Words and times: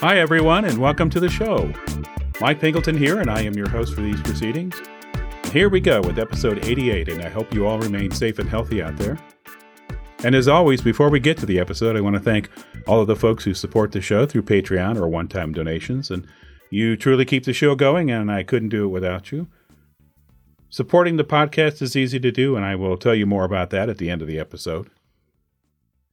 Hi, 0.00 0.18
everyone, 0.18 0.66
and 0.66 0.76
welcome 0.76 1.08
to 1.08 1.18
the 1.18 1.30
show. 1.30 1.72
Mike 2.38 2.60
Pingleton 2.60 2.98
here, 2.98 3.18
and 3.18 3.30
I 3.30 3.40
am 3.40 3.54
your 3.54 3.70
host 3.70 3.94
for 3.94 4.02
these 4.02 4.20
proceedings. 4.20 4.78
Here 5.54 5.70
we 5.70 5.80
go 5.80 6.02
with 6.02 6.18
episode 6.18 6.66
88, 6.66 7.08
and 7.08 7.22
I 7.22 7.30
hope 7.30 7.54
you 7.54 7.66
all 7.66 7.78
remain 7.78 8.10
safe 8.10 8.38
and 8.38 8.46
healthy 8.46 8.82
out 8.82 8.98
there. 8.98 9.18
And 10.22 10.34
as 10.34 10.48
always, 10.48 10.82
before 10.82 11.08
we 11.08 11.18
get 11.18 11.38
to 11.38 11.46
the 11.46 11.58
episode, 11.58 11.96
I 11.96 12.02
want 12.02 12.14
to 12.14 12.20
thank 12.20 12.50
all 12.86 13.00
of 13.00 13.06
the 13.06 13.16
folks 13.16 13.42
who 13.44 13.54
support 13.54 13.92
the 13.92 14.02
show 14.02 14.26
through 14.26 14.42
Patreon 14.42 14.98
or 14.98 15.08
one 15.08 15.28
time 15.28 15.54
donations. 15.54 16.10
And 16.10 16.26
you 16.68 16.94
truly 16.94 17.24
keep 17.24 17.44
the 17.44 17.54
show 17.54 17.74
going, 17.74 18.10
and 18.10 18.30
I 18.30 18.42
couldn't 18.42 18.68
do 18.68 18.84
it 18.84 18.88
without 18.88 19.32
you. 19.32 19.48
Supporting 20.68 21.16
the 21.16 21.24
podcast 21.24 21.80
is 21.80 21.96
easy 21.96 22.20
to 22.20 22.30
do, 22.30 22.54
and 22.54 22.66
I 22.66 22.74
will 22.76 22.98
tell 22.98 23.14
you 23.14 23.24
more 23.24 23.44
about 23.44 23.70
that 23.70 23.88
at 23.88 23.96
the 23.96 24.10
end 24.10 24.20
of 24.20 24.28
the 24.28 24.38
episode. 24.38 24.90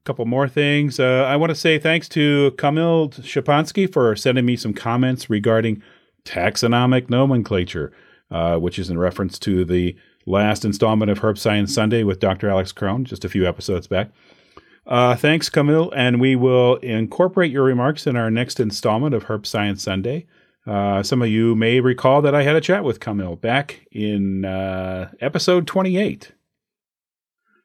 Couple 0.05 0.25
more 0.25 0.49
things. 0.49 0.99
Uh, 0.99 1.25
I 1.27 1.37
want 1.37 1.51
to 1.51 1.55
say 1.55 1.79
thanks 1.79 2.09
to 2.09 2.51
Kamil 2.57 3.09
Shapansky 3.09 3.91
for 3.91 4.15
sending 4.17 4.45
me 4.45 4.57
some 4.57 4.73
comments 4.73 5.29
regarding 5.29 5.81
taxonomic 6.25 7.09
nomenclature, 7.09 7.93
uh, 8.29 8.57
which 8.57 8.77
is 8.77 8.89
in 8.89 8.97
reference 8.97 9.39
to 9.39 9.63
the 9.63 9.95
last 10.25 10.65
installment 10.65 11.09
of 11.09 11.19
Herp 11.19 11.37
Science 11.37 11.73
Sunday 11.73 12.03
with 12.03 12.19
Dr. 12.19 12.49
Alex 12.49 12.73
Krohn, 12.73 13.03
just 13.03 13.23
a 13.23 13.29
few 13.29 13.47
episodes 13.47 13.87
back. 13.87 14.11
Uh, 14.85 15.15
thanks, 15.15 15.49
Camille, 15.49 15.91
and 15.95 16.19
we 16.19 16.35
will 16.35 16.75
incorporate 16.77 17.51
your 17.51 17.63
remarks 17.63 18.05
in 18.05 18.17
our 18.17 18.29
next 18.29 18.59
installment 18.59 19.15
of 19.15 19.25
Herp 19.25 19.45
Science 19.45 19.81
Sunday. 19.81 20.25
Uh, 20.65 21.03
some 21.03 21.21
of 21.21 21.29
you 21.29 21.55
may 21.55 21.79
recall 21.79 22.21
that 22.21 22.35
I 22.35 22.43
had 22.43 22.55
a 22.55 22.61
chat 22.61 22.83
with 22.83 22.99
Camille 22.99 23.35
back 23.35 23.85
in 23.91 24.45
uh, 24.45 25.11
episode 25.21 25.67
28. 25.67 26.33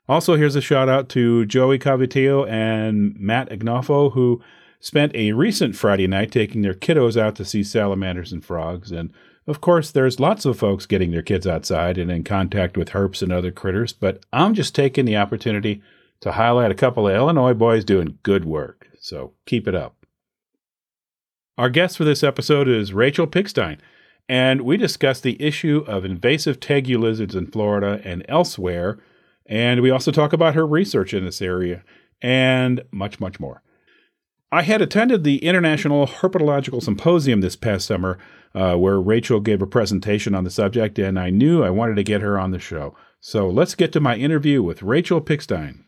Also, 0.08 0.36
here's 0.36 0.56
a 0.56 0.60
shout 0.60 0.88
out 0.88 1.08
to 1.10 1.44
Joey 1.44 1.78
Cavitillo 1.78 2.48
and 2.48 3.18
Matt 3.18 3.50
Agnolfo, 3.50 4.12
who 4.12 4.42
spent 4.80 5.14
a 5.14 5.32
recent 5.32 5.76
Friday 5.76 6.06
night 6.06 6.32
taking 6.32 6.62
their 6.62 6.74
kiddos 6.74 7.20
out 7.20 7.36
to 7.36 7.44
see 7.44 7.62
salamanders 7.62 8.32
and 8.32 8.44
frogs. 8.44 8.90
And 8.90 9.12
of 9.46 9.60
course, 9.60 9.90
there's 9.90 10.20
lots 10.20 10.44
of 10.44 10.58
folks 10.58 10.86
getting 10.86 11.10
their 11.10 11.22
kids 11.22 11.46
outside 11.46 11.98
and 11.98 12.10
in 12.10 12.24
contact 12.24 12.76
with 12.76 12.90
herps 12.90 13.22
and 13.22 13.32
other 13.32 13.50
critters, 13.50 13.92
but 13.92 14.24
I'm 14.32 14.54
just 14.54 14.74
taking 14.74 15.04
the 15.04 15.16
opportunity 15.16 15.82
to 16.20 16.32
highlight 16.32 16.70
a 16.70 16.76
couple 16.76 17.08
of 17.08 17.14
Illinois 17.14 17.54
boys 17.54 17.84
doing 17.84 18.18
good 18.22 18.44
work. 18.44 18.88
So 19.00 19.32
keep 19.46 19.68
it 19.68 19.74
up. 19.74 19.94
Our 21.56 21.70
guest 21.70 21.96
for 21.96 22.04
this 22.04 22.22
episode 22.22 22.68
is 22.68 22.92
Rachel 22.92 23.26
Pikstein, 23.26 23.78
and 24.28 24.60
we 24.62 24.76
discuss 24.76 25.20
the 25.20 25.40
issue 25.42 25.84
of 25.86 26.04
invasive 26.04 26.60
tegu 26.60 26.98
lizards 26.98 27.34
in 27.34 27.46
Florida 27.46 28.00
and 28.04 28.24
elsewhere. 28.28 28.98
And 29.48 29.80
we 29.80 29.90
also 29.90 30.12
talk 30.12 30.32
about 30.32 30.54
her 30.54 30.66
research 30.66 31.14
in 31.14 31.24
this 31.24 31.40
area 31.40 31.82
and 32.20 32.82
much, 32.92 33.18
much 33.18 33.40
more. 33.40 33.62
I 34.52 34.62
had 34.62 34.80
attended 34.80 35.24
the 35.24 35.44
International 35.44 36.06
Herpetological 36.06 36.82
Symposium 36.82 37.40
this 37.40 37.56
past 37.56 37.86
summer, 37.86 38.18
uh, 38.54 38.76
where 38.76 39.00
Rachel 39.00 39.40
gave 39.40 39.60
a 39.60 39.66
presentation 39.66 40.34
on 40.34 40.44
the 40.44 40.50
subject, 40.50 40.98
and 40.98 41.18
I 41.18 41.30
knew 41.30 41.62
I 41.62 41.70
wanted 41.70 41.96
to 41.96 42.02
get 42.02 42.22
her 42.22 42.38
on 42.38 42.50
the 42.50 42.58
show. 42.58 42.94
So 43.20 43.48
let's 43.48 43.74
get 43.74 43.92
to 43.92 44.00
my 44.00 44.16
interview 44.16 44.62
with 44.62 44.82
Rachel 44.82 45.20
Pikstein. 45.20 45.84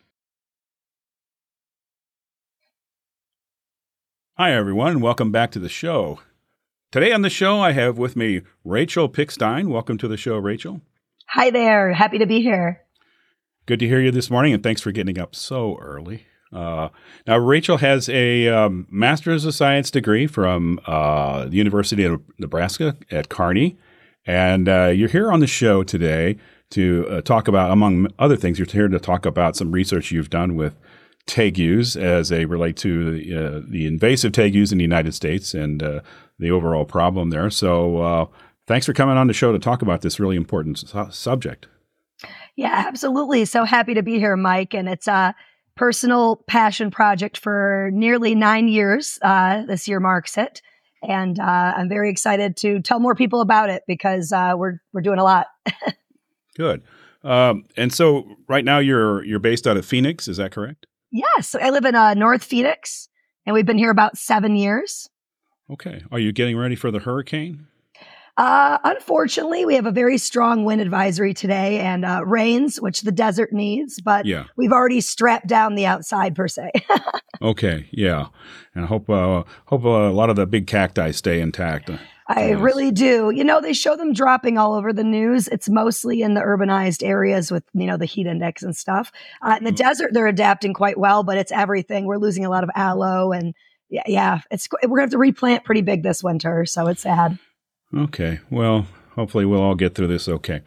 Hi, 4.37 4.53
everyone. 4.53 5.01
Welcome 5.01 5.31
back 5.31 5.51
to 5.53 5.59
the 5.59 5.69
show. 5.69 6.21
Today 6.93 7.13
on 7.13 7.23
the 7.23 7.31
show, 7.31 7.61
I 7.61 7.73
have 7.73 7.99
with 7.99 8.17
me 8.17 8.43
Rachel 8.65 9.09
Pikstein. 9.09 9.69
Welcome 9.69 9.97
to 9.99 10.09
the 10.09 10.17
show, 10.17 10.37
Rachel. 10.37 10.81
Hi 11.29 11.51
there. 11.51 11.93
Happy 11.93 12.19
to 12.19 12.27
be 12.27 12.43
here. 12.43 12.81
Good 13.71 13.79
to 13.79 13.87
hear 13.87 14.01
you 14.01 14.11
this 14.11 14.31
morning, 14.31 14.53
and 14.53 14.65
thanks 14.65 14.81
for 14.81 14.91
getting 14.91 15.17
up 15.17 15.37
so 15.37 15.79
early. 15.81 16.27
Uh, 16.53 16.89
now, 17.29 17.39
Rachel 17.39 17.77
has 17.77 18.09
a 18.09 18.49
um, 18.49 18.89
Master's 18.91 19.45
of 19.45 19.55
Science 19.55 19.93
degree 19.93 20.27
from 20.27 20.81
uh, 20.89 21.45
the 21.45 21.55
University 21.55 22.03
of 22.03 22.21
Nebraska 22.37 22.97
at 23.13 23.29
Kearney, 23.29 23.79
and 24.27 24.69
uh, 24.69 24.87
you're 24.87 25.09
here 25.09 25.31
on 25.31 25.39
the 25.39 25.47
show 25.47 25.85
today 25.85 26.37
to 26.71 27.07
uh, 27.09 27.21
talk 27.21 27.47
about, 27.47 27.71
among 27.71 28.09
other 28.19 28.35
things, 28.35 28.59
you're 28.59 28.67
here 28.67 28.89
to 28.89 28.99
talk 28.99 29.25
about 29.25 29.55
some 29.55 29.71
research 29.71 30.11
you've 30.11 30.31
done 30.31 30.57
with 30.57 30.77
tegus 31.29 31.95
as 31.95 32.29
they 32.29 32.47
relate 32.47 32.77
to 32.79 33.13
the, 33.13 33.37
uh, 33.37 33.61
the 33.69 33.87
invasive 33.87 34.33
tegus 34.33 34.73
in 34.73 34.79
the 34.79 34.85
United 34.85 35.15
States 35.15 35.55
and 35.55 35.81
uh, 35.81 36.01
the 36.41 36.51
overall 36.51 36.85
problem 36.85 37.31
there. 37.31 37.51
So, 37.51 38.33
thanks 38.67 38.87
for 38.87 38.95
coming 38.95 39.17
on 39.17 39.29
the 39.29 39.33
show 39.33 39.53
to 39.53 39.61
talk 39.61 39.81
about 39.81 40.01
this 40.01 40.19
really 40.19 40.35
important 40.35 40.77
su- 40.81 41.07
subject. 41.13 41.69
Yeah, 42.57 42.85
absolutely. 42.87 43.45
So 43.45 43.65
happy 43.65 43.95
to 43.95 44.03
be 44.03 44.19
here, 44.19 44.37
Mike. 44.37 44.75
And 44.75 44.89
it's 44.89 45.09
a 45.09 45.35
personal 45.77 46.45
passion 46.47 46.91
project 46.91 47.39
for 47.39 47.91
nearly 47.93 48.35
nine 48.35 48.69
years. 48.69 49.19
Uh, 49.23 49.65
this 49.67 49.89
year 49.89 50.01
marks 50.01 50.37
it. 50.37 50.61
And 51.03 51.39
uh, 51.41 51.75
I'm 51.77 51.89
very 51.89 52.11
excited 52.11 52.57
to 52.59 52.81
tell 52.81 53.01
more 53.01 53.15
people 53.15 53.41
about 53.41 53.71
it 53.71 53.85
because 53.87 54.33
uh, 54.33 54.53
we're 54.57 54.81
we're 54.93 55.01
doing 55.01 55.19
a 55.19 55.25
lot. 55.25 55.47
Good. 56.57 56.83
Um, 57.25 57.65
and 57.77 57.93
so 57.93 58.27
right 58.49 58.65
now 58.65 58.79
you're 58.79 59.25
you're 59.25 59.39
based 59.39 59.67
out 59.67 59.79
of 59.79 59.87
Phoenix, 59.87 60.29
is 60.29 60.37
that 60.37 60.53
correct? 60.53 60.87
Yes, 61.11 61.55
I 61.55 61.71
live 61.71 61.85
in 61.87 61.95
uh, 61.95 62.15
North 62.15 62.45
Phoenix, 62.45 63.09
and 63.47 63.55
we've 63.55 63.67
been 63.67 63.79
here 63.79 63.91
about 63.91 64.19
seven 64.19 64.57
years. 64.57 65.09
Okay. 65.71 66.03
Are 66.11 66.19
you 66.19 66.33
getting 66.33 66.57
ready 66.57 66.75
for 66.75 66.91
the 66.91 66.99
hurricane? 66.99 67.67
Uh, 68.37 68.79
unfortunately, 68.85 69.65
we 69.65 69.75
have 69.75 69.87
a 69.87 69.91
very 69.91 70.19
strong 70.19 70.65
wind 70.65 70.81
advisory 70.81 71.35
today 71.35 71.79
and 71.81 72.05
uh, 72.05 72.23
rains, 72.25 72.81
which 72.81 73.03
the 73.03 73.13
desert 73.13 73.53
needs, 73.53 74.01
but 74.01 74.27
yeah. 74.27 74.45
we've 74.57 74.73
already 74.73 75.01
strapped 75.01 75.47
down 75.47 75.75
the 75.75 75.87
outside 75.87 76.35
per 76.35 76.49
se. 76.49 76.71
okay, 77.43 77.89
yeah, 77.93 78.27
and 78.75 78.85
I 78.85 78.89
hope 78.89 79.11
uh, 79.11 79.45
hope 79.67 79.85
uh, 79.85 79.89
a 79.89 80.13
lot 80.13 80.31
of 80.31 80.37
the 80.37 80.47
big 80.47 80.67
cacti 80.67 81.11
stay 81.11 81.41
intact. 81.41 81.91
I 82.29 82.51
yes. 82.51 82.61
really 82.61 82.93
do. 82.93 83.31
You 83.31 83.43
know, 83.43 83.61
they 83.61 83.73
show 83.73 83.97
them 83.97 84.13
dropping 84.13 84.57
all 84.57 84.75
over 84.75 84.93
the 84.93 85.03
news. 85.03 85.49
It's 85.49 85.69
mostly 85.69 86.23
in 86.23 86.35
the 86.35 86.41
urbanized 86.41 87.05
areas 87.05 87.51
with, 87.51 87.65
you 87.75 87.87
know, 87.89 87.97
the 87.97 88.05
heat 88.05 88.29
index 88.29 88.63
and 88.63 88.77
stuff. 88.77 89.11
Uh, 89.43 89.57
in 89.59 89.65
the 89.65 89.71
mm-hmm. 89.71 89.77
desert, 89.77 90.11
they're 90.13 90.29
adapting 90.29 90.73
quite 90.73 90.97
well, 90.97 91.25
but 91.25 91.39
it's 91.39 91.51
everything. 91.51 92.05
We're 92.05 92.19
losing 92.19 92.45
a 92.45 92.51
lot 92.51 92.63
of 92.63 92.71
aloe 92.77 93.33
and 93.33 93.53
yeah, 93.91 94.03
yeah, 94.07 94.41
it's 94.53 94.69
we're 94.85 94.91
gonna 94.91 95.03
have 95.03 95.11
to 95.11 95.19
replant 95.19 95.65
pretty 95.65 95.83
big 95.83 96.05
this 96.05 96.23
winter, 96.23 96.65
so 96.65 96.87
it's 96.87 97.03
sad. 97.03 97.39
Okay. 97.97 98.41
Well, 98.51 98.87
hopefully 99.15 99.45
we'll 99.45 99.63
all 99.63 99.75
get 99.75 99.95
through 99.95 100.09
this 100.09 100.29
okay. 100.29 100.63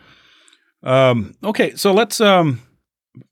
Um, 0.83 1.35
okay, 1.43 1.75
so 1.75 1.93
let's 1.93 2.19
um, 2.19 2.61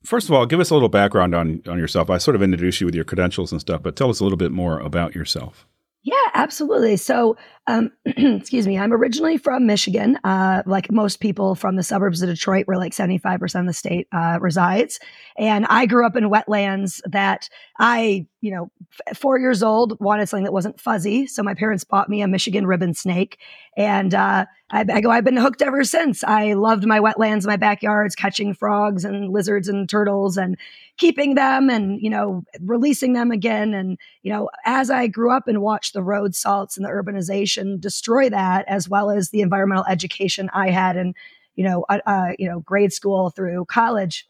first 0.06 0.29
of 0.29 0.34
all 0.34 0.46
give 0.46 0.59
us 0.59 0.69
a 0.69 0.74
little 0.74 0.90
background 0.90 1.35
on 1.35 1.62
on 1.68 1.78
yourself. 1.78 2.09
I 2.09 2.18
sort 2.18 2.35
of 2.35 2.41
introduced 2.41 2.79
you 2.79 2.85
with 2.85 2.96
your 2.96 3.03
credentials 3.03 3.52
and 3.52 3.59
stuff, 3.59 3.84
but 3.84 3.96
tell 3.96 4.09
us 4.09 4.20
a 4.20 4.23
little 4.23 4.38
bit 4.38 4.52
more 4.52 4.79
about 4.79 5.16
yourself. 5.16 5.67
Yeah, 6.03 6.16
absolutely. 6.34 6.98
So, 6.98 7.38
um, 7.68 7.92
excuse 8.06 8.66
me, 8.66 8.76
I'm 8.76 8.92
originally 8.92 9.38
from 9.38 9.68
Michigan, 9.68 10.18
uh, 10.24 10.64
like 10.66 10.92
most 10.92 11.20
people 11.20 11.53
from 11.53 11.76
the 11.76 11.84
suburbs 11.84 12.24
of 12.24 12.30
Detroit, 12.30 12.66
where 12.66 12.78
like 12.78 12.94
75% 12.94 13.59
of 13.59 13.68
the 13.68 13.74
state 13.74 14.08
uh, 14.12 14.40
resides. 14.42 15.00
And 15.38 15.68
I 15.70 15.86
grew 15.86 16.03
up 16.03 16.16
in 16.16 16.24
wetlands 16.32 17.02
that 17.06 17.50
I, 17.78 18.26
you 18.42 18.50
know, 18.52 18.72
f- 19.08 19.16
four 19.18 19.38
years 19.38 19.62
old, 19.62 20.00
wanted 20.00 20.28
something 20.28 20.46
that 20.46 20.53
wasn't 20.53 20.80
fuzzy. 20.82 21.28
So 21.28 21.44
my 21.44 21.53
parents 21.53 21.84
bought 21.84 22.09
me 22.09 22.24
a 22.24 22.28
Michigan 22.28 22.66
ribbon 22.66 22.96
snake. 22.96 23.38
And 23.78 24.16
uh, 24.16 24.47
I, 24.72 24.86
I, 24.92 25.02
go, 25.02 25.12
I've 25.12 25.24
been 25.24 25.38
hooked 25.38 25.62
ever 25.62 25.84
since. 25.84 26.24
I 26.24 26.54
loved 26.54 26.88
my 26.88 27.00
wetlands, 27.00 27.46
my 27.46 27.58
backyards, 27.58 28.16
catching 28.16 28.56
frogs 28.56 29.06
and 29.06 29.30
lizards 29.30 29.68
and 29.68 29.88
turtles 29.88 30.36
and 30.36 30.58
keeping 31.02 31.34
them 31.34 31.68
and, 31.68 32.00
you 32.00 32.12
know, 32.12 32.44
releasing 32.59 33.14
them 33.14 33.32
again. 33.32 33.74
And, 33.74 33.98
you 34.22 34.32
know, 34.32 34.52
as 34.66 34.92
I 34.92 35.08
grew 35.08 35.32
up 35.36 35.48
and 35.48 35.59
watched 35.59 35.94
the 35.94 36.03
road 36.03 36.36
salts 36.36 36.78
and 36.78 36.86
the 36.86 36.92
urbanization 36.92 37.82
destroy 37.82 38.30
that, 38.30 38.66
as 38.68 38.88
well 38.88 39.09
as 39.09 39.32
the 39.32 39.42
environmental 39.42 39.86
education 39.90 40.52
I 40.53 40.70
had 40.70 40.98
in, 40.98 41.16
you 41.56 41.64
know, 41.64 41.86
uh, 41.90 42.02
uh 42.06 42.34
you 42.38 42.48
know, 42.48 42.59
grade 42.59 42.94
school 42.94 43.32
through 43.32 43.66
college, 43.66 44.28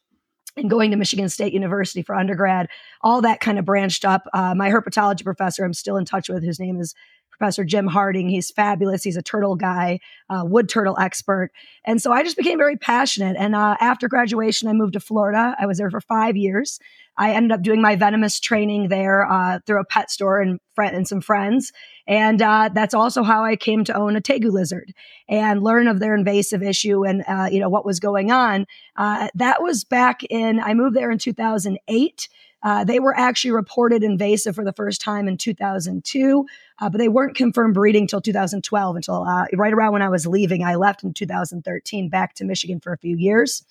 and 0.56 0.70
going 0.70 0.92
to 0.92 0.98
Michigan 0.98 1.28
State 1.28 1.52
University 1.54 2.02
for 2.02 2.16
undergrad, 2.16 2.70
all 3.02 3.22
that 3.22 3.42
kind 3.42 3.60
of 3.60 3.66
branched 3.66 4.06
up. 4.06 4.24
Uh, 4.34 4.56
my 4.56 4.70
herpetology 4.70 5.26
professor, 5.26 5.66
I'm 5.66 5.74
still 5.74 5.98
in 5.98 6.06
touch 6.06 6.30
with, 6.30 6.44
whose 6.44 6.60
name 6.60 6.80
is 6.80 6.96
Professor 7.42 7.64
Jim 7.64 7.88
Harding. 7.88 8.30
He's 8.30 8.52
fabulous. 8.52 9.04
He's 9.04 9.18
a 9.18 9.24
turtle 9.24 9.56
guy, 9.56 10.00
uh, 10.30 10.44
wood 10.46 10.70
turtle 10.70 10.96
expert. 11.00 11.50
And 11.84 12.00
so 12.00 12.12
I 12.12 12.22
just 12.22 12.38
became 12.38 12.60
very 12.60 12.78
passionate. 12.78 13.36
And 13.36 13.56
uh, 13.56 13.78
after 13.82 14.08
graduation, 14.08 14.68
I 14.68 14.74
moved 14.74 14.94
to 14.94 15.00
Florida. 15.00 15.56
I 15.60 15.66
was 15.66 15.80
there 15.80 15.90
for 15.90 16.02
five 16.02 16.38
years. 16.38 16.80
I 17.18 17.32
ended 17.32 17.52
up 17.52 17.64
doing 17.64 17.82
my 17.82 17.96
venomous 17.96 18.40
training 18.40 18.90
there 18.90 19.26
uh, 19.26 19.58
through 19.66 19.82
a 19.82 19.86
pet 19.86 20.12
store 20.12 20.40
and, 20.40 20.60
friend, 20.76 20.96
and 20.96 21.08
some 21.08 21.20
friends. 21.20 21.72
And 22.06 22.44
uh, 22.44 22.70
that's 22.76 22.94
also 22.94 23.24
how 23.24 23.44
I 23.44 23.56
came 23.56 23.86
to 23.86 23.98
own 23.98 24.16
a 24.16 24.22
tegu 24.22 24.52
lizard 24.52 24.94
and 25.28 25.64
learn 25.64 25.88
of 25.88 26.00
their 26.00 26.14
invasive 26.14 26.62
issue 26.62 27.06
and 27.06 27.24
uh, 27.28 27.50
you 27.52 27.60
know 27.60 27.70
what 27.70 27.88
was 27.88 28.00
going 28.00 28.32
on. 28.32 28.68
Uh, 28.96 29.30
that 29.34 29.64
was 29.64 29.84
back 29.84 30.24
in 30.30 30.60
I 30.60 30.76
moved 30.76 30.96
there 30.96 31.10
in 31.10 31.18
2008. 31.18 32.30
Uh, 32.64 32.84
they 32.84 33.00
were 33.00 33.18
actually 33.18 33.52
reported 33.52 34.04
invasive 34.04 34.56
for 34.56 34.64
the 34.64 34.74
first 34.74 35.02
time 35.02 35.28
in 35.28 35.38
2002, 35.38 36.46
uh, 36.80 36.90
but 36.90 36.98
they 36.98 37.10
weren't 37.10 37.36
confirmed 37.36 37.74
breeding 37.74 38.04
until 38.04 38.22
2012, 38.22 38.96
until 38.96 39.24
uh, 39.24 39.46
right 39.54 39.74
around 39.74 39.94
when 39.94 40.02
I 40.02 40.10
was 40.10 40.28
leaving. 40.28 40.64
I 40.64 40.76
left 40.76 41.04
in 41.04 41.14
2013 41.14 42.10
back 42.10 42.36
to 42.36 42.46
Michigan 42.46 42.80
for 42.80 42.94
a 42.94 42.98
few 42.98 43.18
years. 43.18 43.64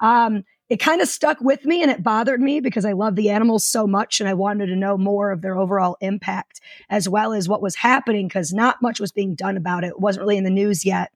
Um, 0.00 0.44
it 0.72 0.80
kind 0.80 1.02
of 1.02 1.08
stuck 1.08 1.38
with 1.42 1.66
me 1.66 1.82
and 1.82 1.90
it 1.90 2.02
bothered 2.02 2.40
me 2.40 2.60
because 2.60 2.86
I 2.86 2.92
love 2.92 3.14
the 3.14 3.28
animals 3.28 3.66
so 3.66 3.86
much 3.86 4.20
and 4.20 4.28
I 4.28 4.32
wanted 4.32 4.66
to 4.66 4.76
know 4.76 4.96
more 4.96 5.30
of 5.30 5.42
their 5.42 5.58
overall 5.58 5.98
impact 6.00 6.62
as 6.88 7.06
well 7.06 7.34
as 7.34 7.46
what 7.46 7.60
was 7.60 7.76
happening 7.76 8.26
because 8.26 8.54
not 8.54 8.80
much 8.80 8.98
was 8.98 9.12
being 9.12 9.34
done 9.34 9.58
about 9.58 9.84
it. 9.84 9.88
It 9.88 10.00
wasn't 10.00 10.22
really 10.22 10.38
in 10.38 10.44
the 10.44 10.50
news 10.50 10.86
yet. 10.86 11.12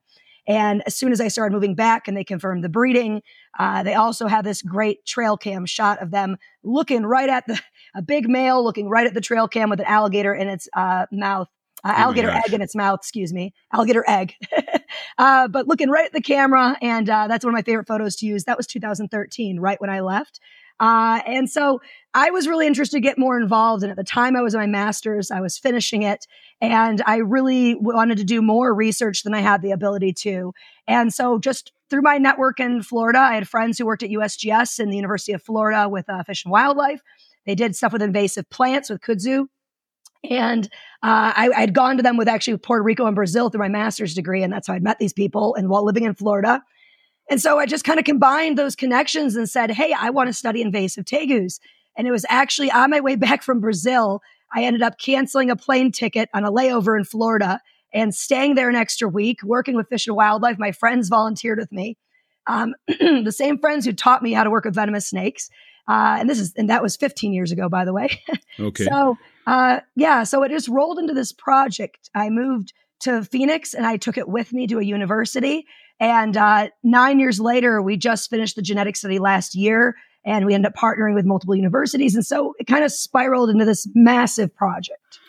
And 0.48 0.82
as 0.86 0.94
soon 0.94 1.12
as 1.12 1.20
I 1.20 1.28
started 1.28 1.54
moving 1.54 1.74
back 1.74 2.06
and 2.06 2.16
they 2.16 2.24
confirmed 2.24 2.62
the 2.62 2.68
breeding, 2.68 3.22
uh, 3.58 3.82
they 3.82 3.94
also 3.94 4.26
have 4.26 4.44
this 4.44 4.62
great 4.62 5.04
trail 5.04 5.36
cam 5.36 5.66
shot 5.66 6.00
of 6.02 6.10
them 6.10 6.36
looking 6.62 7.04
right 7.04 7.28
at 7.28 7.46
the 7.46 7.60
a 7.94 8.02
big 8.02 8.28
male 8.28 8.62
looking 8.62 8.88
right 8.88 9.06
at 9.06 9.14
the 9.14 9.20
trail 9.20 9.48
cam 9.48 9.70
with 9.70 9.80
an 9.80 9.86
alligator 9.86 10.34
in 10.34 10.48
its 10.48 10.68
uh, 10.76 11.06
mouth 11.10 11.48
uh, 11.84 11.94
oh 11.96 12.00
alligator 12.02 12.30
egg 12.30 12.52
in 12.52 12.62
its 12.62 12.74
mouth, 12.74 12.98
excuse 13.00 13.32
me, 13.32 13.54
alligator 13.72 14.04
egg. 14.08 14.34
uh, 15.18 15.46
but 15.48 15.68
looking 15.68 15.88
right 15.88 16.06
at 16.06 16.12
the 16.12 16.20
camera, 16.20 16.76
and 16.82 17.08
uh, 17.08 17.28
that's 17.28 17.44
one 17.44 17.52
of 17.52 17.56
my 17.56 17.62
favorite 17.62 17.86
photos 17.86 18.16
to 18.16 18.26
use. 18.26 18.44
That 18.44 18.56
was 18.56 18.66
2013, 18.66 19.60
right 19.60 19.80
when 19.80 19.90
I 19.90 20.00
left. 20.00 20.40
Uh, 20.78 21.20
and 21.26 21.48
so 21.48 21.80
I 22.14 22.30
was 22.30 22.46
really 22.46 22.66
interested 22.66 22.96
to 22.96 23.00
get 23.00 23.18
more 23.18 23.38
involved. 23.38 23.82
And 23.82 23.90
at 23.90 23.96
the 23.96 24.04
time 24.04 24.36
I 24.36 24.42
was 24.42 24.54
in 24.54 24.60
my 24.60 24.66
master's, 24.66 25.30
I 25.30 25.40
was 25.40 25.58
finishing 25.58 26.02
it, 26.02 26.26
and 26.60 27.02
I 27.06 27.16
really 27.16 27.74
wanted 27.76 28.18
to 28.18 28.24
do 28.24 28.42
more 28.42 28.74
research 28.74 29.22
than 29.22 29.34
I 29.34 29.40
had 29.40 29.62
the 29.62 29.70
ability 29.70 30.12
to. 30.14 30.52
And 30.86 31.12
so 31.12 31.38
just 31.38 31.72
through 31.88 32.02
my 32.02 32.18
network 32.18 32.60
in 32.60 32.82
Florida, 32.82 33.18
I 33.18 33.34
had 33.34 33.48
friends 33.48 33.78
who 33.78 33.86
worked 33.86 34.02
at 34.02 34.10
USGS 34.10 34.78
and 34.78 34.92
the 34.92 34.96
University 34.96 35.32
of 35.32 35.42
Florida 35.42 35.88
with 35.88 36.08
uh, 36.08 36.22
Fish 36.24 36.44
and 36.44 36.52
Wildlife. 36.52 37.00
They 37.46 37.54
did 37.54 37.76
stuff 37.76 37.92
with 37.92 38.02
invasive 38.02 38.48
plants 38.50 38.90
with 38.90 39.00
kudzu. 39.00 39.46
And 40.28 40.64
uh, 41.02 41.32
I, 41.36 41.50
had 41.54 41.74
gone 41.74 41.96
to 41.98 42.02
them 42.02 42.16
with 42.16 42.26
actually 42.26 42.56
Puerto 42.56 42.82
Rico 42.82 43.06
and 43.06 43.14
Brazil 43.14 43.48
through 43.48 43.60
my 43.60 43.68
master's 43.68 44.14
degree. 44.14 44.42
And 44.42 44.52
that's 44.52 44.66
how 44.66 44.74
I'd 44.74 44.82
met 44.82 44.98
these 44.98 45.12
people 45.12 45.54
and 45.54 45.68
while 45.68 45.84
living 45.84 46.04
in 46.04 46.14
Florida. 46.14 46.62
And 47.28 47.40
so 47.40 47.58
I 47.58 47.66
just 47.66 47.84
kind 47.84 47.98
of 47.98 48.04
combined 48.04 48.58
those 48.58 48.76
connections 48.76 49.36
and 49.36 49.48
said, 49.48 49.70
Hey, 49.70 49.92
I 49.92 50.10
want 50.10 50.28
to 50.28 50.32
study 50.32 50.62
invasive 50.62 51.04
tegus. 51.04 51.58
And 51.96 52.06
it 52.06 52.10
was 52.10 52.26
actually 52.28 52.70
on 52.70 52.90
my 52.90 53.00
way 53.00 53.16
back 53.16 53.42
from 53.42 53.60
Brazil. 53.60 54.20
I 54.54 54.64
ended 54.64 54.82
up 54.82 54.98
canceling 54.98 55.50
a 55.50 55.56
plane 55.56 55.90
ticket 55.92 56.28
on 56.32 56.44
a 56.44 56.52
layover 56.52 56.96
in 56.96 57.04
Florida 57.04 57.60
and 57.92 58.14
staying 58.14 58.54
there 58.54 58.68
an 58.68 58.76
extra 58.76 59.08
week, 59.08 59.42
working 59.42 59.74
with 59.74 59.88
Fish 59.88 60.06
and 60.06 60.16
Wildlife. 60.16 60.58
My 60.58 60.72
friends 60.72 61.08
volunteered 61.08 61.58
with 61.58 61.72
me. 61.72 61.96
Um, 62.46 62.74
the 62.86 63.34
same 63.34 63.58
friends 63.58 63.84
who 63.84 63.92
taught 63.92 64.22
me 64.22 64.32
how 64.32 64.44
to 64.44 64.50
work 64.50 64.64
with 64.64 64.74
venomous 64.74 65.08
snakes. 65.08 65.50
Uh, 65.88 66.16
and 66.18 66.28
this 66.28 66.38
is, 66.38 66.52
and 66.56 66.68
that 66.68 66.82
was 66.82 66.96
15 66.96 67.32
years 67.32 67.52
ago, 67.52 67.68
by 67.68 67.84
the 67.84 67.92
way. 67.92 68.20
Okay. 68.58 68.84
so 68.84 69.18
uh, 69.46 69.80
yeah, 69.96 70.24
so 70.24 70.42
it 70.42 70.48
just 70.48 70.66
rolled 70.66 70.98
into 70.98 71.12
this 71.12 71.30
project. 71.30 72.08
I 72.14 72.30
moved 72.30 72.72
to 73.00 73.22
Phoenix 73.22 73.74
and 73.74 73.86
I 73.86 73.98
took 73.98 74.16
it 74.16 74.26
with 74.26 74.50
me 74.50 74.66
to 74.68 74.78
a 74.78 74.82
university. 74.82 75.66
And 76.00 76.36
uh, 76.36 76.68
nine 76.82 77.20
years 77.20 77.40
later, 77.40 77.80
we 77.80 77.96
just 77.96 78.28
finished 78.30 78.56
the 78.56 78.62
genetic 78.62 78.96
study 78.96 79.18
last 79.18 79.54
year 79.54 79.96
and 80.24 80.44
we 80.44 80.54
ended 80.54 80.72
up 80.72 80.76
partnering 80.76 81.14
with 81.14 81.24
multiple 81.24 81.54
universities. 81.54 82.14
And 82.14 82.26
so 82.26 82.54
it 82.58 82.66
kind 82.66 82.84
of 82.84 82.92
spiraled 82.92 83.48
into 83.48 83.64
this 83.64 83.88
massive 83.94 84.54
project. 84.54 85.20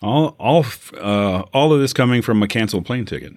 All, 0.00 0.36
all, 0.38 0.64
uh, 0.96 1.40
all 1.52 1.72
of 1.72 1.80
this 1.80 1.92
coming 1.92 2.22
from 2.22 2.42
a 2.42 2.48
canceled 2.48 2.86
plane 2.86 3.04
ticket 3.04 3.32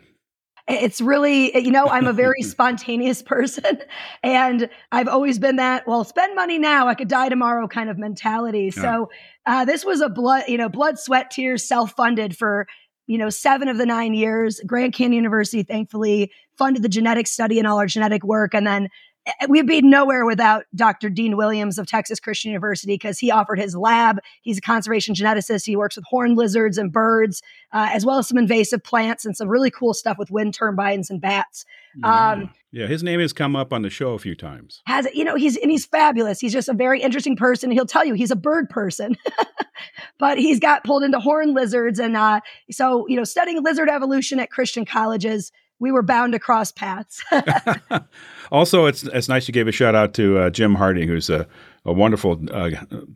it's 0.68 1.02
really 1.02 1.58
you 1.58 1.72
know 1.72 1.88
i'm 1.88 2.08
a 2.08 2.14
very 2.14 2.42
spontaneous 2.42 3.22
person 3.22 3.80
and 4.24 4.70
i've 4.92 5.08
always 5.08 5.40
been 5.40 5.56
that 5.56 5.88
well 5.88 6.04
spend 6.04 6.36
money 6.36 6.58
now 6.58 6.88
i 6.88 6.94
could 6.94 7.08
die 7.08 7.30
tomorrow 7.30 7.68
kind 7.68 7.90
of 7.90 7.98
mentality 7.98 8.72
yeah. 8.76 8.82
so 8.82 9.10
uh, 9.48 9.66
this 9.66 9.84
was 9.84 10.02
a 10.02 10.10
blood 10.10 10.44
you 10.48 10.58
know 10.58 10.70
blood 10.70 11.00
sweat 11.00 11.32
tears 11.32 11.68
self-funded 11.68 12.38
for 12.38 12.68
you 13.08 13.18
know 13.18 13.30
seven 13.30 13.68
of 13.68 13.78
the 13.78 13.86
nine 13.86 14.14
years 14.14 14.62
grand 14.66 14.94
canyon 14.94 15.14
university 15.14 15.64
thankfully 15.64 16.32
funded 16.62 16.84
the 16.84 16.90
genetic 16.90 17.26
study 17.26 17.58
and 17.58 17.68
all 17.68 17.80
our 17.80 17.88
genetic 17.88 18.24
work 18.24 18.54
and 18.54 18.68
then 18.68 18.88
we'd 19.48 19.68
be 19.68 19.82
nowhere 19.82 20.26
without 20.26 20.66
Dr. 20.76 21.10
Dean 21.10 21.38
Williams 21.38 21.78
of 21.78 21.86
Texas 21.86 22.20
Christian 22.20 22.50
University 22.52 22.94
because 22.94 23.20
he 23.20 23.30
offered 23.30 23.60
his 23.60 23.76
lab. 23.76 24.20
He's 24.42 24.58
a 24.58 24.62
conservation 24.62 25.14
geneticist. 25.14 25.66
He 25.66 25.76
works 25.76 25.96
with 25.96 26.06
horned 26.06 26.38
lizards 26.38 26.78
and 26.78 26.92
birds, 26.92 27.42
uh, 27.72 27.90
as 27.92 28.06
well 28.06 28.18
as 28.18 28.28
some 28.28 28.38
invasive 28.38 28.84
plants 28.84 29.26
and 29.26 29.38
some 29.38 29.48
really 29.48 29.70
cool 29.70 29.94
stuff 29.94 30.18
with 30.18 30.32
wind 30.32 30.54
turbines 30.54 31.10
and 31.10 31.22
bats. 31.22 31.66
Yeah. 31.96 32.32
Um, 32.32 32.54
yeah, 32.72 32.88
his 32.88 33.04
name 33.04 33.20
has 33.20 33.34
come 33.34 33.56
up 33.56 33.74
on 33.74 33.82
the 33.82 33.90
show 33.90 34.14
a 34.14 34.20
few 34.20 34.34
times. 34.34 34.82
Has 34.88 35.06
it? 35.06 35.14
You 35.14 35.26
know, 35.26 35.36
he's 35.36 35.58
and 35.58 35.70
he's 35.70 35.86
fabulous. 35.86 36.40
He's 36.40 36.54
just 36.54 36.70
a 36.70 36.74
very 36.74 37.02
interesting 37.02 37.36
person. 37.36 37.70
He'll 37.70 37.86
tell 37.86 38.06
you 38.06 38.14
he's 38.14 38.32
a 38.32 38.36
bird 38.36 38.70
person, 38.70 39.18
but 40.20 40.38
he's 40.38 40.58
got 40.58 40.86
pulled 40.86 41.04
into 41.04 41.20
horned 41.20 41.54
lizards, 41.54 42.00
and 42.00 42.16
uh, 42.16 42.40
so 42.72 43.06
you 43.10 43.18
know, 43.18 43.26
studying 43.26 43.62
lizard 43.62 43.90
evolution 43.90 44.40
at 44.40 44.50
Christian 44.50 44.86
colleges 44.86 45.52
we 45.82 45.92
were 45.92 46.04
bound 46.04 46.32
to 46.32 46.40
cross 46.40 46.72
paths. 46.72 47.22
also, 48.52 48.86
it's 48.86 49.04
it's 49.04 49.28
nice 49.28 49.48
you 49.48 49.52
gave 49.52 49.68
a 49.68 49.72
shout 49.74 49.96
out 49.96 50.14
to 50.14 50.38
uh, 50.38 50.50
Jim 50.50 50.76
Harding, 50.76 51.10
who's 51.10 51.30
a, 51.30 51.46
a 51.84 51.94
wonderful 51.94 52.40
uh, 52.52 52.70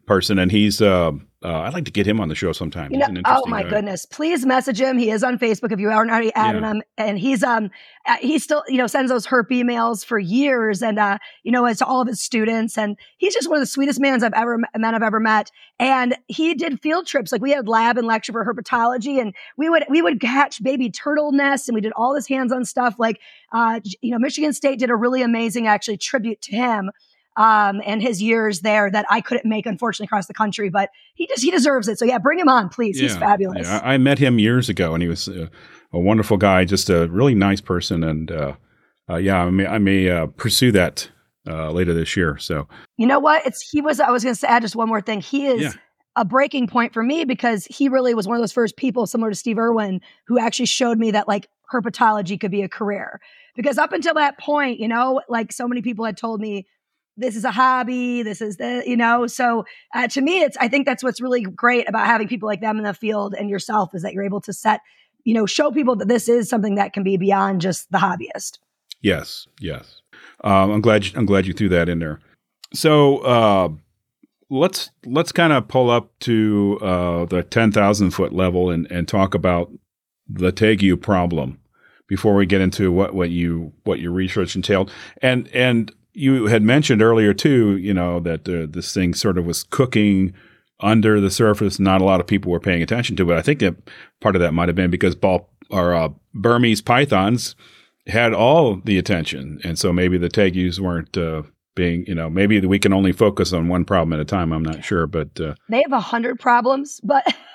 person, 0.07 0.39
and 0.39 0.51
he's 0.51 0.81
uh, 0.81 1.11
uh, 1.43 1.59
I'd 1.59 1.75
like 1.75 1.85
to 1.85 1.91
get 1.91 2.07
him 2.07 2.19
on 2.19 2.29
the 2.29 2.35
show 2.35 2.51
sometime. 2.51 2.91
You 2.91 2.97
know, 2.97 3.21
oh 3.25 3.45
my 3.45 3.61
guy. 3.61 3.69
goodness! 3.69 4.07
Please 4.07 4.43
message 4.43 4.81
him. 4.81 4.97
He 4.97 5.11
is 5.11 5.23
on 5.23 5.37
Facebook 5.37 5.71
if 5.71 5.79
you 5.79 5.89
aren't 5.89 6.09
already 6.09 6.33
added 6.33 6.63
yeah. 6.63 6.71
him, 6.71 6.81
and 6.97 7.19
he's 7.19 7.43
um 7.43 7.69
uh, 8.07 8.17
he 8.19 8.39
still 8.39 8.63
you 8.67 8.77
know 8.77 8.87
sends 8.87 9.11
those 9.11 9.27
herp 9.27 9.49
emails 9.51 10.03
for 10.03 10.17
years, 10.17 10.81
and 10.81 10.97
uh 10.97 11.19
you 11.43 11.51
know 11.51 11.67
it's 11.67 11.83
all 11.83 12.01
of 12.01 12.07
his 12.07 12.19
students, 12.19 12.75
and 12.75 12.97
he's 13.17 13.35
just 13.35 13.47
one 13.47 13.57
of 13.57 13.61
the 13.61 13.67
sweetest 13.67 13.99
men 13.99 14.23
I've 14.23 14.33
ever 14.33 14.57
men 14.75 14.95
I've 14.95 15.03
ever 15.03 15.19
met. 15.19 15.51
And 15.77 16.17
he 16.27 16.55
did 16.55 16.81
field 16.81 17.05
trips, 17.05 17.31
like 17.31 17.41
we 17.41 17.51
had 17.51 17.67
lab 17.67 17.99
and 17.99 18.07
lecture 18.07 18.31
for 18.31 18.43
herpetology, 18.43 19.21
and 19.21 19.35
we 19.57 19.69
would 19.69 19.85
we 19.89 20.01
would 20.01 20.19
catch 20.19 20.63
baby 20.63 20.89
turtle 20.89 21.31
nests, 21.31 21.67
and 21.67 21.75
we 21.75 21.81
did 21.81 21.93
all 21.95 22.15
this 22.15 22.27
hands 22.27 22.51
on 22.51 22.65
stuff. 22.65 22.95
Like 22.97 23.19
uh 23.51 23.79
you 24.01 24.09
know 24.09 24.17
Michigan 24.17 24.53
State 24.53 24.79
did 24.79 24.89
a 24.89 24.95
really 24.95 25.21
amazing 25.21 25.67
actually 25.67 25.97
tribute 25.97 26.41
to 26.41 26.55
him 26.55 26.89
um, 27.37 27.81
and 27.85 28.01
his 28.01 28.21
years 28.21 28.61
there 28.61 28.89
that 28.89 29.05
I 29.09 29.21
couldn't 29.21 29.45
make, 29.45 29.65
unfortunately, 29.65 30.05
across 30.05 30.27
the 30.27 30.33
country. 30.33 30.69
But 30.69 30.89
he 31.15 31.27
just 31.27 31.43
he 31.43 31.51
deserves 31.51 31.87
it. 31.87 31.99
So 31.99 32.05
yeah, 32.05 32.17
bring 32.17 32.39
him 32.39 32.49
on, 32.49 32.69
please. 32.69 32.99
Yeah, 32.99 33.09
He's 33.09 33.17
fabulous. 33.17 33.67
Yeah. 33.67 33.81
I 33.83 33.97
met 33.97 34.19
him 34.19 34.39
years 34.39 34.69
ago, 34.69 34.93
and 34.93 35.01
he 35.01 35.09
was 35.09 35.27
a, 35.27 35.49
a 35.91 35.99
wonderful 35.99 36.37
guy, 36.37 36.65
just 36.65 36.89
a 36.89 37.07
really 37.07 37.35
nice 37.35 37.61
person. 37.61 38.03
And 38.03 38.31
uh, 38.31 38.53
uh, 39.09 39.17
yeah, 39.17 39.43
I 39.43 39.49
may 39.49 39.67
I 39.67 39.77
may 39.77 40.09
uh, 40.09 40.27
pursue 40.27 40.71
that 40.73 41.09
uh, 41.47 41.71
later 41.71 41.93
this 41.93 42.15
year. 42.15 42.37
So 42.37 42.67
you 42.97 43.07
know 43.07 43.19
what? 43.19 43.45
It's 43.45 43.67
he 43.69 43.81
was. 43.81 43.99
I 43.99 44.11
was 44.11 44.23
going 44.23 44.35
to 44.35 44.49
add 44.49 44.61
just 44.61 44.75
one 44.75 44.87
more 44.87 45.01
thing. 45.01 45.21
He 45.21 45.47
is. 45.47 45.61
Yeah. 45.61 45.71
A 46.17 46.23
breaking 46.23 46.67
point 46.67 46.93
for 46.93 47.03
me 47.03 47.25
because 47.25 47.65
he 47.65 47.89
really 47.89 48.13
was 48.13 48.25
one 48.25 48.37
of 48.37 48.41
those 48.41 48.53
first 48.53 48.77
people, 48.77 49.05
similar 49.05 49.31
to 49.31 49.35
Steve 49.35 49.57
Irwin, 49.57 49.99
who 50.27 50.39
actually 50.39 50.67
showed 50.67 50.97
me 50.97 51.11
that 51.11 51.27
like 51.27 51.49
herpetology 51.69 52.39
could 52.39 52.51
be 52.51 52.61
a 52.61 52.69
career. 52.69 53.19
Because 53.53 53.77
up 53.77 53.91
until 53.91 54.13
that 54.13 54.37
point, 54.37 54.79
you 54.79 54.87
know, 54.87 55.21
like 55.27 55.51
so 55.51 55.67
many 55.67 55.81
people 55.81 56.05
had 56.05 56.15
told 56.15 56.39
me, 56.39 56.67
this 57.17 57.35
is 57.35 57.43
a 57.43 57.51
hobby 57.51 58.23
this 58.23 58.41
is 58.41 58.57
the 58.57 58.83
you 58.85 58.97
know 58.97 59.27
so 59.27 59.65
uh, 59.93 60.07
to 60.07 60.21
me 60.21 60.41
it's 60.41 60.57
i 60.57 60.67
think 60.67 60.85
that's 60.85 61.03
what's 61.03 61.21
really 61.21 61.41
great 61.41 61.87
about 61.87 62.05
having 62.05 62.27
people 62.27 62.47
like 62.47 62.61
them 62.61 62.77
in 62.77 62.83
the 62.83 62.93
field 62.93 63.33
and 63.37 63.49
yourself 63.49 63.93
is 63.93 64.01
that 64.01 64.13
you're 64.13 64.25
able 64.25 64.41
to 64.41 64.53
set 64.53 64.81
you 65.23 65.33
know 65.33 65.45
show 65.45 65.71
people 65.71 65.95
that 65.95 66.07
this 66.07 66.27
is 66.29 66.49
something 66.49 66.75
that 66.75 66.93
can 66.93 67.03
be 67.03 67.17
beyond 67.17 67.61
just 67.61 67.91
the 67.91 67.97
hobbyist. 67.97 68.59
Yes 69.01 69.47
yes. 69.59 70.01
Um, 70.43 70.71
i'm 70.71 70.81
glad 70.81 71.05
you, 71.05 71.11
i'm 71.15 71.25
glad 71.25 71.45
you 71.45 71.53
threw 71.53 71.69
that 71.69 71.89
in 71.89 71.99
there. 71.99 72.19
So 72.73 73.19
uh, 73.19 73.69
let's 74.49 74.91
let's 75.05 75.31
kind 75.31 75.53
of 75.53 75.67
pull 75.67 75.89
up 75.89 76.17
to 76.21 76.79
uh, 76.81 77.25
the 77.25 77.43
10,000 77.43 78.11
foot 78.11 78.33
level 78.33 78.69
and, 78.69 78.89
and 78.91 79.07
talk 79.07 79.33
about 79.33 79.71
the 80.27 80.51
tegu 80.51 80.99
problem 80.99 81.59
before 82.07 82.35
we 82.35 82.45
get 82.45 82.61
into 82.61 82.91
what, 82.91 83.13
what 83.13 83.29
you 83.29 83.73
what 83.83 83.99
your 83.99 84.11
research 84.11 84.55
entailed. 84.55 84.91
And 85.21 85.47
and 85.49 85.91
you 86.15 86.47
had 86.47 86.63
mentioned 86.63 87.01
earlier 87.01 87.33
too, 87.33 87.77
you 87.77 87.93
know, 87.93 88.19
that 88.21 88.47
uh, 88.47 88.67
this 88.69 88.93
thing 88.93 89.13
sort 89.13 89.37
of 89.37 89.45
was 89.45 89.63
cooking 89.63 90.33
under 90.79 91.19
the 91.19 91.29
surface. 91.29 91.79
Not 91.79 92.01
a 92.01 92.05
lot 92.05 92.19
of 92.19 92.27
people 92.27 92.51
were 92.51 92.59
paying 92.59 92.81
attention 92.81 93.15
to 93.17 93.31
it. 93.31 93.37
I 93.37 93.41
think 93.41 93.59
that 93.59 93.75
part 94.21 94.35
of 94.35 94.41
that 94.41 94.53
might 94.53 94.69
have 94.69 94.75
been 94.75 94.91
because 94.91 95.15
ball 95.15 95.49
or 95.69 95.93
uh, 95.93 96.09
Burmese 96.33 96.81
pythons 96.81 97.55
had 98.07 98.33
all 98.33 98.77
the 98.77 98.97
attention, 98.97 99.59
and 99.63 99.77
so 99.79 99.91
maybe 99.91 100.17
the 100.17 100.29
tegus 100.29 100.79
weren't 100.79 101.17
uh, 101.17 101.41
being, 101.75 102.05
you 102.07 102.15
know, 102.15 102.29
maybe 102.29 102.59
we 102.61 102.79
can 102.79 102.93
only 102.93 103.11
focus 103.11 103.51
on 103.51 103.67
one 103.67 103.83
problem 103.83 104.13
at 104.13 104.19
a 104.19 104.25
time. 104.25 104.53
I'm 104.53 104.63
not 104.63 104.83
sure, 104.83 105.07
but 105.07 105.39
uh, 105.39 105.55
they 105.69 105.81
have 105.81 105.93
a 105.93 105.99
hundred 105.99 106.39
problems, 106.39 106.99
but. 107.03 107.25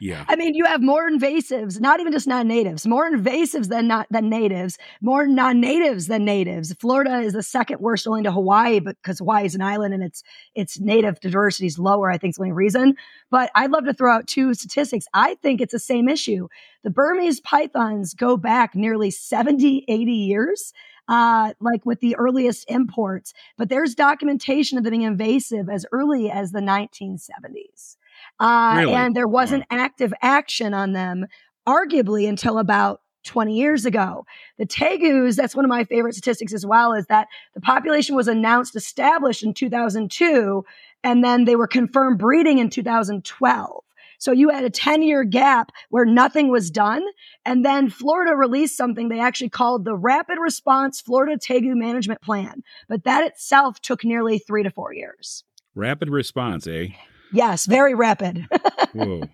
Yeah. 0.00 0.24
I 0.28 0.36
mean, 0.36 0.54
you 0.54 0.64
have 0.64 0.82
more 0.82 1.08
invasives, 1.08 1.80
not 1.80 2.00
even 2.00 2.12
just 2.12 2.26
non-natives, 2.26 2.86
more 2.86 3.10
invasives 3.10 3.68
than 3.68 3.86
not 3.86 4.06
than 4.10 4.28
natives, 4.28 4.78
more 5.00 5.26
non-natives 5.26 6.06
than 6.06 6.24
natives. 6.24 6.72
Florida 6.74 7.18
is 7.18 7.32
the 7.32 7.42
second 7.42 7.80
worst 7.80 8.06
only 8.06 8.22
to 8.22 8.32
Hawaii, 8.32 8.80
but 8.80 8.96
because 9.02 9.18
Hawaii 9.18 9.46
is 9.46 9.54
an 9.54 9.62
island 9.62 9.94
and 9.94 10.02
its 10.02 10.22
its 10.54 10.80
native 10.80 11.20
diversity 11.20 11.66
is 11.66 11.78
lower. 11.78 12.10
I 12.10 12.18
think 12.18 12.32
is 12.32 12.36
the 12.36 12.42
only 12.42 12.52
reason. 12.52 12.96
But 13.30 13.50
I'd 13.54 13.70
love 13.70 13.84
to 13.84 13.94
throw 13.94 14.12
out 14.12 14.26
two 14.26 14.54
statistics. 14.54 15.06
I 15.14 15.34
think 15.36 15.60
it's 15.60 15.72
the 15.72 15.78
same 15.78 16.08
issue. 16.08 16.48
The 16.82 16.90
Burmese 16.90 17.40
pythons 17.40 18.14
go 18.14 18.36
back 18.36 18.74
nearly 18.74 19.10
70, 19.10 19.84
80 19.88 20.12
years 20.12 20.72
uh, 21.08 21.52
like 21.60 21.84
with 21.84 22.00
the 22.00 22.16
earliest 22.16 22.64
imports. 22.68 23.34
But 23.56 23.68
there's 23.68 23.94
documentation 23.94 24.78
of 24.78 24.84
them 24.84 24.92
being 24.92 25.02
invasive 25.02 25.68
as 25.68 25.86
early 25.92 26.30
as 26.30 26.52
the 26.52 26.60
1970s. 26.60 27.96
Uh, 28.40 28.74
Really? 28.78 28.92
And 28.94 29.14
there 29.14 29.28
wasn't 29.28 29.64
active 29.70 30.12
action 30.22 30.74
on 30.74 30.92
them, 30.92 31.26
arguably, 31.66 32.28
until 32.28 32.58
about 32.58 33.00
20 33.24 33.56
years 33.56 33.86
ago. 33.86 34.26
The 34.58 34.66
Tegus, 34.66 35.36
that's 35.36 35.56
one 35.56 35.64
of 35.64 35.68
my 35.68 35.84
favorite 35.84 36.14
statistics 36.14 36.52
as 36.52 36.66
well, 36.66 36.92
is 36.92 37.06
that 37.06 37.26
the 37.54 37.60
population 37.60 38.14
was 38.14 38.28
announced 38.28 38.76
established 38.76 39.42
in 39.42 39.54
2002, 39.54 40.64
and 41.02 41.24
then 41.24 41.44
they 41.44 41.56
were 41.56 41.66
confirmed 41.66 42.18
breeding 42.18 42.58
in 42.58 42.70
2012. 42.70 43.84
So 44.18 44.32
you 44.32 44.48
had 44.48 44.64
a 44.64 44.70
10 44.70 45.02
year 45.02 45.24
gap 45.24 45.70
where 45.90 46.06
nothing 46.06 46.48
was 46.48 46.70
done. 46.70 47.02
And 47.44 47.64
then 47.64 47.90
Florida 47.90 48.34
released 48.34 48.76
something 48.76 49.08
they 49.08 49.20
actually 49.20 49.50
called 49.50 49.84
the 49.84 49.96
Rapid 49.96 50.38
Response 50.40 51.00
Florida 51.00 51.36
Tegu 51.36 51.74
Management 51.74 52.22
Plan. 52.22 52.62
But 52.88 53.04
that 53.04 53.24
itself 53.24 53.80
took 53.80 54.04
nearly 54.04 54.38
three 54.38 54.62
to 54.62 54.70
four 54.70 54.94
years. 54.94 55.44
Rapid 55.74 56.08
response, 56.08 56.66
eh? 56.66 56.88
Yes, 57.32 57.66
very 57.66 57.94
rapid. 57.94 58.46
Whoa. 58.92 59.28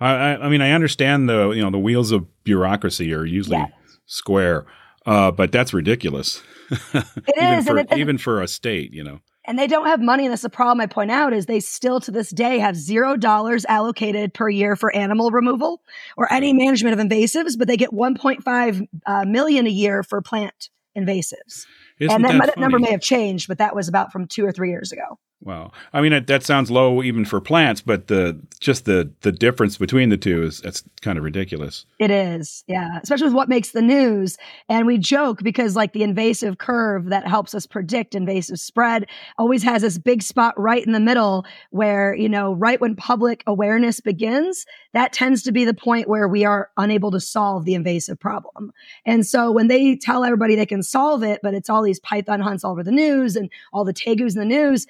I, 0.00 0.36
I, 0.36 0.48
mean, 0.48 0.60
I 0.60 0.72
understand 0.72 1.28
the 1.28 1.50
you 1.50 1.62
know 1.62 1.70
the 1.70 1.78
wheels 1.78 2.10
of 2.10 2.26
bureaucracy 2.44 3.12
are 3.14 3.24
usually 3.24 3.58
Yes. 3.58 3.70
square, 4.06 4.66
uh, 5.06 5.30
but 5.30 5.52
that's 5.52 5.72
ridiculous. 5.72 6.42
It 6.94 7.34
even 7.36 7.58
is, 7.58 7.66
for 7.66 7.78
it- 7.78 7.92
even 7.96 8.18
for 8.18 8.42
a 8.42 8.48
state, 8.48 8.92
you 8.92 9.04
know. 9.04 9.20
and 9.46 9.58
they 9.58 9.66
don't 9.66 9.86
have 9.86 10.00
money. 10.00 10.24
And 10.24 10.32
that's 10.32 10.42
the 10.42 10.48
problem 10.50 10.80
I 10.80 10.86
point 10.86 11.10
out 11.10 11.32
is 11.32 11.46
they 11.46 11.60
still 11.60 12.00
to 12.00 12.10
this 12.10 12.30
day 12.30 12.58
have 12.58 12.74
zero 12.76 13.16
dollars 13.16 13.64
allocated 13.66 14.32
per 14.34 14.48
year 14.48 14.74
for 14.74 14.94
animal 14.94 15.30
removal 15.30 15.82
or 16.16 16.32
any 16.32 16.52
management 16.54 16.98
of 16.98 17.06
invasives, 17.06 17.56
but 17.58 17.68
they 17.68 17.76
get 17.76 17.90
1.5 17.90 18.88
uh, 19.06 19.24
million 19.26 19.66
a 19.66 19.70
year 19.70 20.02
for 20.02 20.20
plant 20.22 20.70
invasives. 20.96 21.66
Isn't 22.00 22.24
and 22.24 22.24
that 22.24 22.46
that 22.46 22.58
number 22.58 22.78
may 22.78 22.90
have 22.90 23.00
changed, 23.02 23.46
but 23.48 23.58
that 23.58 23.74
was 23.76 23.88
about 23.88 24.10
from 24.10 24.26
two 24.26 24.44
or 24.44 24.50
three 24.52 24.70
years 24.70 24.90
ago. 24.90 25.18
Wow. 25.40 25.72
I 25.92 26.00
mean, 26.00 26.14
it, 26.14 26.26
that 26.28 26.42
sounds 26.42 26.70
low 26.70 27.02
even 27.02 27.26
for 27.26 27.38
plants, 27.38 27.82
but 27.82 28.06
the 28.06 28.40
just 28.60 28.86
the 28.86 29.12
the 29.20 29.30
difference 29.30 29.76
between 29.76 30.08
the 30.08 30.16
two 30.16 30.42
is 30.42 30.60
that's 30.62 30.82
kind 31.02 31.18
of 31.18 31.24
ridiculous. 31.24 31.84
It 31.98 32.10
is, 32.10 32.64
yeah, 32.66 32.98
especially 33.02 33.26
with 33.26 33.34
what 33.34 33.50
makes 33.50 33.72
the 33.72 33.82
news. 33.82 34.38
And 34.70 34.86
we 34.86 34.96
joke 34.96 35.42
because, 35.42 35.76
like, 35.76 35.92
the 35.92 36.02
invasive 36.02 36.56
curve 36.56 37.10
that 37.10 37.26
helps 37.26 37.54
us 37.54 37.66
predict 37.66 38.14
invasive 38.14 38.58
spread 38.58 39.06
always 39.36 39.62
has 39.64 39.82
this 39.82 39.98
big 39.98 40.22
spot 40.22 40.58
right 40.58 40.84
in 40.84 40.92
the 40.92 41.00
middle 41.00 41.44
where, 41.70 42.14
you 42.14 42.28
know, 42.28 42.54
right 42.54 42.80
when 42.80 42.96
public 42.96 43.42
awareness 43.46 44.00
begins, 44.00 44.64
that 44.94 45.12
tends 45.12 45.42
to 45.42 45.52
be 45.52 45.66
the 45.66 45.74
point 45.74 46.08
where 46.08 46.26
we 46.26 46.46
are 46.46 46.70
unable 46.78 47.10
to 47.10 47.20
solve 47.20 47.66
the 47.66 47.74
invasive 47.74 48.18
problem. 48.18 48.72
And 49.04 49.26
so 49.26 49.50
when 49.50 49.68
they 49.68 49.96
tell 49.96 50.24
everybody 50.24 50.56
they 50.56 50.64
can 50.64 50.82
solve 50.82 51.22
it, 51.22 51.40
but 51.42 51.52
it's 51.52 51.68
all 51.68 51.82
these 51.82 52.00
python 52.00 52.40
hunts 52.40 52.64
all 52.64 52.72
over 52.72 52.82
the 52.82 52.90
news 52.90 53.36
and 53.36 53.50
all 53.74 53.84
the 53.84 53.92
tegus 53.92 54.32
in 54.32 54.38
the 54.38 54.46
news, 54.46 54.86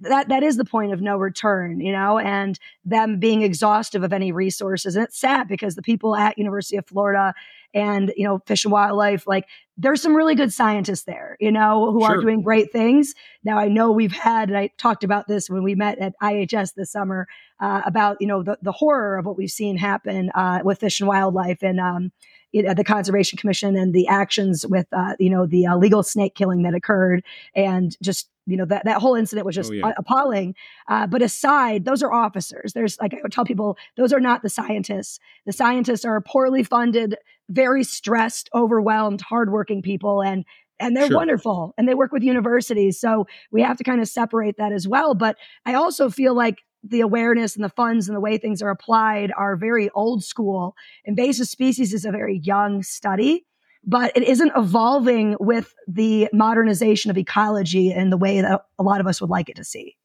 that 0.00 0.28
that 0.28 0.42
is 0.42 0.56
the 0.56 0.64
point 0.64 0.92
of 0.92 1.00
no 1.00 1.16
return, 1.16 1.80
you 1.80 1.92
know, 1.92 2.18
and 2.18 2.58
them 2.84 3.18
being 3.18 3.42
exhaustive 3.42 4.02
of 4.02 4.12
any 4.12 4.32
resources. 4.32 4.96
And 4.96 5.04
it's 5.04 5.18
sad 5.18 5.48
because 5.48 5.74
the 5.74 5.82
people 5.82 6.16
at 6.16 6.38
University 6.38 6.76
of 6.76 6.86
Florida 6.86 7.34
and 7.74 8.12
you 8.16 8.24
know 8.24 8.40
Fish 8.46 8.64
and 8.64 8.72
Wildlife, 8.72 9.26
like 9.26 9.46
there's 9.76 10.00
some 10.00 10.16
really 10.16 10.34
good 10.34 10.52
scientists 10.52 11.04
there, 11.04 11.36
you 11.38 11.52
know, 11.52 11.92
who 11.92 12.00
Sure. 12.00 12.18
are 12.18 12.20
doing 12.20 12.42
great 12.42 12.72
things. 12.72 13.14
Now 13.44 13.58
I 13.58 13.68
know 13.68 13.92
we've 13.92 14.12
had, 14.12 14.48
and 14.48 14.56
I 14.56 14.70
talked 14.78 15.04
about 15.04 15.28
this 15.28 15.50
when 15.50 15.62
we 15.62 15.74
met 15.74 15.98
at 15.98 16.14
IHS 16.22 16.74
this 16.74 16.90
summer 16.90 17.28
uh, 17.60 17.82
about 17.84 18.16
you 18.20 18.26
know 18.26 18.42
the 18.42 18.58
the 18.62 18.72
horror 18.72 19.18
of 19.18 19.26
what 19.26 19.36
we've 19.36 19.50
seen 19.50 19.76
happen 19.76 20.30
uh, 20.34 20.60
with 20.64 20.80
Fish 20.80 21.00
and 21.00 21.08
Wildlife 21.08 21.62
and 21.62 21.78
um, 21.80 22.12
you 22.56 22.62
know, 22.62 22.72
the 22.72 22.84
Conservation 22.84 23.36
Commission 23.36 23.76
and 23.76 23.92
the 23.92 24.08
actions 24.08 24.64
with 24.66 24.86
uh, 24.92 25.14
you 25.18 25.28
know 25.28 25.44
the 25.46 25.66
uh, 25.66 25.76
legal 25.76 26.02
snake 26.02 26.34
killing 26.34 26.62
that 26.62 26.74
occurred 26.74 27.22
and 27.54 27.94
just 28.02 28.30
you 28.46 28.56
know 28.56 28.64
that 28.64 28.84
that 28.86 28.98
whole 29.02 29.14
incident 29.14 29.44
was 29.44 29.54
just 29.54 29.70
Oh, 29.70 29.74
yeah. 29.74 29.92
appalling. 29.98 30.54
Uh, 30.88 31.06
but 31.06 31.20
aside, 31.20 31.84
those 31.84 32.02
are 32.02 32.10
officers. 32.12 32.72
There's 32.72 32.98
like 32.98 33.12
I 33.12 33.18
would 33.22 33.32
tell 33.32 33.44
people, 33.44 33.76
those 33.98 34.10
are 34.14 34.20
not 34.20 34.40
the 34.42 34.48
scientists. 34.48 35.18
The 35.44 35.52
scientists 35.52 36.06
are 36.06 36.18
poorly 36.22 36.62
funded, 36.62 37.16
very 37.50 37.84
stressed, 37.84 38.48
overwhelmed, 38.54 39.20
hardworking 39.20 39.82
people, 39.82 40.22
and 40.22 40.44
and 40.80 40.96
they're 40.96 41.08
Sure. 41.08 41.16
wonderful, 41.16 41.74
and 41.76 41.86
they 41.86 41.94
work 41.94 42.12
with 42.12 42.22
universities. 42.22 42.98
So 42.98 43.26
we 43.50 43.60
have 43.60 43.76
to 43.76 43.84
kind 43.84 44.00
of 44.00 44.08
separate 44.08 44.56
that 44.56 44.72
as 44.72 44.88
well. 44.88 45.14
But 45.14 45.36
I 45.66 45.74
also 45.74 46.08
feel 46.08 46.34
like 46.34 46.62
the 46.82 47.00
awareness 47.00 47.54
and 47.56 47.64
the 47.64 47.68
funds 47.70 48.08
and 48.08 48.16
the 48.16 48.20
way 48.20 48.38
things 48.38 48.62
are 48.62 48.70
applied 48.70 49.32
are 49.36 49.56
very 49.56 49.90
old 49.90 50.22
school. 50.24 50.76
Invasive 51.04 51.48
species 51.48 51.92
is 51.92 52.04
a 52.04 52.10
very 52.10 52.38
young 52.38 52.82
study 52.82 53.44
but 53.86 54.10
it 54.16 54.24
isn't 54.24 54.50
evolving 54.56 55.36
with 55.38 55.72
the 55.86 56.28
modernization 56.32 57.10
of 57.10 57.16
ecology 57.16 57.92
in 57.92 58.10
the 58.10 58.16
way 58.16 58.40
that 58.40 58.62
a 58.78 58.82
lot 58.82 59.00
of 59.00 59.06
us 59.06 59.20
would 59.20 59.30
like 59.30 59.48
it 59.48 59.54
to 59.56 59.64
see. 59.64 59.96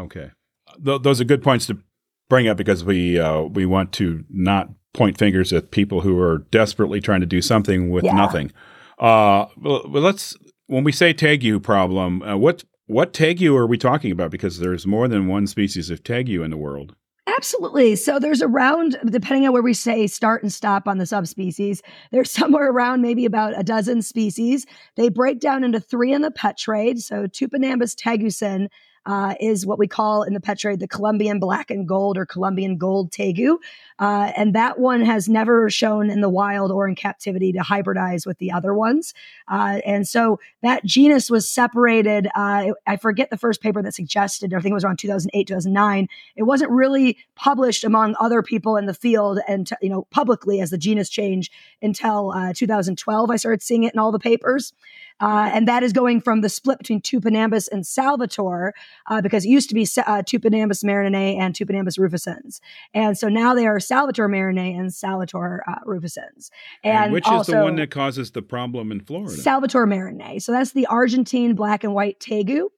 Okay, 0.00 0.30
Th- 0.82 1.02
those 1.02 1.20
are 1.20 1.24
good 1.24 1.42
points 1.42 1.66
to 1.66 1.78
bring 2.30 2.48
up 2.48 2.56
because 2.56 2.82
we 2.84 3.20
uh, 3.20 3.42
we 3.42 3.66
want 3.66 3.92
to 3.92 4.24
not 4.30 4.70
point 4.94 5.18
fingers 5.18 5.52
at 5.52 5.70
people 5.70 6.00
who 6.00 6.18
are 6.18 6.38
desperately 6.50 7.00
trying 7.00 7.20
to 7.20 7.26
do 7.26 7.42
something 7.42 7.90
with 7.90 8.04
Yeah. 8.04 8.14
nothing. 8.14 8.50
Uh, 8.98 9.46
well, 9.58 9.82
let's 9.86 10.34
when 10.66 10.84
we 10.84 10.92
say 10.92 11.12
tegu 11.12 11.62
problem, 11.62 12.22
uh, 12.22 12.36
what 12.36 12.64
what 12.92 13.12
tegu 13.12 13.56
are 13.56 13.66
we 13.66 13.78
talking 13.78 14.12
about? 14.12 14.30
Because 14.30 14.58
there's 14.58 14.86
more 14.86 15.08
than 15.08 15.26
one 15.26 15.46
species 15.46 15.90
of 15.90 16.02
tegu 16.02 16.44
in 16.44 16.50
the 16.50 16.56
world. 16.56 16.94
Absolutely. 17.26 17.96
So 17.96 18.18
there's 18.18 18.42
around, 18.42 18.98
depending 19.06 19.46
on 19.46 19.52
where 19.52 19.62
we 19.62 19.74
say 19.74 20.06
start 20.06 20.42
and 20.42 20.52
stop 20.52 20.86
on 20.86 20.98
the 20.98 21.06
subspecies, 21.06 21.82
there's 22.10 22.30
somewhere 22.38 22.70
around 22.70 23.00
maybe 23.00 23.24
about 23.24 23.58
a 23.58 23.62
dozen 23.62 24.02
species. 24.02 24.66
They 24.96 25.08
break 25.08 25.40
down 25.40 25.64
into 25.64 25.80
three 25.80 26.12
in 26.12 26.22
the 26.22 26.30
pet 26.30 26.58
trade. 26.58 27.00
So 27.00 27.26
Tupinambus 27.26 27.94
teguixin 27.94 28.68
uh, 29.06 29.34
is 29.40 29.66
what 29.66 29.78
we 29.78 29.86
call 29.86 30.22
in 30.22 30.34
the 30.34 30.40
pet 30.40 30.58
trade 30.58 30.80
the 30.80 30.88
Colombian 30.88 31.38
black 31.38 31.70
and 31.70 31.86
gold 31.86 32.18
or 32.18 32.26
Colombian 32.26 32.76
gold 32.76 33.10
tegu. 33.10 33.56
Uh, 33.98 34.32
and 34.36 34.54
that 34.54 34.78
one 34.78 35.02
has 35.02 35.28
never 35.28 35.70
shown 35.70 36.10
in 36.10 36.20
the 36.20 36.28
wild 36.28 36.72
or 36.72 36.88
in 36.88 36.94
captivity 36.94 37.52
to 37.52 37.60
hybridize 37.60 38.26
with 38.26 38.38
the 38.38 38.50
other 38.50 38.74
ones. 38.74 39.14
Uh, 39.48 39.80
and 39.86 40.08
so 40.08 40.40
that 40.62 40.84
genus 40.84 41.30
was 41.30 41.48
separated. 41.48 42.26
Uh, 42.34 42.72
I 42.86 42.96
forget 42.96 43.30
the 43.30 43.36
first 43.36 43.60
paper 43.60 43.82
that 43.82 43.94
suggested, 43.94 44.54
I 44.54 44.60
think 44.60 44.72
it 44.72 44.74
was 44.74 44.84
around 44.84 44.98
2008, 44.98 45.46
2009 45.46 46.08
it 46.36 46.42
wasn't 46.44 46.70
really 46.70 47.18
published 47.34 47.84
among 47.84 48.14
other 48.20 48.42
people 48.42 48.76
in 48.76 48.86
the 48.86 48.94
field 48.94 49.40
and 49.48 49.70
you 49.80 49.88
know 49.88 50.06
publicly 50.10 50.60
as 50.60 50.70
the 50.70 50.78
genus 50.78 51.08
change 51.08 51.50
until 51.80 52.32
uh, 52.32 52.52
2012 52.54 53.30
i 53.30 53.36
started 53.36 53.62
seeing 53.62 53.84
it 53.84 53.92
in 53.92 53.98
all 53.98 54.12
the 54.12 54.18
papers 54.18 54.72
uh, 55.20 55.50
and 55.52 55.68
that 55.68 55.82
is 55.82 55.92
going 55.92 56.20
from 56.20 56.40
the 56.40 56.48
split 56.48 56.78
between 56.78 57.00
Tupinambus 57.00 57.68
and 57.70 57.86
Salvator, 57.86 58.72
uh, 59.08 59.20
because 59.20 59.44
it 59.44 59.48
used 59.48 59.68
to 59.68 59.74
be 59.74 59.82
uh, 59.82 60.22
Tupinambus 60.22 60.84
merianae 60.84 61.38
and 61.38 61.54
Tupinambus 61.54 61.98
rufescens, 61.98 62.60
and 62.94 63.16
so 63.16 63.28
now 63.28 63.54
they 63.54 63.66
are 63.66 63.80
Salvator 63.80 64.28
merianae 64.28 64.78
and 64.78 64.92
Salvator 64.92 65.62
uh, 65.68 65.80
rufescens. 65.86 66.50
And, 66.84 67.12
which 67.12 67.26
also, 67.26 67.52
is 67.52 67.58
the 67.58 67.62
one 67.62 67.76
that 67.76 67.90
causes 67.90 68.30
the 68.30 68.42
problem 68.42 68.92
in 68.92 69.00
Florida? 69.00 69.34
Salvator 69.34 69.86
Merianae. 69.86 70.40
So 70.42 70.52
that's 70.52 70.72
the 70.72 70.86
Argentine 70.86 71.54
black 71.54 71.84
and 71.84 71.94
white 71.94 72.18
tegu. 72.20 72.68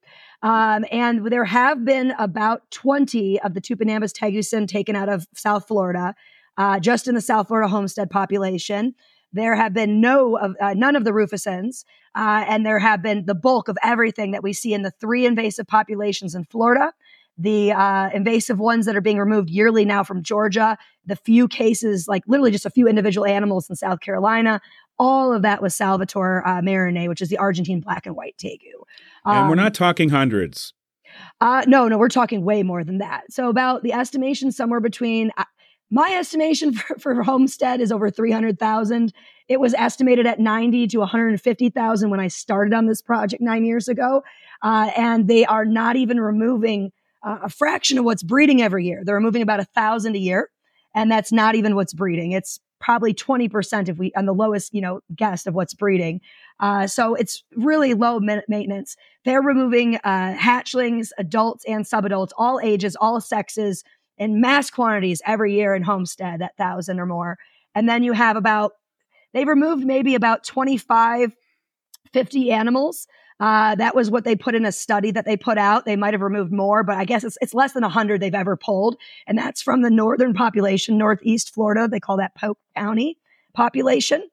Um, 0.41 0.85
and 0.91 1.25
there 1.27 1.45
have 1.45 1.85
been 1.85 2.11
about 2.19 2.69
20 2.71 3.41
of 3.41 3.53
the 3.53 3.61
Tupinambus 3.61 4.13
teguixin 4.13 4.67
taken 4.67 4.95
out 4.95 5.09
of 5.09 5.27
South 5.33 5.67
Florida, 5.67 6.13
uh, 6.57 6.79
just 6.79 7.07
in 7.07 7.15
the 7.15 7.21
South 7.21 7.47
Florida 7.47 7.67
homestead 7.67 8.09
population. 8.09 8.93
There 9.35 9.55
have 9.55 9.73
been 9.73 9.99
no 9.99 10.37
of 10.37 10.55
uh, 10.61 10.73
none 10.73 10.95
of 10.95 11.03
the 11.03 11.11
rufescens, 11.11 11.83
uh, 12.15 12.45
and 12.47 12.65
there 12.65 12.79
have 12.79 13.01
been 13.01 13.25
the 13.25 13.35
bulk 13.35 13.67
of 13.67 13.77
everything 13.83 14.31
that 14.31 14.43
we 14.43 14.53
see 14.53 14.73
in 14.73 14.81
the 14.81 14.91
three 14.91 15.25
invasive 15.25 15.67
populations 15.67 16.33
in 16.35 16.45
Florida. 16.45 16.93
The 17.37 17.73
uh, 17.73 18.09
invasive 18.13 18.59
ones 18.59 18.85
that 18.85 18.95
are 18.95 19.01
being 19.01 19.17
removed 19.19 19.49
yearly 19.49 19.83
now 19.83 20.03
from 20.05 20.23
Georgia, 20.23 20.77
the 21.05 21.17
few 21.17 21.49
cases, 21.49 22.07
like 22.07 22.23
literally 22.27 22.51
just 22.51 22.65
a 22.65 22.69
few 22.69 22.87
individual 22.87 23.25
animals 23.27 23.69
in 23.69 23.75
South 23.75 23.99
Carolina, 23.99 24.61
all 24.97 25.33
of 25.33 25.41
that 25.41 25.61
was 25.61 25.75
Salvator 25.75 26.47
uh, 26.47 26.61
Merianae, 26.61 27.09
which 27.09 27.21
is 27.21 27.27
the 27.27 27.37
Argentine 27.37 27.81
black 27.81 28.05
and 28.05 28.15
white 28.15 28.35
tegu. 28.37 28.57
and 29.25 29.47
we're 29.49 29.51
Um, 29.51 29.57
not 29.57 29.73
talking 29.73 30.09
hundreds. 30.11 30.73
uh, 31.41 31.63
no, 31.67 31.89
no, 31.89 31.97
we're 31.97 32.07
talking 32.07 32.45
way 32.45 32.63
more 32.63 32.85
than 32.85 32.99
that. 32.99 33.23
So 33.29 33.49
about 33.49 33.83
the 33.83 33.91
estimation 33.91 34.53
somewhere 34.53 34.79
between 34.79 35.31
uh, 35.37 35.43
my 35.89 36.15
estimation 36.17 36.73
for, 36.73 36.97
for 36.99 37.23
Homestead 37.23 37.81
is 37.81 37.91
over 37.91 38.09
300,000. 38.09 39.13
It 39.47 39.59
was 39.59 39.73
estimated 39.75 40.25
at 40.25 40.39
90 40.39 40.87
to 40.87 40.97
150,000 40.99 42.09
when 42.09 42.19
I 42.19 42.27
started 42.27 42.73
on 42.73 42.87
this 42.87 43.01
project 43.01 43.41
nine 43.41 43.65
years 43.65 43.87
ago. 43.87 44.23
Uh, 44.61 44.91
and 44.95 45.27
they 45.27 45.45
are 45.45 45.65
not 45.65 45.95
even 45.95 46.19
removing 46.19 46.91
uh, 47.23 47.39
a 47.43 47.49
fraction 47.49 47.97
of 47.97 48.05
what's 48.05 48.23
breeding 48.23 48.61
every 48.61 48.85
year. 48.85 49.03
They're 49.03 49.15
removing 49.15 49.41
about 49.41 49.59
a 49.59 49.65
thousand 49.65 50.15
a 50.15 50.19
year. 50.19 50.49
and 50.93 51.11
that's 51.11 51.31
not 51.31 51.55
even 51.55 51.75
what's 51.75 51.93
breeding. 51.93 52.31
It's 52.31 52.59
probably 52.79 53.13
20% 53.13 53.89
if 53.89 53.97
we 53.97 54.11
on 54.15 54.25
the 54.25 54.33
lowest 54.33 54.73
you 54.73 54.81
know 54.81 54.99
guess 55.15 55.47
of 55.47 55.53
what's 55.53 55.73
breeding 55.73 56.21
uh, 56.59 56.85
so 56.85 57.15
it's 57.15 57.43
really 57.55 57.93
low 57.93 58.19
maintenance 58.19 58.95
they're 59.23 59.41
removing 59.41 59.95
uh, 60.03 60.35
hatchlings 60.37 61.09
adults 61.17 61.63
and 61.67 61.85
subadults 61.85 62.29
all 62.37 62.59
ages 62.61 62.95
all 62.97 63.19
sexes 63.21 63.83
in 64.17 64.41
mass 64.41 64.69
quantities 64.69 65.21
every 65.25 65.53
year 65.53 65.75
in 65.75 65.83
homestead 65.83 66.41
at 66.41 66.55
thousand 66.57 66.99
or 66.99 67.05
more 67.05 67.37
and 67.73 67.87
then 67.87 68.03
you 68.03 68.13
have 68.13 68.37
about 68.37 68.73
they've 69.33 69.47
removed 69.47 69.85
maybe 69.85 70.15
about 70.15 70.43
25 70.43 71.35
50 72.13 72.51
animals 72.51 73.07
uh, 73.39 73.75
that 73.75 73.95
was 73.95 74.09
what 74.09 74.23
they 74.23 74.35
put 74.35 74.55
in 74.55 74.65
a 74.65 74.71
study 74.71 75.11
that 75.11 75.25
they 75.25 75.35
put 75.35 75.57
out. 75.57 75.85
They 75.85 75.97
might 75.97 76.13
have 76.13 76.21
removed 76.21 76.53
more, 76.53 76.83
but 76.83 76.95
I 76.95 77.03
guess 77.03 77.23
it's, 77.23 77.37
it's 77.41 77.53
less 77.53 77.73
than 77.73 77.83
100 77.83 78.21
they've 78.21 78.33
ever 78.33 78.55
pulled. 78.55 78.95
And 79.27 79.37
that's 79.37 79.61
from 79.61 79.81
the 79.81 79.89
northern 79.89 80.33
population, 80.33 80.97
Northeast 80.97 81.53
Florida. 81.53 81.87
They 81.87 81.99
call 81.99 82.17
that 82.17 82.35
Polk 82.35 82.57
County 82.77 83.17
population. 83.53 84.29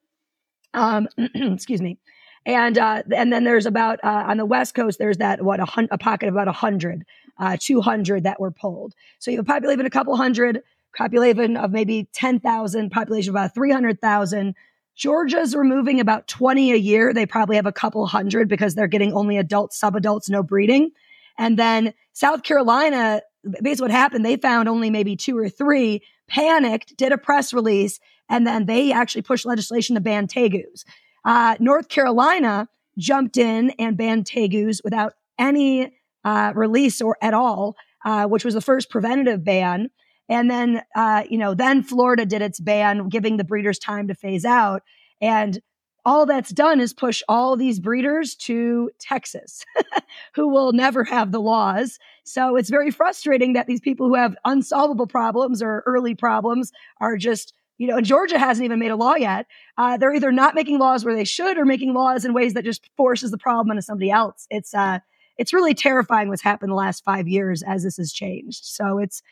Um, 0.73 1.09
excuse 1.35 1.83
me. 1.83 1.99
And, 2.47 2.79
uh, 2.79 3.03
and 3.15 3.33
then 3.33 3.45
there's 3.45 3.67
about, 3.67 4.01
uh, 4.05 4.25
on 4.29 4.37
the 4.37 4.47
West 4.47 4.75
Coast, 4.75 4.99
there's 4.99 5.19
that, 5.19 5.43
what, 5.43 5.61
a, 5.61 5.65
hun- 5.65 5.89
a 5.91 5.99
pocket 5.99 6.29
of 6.29 6.35
about 6.35 6.47
100, 6.47 7.05
uh, 7.39 7.57
200 7.61 8.25
that 8.25 8.41
were 8.41 8.51
pulled. 8.51 8.95
So 9.19 9.31
you 9.31 9.39
have 9.39 9.47
a 9.47 9.49
population 9.49 9.81
of 9.81 9.87
a 9.87 9.91
couple 9.91 10.17
hundred, 10.17 10.63
population 10.97 11.57
of 11.57 11.71
maybe 11.71 12.09
10,000, 12.13 12.91
population 12.91 13.31
of 13.31 13.35
about 13.35 13.55
300,000, 13.55 14.55
Georgia's 14.95 15.57
removing 15.57 16.01
about 16.01 16.29
20 16.29 16.73
a 16.73 16.77
year. 16.77 17.15
They 17.15 17.27
probably 17.27 17.57
have 17.57 17.67
a 17.67 17.73
couple 17.73 18.07
hundred 18.07 18.49
because 18.49 18.75
they're 18.75 18.87
getting 18.87 19.13
only 19.13 19.39
adults, 19.39 19.81
subadults, 19.81 20.29
no 20.29 20.43
breeding. 20.43 20.91
And 21.39 21.59
then 21.59 21.95
South 22.13 22.43
Carolina, 22.43 23.23
basically 23.63 23.85
what 23.85 23.91
happened, 23.91 24.25
they 24.25 24.37
found 24.37 24.69
only 24.69 24.91
maybe 24.91 25.17
two 25.17 25.37
or 25.37 25.49
three, 25.49 26.03
panicked, 26.29 26.97
did 26.97 27.13
a 27.13 27.19
press 27.19 27.55
release, 27.55 28.01
and 28.29 28.47
then 28.47 28.67
they 28.67 28.93
actually 28.93 29.23
pushed 29.23 29.47
legislation 29.47 29.95
to 29.95 30.01
ban 30.01 30.27
tegus. 30.27 30.85
Uh, 31.25 31.57
North 31.59 31.89
Carolina 31.89 32.69
jumped 32.99 33.39
in 33.39 33.71
and 33.79 33.97
banned 33.97 34.27
tegus 34.27 34.83
without 34.85 35.15
any 35.39 35.93
uh, 36.25 36.53
release 36.55 37.01
or 37.01 37.17
at 37.23 37.35
all, 37.35 37.77
uh, 38.05 38.27
which 38.27 38.45
was 38.45 38.55
the 38.55 38.61
first 38.61 38.91
preventative 38.91 39.45
ban. 39.45 39.91
And 40.29 40.51
then, 40.51 40.83
uh, 40.95 41.25
you 41.29 41.39
know, 41.39 41.55
then 41.55 41.83
Florida 41.83 42.25
did 42.25 42.43
its 42.43 42.61
ban, 42.61 43.09
giving 43.09 43.37
the 43.37 43.45
breeders 43.45 43.79
time 43.79 44.09
to 44.09 44.15
phase 44.15 44.45
out. 44.45 44.83
And 45.21 45.61
all 46.05 46.27
that's 46.27 46.51
done 46.51 46.81
is 46.81 46.93
push 46.93 47.23
all 47.29 47.57
these 47.57 47.79
breeders 47.79 48.35
to 48.35 48.91
Texas, 48.99 49.65
who 50.35 50.49
will 50.49 50.73
never 50.73 51.05
have 51.05 51.31
the 51.31 51.41
laws. 51.41 51.99
So 52.25 52.57
it's 52.57 52.71
very 52.71 52.91
frustrating 52.91 53.53
that 53.53 53.67
these 53.67 53.81
people 53.81 54.09
who 54.09 54.15
have 54.15 54.37
unsolvable 54.45 55.07
problems 55.07 55.63
or 55.63 55.83
early 55.87 56.15
problems 56.15 56.73
are 57.01 57.17
just, 57.17 57.53
you 57.79 57.87
know, 57.87 57.97
and 57.97 58.07
Georgia 58.07 58.39
hasn't 58.39 58.65
even 58.65 58.81
made 58.81 58.91
a 58.91 58.97
law 58.97 59.15
yet. 59.15 59.47
Uh, 59.79 59.97
they're 59.97 60.15
either 60.15 60.33
not 60.33 60.55
making 60.55 60.79
laws 60.79 61.05
where 61.05 61.15
they 61.15 61.25
should 61.25 61.57
or 61.57 61.65
making 61.65 61.95
laws 61.95 62.25
in 62.25 62.35
ways 62.35 62.55
that 62.55 62.65
just 62.65 62.89
forces 62.97 63.31
the 63.31 63.39
problem 63.39 63.71
onto 63.71 63.83
somebody 63.83 64.11
else. 64.11 64.47
It's, 64.51 64.75
uh, 64.75 64.99
it's 65.39 65.53
really 65.53 65.75
terrifying 65.75 66.29
what's 66.29 66.43
happened 66.43 66.71
the 66.71 66.77
last 66.77 67.05
five 67.05 67.29
years 67.29 67.63
as 67.63 67.83
this 67.83 67.97
has 67.97 68.13
changed. 68.13 68.65
So 68.65 68.99
it's 68.99 69.23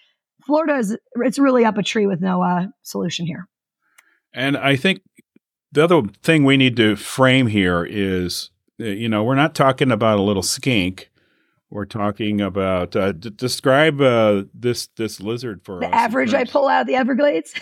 Florida 0.44 0.76
is 0.76 0.96
it's 1.16 1.38
really 1.38 1.64
up 1.64 1.78
a 1.78 1.82
tree 1.82 2.06
with 2.06 2.20
no 2.20 2.42
uh, 2.42 2.66
solution 2.82 3.26
here. 3.26 3.48
And 4.32 4.56
I 4.56 4.76
think 4.76 5.02
the 5.72 5.84
other 5.84 6.02
thing 6.22 6.44
we 6.44 6.56
need 6.56 6.76
to 6.76 6.96
frame 6.96 7.48
here 7.48 7.84
is, 7.88 8.50
uh, 8.80 8.84
you 8.84 9.08
know, 9.08 9.22
we're 9.22 9.34
not 9.34 9.54
talking 9.54 9.90
about 9.90 10.18
a 10.18 10.22
little 10.22 10.42
skink. 10.42 11.10
We're 11.68 11.84
talking 11.86 12.40
about 12.40 12.96
uh, 12.96 13.12
d- 13.12 13.30
describe 13.30 14.00
uh, 14.00 14.44
this 14.52 14.88
this 14.96 15.20
lizard 15.20 15.62
for 15.62 15.78
the 15.78 15.86
us. 15.86 15.92
average 15.92 16.34
I 16.34 16.44
pull 16.44 16.66
out 16.66 16.82
of 16.82 16.86
the 16.88 16.96
Everglades. 16.96 17.54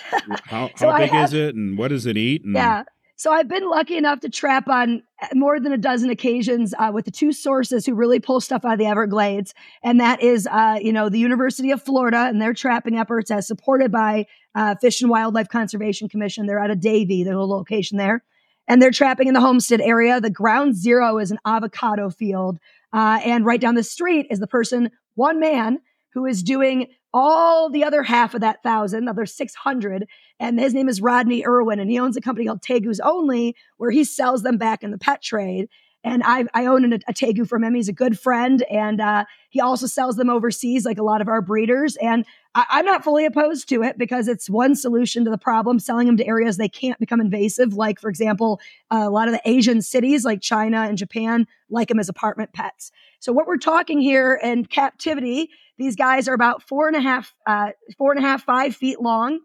how, 0.45 0.71
how 0.77 0.97
big 0.97 1.11
have, 1.11 1.27
is 1.27 1.35
it, 1.35 1.55
and 1.55 1.77
what 1.77 1.89
does 1.89 2.07
it 2.07 2.17
eat? 2.17 2.43
And, 2.43 2.55
yeah, 2.55 2.85
so 3.19 3.33
I've 3.33 3.49
been 3.49 3.69
lucky 3.69 3.97
enough 3.97 4.21
to 4.21 4.29
trap 4.29 4.69
on 4.69 5.03
more 5.35 5.59
than 5.59 5.73
a 5.73 5.77
dozen 5.77 6.09
occasions 6.09 6.73
uh, 6.79 6.93
with 6.95 7.05
the 7.05 7.11
two 7.11 7.33
sources 7.33 7.85
who 7.85 7.95
really 7.95 8.21
pull 8.21 8.41
stuff 8.41 8.65
out 8.65 8.75
of 8.75 8.79
the 8.79 8.87
Everglades, 8.87 9.55
and 9.83 9.99
that 9.99 10.23
is, 10.23 10.47
uh, 10.47 10.79
you 10.81 10.93
know, 10.93 11.09
the 11.09 11.19
University 11.19 11.73
of 11.73 11.83
Florida 11.83 12.27
and 12.29 12.41
their 12.41 12.55
trapping 12.55 12.97
efforts, 12.97 13.33
as 13.33 13.49
supported 13.49 13.91
by 13.91 14.25
uh, 14.55 14.77
Fish 14.77 15.03
and 15.03 15.11
Wildlife 15.11 15.49
Conservation 15.49 16.09
Commission. 16.09 16.47
They're 16.47 16.61
out 16.61 16.71
of 16.71 16.79
Davie, 16.79 17.25
there's 17.25 17.35
a 17.35 17.41
location 17.41 17.99
there, 17.99 18.23
and 18.69 18.81
they're 18.81 18.93
trapping 18.93 19.27
in 19.27 19.35
the 19.35 19.41
Homestead 19.41 19.81
area. 19.81 20.21
The 20.21 20.31
ground 20.31 20.77
zero 20.77 21.19
is 21.19 21.33
an 21.33 21.41
avocado 21.45 22.11
field, 22.11 22.61
uh, 22.93 23.19
and 23.25 23.45
right 23.45 23.61
down 23.61 23.75
the 23.75 23.83
street 23.83 24.29
is 24.31 24.39
the 24.39 24.47
person, 24.47 24.93
one 25.17 25.41
man, 25.41 25.81
who 26.15 26.25
is 26.25 26.45
doing 26.45 26.87
all 27.13 27.71
the 27.71 27.85
other 27.85 28.03
half 28.03 28.35
of 28.35 28.41
that 28.41 28.63
thousand, 28.63 29.09
other 29.09 29.27
600. 29.27 30.07
And 30.39 30.61
his 30.61 30.75
name 30.75 30.89
is 30.89 31.01
Rodney 31.01 31.45
Irwin, 31.45 31.79
and 31.79 31.91
he 31.91 31.99
owns 31.99 32.17
a 32.17 32.21
company 32.21 32.47
called 32.47 32.63
Tegus 32.63 33.01
Only, 33.03 33.57
where 33.77 33.91
he 33.91 34.05
sells 34.05 34.43
them 34.43 34.59
back 34.59 34.83
in 34.83 34.91
the 34.91 34.99
pet 34.99 35.23
trade. 35.23 35.69
And 36.05 36.23
I, 36.25 36.45
I 36.55 36.67
own 36.67 36.93
a, 36.93 36.97
a 37.09 37.13
Tegu 37.13 37.47
from 37.47 37.65
him. 37.65 37.75
He's 37.75 37.89
a 37.89 37.93
good 37.93 38.19
friend. 38.19 38.63
And 38.71 39.01
uh, 39.01 39.25
he 39.51 39.61
also 39.61 39.87
sells 39.87 40.17
them 40.17 40.31
overseas, 40.31 40.85
like 40.85 40.99
a 40.99 41.03
lot 41.03 41.21
of 41.21 41.29
our 41.29 41.43
breeders. 41.43 41.97
And 41.97 42.25
I, 42.55 42.79
am 42.79 42.85
not 42.85 43.03
fully 43.03 43.27
opposed 43.27 43.69
to 43.71 43.83
it 43.83 43.99
because 43.99 44.29
it's 44.29 44.49
one 44.49 44.77
solution 44.77 45.25
to 45.25 45.31
the 45.31 45.39
problem, 45.39 45.81
selling 45.81 46.07
them 46.07 46.17
to 46.19 46.27
areas 46.27 46.57
they 46.57 46.69
can't 46.69 46.99
become 47.01 47.21
invasive. 47.21 47.75
Like, 47.75 48.01
for 48.01 48.09
example, 48.09 48.61
uh, 48.93 49.03
a 49.03 49.11
lot 49.11 49.29
of 49.29 49.35
the 49.35 49.41
Asian 49.45 49.83
cities 49.83 50.25
like 50.25 50.41
China 50.41 50.83
and 50.83 50.97
Japan 50.97 51.47
like 51.69 51.89
them 51.89 51.99
as 51.99 52.09
apartment 52.09 52.53
pets. 52.53 52.93
So, 53.19 53.33
what 53.33 53.47
we're 53.47 53.57
talking 53.57 54.01
here 54.01 54.39
in 54.43 54.67
captivity 54.67 55.51
these 55.79 55.97
guys 55.97 56.29
are 56.29 56.35
about 56.35 56.63
four 56.63 56.89
and 56.89 56.97
a 56.97 57.01
half, 57.01 57.35
uh, 57.47 57.71
four 57.97 58.13
and 58.13 58.23
a 58.23 58.27
half, 58.27 58.45
five 58.45 58.75
feet 58.77 59.01
long. 59.01 59.41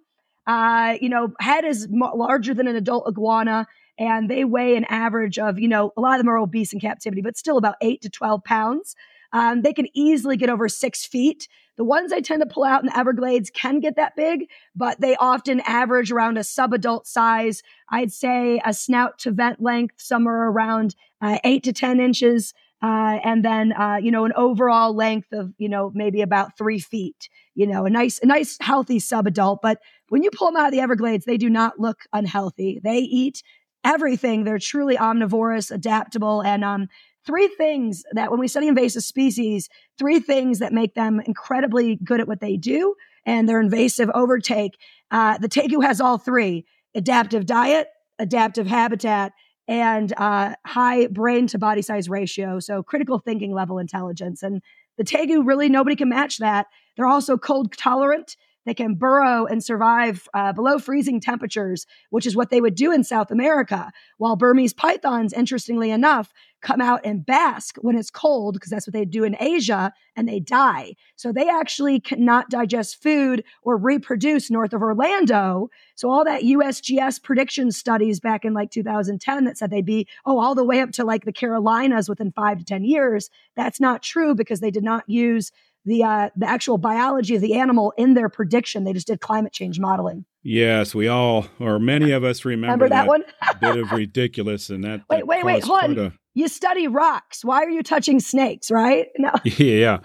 Uh, 0.45 0.97
you 0.99 1.07
know, 1.07 1.29
head 1.39 1.63
is 1.63 1.87
larger 1.91 2.53
than 2.53 2.67
an 2.67 2.75
adult 2.75 3.07
iguana, 3.07 3.65
and 3.97 4.29
they 4.29 4.43
weigh 4.43 4.75
an 4.75 4.85
average 4.85 5.39
of, 5.39 5.59
you 5.59 5.67
know, 5.67 5.93
a 5.95 6.01
lot 6.01 6.13
of 6.13 6.19
them 6.19 6.29
are 6.29 6.37
obese 6.37 6.73
in 6.73 6.79
captivity, 6.79 7.21
but 7.21 7.37
still 7.37 7.57
about 7.57 7.75
eight 7.81 8.01
to 8.01 8.09
12 8.09 8.43
pounds. 8.43 8.95
Um, 9.31 9.61
they 9.61 9.73
can 9.73 9.87
easily 9.93 10.35
get 10.35 10.49
over 10.49 10.67
six 10.67 11.05
feet. 11.05 11.47
The 11.75 11.83
ones 11.83 12.11
I 12.11 12.19
tend 12.19 12.41
to 12.41 12.45
pull 12.47 12.63
out 12.63 12.81
in 12.81 12.87
the 12.87 12.97
Everglades 12.97 13.49
can 13.49 13.79
get 13.79 13.95
that 13.95 14.15
big, 14.15 14.47
but 14.75 15.01
they 15.01 15.15
often 15.15 15.59
average 15.61 16.11
around 16.11 16.37
a 16.37 16.41
subadult 16.41 17.07
size. 17.07 17.63
I'd 17.89 18.11
say 18.11 18.61
a 18.63 18.73
snout 18.73 19.17
to 19.19 19.31
vent 19.31 19.59
length 19.59 19.95
somewhere 19.97 20.49
around 20.49 20.95
uh, 21.19 21.39
eight 21.43 21.63
to 21.63 21.73
10 21.73 21.99
inches. 21.99 22.53
Uh, 22.83 23.17
and 23.23 23.45
then 23.45 23.71
uh, 23.71 23.95
you 23.95 24.11
know 24.11 24.25
an 24.25 24.33
overall 24.35 24.93
length 24.93 25.31
of 25.31 25.53
you 25.57 25.69
know 25.69 25.91
maybe 25.95 26.21
about 26.21 26.57
three 26.57 26.79
feet. 26.79 27.29
You 27.55 27.65
know, 27.65 27.85
a 27.85 27.89
nice, 27.89 28.19
a 28.19 28.25
nice, 28.25 28.57
healthy 28.59 28.99
subadult. 28.99 29.59
But 29.61 29.79
when 30.09 30.21
you 30.21 30.29
pull 30.31 30.47
them 30.51 30.57
out 30.57 30.65
of 30.65 30.71
the 30.73 30.81
Everglades, 30.81 31.23
they 31.25 31.37
do 31.37 31.49
not 31.49 31.79
look 31.79 31.99
unhealthy. 32.11 32.81
They 32.83 32.97
eat 32.97 33.41
everything. 33.85 34.43
They're 34.43 34.59
truly 34.59 34.97
omnivorous, 34.97 35.71
adaptable, 35.71 36.41
and 36.41 36.63
um, 36.65 36.87
three 37.25 37.47
things 37.47 38.03
that 38.13 38.31
when 38.31 38.39
we 38.39 38.47
study 38.47 38.67
invasive 38.67 39.03
species, 39.03 39.69
three 39.97 40.19
things 40.19 40.59
that 40.59 40.73
make 40.73 40.93
them 40.93 41.21
incredibly 41.25 41.97
good 42.03 42.19
at 42.19 42.27
what 42.27 42.41
they 42.41 42.57
do 42.57 42.95
and 43.25 43.47
their 43.47 43.61
invasive 43.61 44.09
overtake. 44.13 44.77
Uh, 45.09 45.37
the 45.37 45.47
tegu 45.47 45.81
has 45.83 46.01
all 46.01 46.17
three: 46.17 46.65
adaptive 46.95 47.45
diet, 47.45 47.87
adaptive 48.19 48.67
habitat, 48.67 49.31
and 49.73 50.13
uh, 50.17 50.53
high 50.67 51.07
brain 51.07 51.47
to 51.47 51.57
body 51.57 51.81
size 51.81 52.07
ratio. 52.07 52.59
So 52.59 52.83
critical 52.83 53.17
thinking 53.17 53.55
level 53.55 53.79
intelligence. 53.79 54.43
And 54.43 54.61
the 54.99 55.03
Tegu 55.03 55.43
really 55.43 55.67
nobody 55.67 55.95
can 55.95 56.09
match 56.09 56.37
that. 56.37 56.67
They're 56.95 57.07
also 57.07 57.39
cold 57.39 57.75
tolerant. 57.75 58.37
They 58.65 58.73
can 58.73 58.95
burrow 58.95 59.45
and 59.45 59.63
survive 59.63 60.27
uh, 60.33 60.53
below 60.53 60.79
freezing 60.79 61.19
temperatures, 61.19 61.85
which 62.09 62.25
is 62.25 62.35
what 62.35 62.49
they 62.49 62.61
would 62.61 62.75
do 62.75 62.91
in 62.91 63.03
South 63.03 63.31
America. 63.31 63.91
While 64.17 64.35
Burmese 64.35 64.73
pythons, 64.73 65.33
interestingly 65.33 65.91
enough, 65.91 66.31
come 66.61 66.79
out 66.79 67.01
and 67.03 67.25
bask 67.25 67.75
when 67.81 67.97
it's 67.97 68.09
cold, 68.09 68.53
because 68.53 68.69
that's 68.69 68.87
what 68.87 68.93
they 68.93 69.03
do 69.03 69.25
in 69.25 69.35
Asia, 69.39 69.91
and 70.15 70.27
they 70.27 70.39
die. 70.39 70.95
So 71.17 71.31
they 71.31 71.49
actually 71.49 71.99
cannot 71.99 72.49
digest 72.49 73.03
food 73.03 73.43
or 73.63 73.75
reproduce 73.75 74.49
north 74.49 74.73
of 74.73 74.81
Orlando. 74.81 75.69
So 75.95 76.09
all 76.09 76.23
that 76.23 76.43
USGS 76.43 77.21
prediction 77.21 77.71
studies 77.71 78.19
back 78.21 78.45
in 78.45 78.53
like 78.53 78.71
2010 78.71 79.43
that 79.43 79.57
said 79.57 79.71
they'd 79.71 79.85
be, 79.85 80.07
oh, 80.25 80.39
all 80.39 80.55
the 80.55 80.63
way 80.63 80.79
up 80.79 80.91
to 80.91 81.03
like 81.03 81.25
the 81.25 81.33
Carolinas 81.33 82.07
within 82.07 82.31
five 82.31 82.59
to 82.59 82.65
10 82.65 82.85
years, 82.85 83.29
that's 83.55 83.81
not 83.81 84.01
true 84.01 84.33
because 84.33 84.61
they 84.61 84.71
did 84.71 84.83
not 84.83 85.03
use 85.07 85.51
the 85.85 86.03
uh, 86.03 86.29
the 86.35 86.49
actual 86.49 86.77
biology 86.77 87.35
of 87.35 87.41
the 87.41 87.55
animal 87.55 87.93
in 87.97 88.13
their 88.13 88.29
prediction. 88.29 88.83
They 88.83 88.93
just 88.93 89.07
did 89.07 89.21
climate 89.21 89.53
change 89.53 89.79
modeling. 89.79 90.25
Yes, 90.43 90.93
we 90.93 91.07
all, 91.07 91.47
or 91.59 91.79
many 91.79 92.11
of 92.11 92.23
us, 92.23 92.43
remember, 92.43 92.85
remember 92.85 92.89
that, 92.89 93.03
that, 93.03 93.07
one. 93.07 93.23
bit 93.61 93.83
of 93.83 93.91
ridiculous, 93.91 94.69
and 94.69 94.83
that. 94.83 95.01
Wait, 95.09 95.25
wait, 95.25 95.45
wait, 95.45 95.63
hold 95.63 95.97
on. 95.97 96.17
You 96.33 96.47
study 96.47 96.87
rocks. 96.87 97.45
Why 97.45 97.63
are 97.63 97.69
you 97.69 97.83
touching 97.83 98.19
snakes? 98.19 98.71
Right? 98.71 99.07
No. 99.17 99.31
Yeah, 99.43 99.99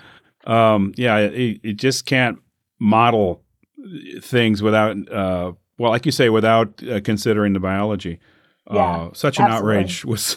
yeah, 0.47 0.75
um, 0.75 0.93
yeah. 0.97 1.19
It, 1.19 1.61
it, 1.63 1.73
just 1.75 2.07
can't 2.07 2.39
model 2.79 3.43
things 4.21 4.63
without, 4.63 4.97
uh, 5.11 5.53
well, 5.79 5.91
like 5.91 6.07
you 6.07 6.13
say, 6.13 6.29
without 6.29 6.83
uh, 6.85 7.01
considering 7.01 7.53
the 7.53 7.61
biology. 7.61 8.21
Yeah, 8.71 8.81
uh, 8.81 9.11
such 9.15 9.39
an 9.39 9.47
absolutely. 9.47 9.77
outrage 9.77 10.05
was 10.05 10.37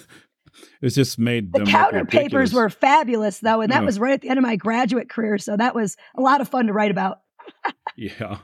it 0.82 0.90
just 0.90 1.20
made 1.20 1.54
the 1.54 1.66
counter 1.66 2.06
papers 2.06 2.54
were 2.54 2.70
fabulous 2.70 3.40
though, 3.40 3.62
and 3.62 3.72
that 3.72 3.84
was 3.84 4.00
right 4.00 4.14
at 4.14 4.22
the 4.22 4.30
end 4.30 4.40
of 4.40 4.44
my 4.44 4.56
graduate 4.56 5.10
career. 5.10 5.38
So 5.38 5.56
that 5.58 5.76
was 5.76 5.98
a 6.16 6.22
lot 6.22 6.42
of 6.42 6.50
fun 6.50 6.68
to 6.68 6.74
write 6.74 6.92
about. 6.92 7.22
yeah. 7.96 8.38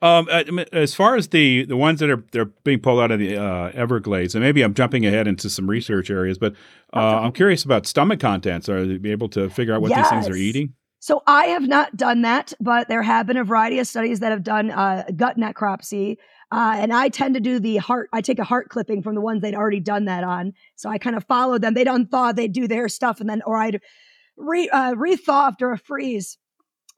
Um, 0.00 0.28
uh, 0.30 0.42
as 0.72 0.96
far 0.96 1.14
as 1.14 1.28
the, 1.28 1.64
the 1.64 1.76
ones 1.76 2.00
that 2.00 2.10
are 2.10 2.24
they're 2.32 2.46
being 2.46 2.80
pulled 2.80 3.00
out 3.00 3.12
of 3.12 3.20
the 3.20 3.36
uh, 3.36 3.70
Everglades, 3.72 4.34
and 4.34 4.42
maybe 4.42 4.62
I'm 4.62 4.74
jumping 4.74 5.06
ahead 5.06 5.28
into 5.28 5.48
some 5.48 5.70
research 5.70 6.10
areas, 6.10 6.38
but 6.38 6.54
uh, 6.92 7.20
I'm 7.20 7.32
curious 7.32 7.64
about 7.64 7.86
stomach 7.86 8.18
contents. 8.18 8.68
Are 8.68 8.84
they 8.84 9.10
able 9.10 9.28
to 9.30 9.48
figure 9.48 9.74
out 9.74 9.80
what 9.80 9.90
yes. 9.90 10.10
these 10.10 10.10
things 10.10 10.28
are 10.28 10.38
eating? 10.38 10.74
So 10.98 11.22
I 11.26 11.46
have 11.46 11.66
not 11.66 11.96
done 11.96 12.22
that, 12.22 12.52
but 12.60 12.88
there 12.88 13.02
have 13.02 13.26
been 13.26 13.36
a 13.36 13.44
variety 13.44 13.80
of 13.80 13.88
studies 13.88 14.20
that 14.20 14.30
have 14.30 14.44
done 14.44 14.70
uh, 14.70 15.04
gut 15.16 15.36
necropsy. 15.36 16.16
Uh, 16.52 16.74
and 16.76 16.92
I 16.92 17.08
tend 17.08 17.34
to 17.34 17.40
do 17.40 17.58
the 17.58 17.78
heart. 17.78 18.10
I 18.12 18.20
take 18.20 18.38
a 18.38 18.44
heart 18.44 18.68
clipping 18.68 19.02
from 19.02 19.14
the 19.14 19.22
ones 19.22 19.40
they'd 19.40 19.54
already 19.54 19.80
done 19.80 20.04
that 20.04 20.22
on. 20.22 20.52
So 20.76 20.90
I 20.90 20.98
kind 20.98 21.16
of 21.16 21.24
follow 21.24 21.56
them. 21.56 21.72
They'd 21.72 21.86
unthaw, 21.86 22.34
they'd 22.36 22.52
do 22.52 22.68
their 22.68 22.90
stuff, 22.90 23.20
and 23.20 23.28
then, 23.28 23.40
or 23.46 23.56
I'd 23.56 23.80
re, 24.36 24.68
uh, 24.68 24.92
rethaw 24.92 25.48
after 25.48 25.72
a 25.72 25.78
freeze 25.78 26.36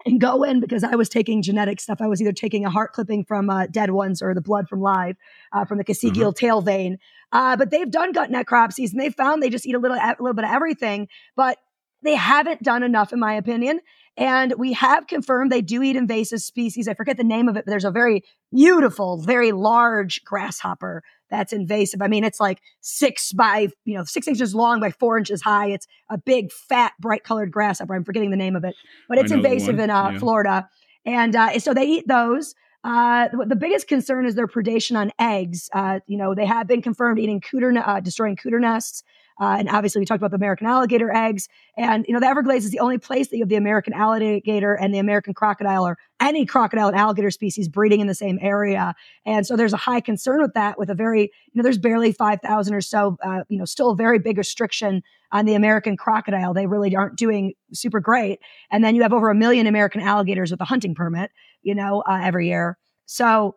and 0.05 0.21
go 0.21 0.43
in 0.43 0.61
because 0.61 0.83
I 0.83 0.97
was 0.97 1.09
taking 1.09 1.40
genetic 1.40 1.81
stuff. 1.81 2.01
I 2.01 2.09
was 2.09 2.21
either 2.21 2.33
taking 2.33 2.64
a 2.64 2.71
heart 2.71 2.93
clipping 2.93 3.25
from 3.25 3.49
uh, 3.49 3.67
dead 3.69 3.93
ones 3.93 4.21
or 4.21 4.35
the 4.35 4.40
blood 4.40 4.69
from 4.69 4.81
live 4.81 5.17
uh, 5.53 5.64
from 5.64 5.79
the 5.79 5.85
coccygeal 5.85 6.12
mm-hmm. 6.12 6.47
tail 6.47 6.61
vein. 6.61 6.99
Uh, 7.31 7.57
but 7.57 7.71
they've 7.71 7.90
done 7.90 8.11
gut 8.11 8.31
necropsies 8.31 8.90
and 8.90 9.01
they 9.01 9.11
found 9.11 9.40
they 9.40 9.51
just 9.51 9.67
eat 9.67 9.75
a 9.75 9.79
little, 9.79 9.97
a 9.97 10.17
little 10.19 10.35
bit 10.35 10.45
of 10.45 10.51
everything, 10.51 11.07
but 11.37 11.59
they 12.03 12.17
haven't 12.17 12.62
done 12.62 12.83
enough, 12.83 13.12
in 13.12 13.21
my 13.21 13.35
opinion. 13.35 13.81
And 14.16 14.55
we 14.57 14.72
have 14.74 15.07
confirmed 15.09 15.50
they 15.50 15.61
do 15.61 15.83
eat 15.83 15.96
invasive 15.96 16.40
species. 16.40 16.87
I 16.87 16.94
forget 16.94 17.16
the 17.16 17.24
name 17.24 17.48
of 17.48 17.57
it, 17.57 17.64
but 17.64 17.70
there's 17.72 17.85
a 17.85 17.90
very 17.90 18.22
beautiful, 18.53 19.20
very 19.20 19.50
large 19.50 20.22
grasshopper 20.24 21.03
that's 21.31 21.53
invasive. 21.53 22.00
I 22.00 22.07
mean, 22.07 22.22
it's 22.22 22.38
like 22.38 22.61
six 22.81 23.33
by, 23.33 23.68
you 23.85 23.96
know, 23.96 24.05
six 24.05 24.29
inches 24.29 24.55
long 24.55 24.79
by 24.79 24.90
four 24.90 25.18
inches 25.18 25.42
high. 25.42 25.70
It's 25.70 25.87
a 26.09 26.18
big, 26.18 26.53
fat, 26.53 26.92
bright 27.00 27.24
colored 27.24 27.50
grasshopper. 27.50 27.94
I'm 27.94 28.05
forgetting 28.05 28.31
the 28.31 28.37
name 28.37 28.55
of 28.55 28.64
it, 28.64 28.77
but 29.09 29.18
it's 29.18 29.33
invasive 29.33 29.81
in 29.81 29.90
uh, 29.90 30.11
yeah. 30.11 30.18
Florida. 30.18 30.68
And 31.05 31.35
uh, 31.35 31.59
so 31.59 31.74
they 31.74 31.85
eat 31.87 32.07
those. 32.07 32.55
Uh, 32.85 33.29
the, 33.46 33.57
biggest 33.57 33.88
concern 33.88 34.27
is 34.27 34.35
their 34.35 34.46
predation 34.46 34.96
on 34.96 35.11
eggs. 35.18 35.70
Uh, 35.72 36.00
you 36.07 36.18
know, 36.18 36.35
they 36.35 36.44
have 36.44 36.66
been 36.66 36.83
confirmed 36.83 37.18
eating 37.18 37.40
cooter, 37.40 37.83
uh, 37.85 37.98
destroying 37.98 38.37
cooter 38.37 38.61
nests. 38.61 39.03
Uh, 39.40 39.57
and 39.59 39.68
obviously, 39.68 40.01
we 40.01 40.07
talked 40.07 40.20
about 40.20 40.31
the 40.31 40.37
American 40.37 40.66
alligator 40.66 41.12
eggs. 41.12 41.49
And, 41.77 42.05
you 42.07 42.14
know, 42.14 42.20
the 42.20 42.27
Everglades 42.27 42.64
is 42.64 42.70
the 42.70 42.81
only 42.81 42.99
place 42.99 43.29
that 43.29 43.37
you 43.37 43.42
have 43.42 43.49
the 43.49 43.57
American 43.57 43.92
alligator 43.92 44.75
and 44.75 44.94
the 44.94 44.99
American 44.99 45.35
crocodile 45.35 45.87
or 45.87 45.99
any 46.20 46.47
crocodile 46.47 46.88
and 46.88 46.97
alligator 46.97 47.31
species 47.31 47.68
breeding 47.68 48.01
in 48.01 48.07
the 48.07 48.14
same 48.14 48.38
area. 48.40 48.94
And 49.27 49.47
so 49.47 49.57
there's 49.57 49.73
a 49.73 49.79
high 49.79 50.01
concern 50.01 50.40
with 50.40 50.55
that, 50.55 50.79
with 50.79 50.88
a 50.90 50.94
very, 50.94 51.23
you 51.23 51.53
know, 51.55 51.62
there's 51.62 51.79
barely 51.79 52.12
5,000 52.12 52.75
or 52.75 52.81
so, 52.81 53.16
uh, 53.25 53.42
you 53.49 53.59
know, 53.59 53.64
still 53.64 53.90
a 53.90 53.97
very 53.97 54.18
big 54.18 54.38
restriction 54.38 55.03
on 55.33 55.47
the 55.47 55.55
American 55.55 55.97
crocodile. 55.97 56.55
They 56.55 56.66
really 56.66 56.94
aren't 56.94 57.16
doing 57.16 57.55
super 57.73 58.01
great. 58.01 58.38
And 58.70 58.85
then 58.85 58.94
you 58.94 59.03
have 59.03 59.12
over 59.12 59.31
a 59.31 59.35
million 59.35 59.66
American 59.66 60.01
alligators 60.01 60.51
with 60.51 60.61
a 60.61 60.64
hunting 60.64 60.94
permit, 60.94 61.33
you 61.62 61.75
know, 61.75 62.03
uh, 62.09 62.20
every 62.23 62.49
year. 62.49 62.79
So, 63.07 63.57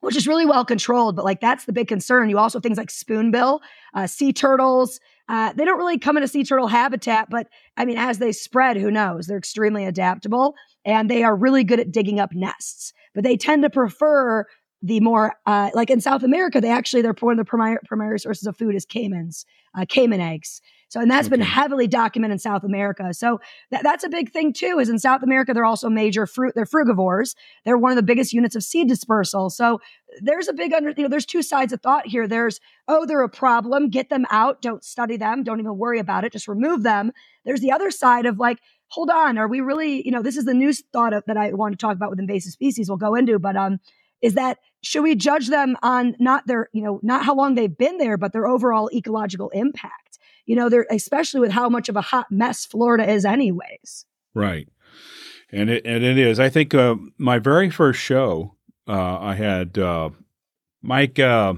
which 0.00 0.16
is 0.16 0.26
really 0.26 0.46
well 0.46 0.64
controlled. 0.64 1.16
But 1.16 1.24
like 1.24 1.40
that's 1.40 1.64
the 1.64 1.72
big 1.72 1.88
concern. 1.88 2.30
You 2.30 2.38
also 2.38 2.58
have 2.58 2.62
things 2.62 2.78
like 2.78 2.90
spoonbill, 2.90 3.60
uh, 3.94 4.06
sea 4.06 4.32
turtles. 4.32 5.00
Uh, 5.28 5.52
they 5.52 5.64
don't 5.64 5.78
really 5.78 5.98
come 5.98 6.16
into 6.16 6.28
sea 6.28 6.44
turtle 6.44 6.68
habitat, 6.68 7.28
but 7.30 7.48
I 7.76 7.84
mean, 7.84 7.98
as 7.98 8.18
they 8.18 8.32
spread, 8.32 8.76
who 8.76 8.90
knows? 8.90 9.26
They're 9.26 9.36
extremely 9.36 9.84
adaptable 9.84 10.54
and 10.84 11.10
they 11.10 11.22
are 11.22 11.36
really 11.36 11.64
good 11.64 11.80
at 11.80 11.92
digging 11.92 12.18
up 12.18 12.32
nests. 12.32 12.92
But 13.14 13.24
they 13.24 13.36
tend 13.36 13.62
to 13.62 13.70
prefer 13.70 14.46
the 14.80 15.00
more 15.00 15.34
uh, 15.44 15.70
like 15.74 15.90
in 15.90 16.00
South 16.00 16.22
America, 16.22 16.60
they 16.60 16.70
actually 16.70 17.02
they're 17.02 17.14
one 17.20 17.32
of 17.32 17.38
the 17.38 17.44
primary 17.44 17.78
primary 17.84 18.18
sources 18.20 18.46
of 18.46 18.56
food 18.56 18.74
is 18.74 18.86
caimans, 18.86 19.44
uh, 19.76 19.84
caiman 19.86 20.20
eggs. 20.20 20.60
So, 20.88 21.00
and 21.00 21.10
that's 21.10 21.26
okay. 21.26 21.36
been 21.36 21.46
heavily 21.46 21.86
documented 21.86 22.36
in 22.36 22.38
South 22.38 22.64
America. 22.64 23.12
So 23.12 23.40
that, 23.70 23.82
that's 23.82 24.04
a 24.04 24.08
big 24.08 24.32
thing 24.32 24.52
too, 24.52 24.78
is 24.80 24.88
in 24.88 24.98
South 24.98 25.22
America, 25.22 25.52
they're 25.52 25.64
also 25.64 25.90
major 25.90 26.26
fruit, 26.26 26.54
they're 26.54 26.64
frugivores. 26.64 27.34
They're 27.64 27.76
one 27.76 27.92
of 27.92 27.96
the 27.96 28.02
biggest 28.02 28.32
units 28.32 28.56
of 28.56 28.62
seed 28.62 28.88
dispersal. 28.88 29.50
So 29.50 29.80
there's 30.22 30.48
a 30.48 30.54
big 30.54 30.72
under, 30.72 30.90
you 30.96 31.02
know, 31.02 31.08
there's 31.08 31.26
two 31.26 31.42
sides 31.42 31.72
of 31.72 31.82
thought 31.82 32.06
here. 32.06 32.26
There's, 32.26 32.58
oh, 32.88 33.04
they're 33.04 33.22
a 33.22 33.28
problem. 33.28 33.90
Get 33.90 34.08
them 34.08 34.24
out. 34.30 34.62
Don't 34.62 34.82
study 34.82 35.18
them. 35.18 35.42
Don't 35.42 35.60
even 35.60 35.76
worry 35.76 35.98
about 35.98 36.24
it. 36.24 36.32
Just 36.32 36.48
remove 36.48 36.82
them. 36.82 37.12
There's 37.44 37.60
the 37.60 37.72
other 37.72 37.90
side 37.90 38.24
of 38.24 38.38
like, 38.38 38.58
hold 38.88 39.10
on. 39.10 39.36
Are 39.36 39.48
we 39.48 39.60
really, 39.60 40.02
you 40.04 40.10
know, 40.10 40.22
this 40.22 40.38
is 40.38 40.46
the 40.46 40.54
new 40.54 40.72
thought 40.72 41.12
of, 41.12 41.22
that 41.26 41.36
I 41.36 41.52
want 41.52 41.72
to 41.72 41.76
talk 41.78 41.96
about 41.96 42.08
with 42.08 42.18
invasive 42.18 42.52
species 42.52 42.88
we'll 42.88 42.96
go 42.96 43.14
into, 43.14 43.38
but, 43.38 43.56
um, 43.56 43.78
is 44.20 44.34
that 44.34 44.58
should 44.82 45.02
we 45.02 45.14
judge 45.14 45.48
them 45.48 45.76
on 45.82 46.16
not 46.18 46.46
their, 46.46 46.68
you 46.72 46.82
know, 46.82 46.98
not 47.02 47.24
how 47.24 47.34
long 47.34 47.54
they've 47.54 47.76
been 47.76 47.98
there, 47.98 48.16
but 48.16 48.32
their 48.32 48.48
overall 48.48 48.90
ecological 48.92 49.50
impact? 49.50 50.17
You 50.48 50.56
know, 50.56 50.70
they're 50.70 50.86
especially 50.90 51.40
with 51.40 51.52
how 51.52 51.68
much 51.68 51.90
of 51.90 51.96
a 51.96 52.00
hot 52.00 52.30
mess 52.30 52.64
Florida 52.64 53.08
is, 53.08 53.26
anyways. 53.26 54.06
Right, 54.34 54.66
and 55.52 55.68
it 55.68 55.84
and 55.84 56.02
it 56.02 56.16
is. 56.16 56.40
I 56.40 56.48
think 56.48 56.72
uh, 56.72 56.96
my 57.18 57.38
very 57.38 57.68
first 57.68 58.00
show, 58.00 58.54
uh, 58.88 59.18
I 59.20 59.34
had 59.34 59.76
uh, 59.76 60.08
Mike 60.80 61.18
uh, 61.18 61.52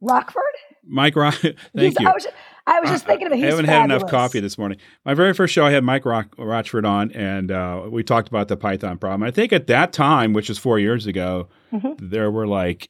Rochford. 0.00 0.44
Mike 0.84 1.16
Rock. 1.16 1.34
Thank 1.42 1.56
He's, 1.74 1.96
you. 1.98 2.08
I 2.08 2.12
was, 2.12 2.26
I 2.68 2.80
was 2.80 2.90
just 2.90 3.06
thinking 3.06 3.26
of 3.26 3.32
it. 3.32 3.38
He's 3.38 3.46
I 3.46 3.48
haven't 3.48 3.66
fabulous. 3.66 3.90
had 3.90 4.02
enough 4.02 4.08
coffee 4.08 4.38
this 4.38 4.56
morning. 4.56 4.78
My 5.04 5.14
very 5.14 5.34
first 5.34 5.52
show, 5.52 5.66
I 5.66 5.72
had 5.72 5.82
Mike 5.82 6.04
Rock, 6.04 6.32
Rochford 6.38 6.84
on, 6.84 7.10
and 7.10 7.50
uh, 7.50 7.86
we 7.90 8.04
talked 8.04 8.28
about 8.28 8.46
the 8.46 8.56
python 8.56 8.98
problem. 8.98 9.24
I 9.24 9.32
think 9.32 9.52
at 9.52 9.66
that 9.66 9.92
time, 9.92 10.32
which 10.32 10.48
is 10.48 10.58
four 10.58 10.78
years 10.78 11.08
ago, 11.08 11.48
mm-hmm. 11.72 11.94
there 11.98 12.30
were 12.30 12.46
like 12.46 12.88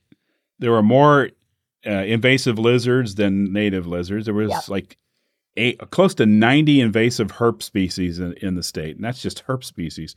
there 0.58 0.72
were 0.72 0.82
more 0.82 1.30
uh, 1.87 1.90
invasive 1.90 2.58
lizards 2.58 3.14
than 3.14 3.50
native 3.50 3.87
lizards. 3.87 4.26
There 4.26 4.34
was 4.34 4.50
yep. 4.50 4.68
like 4.68 4.98
eight, 5.58 5.90
close 5.90 6.14
to 6.14 6.26
90 6.26 6.80
invasive 6.80 7.32
herp 7.32 7.62
species 7.62 8.18
in, 8.18 8.32
in 8.34 8.54
the 8.54 8.62
state, 8.62 8.96
and 8.96 9.04
that's 9.04 9.22
just 9.22 9.44
herp 9.46 9.64
species. 9.64 10.14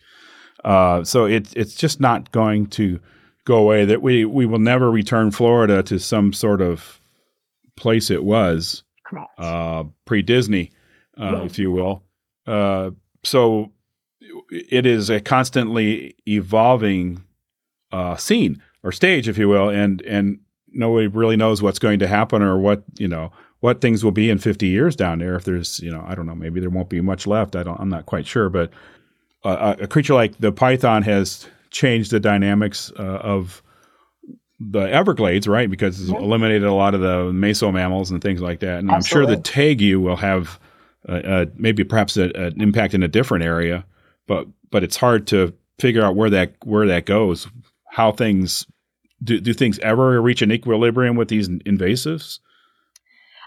Uh, 0.64 1.04
so 1.04 1.26
it, 1.26 1.56
it's 1.56 1.76
just 1.76 2.00
not 2.00 2.32
going 2.32 2.68
to 2.68 3.00
go 3.46 3.58
away. 3.58 3.86
That 3.86 4.02
we 4.02 4.26
we 4.26 4.46
will 4.46 4.60
never 4.60 4.92
return 4.92 5.32
Florida 5.32 5.84
to 5.84 6.00
some 6.00 6.34
sort 6.34 6.62
of 6.62 7.02
place 7.76 8.12
it 8.12 8.24
was 8.24 8.84
uh, 9.38 9.84
pre 10.06 10.22
Disney, 10.22 10.72
uh, 11.18 11.42
if 11.44 11.58
you 11.58 11.72
will. 11.72 12.04
Uh, 12.46 12.92
so 13.24 13.72
it 14.50 14.86
is 14.86 15.10
a 15.10 15.20
constantly 15.20 16.16
evolving 16.28 17.24
uh, 17.92 18.16
scene 18.16 18.62
or 18.84 18.92
stage, 18.92 19.28
if 19.28 19.38
you 19.38 19.50
will, 19.50 19.70
and 19.70 20.02
and 20.02 20.40
nobody 20.74 21.08
really 21.08 21.38
knows 21.38 21.62
what's 21.62 21.80
going 21.80 22.00
to 22.00 22.08
happen 22.08 22.42
or 22.42 22.58
what 22.58 22.84
you 22.98 23.08
know 23.08 23.32
what 23.62 23.80
things 23.80 24.04
will 24.04 24.12
be 24.12 24.30
in 24.30 24.38
50 24.38 24.68
years 24.68 24.96
down 24.96 25.20
there. 25.20 25.36
If 25.36 25.46
there's, 25.46 25.80
you 25.80 25.92
know, 25.92 26.04
I 26.06 26.16
don't 26.16 26.26
know, 26.26 26.36
maybe 26.36 26.60
there 26.60 26.70
won't 26.70 26.90
be 26.90 27.00
much 27.00 27.26
left. 27.26 27.56
I 27.56 27.64
don't, 27.64 27.80
I'm 27.80 27.90
not 27.90 28.06
quite 28.06 28.28
sure. 28.28 28.50
But 28.50 28.72
uh, 29.44 29.76
a 29.80 29.88
creature 29.88 30.14
like 30.14 30.38
the 30.40 30.52
python 30.52 31.04
has 31.04 31.48
changed 31.70 32.12
the 32.12 32.20
dynamics 32.20 32.92
uh, 33.00 33.02
of 33.02 33.64
the 34.60 34.82
Everglades, 34.82 35.48
right? 35.48 35.70
Because 35.70 36.02
it's 36.02 36.12
yeah. 36.12 36.18
eliminated 36.18 36.64
a 36.64 36.74
lot 36.74 36.94
of 36.94 37.02
the 37.02 37.32
meso 37.32 37.72
mammals 37.74 38.12
and 38.12 38.22
things 38.22 38.42
like 38.42 38.60
that. 38.60 38.80
And 38.80 38.92
Absolutely. 38.92 39.36
I'm 39.36 39.44
sure 39.44 39.66
the 39.66 39.76
tegu 39.76 40.02
will 40.02 40.18
have 40.18 40.60
uh, 41.08 41.14
uh, 41.14 41.46
maybe 41.56 41.84
perhaps 41.84 42.18
a, 42.18 42.32
an 42.36 42.62
impact 42.62 42.94
in 42.94 43.04
a 43.04 43.08
different 43.08 43.44
area, 43.44 43.86
but 44.28 44.48
but 44.70 44.84
it's 44.84 44.98
hard 44.98 45.28
to 45.28 45.54
figure 45.80 46.04
out 46.04 46.16
where 46.16 46.30
that 46.30 46.54
where 46.64 46.88
that 46.88 47.06
goes. 47.06 47.48
How 47.90 48.12
things 48.12 48.68
do 49.24 49.40
do 49.40 49.54
things 49.54 49.80
ever 49.80 50.22
reach 50.22 50.44
an 50.44 50.52
equilibrium 50.52 51.16
with 51.16 51.28
these 51.28 51.50
invasives? 51.50 52.40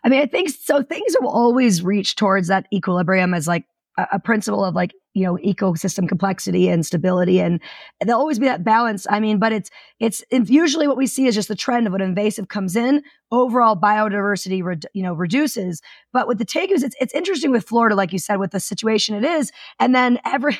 I 0.04 0.08
mean, 0.10 0.20
I 0.20 0.26
think 0.26 0.50
so. 0.50 0.82
Things 0.82 1.16
will 1.18 1.30
always 1.30 1.82
reach 1.82 2.16
towards 2.16 2.48
that 2.48 2.66
equilibrium 2.72 3.32
as 3.32 3.48
like 3.48 3.64
a, 3.96 4.06
a 4.12 4.18
principle 4.18 4.64
of 4.64 4.74
like 4.74 4.92
you 5.14 5.24
know 5.24 5.36
ecosystem 5.44 6.08
complexity 6.08 6.68
and 6.68 6.84
stability 6.84 7.40
and 7.40 7.60
there'll 8.00 8.20
always 8.20 8.38
be 8.38 8.46
that 8.46 8.64
balance 8.64 9.06
i 9.10 9.20
mean 9.20 9.38
but 9.38 9.52
it's 9.52 9.70
it's, 10.00 10.24
usually 10.50 10.88
what 10.88 10.96
we 10.96 11.06
see 11.06 11.26
is 11.26 11.34
just 11.34 11.48
the 11.48 11.54
trend 11.54 11.86
of 11.86 11.92
when 11.92 12.02
invasive 12.02 12.48
comes 12.48 12.74
in 12.74 13.02
overall 13.30 13.76
biodiversity 13.76 14.62
re- 14.62 14.76
you 14.92 15.02
know 15.02 15.14
reduces 15.14 15.80
but 16.12 16.26
with 16.26 16.38
the 16.38 16.44
tegus 16.44 16.82
it's, 16.82 16.96
it's 17.00 17.14
interesting 17.14 17.50
with 17.50 17.66
florida 17.66 17.94
like 17.94 18.12
you 18.12 18.18
said 18.18 18.36
with 18.36 18.50
the 18.50 18.60
situation 18.60 19.14
it 19.14 19.24
is 19.24 19.52
and 19.78 19.94
then 19.94 20.18
every 20.24 20.58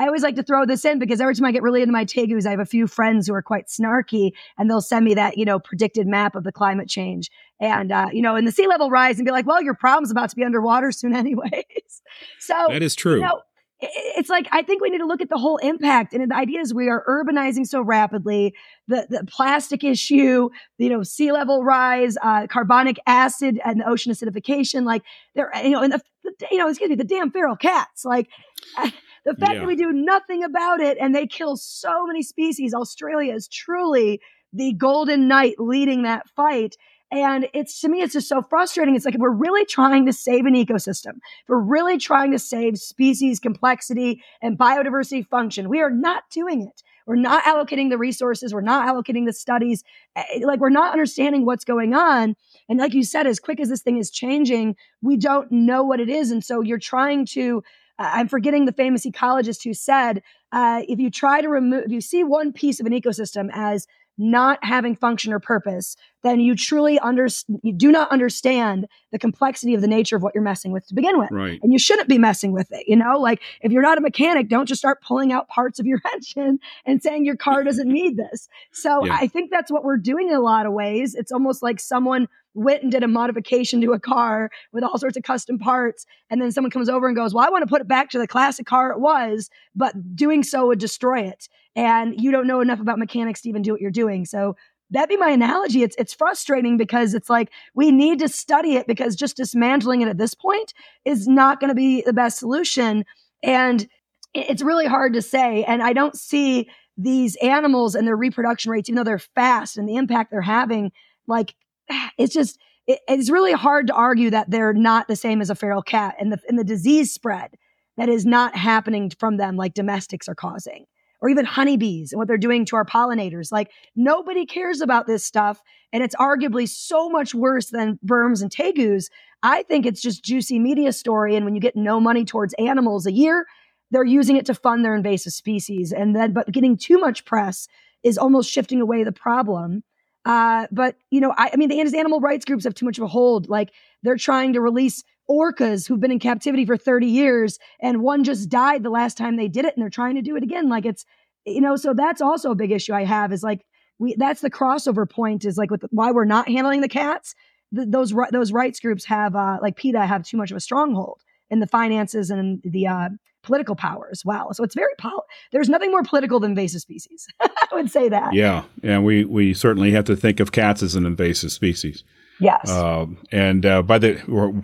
I 0.00 0.06
always 0.06 0.22
like 0.22 0.36
to 0.36 0.42
throw 0.42 0.64
this 0.64 0.86
in 0.86 0.98
because 0.98 1.20
every 1.20 1.34
time 1.34 1.44
I 1.44 1.52
get 1.52 1.62
really 1.62 1.82
into 1.82 1.92
my 1.92 2.06
tegus, 2.06 2.46
I 2.46 2.52
have 2.52 2.58
a 2.58 2.64
few 2.64 2.86
friends 2.86 3.28
who 3.28 3.34
are 3.34 3.42
quite 3.42 3.66
snarky 3.66 4.32
and 4.56 4.70
they'll 4.70 4.80
send 4.80 5.04
me 5.04 5.12
that, 5.12 5.36
you 5.36 5.44
know, 5.44 5.58
predicted 5.58 6.06
map 6.06 6.34
of 6.34 6.42
the 6.42 6.52
climate 6.52 6.88
change 6.88 7.30
and, 7.60 7.92
uh, 7.92 8.08
you 8.10 8.22
know, 8.22 8.34
and 8.34 8.48
the 8.48 8.52
sea 8.52 8.66
level 8.66 8.88
rise 8.88 9.18
and 9.18 9.26
be 9.26 9.30
like, 9.30 9.46
well, 9.46 9.62
your 9.62 9.74
problem's 9.74 10.10
about 10.10 10.30
to 10.30 10.36
be 10.36 10.42
underwater 10.42 10.90
soon 11.00 11.14
anyways. 11.14 12.02
so 12.38 12.54
that 12.70 12.82
is 12.82 12.94
true. 12.94 13.16
You 13.16 13.20
know, 13.20 13.42
it's 13.82 14.30
like 14.30 14.48
I 14.52 14.62
think 14.62 14.80
we 14.80 14.88
need 14.88 14.98
to 14.98 15.06
look 15.06 15.20
at 15.20 15.28
the 15.28 15.36
whole 15.36 15.58
impact. 15.58 16.14
And 16.14 16.30
the 16.30 16.34
idea 16.34 16.60
is 16.60 16.72
we 16.72 16.88
are 16.88 17.04
urbanizing 17.06 17.66
so 17.66 17.82
rapidly. 17.82 18.54
The 18.88 19.06
the 19.08 19.26
plastic 19.26 19.84
issue, 19.84 20.48
you 20.78 20.88
know, 20.88 21.02
sea 21.02 21.30
level 21.32 21.62
rise, 21.62 22.16
uh, 22.22 22.46
carbonic 22.46 22.98
acid, 23.06 23.60
and 23.64 23.80
the 23.80 23.88
ocean 23.88 24.12
acidification. 24.12 24.84
Like 24.84 25.02
there, 25.34 25.50
you 25.62 25.70
know, 25.70 25.82
and 25.82 25.92
the, 25.92 26.00
the 26.24 26.32
you 26.50 26.58
know, 26.58 26.68
excuse 26.68 26.90
me, 26.90 26.96
the 26.96 27.04
damn 27.04 27.30
feral 27.30 27.56
cats. 27.56 28.04
Like 28.04 28.28
the 29.24 29.34
fact 29.34 29.54
yeah. 29.54 29.58
that 29.60 29.66
we 29.66 29.76
do 29.76 29.92
nothing 29.92 30.42
about 30.42 30.80
it 30.80 30.98
and 31.00 31.14
they 31.14 31.26
kill 31.26 31.56
so 31.56 32.06
many 32.06 32.22
species. 32.22 32.74
Australia 32.74 33.34
is 33.34 33.48
truly 33.48 34.20
the 34.52 34.72
golden 34.74 35.28
knight 35.28 35.56
leading 35.58 36.02
that 36.02 36.28
fight. 36.28 36.76
And 37.12 37.48
it's 37.52 37.80
to 37.80 37.88
me, 37.88 38.02
it's 38.02 38.12
just 38.12 38.28
so 38.28 38.40
frustrating. 38.42 38.94
It's 38.94 39.04
like 39.04 39.16
if 39.16 39.20
we're 39.20 39.30
really 39.30 39.64
trying 39.64 40.06
to 40.06 40.12
save 40.12 40.46
an 40.46 40.54
ecosystem, 40.54 41.16
if 41.16 41.48
we're 41.48 41.58
really 41.58 41.98
trying 41.98 42.30
to 42.32 42.38
save 42.38 42.78
species 42.78 43.40
complexity 43.40 44.22
and 44.40 44.56
biodiversity 44.56 45.26
function, 45.26 45.68
we 45.68 45.80
are 45.80 45.90
not 45.90 46.24
doing 46.30 46.62
it. 46.62 46.82
we're 47.06 47.16
not 47.16 47.42
allocating 47.42 47.90
the 47.90 47.98
resources, 47.98 48.54
we're 48.54 48.60
not 48.60 48.86
allocating 48.86 49.26
the 49.26 49.32
studies, 49.32 49.82
eh, 50.14 50.22
eh, 50.34 50.40
like 50.44 50.60
we're 50.60 50.70
not 50.70 50.92
understanding 50.92 51.44
what's 51.44 51.64
going 51.64 51.92
on. 51.92 52.36
And 52.68 52.78
like 52.78 52.94
you 52.94 53.02
said, 53.02 53.26
as 53.26 53.40
quick 53.40 53.58
as 53.58 53.68
this 53.68 53.82
thing 53.82 53.98
is 53.98 54.12
changing, 54.12 54.76
we 55.02 55.16
don't 55.16 55.50
know 55.50 55.82
what 55.82 55.98
it 55.98 56.08
is. 56.08 56.30
And 56.30 56.44
so 56.44 56.60
you're 56.60 56.78
trying 56.78 57.26
to, 57.26 57.64
I'm 58.00 58.28
forgetting 58.28 58.64
the 58.64 58.72
famous 58.72 59.06
ecologist 59.06 59.62
who 59.64 59.74
said, 59.74 60.22
uh, 60.52 60.82
if 60.88 60.98
you 60.98 61.10
try 61.10 61.40
to 61.40 61.48
remove, 61.48 61.84
if 61.84 61.92
you 61.92 62.00
see 62.00 62.24
one 62.24 62.52
piece 62.52 62.80
of 62.80 62.86
an 62.86 62.92
ecosystem 62.92 63.50
as 63.52 63.86
not 64.18 64.58
having 64.62 64.94
function 64.94 65.32
or 65.32 65.40
purpose, 65.40 65.96
then 66.22 66.40
you 66.40 66.54
truly 66.54 66.98
under, 66.98 67.26
you 67.62 67.72
do 67.72 67.90
not 67.90 68.10
understand 68.10 68.86
the 69.12 69.18
complexity 69.18 69.72
of 69.72 69.80
the 69.80 69.88
nature 69.88 70.14
of 70.14 70.22
what 70.22 70.34
you're 70.34 70.44
messing 70.44 70.72
with 70.72 70.86
to 70.86 70.94
begin 70.94 71.18
with. 71.18 71.30
Right. 71.30 71.58
And 71.62 71.72
you 71.72 71.78
shouldn't 71.78 72.08
be 72.08 72.18
messing 72.18 72.52
with 72.52 72.70
it. 72.70 72.84
You 72.86 72.96
know, 72.96 73.18
like 73.18 73.40
if 73.62 73.72
you're 73.72 73.80
not 73.80 73.96
a 73.96 74.02
mechanic, 74.02 74.50
don't 74.50 74.66
just 74.66 74.80
start 74.80 75.00
pulling 75.00 75.32
out 75.32 75.48
parts 75.48 75.78
of 75.78 75.86
your 75.86 76.00
engine 76.12 76.58
and 76.84 77.02
saying 77.02 77.24
your 77.24 77.36
car 77.36 77.64
doesn't 77.64 77.88
need 77.88 78.18
this. 78.18 78.48
So 78.72 79.06
Yeah. 79.06 79.16
I 79.18 79.26
think 79.26 79.50
that's 79.50 79.70
what 79.70 79.84
we're 79.84 79.96
doing 79.96 80.28
in 80.28 80.34
a 80.34 80.40
lot 80.40 80.66
of 80.66 80.72
ways. 80.72 81.14
It's 81.14 81.32
almost 81.32 81.62
like 81.62 81.80
someone 81.80 82.28
went 82.54 82.82
and 82.82 82.92
did 82.92 83.02
a 83.02 83.08
modification 83.08 83.80
to 83.80 83.92
a 83.92 84.00
car 84.00 84.50
with 84.72 84.84
all 84.84 84.98
sorts 84.98 85.16
of 85.16 85.22
custom 85.22 85.58
parts. 85.58 86.06
And 86.30 86.40
then 86.40 86.52
someone 86.52 86.70
comes 86.70 86.88
over 86.88 87.06
and 87.06 87.16
goes, 87.16 87.34
Well, 87.34 87.46
I 87.46 87.50
want 87.50 87.62
to 87.62 87.68
put 87.68 87.80
it 87.80 87.88
back 87.88 88.10
to 88.10 88.18
the 88.18 88.26
classic 88.26 88.66
car 88.66 88.90
it 88.90 89.00
was, 89.00 89.50
but 89.74 90.16
doing 90.16 90.42
so 90.42 90.66
would 90.66 90.78
destroy 90.78 91.20
it. 91.20 91.48
And 91.76 92.20
you 92.20 92.30
don't 92.30 92.46
know 92.46 92.60
enough 92.60 92.80
about 92.80 92.98
mechanics 92.98 93.42
to 93.42 93.48
even 93.48 93.62
do 93.62 93.72
what 93.72 93.80
you're 93.80 93.90
doing. 93.90 94.24
So 94.24 94.56
that'd 94.90 95.08
be 95.08 95.16
my 95.16 95.30
analogy. 95.30 95.82
It's 95.82 95.96
it's 95.98 96.12
frustrating 96.12 96.76
because 96.76 97.14
it's 97.14 97.30
like 97.30 97.50
we 97.74 97.90
need 97.90 98.18
to 98.18 98.28
study 98.28 98.74
it 98.74 98.86
because 98.86 99.14
just 99.14 99.36
dismantling 99.36 100.02
it 100.02 100.08
at 100.08 100.18
this 100.18 100.34
point 100.34 100.74
is 101.04 101.28
not 101.28 101.60
going 101.60 101.68
to 101.68 101.74
be 101.74 102.02
the 102.02 102.12
best 102.12 102.38
solution. 102.38 103.04
And 103.42 103.88
it's 104.34 104.62
really 104.62 104.86
hard 104.86 105.14
to 105.14 105.22
say. 105.22 105.64
And 105.64 105.82
I 105.82 105.92
don't 105.92 106.16
see 106.16 106.68
these 106.96 107.36
animals 107.36 107.94
and 107.94 108.06
their 108.06 108.16
reproduction 108.16 108.70
rates, 108.70 108.88
even 108.88 108.96
though 108.96 109.04
they're 109.04 109.18
fast 109.18 109.76
and 109.76 109.88
the 109.88 109.96
impact 109.96 110.30
they're 110.30 110.42
having, 110.42 110.92
like 111.26 111.54
it's 112.18 112.34
just 112.34 112.58
it, 112.86 113.00
it's 113.08 113.30
really 113.30 113.52
hard 113.52 113.86
to 113.88 113.94
argue 113.94 114.30
that 114.30 114.50
they're 114.50 114.72
not 114.72 115.08
the 115.08 115.16
same 115.16 115.40
as 115.40 115.50
a 115.50 115.54
feral 115.54 115.82
cat 115.82 116.16
and 116.18 116.32
the 116.32 116.38
and 116.48 116.58
the 116.58 116.64
disease 116.64 117.12
spread 117.12 117.56
that 117.96 118.08
is 118.08 118.24
not 118.24 118.56
happening 118.56 119.10
from 119.18 119.36
them 119.36 119.56
like 119.56 119.74
domestics 119.74 120.28
are 120.28 120.34
causing 120.34 120.86
or 121.22 121.28
even 121.28 121.44
honeybees 121.44 122.12
and 122.12 122.18
what 122.18 122.28
they're 122.28 122.38
doing 122.38 122.64
to 122.64 122.76
our 122.76 122.84
pollinators. 122.84 123.52
Like 123.52 123.70
nobody 123.94 124.46
cares 124.46 124.80
about 124.80 125.06
this 125.06 125.24
stuff 125.24 125.60
and 125.92 126.02
it's 126.02 126.14
arguably 126.16 126.68
so 126.68 127.10
much 127.10 127.34
worse 127.34 127.70
than 127.70 127.98
berms 128.04 128.40
and 128.40 128.50
tegus. 128.50 129.10
I 129.42 129.62
think 129.64 129.84
it's 129.84 130.00
just 130.00 130.24
juicy 130.24 130.58
media 130.58 130.92
story 130.92 131.36
and 131.36 131.44
when 131.44 131.54
you 131.54 131.60
get 131.60 131.76
no 131.76 132.00
money 132.00 132.24
towards 132.24 132.54
animals 132.54 133.06
a 133.06 133.12
year 133.12 133.46
they're 133.90 134.04
using 134.04 134.36
it 134.36 134.46
to 134.46 134.54
fund 134.54 134.84
their 134.84 134.94
invasive 134.94 135.32
species 135.32 135.92
and 135.92 136.14
then 136.14 136.32
but 136.32 136.50
getting 136.50 136.76
too 136.76 136.98
much 136.98 137.24
press 137.24 137.68
is 138.02 138.16
almost 138.16 138.50
shifting 138.50 138.80
away 138.80 139.04
the 139.04 139.12
problem 139.12 139.82
uh, 140.24 140.66
but 140.70 140.96
you 141.10 141.20
know, 141.20 141.32
I, 141.36 141.50
I 141.52 141.56
mean, 141.56 141.68
the 141.68 141.98
animal 141.98 142.20
rights 142.20 142.44
groups 142.44 142.64
have 142.64 142.74
too 142.74 142.84
much 142.84 142.98
of 142.98 143.04
a 143.04 143.08
hold. 143.08 143.48
Like 143.48 143.72
they're 144.02 144.16
trying 144.16 144.52
to 144.52 144.60
release 144.60 145.02
orcas 145.30 145.86
who've 145.86 146.00
been 146.00 146.10
in 146.10 146.18
captivity 146.18 146.66
for 146.66 146.76
30 146.76 147.06
years, 147.06 147.58
and 147.80 148.02
one 148.02 148.24
just 148.24 148.48
died 148.48 148.82
the 148.82 148.90
last 148.90 149.16
time 149.16 149.36
they 149.36 149.48
did 149.48 149.64
it, 149.64 149.74
and 149.74 149.82
they're 149.82 149.90
trying 149.90 150.16
to 150.16 150.22
do 150.22 150.36
it 150.36 150.42
again. 150.42 150.68
Like 150.68 150.84
it's, 150.84 151.04
you 151.46 151.60
know, 151.60 151.76
so 151.76 151.94
that's 151.94 152.20
also 152.20 152.50
a 152.50 152.56
big 152.56 152.70
issue 152.70 152.92
I 152.92 153.04
have. 153.04 153.32
Is 153.32 153.42
like 153.42 153.64
we 153.98 154.14
that's 154.16 154.42
the 154.42 154.50
crossover 154.50 155.08
point. 155.08 155.44
Is 155.44 155.56
like 155.56 155.70
with 155.70 155.84
why 155.90 156.10
we're 156.12 156.24
not 156.24 156.48
handling 156.48 156.82
the 156.82 156.88
cats. 156.88 157.34
Th- 157.74 157.88
those 157.88 158.12
those 158.30 158.52
rights 158.52 158.80
groups 158.80 159.04
have 159.06 159.34
uh, 159.34 159.58
like 159.62 159.76
PETA 159.76 160.04
have 160.04 160.24
too 160.24 160.36
much 160.36 160.50
of 160.50 160.56
a 160.56 160.60
stronghold 160.60 161.22
in 161.48 161.60
the 161.60 161.66
finances 161.66 162.30
and 162.30 162.60
the 162.62 162.86
uh, 162.86 163.08
political 163.42 163.74
power 163.74 164.08
as 164.12 164.24
well. 164.24 164.52
So 164.54 164.62
it's 164.64 164.74
very 164.74 164.92
pol- 164.98 165.24
there's 165.52 165.68
nothing 165.68 165.90
more 165.90 166.02
political 166.02 166.40
than 166.40 166.50
invasive 166.52 166.80
species. 166.80 167.26
I 167.40 167.48
would 167.72 167.90
say 167.90 168.08
that. 168.08 168.32
Yeah, 168.34 168.64
and 168.82 169.04
we 169.04 169.24
we 169.24 169.54
certainly 169.54 169.92
have 169.92 170.04
to 170.06 170.16
think 170.16 170.40
of 170.40 170.52
cats 170.52 170.82
as 170.82 170.94
an 170.94 171.06
invasive 171.06 171.52
species. 171.52 172.04
Yes. 172.40 172.70
Um, 172.70 173.18
and 173.30 173.66
uh, 173.66 173.82
by 173.82 173.98
the 173.98 174.62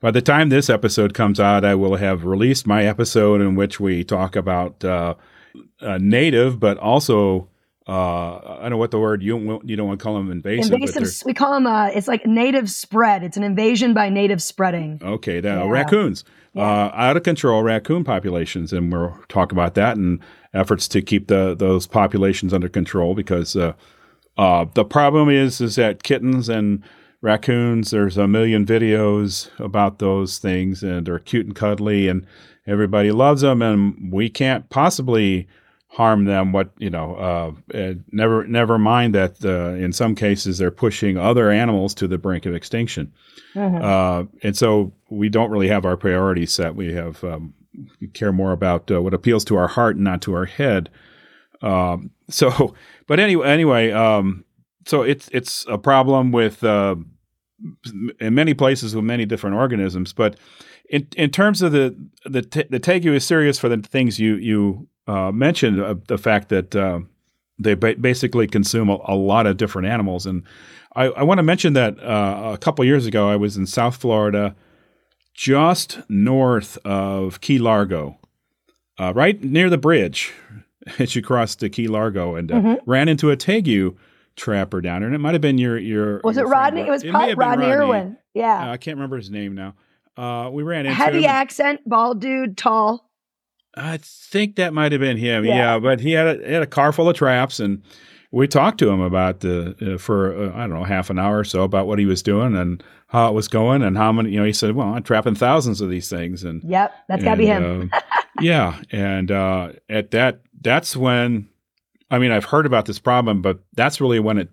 by 0.00 0.10
the 0.10 0.20
time 0.22 0.48
this 0.48 0.68
episode 0.68 1.14
comes 1.14 1.38
out, 1.38 1.64
I 1.64 1.74
will 1.74 1.96
have 1.96 2.24
released 2.24 2.66
my 2.66 2.84
episode 2.84 3.40
in 3.40 3.54
which 3.54 3.78
we 3.78 4.02
talk 4.04 4.34
about 4.34 4.84
uh, 4.84 5.14
uh, 5.80 5.98
native, 6.00 6.58
but 6.58 6.76
also 6.78 7.48
uh, 7.88 8.36
I 8.38 8.58
don't 8.62 8.70
know 8.70 8.76
what 8.78 8.90
the 8.90 8.98
word 9.00 9.22
you 9.22 9.60
you 9.64 9.76
don't 9.76 9.86
want 9.86 10.00
to 10.00 10.02
call 10.02 10.14
them 10.14 10.30
invasive. 10.30 10.72
invasive. 10.72 11.24
We 11.26 11.34
call 11.34 11.52
them. 11.52 11.66
Uh, 11.66 11.86
it's 11.88 12.08
like 12.08 12.26
native 12.26 12.70
spread. 12.70 13.22
It's 13.22 13.36
an 13.36 13.42
invasion 13.44 13.94
by 13.94 14.08
native 14.08 14.42
spreading. 14.42 15.00
Okay, 15.02 15.40
that 15.40 15.58
Yeah. 15.64 15.68
raccoons, 15.70 16.24
Yeah. 16.54 16.62
uh, 16.62 16.90
out 16.94 17.16
of 17.16 17.22
control 17.22 17.62
raccoon 17.62 18.04
populations, 18.04 18.72
and 18.72 18.92
we'll 18.92 19.18
talk 19.28 19.52
about 19.52 19.74
that 19.74 19.96
and 19.96 20.20
efforts 20.54 20.86
to 20.88 21.02
keep 21.02 21.28
the 21.28 21.54
those 21.54 21.86
populations 21.86 22.52
under 22.52 22.68
control 22.68 23.14
because 23.14 23.56
uh, 23.56 23.72
uh, 24.36 24.66
the 24.74 24.84
problem 24.84 25.28
is 25.28 25.60
is 25.60 25.76
that 25.76 26.02
kittens 26.02 26.48
and 26.48 26.82
raccoons. 27.22 27.90
There's 27.90 28.18
a 28.18 28.28
million 28.28 28.66
videos 28.66 29.48
about 29.58 29.98
those 29.98 30.38
things, 30.38 30.82
and 30.82 31.06
they're 31.06 31.18
cute 31.18 31.46
and 31.46 31.54
cuddly, 31.54 32.08
and 32.08 32.26
everybody 32.66 33.12
loves 33.12 33.42
them, 33.42 33.62
and 33.62 34.12
we 34.12 34.28
can't 34.28 34.68
possibly 34.70 35.46
harm 35.92 36.24
them 36.24 36.52
what 36.52 36.70
you 36.78 36.88
know 36.88 37.14
uh, 37.74 37.92
never 38.10 38.46
never 38.46 38.78
mind 38.78 39.14
that 39.14 39.44
uh, 39.44 39.74
in 39.84 39.92
some 39.92 40.14
cases 40.14 40.56
they're 40.56 40.70
pushing 40.70 41.18
other 41.18 41.50
animals 41.50 41.92
to 41.94 42.08
the 42.08 42.16
brink 42.18 42.46
of 42.46 42.54
extinction 42.54 43.12
Mhm. 43.54 43.82
uh, 43.82 44.24
and 44.42 44.56
so 44.56 44.92
we 45.10 45.28
don't 45.28 45.50
really 45.50 45.68
have 45.68 45.84
our 45.84 45.98
priorities 45.98 46.52
set. 46.52 46.74
We 46.74 46.94
have 46.94 47.22
um, 47.22 47.52
we 48.00 48.06
care 48.08 48.32
more 48.32 48.52
about 48.52 48.90
uh, 48.90 49.02
what 49.02 49.12
appeals 49.12 49.44
to 49.44 49.56
our 49.56 49.68
heart 49.68 49.96
and 49.96 50.04
not 50.04 50.22
to 50.22 50.32
our 50.34 50.46
head. 50.46 50.88
Um, 51.60 52.10
so, 52.30 52.74
but 53.06 53.20
anyway, 53.20 53.46
anyway, 53.48 53.90
um, 53.92 54.44
so 54.86 55.02
it's 55.02 55.28
it's 55.32 55.66
a 55.68 55.76
problem 55.76 56.32
with 56.32 56.64
uh, 56.64 56.96
in 58.20 58.34
many 58.34 58.54
places 58.54 58.94
with 58.96 59.04
many 59.04 59.26
different 59.26 59.56
organisms. 59.56 60.14
But 60.14 60.36
in 60.88 61.06
in 61.16 61.30
terms 61.30 61.60
of 61.62 61.72
the 61.72 61.94
the 62.24 62.40
t- 62.42 62.64
the 62.70 62.80
tegu 62.80 63.14
is 63.14 63.24
serious 63.26 63.58
for 63.58 63.68
the 63.68 63.76
things 63.76 64.18
you 64.18 64.36
you 64.36 64.88
uh, 65.06 65.30
mentioned. 65.32 65.80
Uh, 65.80 65.94
the 66.08 66.18
fact 66.18 66.48
that 66.50 66.74
uh, 66.76 67.00
they 67.58 67.74
ba- 67.74 67.96
basically 68.00 68.46
consume 68.46 68.88
a, 68.88 68.98
a 69.06 69.14
lot 69.14 69.46
of 69.46 69.56
different 69.56 69.88
animals 69.88 70.26
and 70.26 70.42
I, 70.94 71.04
I 71.04 71.22
want 71.22 71.38
to 71.38 71.42
mention 71.42 71.72
that 71.72 71.98
uh, 72.02 72.50
a 72.52 72.58
couple 72.58 72.84
years 72.84 73.06
ago, 73.06 73.26
I 73.26 73.36
was 73.36 73.56
in 73.56 73.64
South 73.66 73.96
Florida, 73.96 74.54
just 75.34 76.00
north 76.08 76.76
of 76.84 77.40
Key 77.40 77.58
Largo, 77.58 78.18
uh, 79.00 79.12
right 79.14 79.42
near 79.42 79.70
the 79.70 79.78
bridge 79.78 80.32
as 80.98 81.16
you 81.16 81.22
cross 81.22 81.56
to 81.56 81.68
Key 81.70 81.88
Largo, 81.88 82.34
and 82.34 82.52
uh, 82.52 82.56
Mhm. 82.56 82.78
ran 82.86 83.08
into 83.08 83.30
a 83.30 83.36
tegu 83.38 83.96
trapper 84.36 84.80
down 84.82 85.00
there. 85.00 85.06
And 85.08 85.14
it 85.14 85.18
might 85.18 85.32
have 85.32 85.40
been 85.40 85.56
your 85.58 85.78
your. 85.78 86.20
Was 86.24 86.36
your 86.36 86.46
it 86.46 86.50
Rodney? 86.50 86.80
Rod- 86.82 86.88
It 86.88 86.90
was 86.90 87.04
probably 87.04 87.28
been 87.30 87.38
Rodney, 87.38 87.66
Irwin. 87.66 88.18
Yeah. 88.34 88.70
I 88.70 88.76
can't 88.76 88.96
remember 88.96 89.16
his 89.16 89.30
name 89.30 89.54
now. 89.54 89.74
Uh, 90.16 90.50
we 90.50 90.62
ran 90.62 90.84
into 90.84 90.94
Heavy 90.94 91.20
him. 91.24 91.30
accent, 91.30 91.80
bald 91.88 92.20
dude, 92.20 92.58
tall. 92.58 93.08
I 93.76 93.98
think 94.02 94.56
that 94.56 94.74
might 94.74 94.92
have 94.92 95.00
been 95.00 95.16
him. 95.16 95.44
Yeah. 95.44 95.56
Yeah, 95.56 95.78
but 95.78 96.00
he 96.00 96.12
had 96.12 96.40
a, 96.40 96.46
he 96.46 96.52
had 96.52 96.62
a 96.62 96.66
car 96.66 96.92
full 96.92 97.08
of 97.08 97.16
traps, 97.16 97.58
and 97.60 97.82
we 98.30 98.46
talked 98.48 98.78
to 98.78 98.88
him 98.90 99.00
about 99.00 99.40
the 99.40 99.94
uh, 99.94 99.98
for 99.98 100.34
uh, 100.36 100.54
I 100.54 100.60
don't 100.66 100.74
know 100.74 100.84
half 100.84 101.10
an 101.10 101.18
hour 101.18 101.38
or 101.38 101.44
so 101.44 101.62
about 101.62 101.86
what 101.86 101.98
he 101.98 102.06
was 102.06 102.22
doing 102.22 102.54
and 102.56 102.82
how 103.08 103.28
it 103.28 103.32
was 103.34 103.48
going 103.48 103.82
and 103.82 103.96
how 103.96 104.12
many. 104.12 104.30
You 104.30 104.40
know, 104.40 104.44
he 104.46 104.52
said, 104.52 104.74
"Well, 104.74 104.88
I'm 104.88 105.02
trapping 105.02 105.34
thousands 105.34 105.80
of 105.80 105.88
these 105.90 106.08
things," 106.10 106.44
and 106.44 106.62
Yep, 106.64 106.92
that's 107.08 107.24
got 107.24 107.32
to 107.32 107.36
be 107.38 107.46
him. 107.46 107.90
uh, 107.92 108.00
yeah, 108.40 108.80
and 108.90 109.30
uh, 109.30 109.72
at 109.88 110.10
that, 110.10 110.40
that's 110.60 110.94
when 110.96 111.48
I 112.10 112.18
mean 112.18 112.30
I've 112.30 112.46
heard 112.46 112.66
about 112.66 112.86
this 112.86 112.98
problem, 112.98 113.40
but 113.42 113.58
that's 113.74 114.00
really 114.00 114.20
when 114.20 114.38
it 114.38 114.50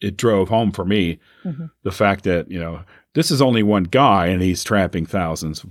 it 0.00 0.16
drove 0.16 0.48
home 0.48 0.70
for 0.72 0.84
me 0.84 1.18
Mhm. 1.44 1.70
the 1.82 1.92
fact 1.92 2.24
that 2.24 2.50
you 2.50 2.58
know 2.58 2.80
this 3.14 3.30
is 3.30 3.40
only 3.42 3.62
one 3.62 3.84
guy 3.84 4.26
and 4.26 4.40
he's 4.42 4.64
trapping 4.64 5.06
thousands. 5.06 5.64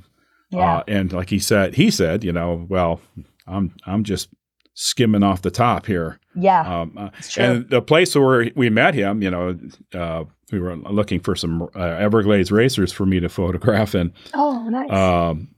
Yeah. 0.54 0.78
Uh, 0.78 0.84
and 0.88 1.12
like 1.12 1.30
he 1.30 1.40
said, 1.40 1.76
he 1.76 1.92
said, 1.92 2.24
you 2.24 2.32
know, 2.32 2.66
well, 2.70 3.02
I'm 3.48 3.76
I'm 3.86 4.04
just 4.04 4.30
skimming 4.76 5.24
off 5.24 5.42
the 5.42 5.52
top 5.52 5.86
here. 5.86 6.20
yeah. 6.36 6.82
Um, 6.82 6.98
uh, 6.98 7.10
and 7.38 7.70
the 7.70 7.82
place 7.82 8.16
where 8.16 8.50
we 8.56 8.70
met 8.70 8.94
him, 8.94 9.22
you 9.22 9.30
know, 9.30 9.58
uh, 9.94 10.24
we 10.52 10.60
were 10.60 10.76
looking 10.76 11.20
for 11.20 11.36
some 11.36 11.64
uh, 11.76 11.80
Everglades 11.80 12.52
racers 12.52 12.92
for 12.92 13.06
me 13.06 13.20
to 13.20 13.30
photograph, 13.30 13.94
and 13.94 14.12
oh, 14.34 14.68
nice. 14.70 14.92
um, 14.92 15.50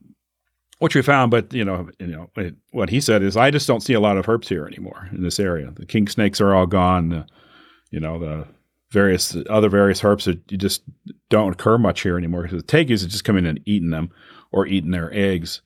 which 0.80 0.96
we 0.96 1.02
found. 1.02 1.32
But 1.32 1.54
you 1.54 1.66
know, 1.66 1.90
you 2.00 2.08
know, 2.08 2.30
it, 2.38 2.56
what 2.72 2.90
he 2.90 3.02
said 3.02 3.22
is, 3.22 3.36
I 3.38 3.52
just 3.52 3.68
don't 3.68 3.84
see 3.84 3.94
a 3.94 4.00
lot 4.00 4.18
of 4.18 4.26
herps 4.26 4.48
here 4.48 4.66
anymore 4.66 5.10
in 5.12 5.24
this 5.24 5.40
area. 5.40 5.72
The 5.76 5.86
king 5.86 6.08
snakes 6.08 6.40
are 6.40 6.56
all 6.56 6.68
gone. 6.68 7.14
Uh, 7.14 7.26
you 7.92 8.00
know, 8.00 8.20
the 8.20 8.48
various 8.92 9.36
other 9.50 9.70
various 9.70 10.02
herps 10.02 10.24
that 10.26 10.40
you 10.50 10.58
just 10.58 10.84
don't 11.30 11.54
occur 11.54 11.78
much 11.78 12.02
here 12.02 12.18
anymore 12.18 12.44
because 12.44 12.62
the 12.62 12.68
tegus 12.68 13.04
are 13.04 13.10
just 13.10 13.24
coming 13.24 13.46
in 13.46 13.58
and 13.58 13.68
eating 13.68 13.90
them 13.90 14.10
or 14.52 14.68
eating 14.68 14.92
their 14.92 15.14
eggs. 15.14 15.62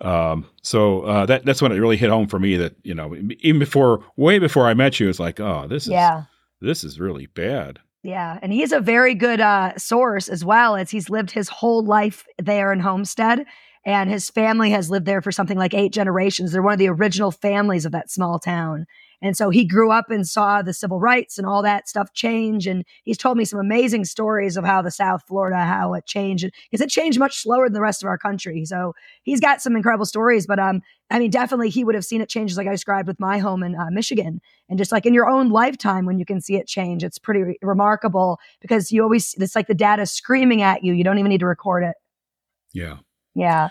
Um, 0.00 0.46
so 0.62 1.02
uh, 1.02 1.26
that 1.26 1.44
that's 1.44 1.60
when 1.60 1.72
it 1.72 1.78
really 1.78 1.96
hit 1.96 2.10
home 2.10 2.26
for 2.26 2.38
me 2.38 2.56
that 2.56 2.74
you 2.82 2.94
know 2.94 3.14
even 3.40 3.58
before 3.58 4.02
way 4.16 4.38
before 4.38 4.66
I 4.66 4.74
met 4.74 4.98
you, 4.98 5.08
it's 5.08 5.20
like 5.20 5.40
oh 5.40 5.66
this 5.68 5.84
is 5.84 5.92
yeah. 5.92 6.24
this 6.60 6.84
is 6.84 6.98
really 6.98 7.26
bad. 7.26 7.80
Yeah, 8.02 8.38
and 8.40 8.50
he's 8.50 8.72
a 8.72 8.80
very 8.80 9.14
good 9.14 9.40
uh, 9.40 9.76
source 9.76 10.28
as 10.28 10.42
well 10.42 10.74
as 10.74 10.90
he's 10.90 11.10
lived 11.10 11.30
his 11.30 11.50
whole 11.50 11.84
life 11.84 12.24
there 12.38 12.72
in 12.72 12.80
Homestead, 12.80 13.44
and 13.84 14.08
his 14.08 14.30
family 14.30 14.70
has 14.70 14.90
lived 14.90 15.04
there 15.04 15.20
for 15.20 15.32
something 15.32 15.58
like 15.58 15.74
eight 15.74 15.92
generations. 15.92 16.52
They're 16.52 16.62
one 16.62 16.72
of 16.72 16.78
the 16.78 16.88
original 16.88 17.30
families 17.30 17.84
of 17.84 17.92
that 17.92 18.10
small 18.10 18.38
town. 18.38 18.86
And 19.22 19.36
so 19.36 19.50
he 19.50 19.64
grew 19.64 19.90
up 19.90 20.10
and 20.10 20.26
saw 20.26 20.62
the 20.62 20.72
civil 20.72 20.98
rights 20.98 21.36
and 21.36 21.46
all 21.46 21.62
that 21.62 21.88
stuff 21.88 22.12
change. 22.14 22.66
And 22.66 22.84
he's 23.04 23.18
told 23.18 23.36
me 23.36 23.44
some 23.44 23.60
amazing 23.60 24.04
stories 24.04 24.56
of 24.56 24.64
how 24.64 24.80
the 24.80 24.90
South 24.90 25.22
Florida, 25.26 25.58
how 25.64 25.94
it 25.94 26.06
changed, 26.06 26.50
because 26.70 26.80
it 26.80 26.88
changed 26.88 27.18
much 27.18 27.36
slower 27.36 27.66
than 27.66 27.74
the 27.74 27.80
rest 27.80 28.02
of 28.02 28.08
our 28.08 28.16
country. 28.16 28.64
So 28.64 28.94
he's 29.22 29.40
got 29.40 29.60
some 29.60 29.76
incredible 29.76 30.06
stories. 30.06 30.46
But 30.46 30.58
um, 30.58 30.80
I 31.10 31.18
mean, 31.18 31.30
definitely 31.30 31.68
he 31.68 31.84
would 31.84 31.94
have 31.94 32.04
seen 32.04 32.20
it 32.20 32.28
change, 32.28 32.56
like 32.56 32.66
I 32.66 32.70
described 32.70 33.08
with 33.08 33.20
my 33.20 33.38
home 33.38 33.62
in 33.62 33.74
uh, 33.74 33.90
Michigan. 33.90 34.40
And 34.68 34.78
just 34.78 34.92
like 34.92 35.04
in 35.04 35.12
your 35.12 35.28
own 35.28 35.50
lifetime, 35.50 36.06
when 36.06 36.18
you 36.18 36.24
can 36.24 36.40
see 36.40 36.56
it 36.56 36.66
change, 36.66 37.04
it's 37.04 37.18
pretty 37.18 37.42
re- 37.42 37.58
remarkable 37.62 38.38
because 38.60 38.90
you 38.90 39.02
always, 39.02 39.34
it's 39.38 39.54
like 39.54 39.66
the 39.66 39.74
data 39.74 40.06
screaming 40.06 40.62
at 40.62 40.82
you. 40.82 40.94
You 40.94 41.04
don't 41.04 41.18
even 41.18 41.28
need 41.28 41.40
to 41.40 41.46
record 41.46 41.84
it. 41.84 41.96
Yeah. 42.72 42.98
Yeah. 43.34 43.68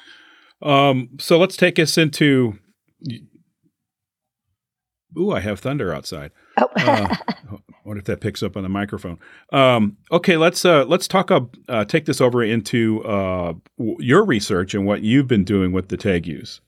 Um, 0.62 1.10
so 1.20 1.40
let's 1.40 1.58
take 1.58 1.80
us 1.80 1.98
into. 1.98 2.60
Ooh, 5.18 5.32
I 5.32 5.40
have 5.40 5.60
thunder 5.60 5.94
outside. 5.94 6.32
Oh. 6.58 6.70
uh, 6.76 7.16
what 7.84 7.98
if 7.98 8.06
that 8.06 8.22
picks 8.22 8.44
up 8.44 8.56
on 8.56 8.64
the 8.64 8.70
microphone? 8.70 9.18
Um, 9.52 9.98
okay, 10.12 10.38
let's 10.38 10.64
uh, 10.66 10.86
let's 10.86 11.08
talk. 11.08 11.32
Uh, 11.32 11.86
take 11.86 12.06
this 12.06 12.22
over 12.22 12.44
into 12.44 13.04
uh, 13.04 13.54
w- 13.78 13.98
your 14.00 14.24
research 14.24 14.74
and 14.74 14.86
what 14.86 15.02
you've 15.02 15.28
been 15.28 15.44
doing 15.44 15.72
with 15.72 15.90
the 15.90 15.98
tegus. 15.98 16.60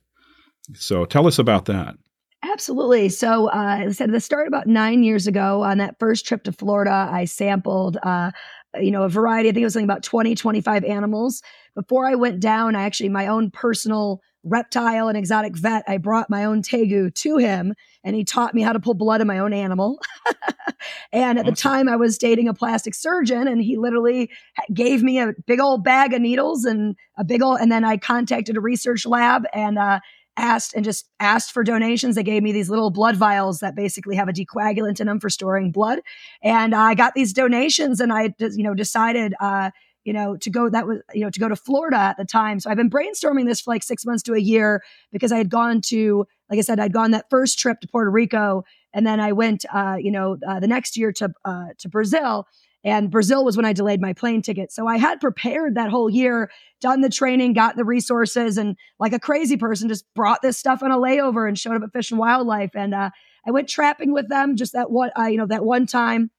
So 0.74 1.06
tell 1.06 1.28
us 1.28 1.38
about 1.38 1.66
that. 1.66 1.96
Absolutely. 2.44 3.10
So, 3.10 3.48
uh, 3.50 3.84
I 3.88 3.92
said, 3.92 4.12
this 4.12 4.26
started 4.26 4.48
about 4.48 4.66
nine 4.66 5.04
years 5.04 5.28
ago. 5.28 5.62
On 5.62 5.78
that 5.78 6.00
first 6.00 6.26
trip 6.26 6.44
to 6.44 6.52
Florida, 6.52 7.08
I 7.12 7.26
sampled, 7.26 7.98
uh, 8.02 8.32
you 8.80 8.92
know, 8.92 9.04
a 9.04 9.10
variety. 9.10 9.50
I 9.50 9.52
think 9.52 9.62
it 9.62 9.66
was 9.66 9.74
something 9.74 9.90
about 9.90 10.04
20, 10.04 10.36
25 10.36 10.84
animals. 10.84 11.42
Before 11.76 12.08
I 12.08 12.16
went 12.16 12.40
down, 12.40 12.76
I 12.76 12.84
actually, 12.84 13.10
my 13.10 13.28
own 13.28 13.52
personal 13.52 14.22
reptile 14.44 15.08
and 15.08 15.18
exotic 15.18 15.56
vet, 15.56 15.84
I 15.88 15.98
brought 15.98 16.30
my 16.30 16.46
own 16.46 16.62
tegu 16.62 17.14
to 17.14 17.38
him 17.38 17.76
and 18.04 18.16
he 18.16 18.24
taught 18.24 18.56
me 18.56 18.64
how 18.64 18.74
to 18.74 18.80
pull 18.80 18.96
blood 18.96 19.22
in 19.22 19.28
my 19.28 19.38
own 19.38 19.54
animal. 19.54 20.00
and 21.12 21.38
at 21.38 21.44
awesome. 21.44 21.54
the 21.54 21.56
time, 21.56 21.90
I 21.90 21.96
was 21.96 22.18
dating 22.18 22.48
a 22.48 22.54
plastic 22.54 22.96
surgeon 22.96 23.48
and 23.48 23.62
he 23.62 23.78
literally 23.78 24.32
gave 24.74 25.04
me 25.04 25.20
a 25.20 25.34
big 25.46 25.60
old 25.60 25.84
bag 25.84 26.14
of 26.14 26.22
needles 26.22 26.66
and 26.66 26.96
a 27.18 27.24
big 27.24 27.44
old, 27.44 27.60
and 27.60 27.72
then 27.72 27.86
I 27.86 27.98
contacted 27.98 28.58
a 28.58 28.62
research 28.62 29.06
lab 29.06 29.44
and, 29.54 29.78
uh, 29.78 30.00
asked 30.38 30.74
and 30.74 30.86
just 30.86 31.08
asked 31.20 31.52
for 31.52 31.64
donations. 31.64 32.16
They 32.16 32.24
gave 32.24 32.44
me 32.44 32.52
these 32.52 32.70
little 32.70 32.90
blood 32.90 33.16
vials 33.16 33.60
that 33.60 33.76
basically 33.76 34.16
have 34.16 34.30
a 34.30 34.34
decoagulant 34.34 35.00
in 35.00 35.08
them 35.08 35.20
for 35.20 35.30
storing 35.30 35.72
blood. 35.72 36.00
And 36.42 36.74
I 36.74 36.94
got 36.96 37.14
these 37.14 37.34
donations 37.34 38.00
and 38.00 38.12
I, 38.14 38.34
you 38.40 38.64
know, 38.64 38.74
decided, 38.74 39.34
uh, 39.42 39.72
you 40.04 40.14
know, 40.14 40.36
to 40.38 40.50
go, 40.50 40.70
that 40.70 40.88
was, 40.88 41.00
you 41.14 41.22
know, 41.22 41.30
to 41.30 41.40
go 41.40 41.48
to 41.48 41.56
Florida 41.56 41.98
at 41.98 42.18
the 42.18 42.26
time. 42.26 42.60
So 42.60 42.70
I've 42.70 42.78
been 42.78 42.90
brainstorming 42.90 43.46
this 43.46 43.62
for 43.62 43.72
like 43.72 43.84
six 43.84 44.06
months 44.06 44.24
to 44.24 44.34
a 44.34 44.40
year 44.40 44.82
because 45.12 45.32
I 45.32 45.38
had 45.38 45.50
gone 45.50 45.82
to, 45.88 46.26
like 46.50 46.58
I 46.58 46.64
said, 46.64 46.80
I'd 46.80 46.94
gone 46.94 47.12
that 47.12 47.30
first 47.30 47.60
trip 47.60 47.80
to 47.82 47.88
Puerto 47.88 48.10
Rico 48.10 48.64
and 48.94 49.06
then 49.06 49.20
I 49.20 49.32
went, 49.32 49.66
uh, 49.74 49.98
you 50.00 50.12
know, 50.12 50.38
uh, 50.48 50.60
the 50.60 50.68
next 50.68 50.98
year 50.98 51.12
to, 51.14 51.32
uh, 51.46 51.68
to 51.78 51.90
Brazil 51.90 52.48
and 52.84 53.12
Brazil 53.12 53.46
was 53.46 53.56
when 53.56 53.66
I 53.66 53.74
delayed 53.74 54.02
my 54.02 54.14
plane 54.14 54.42
ticket. 54.42 54.72
So 54.72 54.88
I 54.88 54.98
had 54.98 55.22
prepared 55.22 55.76
that 55.76 55.90
whole 55.90 56.10
year, 56.10 56.50
done 56.80 57.02
the 57.02 57.10
training, 57.10 57.54
got 57.54 57.76
the 57.76 57.86
resources, 57.86 58.58
and 58.58 58.76
like 59.00 59.14
a 59.14 59.20
crazy 59.20 59.58
person, 59.58 59.88
just 59.88 60.06
brought 60.16 60.42
this 60.42 60.58
stuff 60.58 60.82
on 60.82 60.92
a 60.92 60.98
layover 60.98 61.48
and 61.48 61.58
showed 61.58 61.76
up 61.76 61.84
at 61.84 61.94
Fish 61.94 62.12
and 62.12 62.20
Wildlife. 62.20 62.72
And 62.76 62.94
uh, 62.94 63.12
I 63.46 63.52
went 63.52 63.70
trapping 63.70 64.14
with 64.14 64.30
them 64.30 64.56
just 64.56 64.74
that 64.74 64.90
one, 64.90 65.12
uh, 65.18 65.26
you 65.26 65.38
know, 65.38 65.48
that 65.48 65.64
one 65.64 65.86
time. 65.86 66.32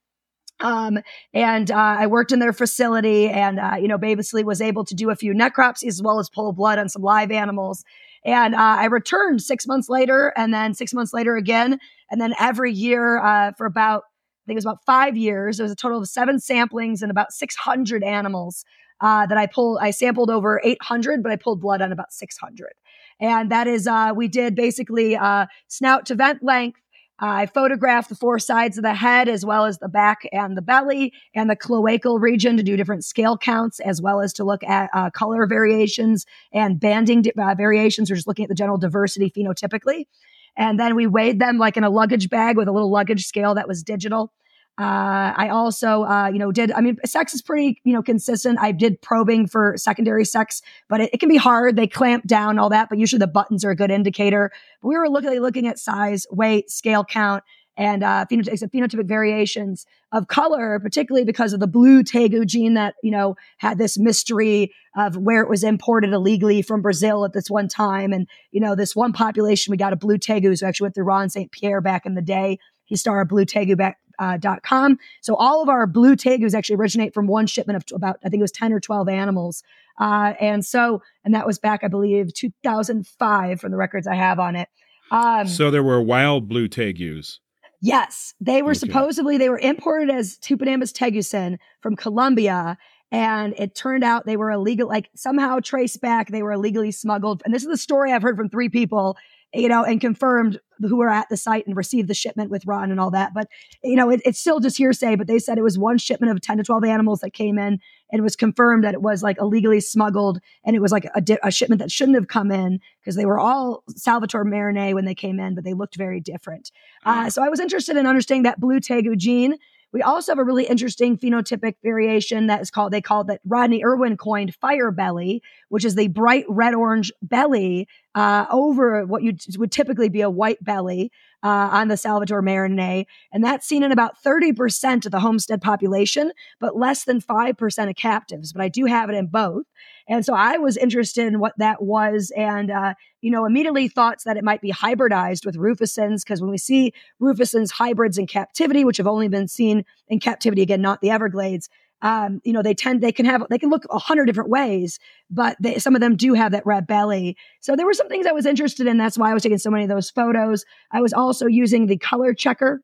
Um, 0.60 0.98
and 1.34 1.70
uh, 1.70 1.74
I 1.76 2.06
worked 2.06 2.32
in 2.32 2.38
their 2.38 2.52
facility, 2.52 3.28
and 3.28 3.58
uh, 3.58 3.76
you 3.80 3.88
know, 3.88 3.98
basically 3.98 4.44
was 4.44 4.60
able 4.60 4.84
to 4.84 4.94
do 4.94 5.10
a 5.10 5.16
few 5.16 5.34
necropsies 5.34 5.88
as 5.88 6.02
well 6.02 6.20
as 6.20 6.30
pull 6.30 6.52
blood 6.52 6.78
on 6.78 6.88
some 6.88 7.02
live 7.02 7.30
animals. 7.30 7.84
And 8.24 8.54
uh, 8.54 8.76
I 8.78 8.84
returned 8.86 9.42
six 9.42 9.66
months 9.66 9.88
later, 9.88 10.32
and 10.36 10.54
then 10.54 10.74
six 10.74 10.94
months 10.94 11.12
later 11.12 11.36
again, 11.36 11.80
and 12.10 12.20
then 12.20 12.34
every 12.38 12.72
year 12.72 13.18
uh, 13.18 13.52
for 13.58 13.66
about 13.66 14.04
I 14.42 14.46
think 14.46 14.56
it 14.56 14.58
was 14.58 14.64
about 14.64 14.84
five 14.84 15.16
years. 15.16 15.58
There 15.58 15.64
was 15.64 15.72
a 15.72 15.76
total 15.76 16.00
of 16.00 16.08
seven 16.08 16.38
samplings 16.38 17.02
and 17.02 17.10
about 17.10 17.32
600 17.32 18.02
animals 18.02 18.64
uh, 19.00 19.26
that 19.26 19.38
I 19.38 19.46
pulled. 19.46 19.78
I 19.80 19.92
sampled 19.92 20.30
over 20.30 20.60
800, 20.64 21.22
but 21.22 21.30
I 21.30 21.36
pulled 21.36 21.60
blood 21.60 21.80
on 21.80 21.92
about 21.92 22.12
600. 22.12 22.72
And 23.20 23.52
that 23.52 23.68
is, 23.68 23.86
uh, 23.86 24.12
we 24.14 24.26
did 24.26 24.56
basically 24.56 25.16
uh, 25.16 25.46
snout 25.68 26.06
to 26.06 26.16
vent 26.16 26.42
length. 26.42 26.80
I 27.20 27.46
photographed 27.46 28.08
the 28.08 28.16
four 28.16 28.40
sides 28.40 28.78
of 28.78 28.82
the 28.82 28.94
head 28.94 29.28
as 29.28 29.46
well 29.46 29.64
as 29.64 29.78
the 29.78 29.88
back 29.88 30.28
and 30.32 30.56
the 30.56 30.62
belly 30.62 31.12
and 31.36 31.48
the 31.48 31.54
cloacal 31.54 32.20
region 32.20 32.56
to 32.56 32.64
do 32.64 32.76
different 32.76 33.04
scale 33.04 33.38
counts 33.38 33.78
as 33.78 34.02
well 34.02 34.20
as 34.20 34.32
to 34.34 34.44
look 34.44 34.64
at 34.64 34.90
uh, 34.92 35.08
color 35.10 35.46
variations 35.46 36.26
and 36.52 36.80
banding 36.80 37.24
uh, 37.38 37.54
variations 37.54 38.10
or 38.10 38.16
just 38.16 38.26
looking 38.26 38.44
at 38.44 38.48
the 38.48 38.56
general 38.56 38.76
diversity 38.78 39.30
phenotypically. 39.30 40.06
And 40.56 40.78
then 40.78 40.94
we 40.94 41.06
weighed 41.06 41.40
them 41.40 41.58
like 41.58 41.76
in 41.76 41.84
a 41.84 41.90
luggage 41.90 42.28
bag 42.28 42.56
with 42.56 42.68
a 42.68 42.72
little 42.72 42.90
luggage 42.90 43.24
scale 43.26 43.54
that 43.54 43.68
was 43.68 43.82
digital. 43.82 44.32
Uh, 44.78 45.32
I 45.36 45.48
also, 45.50 46.04
uh, 46.04 46.28
you 46.28 46.38
know, 46.38 46.50
did, 46.50 46.72
I 46.72 46.80
mean, 46.80 46.96
sex 47.04 47.34
is 47.34 47.42
pretty, 47.42 47.80
you 47.84 47.92
know, 47.92 48.02
consistent. 48.02 48.58
I 48.58 48.72
did 48.72 49.02
probing 49.02 49.46
for 49.46 49.74
secondary 49.76 50.24
sex, 50.24 50.62
but 50.88 51.02
it, 51.02 51.10
it, 51.12 51.20
can 51.20 51.28
be 51.28 51.36
hard. 51.36 51.76
They 51.76 51.86
clamp 51.86 52.26
down 52.26 52.58
all 52.58 52.70
that, 52.70 52.88
but 52.88 52.98
usually 52.98 53.18
the 53.18 53.26
buttons 53.26 53.66
are 53.66 53.70
a 53.70 53.76
good 53.76 53.90
indicator. 53.90 54.50
But 54.80 54.88
we 54.88 54.96
were 54.96 55.10
looking, 55.10 55.38
looking 55.40 55.68
at 55.68 55.78
size, 55.78 56.26
weight, 56.30 56.70
scale 56.70 57.04
count, 57.04 57.44
and 57.76 58.02
uh, 58.02 58.26
phenotypic, 58.30 58.70
phenotypic 58.70 59.06
variations 59.06 59.86
of 60.12 60.28
color, 60.28 60.78
particularly 60.78 61.24
because 61.24 61.52
of 61.52 61.60
the 61.60 61.66
blue 61.66 62.02
tegu 62.02 62.46
gene 62.46 62.74
that 62.74 62.94
you 63.02 63.10
know 63.10 63.36
had 63.58 63.78
this 63.78 63.98
mystery 63.98 64.72
of 64.96 65.16
where 65.16 65.42
it 65.42 65.48
was 65.48 65.64
imported 65.64 66.12
illegally 66.12 66.62
from 66.62 66.82
Brazil 66.82 67.24
at 67.24 67.32
this 67.32 67.48
one 67.48 67.68
time, 67.68 68.12
and 68.12 68.28
you 68.50 68.60
know 68.60 68.74
this 68.74 68.94
one 68.94 69.12
population 69.12 69.70
we 69.70 69.76
got 69.76 69.92
a 69.92 69.96
blue 69.96 70.18
tegus 70.18 70.60
who 70.60 70.66
actually 70.66 70.86
went 70.86 70.94
through 70.94 71.04
Ron 71.04 71.30
St. 71.30 71.50
Pierre 71.50 71.80
back 71.80 72.04
in 72.06 72.14
the 72.14 72.22
day. 72.22 72.58
He 72.84 72.96
started 72.96 73.28
Blue 73.28 73.46
Tegu 73.46 73.76
back 73.76 73.98
uh, 74.18 74.38
.com. 74.62 74.98
So 75.22 75.34
all 75.36 75.62
of 75.62 75.68
our 75.68 75.86
blue 75.86 76.14
tegus 76.14 76.54
actually 76.54 76.76
originate 76.76 77.14
from 77.14 77.26
one 77.26 77.46
shipment 77.46 77.76
of 77.76 77.96
about 77.96 78.18
I 78.24 78.28
think 78.28 78.40
it 78.40 78.44
was 78.44 78.52
ten 78.52 78.72
or 78.72 78.80
twelve 78.80 79.08
animals, 79.08 79.62
uh, 79.98 80.34
and 80.40 80.64
so 80.64 81.02
and 81.24 81.34
that 81.34 81.46
was 81.46 81.58
back 81.58 81.80
I 81.82 81.88
believe 81.88 82.34
2005 82.34 83.60
from 83.60 83.70
the 83.70 83.76
records 83.76 84.06
I 84.06 84.14
have 84.14 84.38
on 84.38 84.56
it. 84.56 84.68
Um, 85.10 85.46
so 85.46 85.70
there 85.70 85.82
were 85.82 86.00
wild 86.00 86.48
blue 86.48 86.68
tegus. 86.68 87.38
Yes, 87.84 88.32
they 88.40 88.62
were 88.62 88.70
okay. 88.70 88.78
supposedly 88.78 89.38
they 89.38 89.48
were 89.48 89.58
imported 89.58 90.08
as 90.08 90.38
Tupinambus 90.38 90.92
teguixin 90.92 91.58
from 91.80 91.96
Colombia, 91.96 92.78
and 93.10 93.54
it 93.58 93.74
turned 93.74 94.04
out 94.04 94.24
they 94.24 94.36
were 94.36 94.52
illegal, 94.52 94.88
like 94.88 95.10
somehow 95.16 95.58
traced 95.58 96.00
back. 96.00 96.28
They 96.28 96.44
were 96.44 96.52
illegally 96.52 96.92
smuggled, 96.92 97.42
and 97.44 97.52
this 97.52 97.62
is 97.62 97.68
the 97.68 97.76
story 97.76 98.12
I've 98.12 98.22
heard 98.22 98.36
from 98.36 98.48
three 98.48 98.68
people, 98.68 99.16
you 99.54 99.68
know, 99.68 99.84
and 99.84 100.00
confirmed 100.00 100.60
who 100.80 100.96
were 100.96 101.10
at 101.10 101.28
the 101.28 101.36
site 101.36 101.66
and 101.66 101.76
received 101.76 102.08
the 102.08 102.14
shipment 102.14 102.50
with 102.50 102.66
Ron 102.66 102.90
and 102.90 102.98
all 102.98 103.10
that. 103.10 103.32
But 103.34 103.48
you 103.82 103.96
know, 103.96 104.10
it, 104.10 104.20
it's 104.24 104.38
still 104.38 104.60
just 104.60 104.76
hearsay. 104.76 105.16
But 105.16 105.26
they 105.26 105.38
said 105.38 105.58
it 105.58 105.62
was 105.62 105.78
one 105.78 105.98
shipment 105.98 106.32
of 106.32 106.40
ten 106.40 106.56
to 106.56 106.62
twelve 106.62 106.84
animals 106.84 107.20
that 107.20 107.32
came 107.32 107.58
in, 107.58 107.78
and 108.10 108.18
it 108.18 108.22
was 108.22 108.36
confirmed 108.36 108.84
that 108.84 108.94
it 108.94 109.02
was 109.02 109.22
like 109.22 109.38
illegally 109.38 109.80
smuggled, 109.80 110.40
and 110.64 110.74
it 110.74 110.80
was 110.80 110.92
like 110.92 111.06
a, 111.14 111.20
di- 111.20 111.38
a 111.42 111.50
shipment 111.50 111.80
that 111.80 111.90
shouldn't 111.90 112.16
have 112.16 112.28
come 112.28 112.50
in 112.50 112.80
because 113.00 113.16
they 113.16 113.26
were 113.26 113.38
all 113.38 113.84
Salvator 113.90 114.44
Merianae 114.44 114.94
when 114.94 115.04
they 115.04 115.14
came 115.14 115.38
in, 115.38 115.54
but 115.54 115.64
they 115.64 115.74
looked 115.74 115.96
very 115.96 116.20
different. 116.20 116.70
Uh, 117.04 117.28
so 117.30 117.42
I 117.42 117.48
was 117.48 117.60
interested 117.60 117.96
in 117.96 118.06
understanding 118.06 118.44
that 118.44 118.60
blue 118.60 118.80
tegu 118.80 119.16
gene. 119.16 119.56
We 119.92 120.00
also 120.00 120.32
have 120.32 120.38
a 120.38 120.44
really 120.44 120.64
interesting 120.64 121.18
phenotypic 121.18 121.74
variation 121.82 122.46
that 122.46 122.62
is 122.62 122.70
called, 122.70 122.92
they 122.92 123.02
called 123.02 123.26
that 123.26 123.40
Rodney 123.44 123.84
Irwin 123.84 124.16
coined 124.16 124.54
fire 124.54 124.90
belly, 124.90 125.42
which 125.68 125.84
is 125.84 125.94
the 125.94 126.08
bright 126.08 126.44
red 126.48 126.74
orange 126.74 127.12
belly 127.20 127.88
uh, 128.14 128.46
over 128.50 129.04
what 129.04 129.22
you 129.22 129.36
would 129.58 129.72
typically 129.72 130.08
be 130.08 130.22
a 130.22 130.30
white 130.30 130.62
belly 130.64 131.12
uh, 131.42 131.68
on 131.72 131.88
the 131.88 131.96
Salvator 131.96 132.40
Merianae. 132.40 133.04
And 133.32 133.44
that's 133.44 133.66
seen 133.66 133.82
in 133.82 133.92
about 133.92 134.22
30% 134.22 135.04
of 135.04 135.12
the 135.12 135.20
homestead 135.20 135.60
population, 135.60 136.32
but 136.58 136.76
less 136.76 137.04
than 137.04 137.20
5% 137.20 137.88
of 137.88 137.96
captives. 137.96 138.52
But 138.52 138.62
I 138.62 138.68
do 138.68 138.86
have 138.86 139.10
it 139.10 139.14
in 139.14 139.26
both. 139.26 139.64
And 140.08 140.24
so 140.24 140.34
I 140.34 140.58
was 140.58 140.76
interested 140.76 141.26
in 141.26 141.38
what 141.40 141.56
that 141.58 141.82
was 141.82 142.32
and, 142.36 142.70
uh, 142.70 142.94
you 143.20 143.30
know, 143.30 143.44
immediately 143.44 143.88
thought 143.88 144.18
that 144.24 144.36
it 144.36 144.44
might 144.44 144.60
be 144.60 144.72
hybridized 144.72 145.46
with 145.46 145.56
rufescens 145.56 146.24
because 146.24 146.40
when 146.40 146.50
we 146.50 146.58
see 146.58 146.92
rufescens 147.20 147.70
hybrids 147.70 148.18
in 148.18 148.26
captivity, 148.26 148.84
which 148.84 148.96
have 148.96 149.06
only 149.06 149.28
been 149.28 149.48
seen 149.48 149.84
in 150.08 150.20
captivity, 150.20 150.62
again, 150.62 150.82
not 150.82 151.00
the 151.00 151.10
Everglades, 151.10 151.68
um, 152.02 152.40
you 152.42 152.52
know, 152.52 152.62
they 152.62 152.74
tend, 152.74 153.00
they 153.00 153.12
can 153.12 153.24
have, 153.26 153.44
they 153.48 153.58
can 153.58 153.70
look 153.70 153.84
a 153.88 153.98
hundred 153.98 154.26
different 154.26 154.50
ways, 154.50 154.98
but 155.30 155.56
they, 155.60 155.78
some 155.78 155.94
of 155.94 156.00
them 156.00 156.16
do 156.16 156.34
have 156.34 156.50
that 156.50 156.66
red 156.66 156.86
belly. 156.86 157.36
So 157.60 157.76
there 157.76 157.86
were 157.86 157.94
some 157.94 158.08
things 158.08 158.26
I 158.26 158.32
was 158.32 158.44
interested 158.44 158.88
in. 158.88 158.98
That's 158.98 159.16
why 159.16 159.30
I 159.30 159.34
was 159.34 159.44
taking 159.44 159.58
so 159.58 159.70
many 159.70 159.84
of 159.84 159.88
those 159.88 160.10
photos. 160.10 160.64
I 160.90 161.00
was 161.00 161.12
also 161.12 161.46
using 161.46 161.86
the 161.86 161.96
color 161.96 162.34
checker 162.34 162.82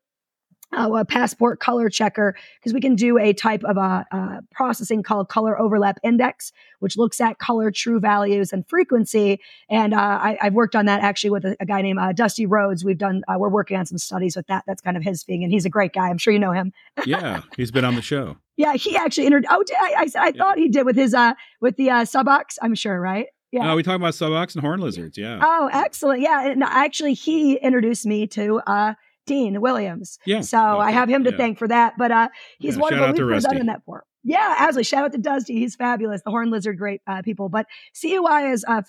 uh, 0.77 0.91
a 0.93 1.05
passport 1.05 1.59
color 1.59 1.89
checker 1.89 2.35
because 2.59 2.73
we 2.73 2.81
can 2.81 2.95
do 2.95 3.17
a 3.17 3.33
type 3.33 3.63
of 3.63 3.77
a, 3.77 4.05
uh, 4.11 4.41
processing 4.51 5.01
called 5.01 5.29
color 5.29 5.59
overlap 5.59 5.99
index, 6.03 6.51
which 6.79 6.97
looks 6.97 7.19
at 7.19 7.39
color 7.39 7.71
true 7.71 7.99
values 7.99 8.53
and 8.53 8.67
frequency. 8.67 9.39
And 9.69 9.93
uh, 9.93 10.19
I, 10.21 10.37
have 10.41 10.53
worked 10.53 10.75
on 10.75 10.85
that 10.85 11.01
actually 11.01 11.31
with 11.31 11.45
a, 11.45 11.55
a 11.59 11.65
guy 11.65 11.81
named 11.81 11.99
uh, 11.99 12.11
Dusty 12.13 12.45
Rhodes. 12.45 12.85
We've 12.85 12.97
done 12.97 13.23
uh, 13.27 13.37
we're 13.37 13.49
working 13.49 13.77
on 13.77 13.85
some 13.85 13.97
studies 13.97 14.35
with 14.35 14.47
that. 14.47 14.63
That's 14.67 14.81
kind 14.81 14.97
of 14.97 15.03
his 15.03 15.23
thing, 15.23 15.43
and 15.43 15.51
he's 15.51 15.65
a 15.65 15.69
great 15.69 15.93
guy. 15.93 16.09
I'm 16.09 16.17
sure 16.17 16.33
you 16.33 16.39
know 16.39 16.51
him. 16.51 16.71
yeah, 17.05 17.41
he's 17.55 17.71
been 17.71 17.85
on 17.85 17.95
the 17.95 18.01
show. 18.01 18.37
Yeah, 18.57 18.73
he 18.73 18.95
actually 18.95 19.25
entered. 19.25 19.45
Oh, 19.49 19.63
I, 19.79 20.05
I, 20.15 20.27
I 20.27 20.31
thought 20.31 20.57
he 20.57 20.69
did 20.69 20.85
with 20.85 20.95
his 20.95 21.13
uh 21.13 21.33
with 21.61 21.77
the 21.77 21.89
uh, 21.89 22.03
Subox. 22.03 22.57
I'm 22.61 22.75
sure, 22.75 22.99
right? 22.99 23.27
Yeah. 23.51 23.71
Oh, 23.71 23.75
we 23.75 23.83
talk 23.83 23.95
about 23.95 24.13
subox 24.13 24.53
and 24.53 24.63
horn 24.63 24.79
lizards. 24.79 25.17
Yeah. 25.17 25.39
Oh, 25.41 25.69
excellent. 25.73 26.21
Yeah. 26.21 26.47
And 26.47 26.63
actually, 26.63 27.15
he 27.15 27.55
introduced 27.55 28.05
me 28.05 28.27
to 28.27 28.61
uh, 28.67 28.93
Dean 29.29 29.61
Williams. 29.61 30.19
Yeah. 30.25 30.41
So 30.41 30.57
okay. 30.57 30.87
I 30.87 30.91
have 30.91 31.07
him 31.09 31.23
to 31.23 31.31
yeah. 31.31 31.37
thank 31.37 31.57
for 31.57 31.67
that. 31.69 31.93
But 31.97 32.11
uh, 32.11 32.27
he's 32.59 32.75
Yeah, 32.75 32.81
wonderful. 32.81 33.03
shout 33.05 33.09
out 33.09 33.15
to 33.15 33.21
We've 33.23 33.31
Rusty. 33.31 33.47
presented 33.47 33.69
that 33.69 33.81
for. 33.85 34.03
Yeah, 34.23 34.55
absolutely. 34.57 34.83
Shout 34.83 35.05
out 35.05 35.11
to 35.13 35.17
Dusty. 35.17 35.53
He's 35.59 35.75
fabulous. 35.75 36.21
The 36.25 36.31
horn 36.31 36.51
lizard, 36.51 36.77
great 36.77 37.01
uh, 37.07 37.21
people. 37.21 37.47
But 37.47 37.67
CUI 37.99 38.51
is 38.51 38.65
uh, 38.67 38.81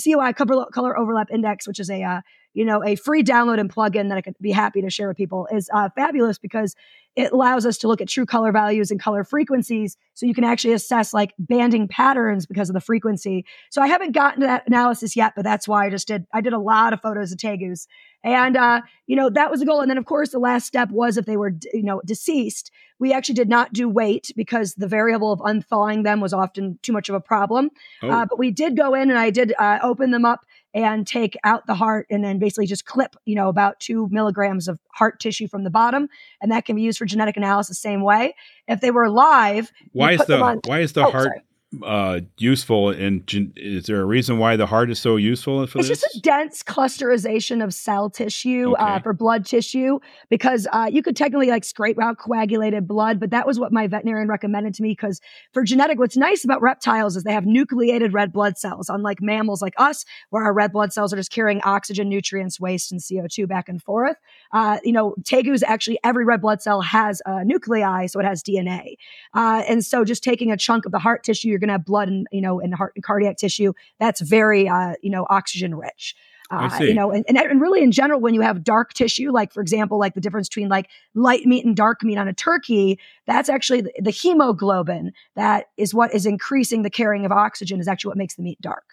CUI 0.00 0.32
color, 0.32 0.66
color 0.72 0.96
overlap 0.96 1.28
index, 1.32 1.66
which 1.66 1.80
is 1.80 1.90
a 1.90 2.02
uh, 2.02 2.20
you 2.56 2.64
know 2.64 2.82
a 2.82 2.96
free 2.96 3.22
download 3.22 3.60
and 3.60 3.72
plugin 3.72 4.08
that 4.08 4.16
I 4.16 4.22
could 4.22 4.34
be 4.40 4.50
happy 4.50 4.80
to 4.80 4.88
share 4.88 5.08
with 5.08 5.16
people. 5.18 5.46
Is 5.52 5.68
uh, 5.72 5.90
fabulous 5.94 6.38
because 6.38 6.74
it 7.14 7.30
allows 7.30 7.66
us 7.66 7.76
to 7.78 7.88
look 7.88 8.00
at 8.00 8.08
true 8.08 8.24
color 8.24 8.50
values 8.50 8.90
and 8.90 8.98
color 8.98 9.24
frequencies, 9.24 9.98
so 10.14 10.24
you 10.24 10.32
can 10.32 10.42
actually 10.42 10.72
assess 10.72 11.12
like 11.12 11.34
banding 11.38 11.86
patterns 11.86 12.46
because 12.46 12.70
of 12.70 12.74
the 12.74 12.80
frequency. 12.80 13.44
So 13.70 13.82
I 13.82 13.88
haven't 13.88 14.12
gotten 14.12 14.40
to 14.40 14.46
that 14.46 14.66
analysis 14.66 15.14
yet, 15.16 15.34
but 15.36 15.44
that's 15.44 15.68
why 15.68 15.86
I 15.86 15.90
just 15.90 16.08
did. 16.08 16.26
I 16.32 16.40
did 16.40 16.54
a 16.54 16.58
lot 16.58 16.94
of 16.94 17.02
photos 17.02 17.30
of 17.30 17.38
tegus, 17.38 17.86
and 18.24 18.56
uh, 18.56 18.80
you 19.06 19.16
know 19.16 19.28
that 19.28 19.50
was 19.50 19.60
the 19.60 19.66
goal. 19.66 19.82
And 19.82 19.90
then 19.90 19.98
of 19.98 20.06
course 20.06 20.30
the 20.30 20.38
last 20.38 20.66
step 20.66 20.90
was 20.90 21.18
if 21.18 21.26
they 21.26 21.36
were 21.36 21.52
you 21.74 21.82
know 21.82 22.00
deceased, 22.06 22.70
we 22.98 23.12
actually 23.12 23.34
did 23.34 23.50
not 23.50 23.74
do 23.74 23.86
weight 23.86 24.30
because 24.34 24.74
the 24.76 24.88
variable 24.88 25.30
of 25.30 25.42
unthawing 25.44 26.04
them 26.04 26.20
was 26.20 26.32
often 26.32 26.78
too 26.82 26.92
much 26.94 27.10
of 27.10 27.14
a 27.14 27.20
problem. 27.20 27.70
Oh. 28.02 28.08
Uh, 28.08 28.24
but 28.24 28.38
we 28.38 28.50
did 28.50 28.78
go 28.78 28.94
in 28.94 29.10
and 29.10 29.18
I 29.18 29.28
did 29.28 29.52
uh, 29.58 29.78
open 29.82 30.10
them 30.10 30.24
up 30.24 30.46
and 30.76 31.06
take 31.06 31.38
out 31.42 31.66
the 31.66 31.74
heart 31.74 32.06
and 32.10 32.22
then 32.22 32.38
basically 32.38 32.66
just 32.66 32.84
clip, 32.84 33.16
you 33.24 33.34
know, 33.34 33.48
about 33.48 33.80
two 33.80 34.08
milligrams 34.10 34.68
of 34.68 34.78
heart 34.92 35.18
tissue 35.18 35.48
from 35.48 35.64
the 35.64 35.70
bottom. 35.70 36.06
And 36.42 36.52
that 36.52 36.66
can 36.66 36.76
be 36.76 36.82
used 36.82 36.98
for 36.98 37.06
genetic 37.06 37.38
analysis 37.38 37.78
the 37.78 37.80
same 37.80 38.02
way. 38.02 38.34
If 38.68 38.82
they 38.82 38.90
were 38.90 39.04
alive, 39.04 39.72
why 39.92 40.12
is 40.12 40.26
the 40.26 40.38
on- 40.38 40.60
why 40.66 40.80
is 40.80 40.92
the 40.92 41.06
Oh, 41.06 41.10
heart 41.10 41.24
sorry. 41.24 41.42
Uh, 41.84 42.20
useful? 42.38 42.90
And 42.90 43.26
gen- 43.26 43.52
is 43.56 43.86
there 43.86 44.00
a 44.00 44.04
reason 44.04 44.38
why 44.38 44.56
the 44.56 44.66
heart 44.66 44.90
is 44.90 44.98
so 44.98 45.16
useful 45.16 45.66
for 45.66 45.78
It's 45.78 45.88
this? 45.88 46.00
just 46.00 46.16
a 46.16 46.20
dense 46.20 46.62
clusterization 46.62 47.62
of 47.62 47.74
cell 47.74 48.08
tissue 48.08 48.72
uh, 48.78 49.00
for 49.00 49.12
blood 49.12 49.44
tissue 49.44 49.98
because 50.30 50.66
uh, 50.72 50.88
you 50.90 51.02
could 51.02 51.16
technically 51.16 51.48
like 51.48 51.64
scrape 51.64 52.00
out 52.00 52.18
coagulated 52.18 52.86
blood, 52.86 53.18
but 53.18 53.30
that 53.30 53.46
was 53.46 53.58
what 53.58 53.72
my 53.72 53.86
veterinarian 53.86 54.28
recommended 54.28 54.74
to 54.74 54.82
me 54.82 54.90
because 54.90 55.20
for 55.52 55.64
genetic, 55.64 55.98
what's 55.98 56.16
nice 56.16 56.44
about 56.44 56.62
reptiles 56.62 57.16
is 57.16 57.24
they 57.24 57.32
have 57.32 57.46
nucleated 57.46 58.12
red 58.12 58.32
blood 58.32 58.56
cells, 58.56 58.88
unlike 58.88 59.20
mammals 59.20 59.60
like 59.60 59.74
us, 59.76 60.04
where 60.30 60.44
our 60.44 60.52
red 60.52 60.72
blood 60.72 60.92
cells 60.92 61.12
are 61.12 61.16
just 61.16 61.32
carrying 61.32 61.60
oxygen, 61.62 62.08
nutrients, 62.08 62.60
waste, 62.60 62.92
and 62.92 63.00
CO2 63.00 63.48
back 63.48 63.68
and 63.68 63.82
forth. 63.82 64.16
Uh, 64.52 64.78
you 64.84 64.92
know, 64.92 65.14
tegus 65.22 65.62
actually 65.66 65.98
every 66.04 66.24
red 66.24 66.40
blood 66.40 66.62
cell 66.62 66.80
has 66.80 67.20
a 67.26 67.44
nuclei, 67.44 68.06
so 68.06 68.20
it 68.20 68.24
has 68.24 68.42
DNA. 68.42 68.94
Uh, 69.34 69.62
and 69.68 69.84
so 69.84 70.04
just 70.04 70.22
taking 70.22 70.52
a 70.52 70.56
chunk 70.56 70.86
of 70.86 70.92
the 70.92 70.98
heart 70.98 71.24
tissue, 71.24 71.55
you're 71.56 71.60
going 71.60 71.68
to 71.68 71.74
have 71.74 71.84
blood 71.84 72.08
and, 72.08 72.26
you 72.30 72.40
know, 72.40 72.60
and 72.60 72.74
heart 72.74 72.92
and 72.94 73.02
cardiac 73.02 73.36
tissue. 73.38 73.72
That's 73.98 74.20
very, 74.20 74.68
uh, 74.68 74.94
you 75.02 75.10
know, 75.10 75.26
oxygen 75.30 75.74
rich. 75.74 76.14
Uh, 76.48 76.78
you 76.80 76.94
know, 76.94 77.10
and, 77.10 77.24
and, 77.26 77.60
really 77.60 77.82
in 77.82 77.90
general, 77.90 78.20
when 78.20 78.32
you 78.32 78.40
have 78.40 78.62
dark 78.62 78.92
tissue, 78.92 79.32
like 79.32 79.52
for 79.52 79.60
example, 79.60 79.98
like 79.98 80.14
the 80.14 80.20
difference 80.20 80.48
between 80.48 80.68
like 80.68 80.88
light 81.14 81.44
meat 81.44 81.64
and 81.64 81.74
dark 81.74 82.04
meat 82.04 82.18
on 82.18 82.28
a 82.28 82.32
turkey, 82.32 83.00
that's 83.26 83.48
actually 83.48 83.80
the, 83.80 83.92
the 83.98 84.12
hemoglobin 84.12 85.10
that 85.34 85.70
is 85.76 85.92
what 85.92 86.14
is 86.14 86.24
increasing 86.24 86.82
the 86.82 86.90
carrying 86.90 87.24
of 87.24 87.32
oxygen 87.32 87.80
is 87.80 87.88
actually 87.88 88.10
what 88.10 88.16
makes 88.16 88.36
the 88.36 88.44
meat 88.44 88.60
dark. 88.60 88.84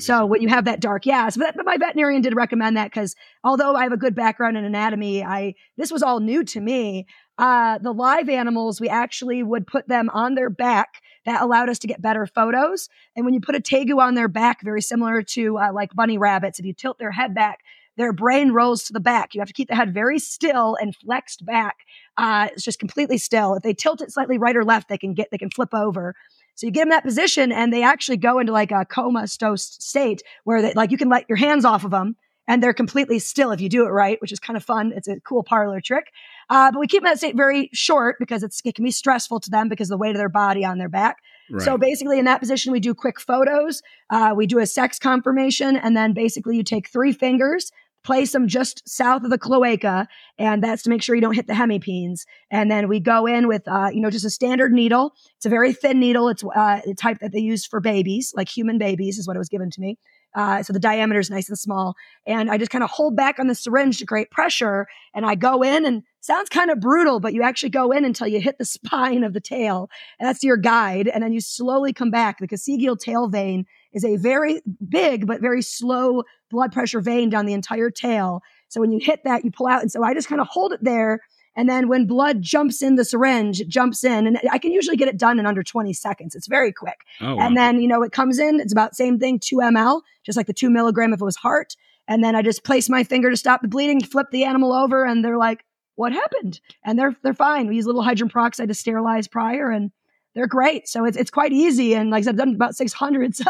So 0.00 0.26
when 0.26 0.42
you 0.42 0.48
have 0.48 0.64
that 0.66 0.80
dark, 0.80 1.06
yes, 1.06 1.36
but, 1.36 1.56
but 1.56 1.66
my 1.66 1.76
veterinarian 1.76 2.22
did 2.22 2.34
recommend 2.34 2.76
that 2.76 2.90
because 2.90 3.16
although 3.42 3.74
I 3.74 3.82
have 3.82 3.92
a 3.92 3.96
good 3.96 4.14
background 4.14 4.56
in 4.56 4.64
anatomy, 4.64 5.24
I 5.24 5.54
this 5.76 5.90
was 5.90 6.02
all 6.02 6.20
new 6.20 6.44
to 6.44 6.60
me. 6.60 7.06
Uh, 7.36 7.78
the 7.78 7.92
live 7.92 8.28
animals, 8.28 8.80
we 8.80 8.88
actually 8.88 9.42
would 9.42 9.66
put 9.66 9.88
them 9.88 10.08
on 10.10 10.34
their 10.34 10.50
back. 10.50 11.00
That 11.24 11.42
allowed 11.42 11.68
us 11.68 11.78
to 11.80 11.86
get 11.86 12.00
better 12.00 12.26
photos. 12.26 12.88
And 13.16 13.24
when 13.24 13.34
you 13.34 13.40
put 13.40 13.54
a 13.54 13.60
tegu 13.60 13.98
on 13.98 14.14
their 14.14 14.28
back, 14.28 14.62
very 14.62 14.82
similar 14.82 15.22
to 15.22 15.58
uh, 15.58 15.72
like 15.72 15.94
bunny 15.94 16.18
rabbits, 16.18 16.58
if 16.58 16.64
you 16.64 16.72
tilt 16.72 16.98
their 16.98 17.10
head 17.12 17.34
back, 17.34 17.60
their 17.98 18.12
brain 18.12 18.52
rolls 18.52 18.84
to 18.84 18.92
the 18.92 19.00
back. 19.00 19.34
You 19.34 19.40
have 19.40 19.48
to 19.48 19.54
keep 19.54 19.68
the 19.68 19.74
head 19.74 19.92
very 19.92 20.20
still 20.20 20.76
and 20.80 20.94
flexed 20.94 21.44
back. 21.44 21.78
Uh, 22.16 22.48
it's 22.52 22.62
just 22.62 22.78
completely 22.78 23.18
still. 23.18 23.54
If 23.54 23.64
they 23.64 23.74
tilt 23.74 24.00
it 24.00 24.12
slightly 24.12 24.38
right 24.38 24.56
or 24.56 24.64
left, 24.64 24.88
they 24.88 24.98
can 24.98 25.14
get 25.14 25.28
they 25.30 25.38
can 25.38 25.50
flip 25.50 25.74
over. 25.74 26.14
So 26.54 26.66
you 26.66 26.72
get 26.72 26.82
them 26.82 26.90
that 26.90 27.04
position, 27.04 27.52
and 27.52 27.72
they 27.72 27.82
actually 27.82 28.16
go 28.16 28.38
into 28.38 28.52
like 28.52 28.70
a 28.70 28.84
comatose 28.84 29.76
state 29.80 30.22
where 30.44 30.62
they, 30.62 30.72
like 30.74 30.90
you 30.90 30.96
can 30.96 31.08
let 31.08 31.28
your 31.28 31.36
hands 31.36 31.64
off 31.64 31.84
of 31.84 31.90
them, 31.90 32.16
and 32.48 32.62
they're 32.62 32.72
completely 32.72 33.18
still 33.18 33.52
if 33.52 33.60
you 33.60 33.68
do 33.68 33.84
it 33.86 33.90
right, 33.90 34.20
which 34.20 34.32
is 34.32 34.40
kind 34.40 34.56
of 34.56 34.64
fun. 34.64 34.92
It's 34.96 35.06
a 35.06 35.20
cool 35.20 35.44
parlor 35.44 35.80
trick. 35.80 36.06
Uh, 36.48 36.72
but 36.72 36.80
we 36.80 36.86
keep 36.88 37.04
that 37.04 37.18
state 37.18 37.36
very 37.36 37.68
short 37.74 38.16
because 38.18 38.42
it's, 38.42 38.60
it 38.64 38.74
can 38.74 38.84
be 38.84 38.90
stressful 38.90 39.38
to 39.40 39.50
them 39.50 39.68
because 39.68 39.88
of 39.88 39.98
the 39.98 39.98
weight 39.98 40.12
of 40.12 40.16
their 40.16 40.30
body 40.30 40.64
on 40.64 40.78
their 40.78 40.88
back. 40.88 41.18
right. 41.50 41.62
So 41.62 41.76
basically, 41.76 42.18
in 42.18 42.24
that 42.24 42.40
position, 42.40 42.72
we 42.72 42.80
do 42.80 42.94
quick 42.94 43.20
photos. 43.20 43.82
Uh, 44.08 44.32
we 44.34 44.46
do 44.46 44.58
a 44.58 44.66
sex 44.66 44.98
confirmation, 44.98 45.76
and 45.76 45.94
then 45.94 46.14
basically, 46.14 46.56
you 46.56 46.62
take 46.62 46.88
three 46.88 47.12
fingers, 47.12 47.70
place 48.02 48.32
them 48.32 48.48
just 48.48 48.88
south 48.88 49.24
of 49.24 49.30
the 49.30 49.38
cloaca, 49.38 50.08
and 50.38 50.64
that's 50.64 50.82
to 50.84 50.90
make 50.90 51.02
sure 51.02 51.14
you 51.14 51.20
don't 51.20 51.34
hit 51.34 51.46
the 51.46 51.52
hemipenes. 51.52 52.20
And 52.50 52.70
then 52.70 52.88
we 52.88 53.00
go 53.00 53.26
in 53.26 53.46
with, 53.46 53.68
uh, 53.68 53.90
you 53.92 54.00
know, 54.00 54.10
just 54.10 54.24
a 54.24 54.30
standard 54.30 54.72
needle. 54.72 55.12
It's 55.36 55.44
a 55.46 55.50
very 55.50 55.74
thin 55.74 56.00
needle. 56.00 56.28
It's 56.28 56.42
uh, 56.42 56.80
the 56.86 56.94
type 56.94 57.18
that 57.20 57.32
they 57.32 57.40
use 57.40 57.66
for 57.66 57.80
babies, 57.80 58.32
like 58.34 58.48
human 58.48 58.78
babies, 58.78 59.18
is 59.18 59.26
what 59.26 59.36
it 59.36 59.38
was 59.38 59.50
given 59.50 59.70
to 59.70 59.80
me. 59.80 59.98
Uh, 60.34 60.62
so 60.62 60.72
the 60.72 60.78
diameter 60.78 61.18
is 61.18 61.30
nice 61.30 61.48
and 61.48 61.58
small. 61.58 61.94
And 62.26 62.50
I 62.50 62.58
just 62.58 62.70
kind 62.70 62.84
of 62.84 62.90
hold 62.90 63.16
back 63.16 63.38
on 63.38 63.46
the 63.46 63.54
syringe 63.54 63.98
to 63.98 64.06
create 64.06 64.30
pressure. 64.30 64.86
And 65.14 65.26
I 65.26 65.34
go 65.34 65.62
in 65.62 65.84
and 65.86 66.02
sounds 66.20 66.48
kind 66.48 66.70
of 66.70 66.80
brutal, 66.80 67.18
but 67.20 67.32
you 67.32 67.42
actually 67.42 67.70
go 67.70 67.90
in 67.90 68.04
until 68.04 68.28
you 68.28 68.40
hit 68.40 68.58
the 68.58 68.64
spine 68.66 69.24
of 69.24 69.32
the 69.32 69.40
tail. 69.40 69.90
And 70.18 70.28
that's 70.28 70.44
your 70.44 70.56
guide. 70.56 71.08
And 71.08 71.22
then 71.22 71.32
you 71.32 71.40
slowly 71.40 71.92
come 71.92 72.10
back. 72.10 72.38
The 72.38 72.48
coccygeal 72.48 72.98
tail 72.98 73.28
vein 73.28 73.66
is 73.92 74.04
a 74.04 74.16
very 74.16 74.60
big, 74.88 75.26
but 75.26 75.40
very 75.40 75.62
slow 75.62 76.22
blood 76.50 76.72
pressure 76.72 77.00
vein 77.00 77.30
down 77.30 77.46
the 77.46 77.52
entire 77.52 77.90
tail. 77.90 78.42
So 78.68 78.80
when 78.80 78.92
you 78.92 79.00
hit 79.02 79.24
that, 79.24 79.44
you 79.44 79.50
pull 79.50 79.66
out. 79.66 79.82
And 79.82 79.90
so 79.90 80.02
I 80.02 80.14
just 80.14 80.28
kind 80.28 80.40
of 80.40 80.46
hold 80.46 80.72
it 80.72 80.84
there. 80.84 81.20
And 81.56 81.68
then 81.68 81.88
when 81.88 82.06
blood 82.06 82.42
jumps 82.42 82.82
in 82.82 82.94
the 82.94 83.04
syringe, 83.04 83.60
it 83.60 83.68
jumps 83.68 84.04
in. 84.04 84.26
And 84.26 84.38
I 84.50 84.58
can 84.58 84.72
usually 84.72 84.96
get 84.96 85.08
it 85.08 85.18
done 85.18 85.38
in 85.38 85.46
under 85.46 85.62
20 85.62 85.92
seconds. 85.92 86.34
It's 86.34 86.46
very 86.46 86.72
quick. 86.72 86.98
oh, 87.20 87.34
wow. 87.34 87.46
And 87.46 87.56
then, 87.56 87.80
you 87.80 87.88
know, 87.88 88.02
it 88.02 88.12
comes 88.12 88.38
in, 88.38 88.60
it's 88.60 88.72
about 88.72 88.94
same 88.94 89.18
thing, 89.18 89.38
2 89.38 89.56
ml, 89.56 90.02
just 90.24 90.36
like 90.36 90.46
the 90.46 90.52
2 90.52 90.70
milligram 90.70 91.12
if 91.12 91.20
it 91.20 91.24
was 91.24 91.36
heart. 91.36 91.74
And 92.06 92.24
then 92.24 92.34
I 92.34 92.42
just 92.42 92.64
place 92.64 92.88
my 92.88 93.04
finger 93.04 93.30
to 93.30 93.36
stop 93.36 93.60
the 93.60 93.68
bleeding, 93.68 94.00
flip 94.02 94.28
the 94.30 94.44
animal 94.44 94.72
over, 94.72 95.04
and 95.04 95.24
they're 95.24 95.36
like, 95.36 95.64
what 95.96 96.12
happened? 96.12 96.60
And 96.84 96.96
they're 96.98 97.16
they're 97.22 97.34
fine. 97.34 97.66
We 97.66 97.74
use 97.74 97.84
a 97.84 97.88
little 97.88 98.02
hydrogen 98.02 98.28
peroxide 98.28 98.68
to 98.68 98.74
sterilize 98.74 99.26
prior 99.26 99.68
and 99.68 99.90
they're 100.38 100.46
great. 100.46 100.88
So 100.88 101.04
it's 101.04 101.16
it's 101.16 101.32
quite 101.32 101.52
easy. 101.52 101.94
And 101.94 102.10
like 102.10 102.20
I 102.20 102.22
said, 102.22 102.34
I've 102.34 102.38
done 102.38 102.54
about 102.54 102.76
600. 102.76 103.34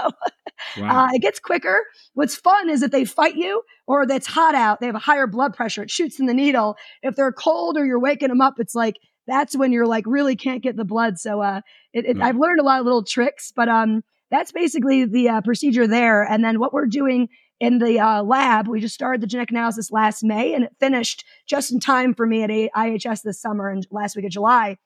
So 0.69 0.83
wow. 0.83 1.05
uh, 1.05 1.09
it 1.13 1.21
gets 1.21 1.39
quicker. 1.39 1.85
What's 2.15 2.35
fun 2.35 2.69
is 2.69 2.83
if 2.83 2.91
they 2.91 3.05
fight 3.05 3.37
you 3.37 3.63
or 3.87 4.07
that's 4.07 4.27
hot 4.27 4.55
out, 4.55 4.81
they 4.81 4.87
have 4.87 4.95
a 4.95 5.01
higher 5.01 5.27
blood 5.27 5.55
pressure. 5.55 5.83
It 5.83 5.91
shoots 5.91 6.19
in 6.19 6.27
the 6.27 6.35
needle. 6.35 6.77
If 7.03 7.15
they're 7.15 7.33
cold 7.33 7.77
or 7.77 7.87
you're 7.87 8.01
waking 8.01 8.29
them 8.29 8.41
up, 8.41 8.55
it's 8.59 8.75
like 8.75 8.97
that's 9.29 9.57
when 9.57 9.71
you're 9.71 9.87
like 9.87 10.05
really 10.07 10.35
can't 10.35 10.63
get 10.63 10.77
the 10.77 10.85
blood. 10.85 11.19
So 11.19 11.43
uh, 11.43 11.61
it, 11.93 12.07
it. 12.07 12.21
I've 12.21 12.37
learned 12.37 12.59
a 12.59 12.65
lot 12.65 12.81
of 12.81 12.87
little 12.87 13.05
tricks, 13.05 13.53
but 13.55 13.69
um, 13.69 14.03
that's 14.31 14.51
basically 14.51 15.05
the 15.05 15.29
uh, 15.29 15.41
procedure 15.43 15.87
there. 15.87 16.23
And 16.25 16.43
then 16.43 16.59
what 16.59 16.73
we're 16.73 16.87
doing 16.87 17.29
in 17.61 17.79
the 17.79 18.01
uh, 18.01 18.23
lab, 18.23 18.67
we 18.67 18.81
just 18.81 18.95
started 18.95 19.21
the 19.21 19.27
genetic 19.27 19.51
analysis 19.51 19.93
last 19.93 20.25
May, 20.25 20.55
and 20.55 20.65
it 20.65 20.75
finished 20.81 21.25
just 21.47 21.71
in 21.71 21.81
time 21.81 22.15
for 22.15 22.27
me 22.27 22.43
at 22.43 22.51
IHS 22.51 23.23
this 23.23 23.41
summer 23.41 23.69
and 23.69 23.87
last 23.91 24.17
week 24.17 24.25
of 24.25 24.33
July. 24.33 24.77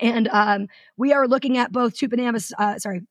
And 0.00 0.28
um, 0.28 0.66
we 0.96 1.12
are 1.12 1.26
looking 1.26 1.58
at 1.58 1.72
both 1.72 1.94
Tupinambus, 1.96 2.52
uh, 2.58 2.78
sorry, 2.78 3.02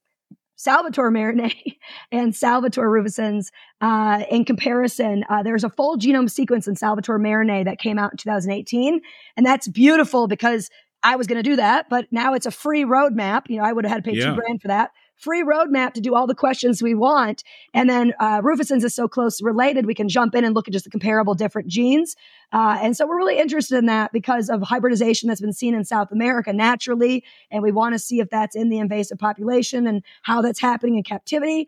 Salvator 0.55 1.09
Merianae 1.09 1.77
and 2.11 2.35
Salvator 2.35 2.83
rufescens 2.83 3.47
uh, 3.81 4.23
in 4.29 4.43
comparison. 4.45 5.23
Uh, 5.29 5.41
there's 5.43 5.63
a 5.63 5.69
full 5.69 5.97
genome 5.97 6.29
sequence 6.29 6.67
in 6.67 6.75
Salvator 6.75 7.17
Merianae 7.17 7.65
that 7.65 7.79
came 7.79 7.97
out 7.97 8.11
in 8.11 8.17
2018, 8.17 8.99
and 9.37 9.45
that's 9.45 9.67
beautiful 9.67 10.27
because 10.27 10.69
I 11.01 11.15
was 11.15 11.27
going 11.27 11.41
to 11.41 11.49
do 11.49 11.55
that, 11.55 11.87
but 11.89 12.07
now 12.11 12.33
it's 12.33 12.45
a 12.45 12.51
free 12.51 12.83
roadmap. 12.83 13.43
You 13.47 13.57
know, 13.57 13.63
I 13.63 13.71
would 13.71 13.85
have 13.85 13.91
had 13.93 14.03
to 14.03 14.11
pay 14.11 14.17
Yeah. 14.17 14.31
two 14.31 14.35
grand 14.35 14.61
for 14.61 14.67
that. 14.67 14.91
Free 15.19 15.43
roadmap 15.43 15.93
to 15.93 16.01
do 16.01 16.15
all 16.15 16.27
the 16.27 16.33
questions 16.33 16.81
we 16.81 16.95
want. 16.95 17.43
And 17.73 17.89
then 17.89 18.13
uh, 18.21 18.41
Rufescens 18.41 18.85
is 18.85 18.95
so 18.95 19.09
close 19.09 19.41
related, 19.41 19.85
we 19.85 19.93
can 19.93 20.07
jump 20.07 20.33
in 20.33 20.45
and 20.45 20.55
look 20.55 20.67
at 20.67 20.71
just 20.71 20.85
the 20.85 20.91
comparable 20.91 21.35
different 21.35 21.67
genes. 21.67 22.15
Uh, 22.53 22.79
and 22.81 22.95
so 22.95 23.05
we're 23.05 23.17
really 23.17 23.37
interested 23.37 23.77
in 23.77 23.85
that 23.87 24.13
because 24.13 24.49
of 24.49 24.61
hybridization 24.61 25.27
that's 25.27 25.41
been 25.41 25.53
seen 25.53 25.75
in 25.75 25.83
South 25.83 26.11
America 26.13 26.53
naturally. 26.53 27.23
And 27.51 27.61
we 27.61 27.71
want 27.71 27.93
to 27.95 27.99
see 27.99 28.21
if 28.21 28.29
that's 28.29 28.55
in 28.55 28.69
the 28.69 28.79
invasive 28.79 29.19
population 29.19 29.85
and 29.87 30.03
how 30.21 30.41
that's 30.41 30.61
happening 30.61 30.95
in 30.95 31.03
captivity. 31.03 31.67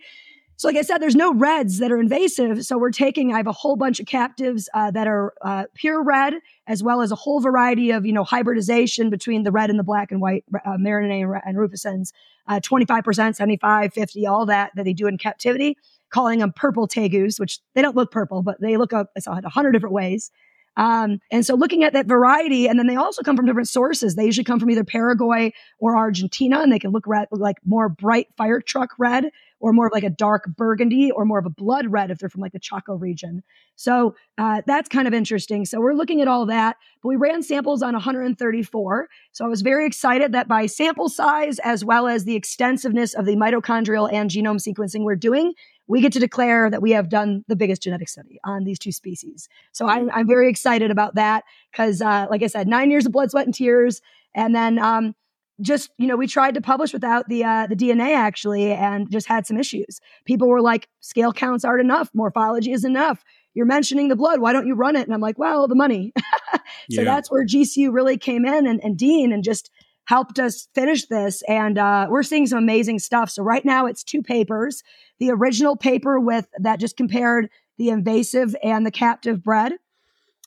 So, 0.62 0.68
like 0.68 0.78
I 0.78 0.84
said, 0.84 1.00
there's 1.00 1.16
no 1.16 1.34
reds 1.34 1.80
that 1.80 1.92
are 1.92 2.00
invasive. 2.00 2.64
So 2.68 2.78
we're 2.78 2.92
taking. 2.92 3.34
I 3.34 3.38
have 3.38 3.48
a 3.48 3.52
whole 3.52 3.76
bunch 3.76 4.00
of 4.00 4.06
captives 4.06 4.70
uh, 4.76 4.92
that 4.92 5.08
are 5.08 5.34
uh, 5.42 5.64
pure 5.74 6.04
red, 6.04 6.36
as 6.68 6.84
well 6.84 7.02
as 7.02 7.12
a 7.12 7.16
whole 7.16 7.40
variety 7.40 7.90
of 7.90 8.06
you 8.06 8.14
know 8.14 8.24
hybridization 8.24 9.10
between 9.10 9.42
the 9.42 9.52
red 9.52 9.72
and 9.72 9.80
the 9.80 9.84
black 9.84 10.12
and 10.12 10.22
white 10.22 10.46
uh, 10.54 10.78
and, 10.78 11.12
and. 11.12 12.12
Uh, 12.48 12.60
25%, 12.60 13.36
75, 13.36 13.94
50, 13.94 14.28
all 14.28 14.46
that 14.46 14.72
that 14.76 14.86
they 14.86 14.94
do 14.94 15.08
in 15.08 15.18
captivity, 15.18 15.78
calling 16.12 16.38
them 16.40 16.54
purple 16.56 16.88
tegus, 16.88 17.40
which 17.40 17.58
they 17.74 17.82
don't 17.82 17.96
look 17.96 18.12
purple, 18.12 18.44
but 18.44 18.62
they 18.62 18.78
look 18.78 18.94
up. 18.94 19.10
I 19.18 19.20
saw 19.20 19.38
it 19.38 19.46
a 19.46 19.50
hundred 19.50 19.72
different 19.72 19.96
ways. 19.96 20.30
Um, 20.78 21.20
and 21.32 21.46
so 21.46 21.56
looking 21.56 21.84
at 21.84 21.94
that 21.94 22.06
variety, 22.06 22.68
and 22.68 22.78
then 22.78 22.88
they 22.88 22.96
also 22.96 23.24
come 23.24 23.36
from 23.36 23.46
different 23.46 23.68
sources. 23.68 24.16
They 24.16 24.26
usually 24.26 24.46
come 24.46 24.60
from 24.60 24.70
either 24.70 24.84
Paraguay 24.84 25.54
or 25.80 25.98
Argentina, 25.98 26.62
and 26.62 26.72
they 26.72 26.80
can 26.80 26.92
look 26.92 27.08
red, 27.08 27.28
like 27.32 27.58
more 27.66 27.90
bright 27.90 28.28
fire 28.38 28.62
truck 28.62 28.92
red, 28.98 29.32
or 29.62 29.72
more 29.72 29.88
of 29.88 29.94
like 29.94 30.04
a 30.04 30.10
dark 30.10 30.46
burgundy 30.58 31.12
or 31.12 31.24
more 31.24 31.40
of 31.40 31.46
a 31.46 31.50
blood 31.50 31.88
red 31.88 32.12
if 32.12 32.18
they're 32.18 32.30
from 32.30 32.42
like 32.42 32.52
the 32.52 32.60
Chaco 32.60 32.96
region. 32.96 33.44
So 33.76 34.16
uh, 34.38 34.62
that's 34.66 34.90
kind 34.90 35.08
of 35.08 35.14
interesting. 35.14 35.66
So 35.66 35.80
we're 35.80 35.94
looking 35.94 36.22
at 36.22 36.28
all 36.28 36.46
that, 36.48 36.78
but 37.02 37.10
we 37.10 37.16
ran 37.16 37.44
samples 37.44 37.82
on 37.82 37.94
134. 37.94 39.08
So 39.32 39.46
I 39.46 39.48
was 39.48 39.62
very 39.62 39.86
excited 39.86 40.32
that 40.34 40.48
by 40.48 40.66
sample 40.66 41.10
size 41.10 41.60
as 41.60 41.86
well 41.86 42.08
as 42.08 42.26
the 42.26 42.36
extensiveness 42.36 43.14
of 43.14 43.26
the 43.26 43.36
mitochondrial 43.36 44.12
and 44.12 44.30
genome 44.30 44.60
sequencing 44.60 45.04
we're 45.04 45.16
doing, 45.16 45.54
we 45.88 46.02
get 46.02 46.14
to 46.14 46.20
declare 46.20 46.70
that 46.70 46.82
we 46.82 46.92
have 46.92 47.10
done 47.10 47.44
the 47.48 47.56
biggest 47.56 47.84
genetic 47.84 48.10
study 48.10 48.40
on 48.44 48.64
these 48.64 48.80
two 48.80 48.92
species. 48.92 49.48
So 49.74 49.88
I'm, 49.88 50.10
I'm 50.12 50.28
very 50.28 50.50
excited 50.50 50.90
about 50.90 51.16
that 51.16 51.44
because, 51.72 52.02
uh, 52.02 52.28
like 52.30 52.44
I 52.44 52.48
said, 52.48 52.68
nine 52.68 52.90
years 52.90 53.06
of 53.06 53.12
blood, 53.12 53.30
sweat, 53.30 53.46
and 53.46 53.54
tears. 53.54 54.02
And 54.34 54.56
then 54.56 54.80
um, 54.80 55.14
just, 55.62 55.92
you 55.98 56.08
know, 56.08 56.16
we 56.16 56.28
tried 56.28 56.56
to 56.56 56.62
publish 56.62 56.94
without 56.94 57.28
the, 57.30 57.44
uh, 57.44 57.68
the 57.68 57.76
DNA 57.76 58.16
actually 58.16 58.72
and 58.72 59.10
just 59.12 59.28
had 59.28 59.46
some 59.46 59.58
issues. 59.58 60.00
People 60.26 60.48
were 60.48 60.62
like, 60.62 60.88
scale 61.00 61.32
counts 61.34 61.64
aren't 61.64 61.82
enough, 61.82 62.10
morphology 62.14 62.72
is 62.72 62.84
enough. 62.84 63.24
You're 63.54 63.66
mentioning 63.66 64.08
the 64.08 64.16
blood. 64.16 64.40
Why 64.40 64.54
don't 64.54 64.68
you 64.68 64.76
run 64.76 64.96
it? 64.96 65.06
And 65.06 65.14
I'm 65.14 65.22
like, 65.22 65.38
well, 65.38 65.68
the 65.68 65.76
money. 65.76 66.14
so 66.56 66.62
yeah. 66.90 67.04
that's 67.04 67.30
where 67.30 67.46
GCU 67.46 67.94
really 67.94 68.18
came 68.18 68.46
in 68.46 68.66
and, 68.66 68.82
and 68.84 68.98
Dean 68.98 69.34
and 69.34 69.44
just 69.44 69.70
helped 70.06 70.40
us 70.40 70.68
finish 70.74 71.08
this. 71.08 71.42
And 71.48 71.78
uh, 71.78 72.08
we're 72.10 72.24
seeing 72.24 72.48
some 72.48 72.60
amazing 72.60 73.00
stuff. 73.00 73.30
So 73.30 73.44
right 73.44 73.64
now 73.64 73.86
it's 73.86 74.04
two 74.04 74.22
papers. 74.22 74.84
The 75.20 75.32
original 75.32 75.76
paper 75.76 76.20
with 76.20 76.48
that 76.60 76.80
just 76.80 76.98
compared 76.98 77.50
the 77.78 77.90
invasive 77.90 78.56
and 78.64 78.86
the 78.86 78.92
captive 78.92 79.44
bred 79.44 79.74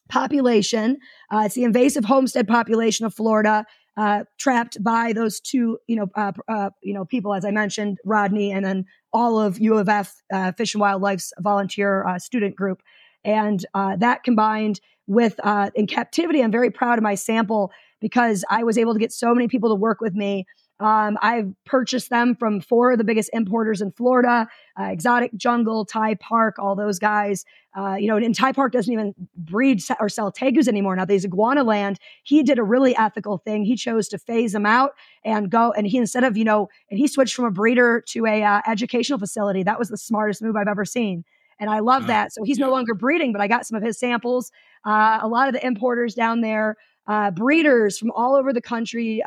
population. 0.08 0.98
Uh, 1.32 1.42
it's 1.46 1.54
the 1.54 1.64
invasive 1.64 2.04
homestead 2.04 2.46
population 2.46 3.06
of 3.06 3.14
Florida. 3.14 3.64
Uh, 3.96 4.24
trapped 4.38 4.82
by 4.82 5.12
those 5.12 5.38
two, 5.38 5.78
you 5.86 5.94
know, 5.94 6.08
uh, 6.16 6.32
uh, 6.48 6.70
you 6.82 6.92
know, 6.92 7.04
people 7.04 7.32
as 7.32 7.44
I 7.44 7.52
mentioned, 7.52 7.98
Rodney, 8.04 8.50
and 8.50 8.64
then 8.64 8.86
all 9.12 9.38
of 9.38 9.60
U 9.60 9.78
of 9.78 9.88
F 9.88 10.20
uh, 10.32 10.50
Fish 10.50 10.74
and 10.74 10.80
Wildlife's 10.80 11.32
volunteer 11.38 12.04
uh, 12.04 12.18
student 12.18 12.56
group, 12.56 12.82
and 13.24 13.64
that 13.74 14.24
combined 14.24 14.80
with 15.06 15.38
in 15.74 15.86
captivity, 15.86 16.42
I'm 16.42 16.50
very 16.50 16.70
proud 16.70 16.98
of 16.98 17.04
my 17.04 17.14
sample 17.14 17.70
because 18.00 18.44
I 18.50 18.64
was 18.64 18.76
able 18.76 18.94
to 18.94 18.98
get 18.98 19.12
so 19.12 19.32
many 19.32 19.48
people 19.48 19.70
to 19.70 19.76
work 19.76 20.00
with 20.00 20.14
me. 20.14 20.44
Um, 20.80 21.16
I've 21.22 21.52
purchased 21.64 22.10
them 22.10 22.34
from 22.34 22.60
four 22.60 22.92
of 22.92 22.98
the 22.98 23.04
biggest 23.04 23.30
importers 23.32 23.80
in 23.80 23.92
Florida, 23.92 24.48
uh, 24.78 24.84
Exotic 24.84 25.34
Jungle, 25.36 25.84
Thai 25.84 26.14
Park, 26.16 26.58
all 26.58 26.74
those 26.74 26.98
guys. 26.98 27.44
Uh, 27.76 27.94
you 27.94 28.08
know, 28.08 28.16
and 28.16 28.34
Thai 28.34 28.52
Park 28.52 28.72
doesn't 28.72 28.92
even 28.92 29.14
breed 29.36 29.82
or 30.00 30.08
sell 30.08 30.32
tegus 30.32 30.68
anymore. 30.68 30.94
Now, 30.96 31.04
these 31.04 31.24
Iguana 31.24 31.62
Land, 31.62 31.98
he 32.22 32.42
did 32.42 32.58
a 32.58 32.62
really 32.62 32.96
ethical 32.96 33.38
thing. 33.38 33.64
He 33.64 33.76
chose 33.76 34.08
to 34.08 34.18
phase 34.18 34.52
them 34.52 34.66
out 34.66 34.92
and 35.24 35.50
go, 35.50 35.72
and 35.72 35.86
he 35.86 35.98
instead 35.98 36.24
of, 36.24 36.36
you 36.36 36.44
know, 36.44 36.68
and 36.90 36.98
he 36.98 37.06
switched 37.06 37.34
from 37.34 37.46
a 37.46 37.50
breeder 37.50 38.02
to 38.08 38.26
a 38.26 38.42
uh, 38.42 38.60
educational 38.66 39.18
facility. 39.18 39.62
That 39.62 39.78
was 39.78 39.88
the 39.88 39.96
smartest 39.96 40.42
move 40.42 40.56
I've 40.56 40.68
ever 40.68 40.84
seen. 40.84 41.24
And 41.60 41.70
I 41.70 41.78
love 41.78 42.08
that. 42.08 42.32
So 42.32 42.42
he's 42.42 42.58
no 42.58 42.70
longer 42.70 42.94
breeding, 42.94 43.32
but 43.32 43.40
I 43.40 43.46
got 43.46 43.64
some 43.64 43.76
of 43.76 43.82
his 43.82 43.98
samples. 43.98 44.50
Uh, 44.84 45.20
a 45.22 45.28
lot 45.28 45.46
of 45.46 45.54
the 45.54 45.64
importers 45.64 46.14
down 46.14 46.40
there 46.40 46.76
uh, 47.06 47.30
breeders 47.30 47.98
from 47.98 48.10
all 48.12 48.34
over 48.34 48.52
the 48.52 48.62
country. 48.62 49.22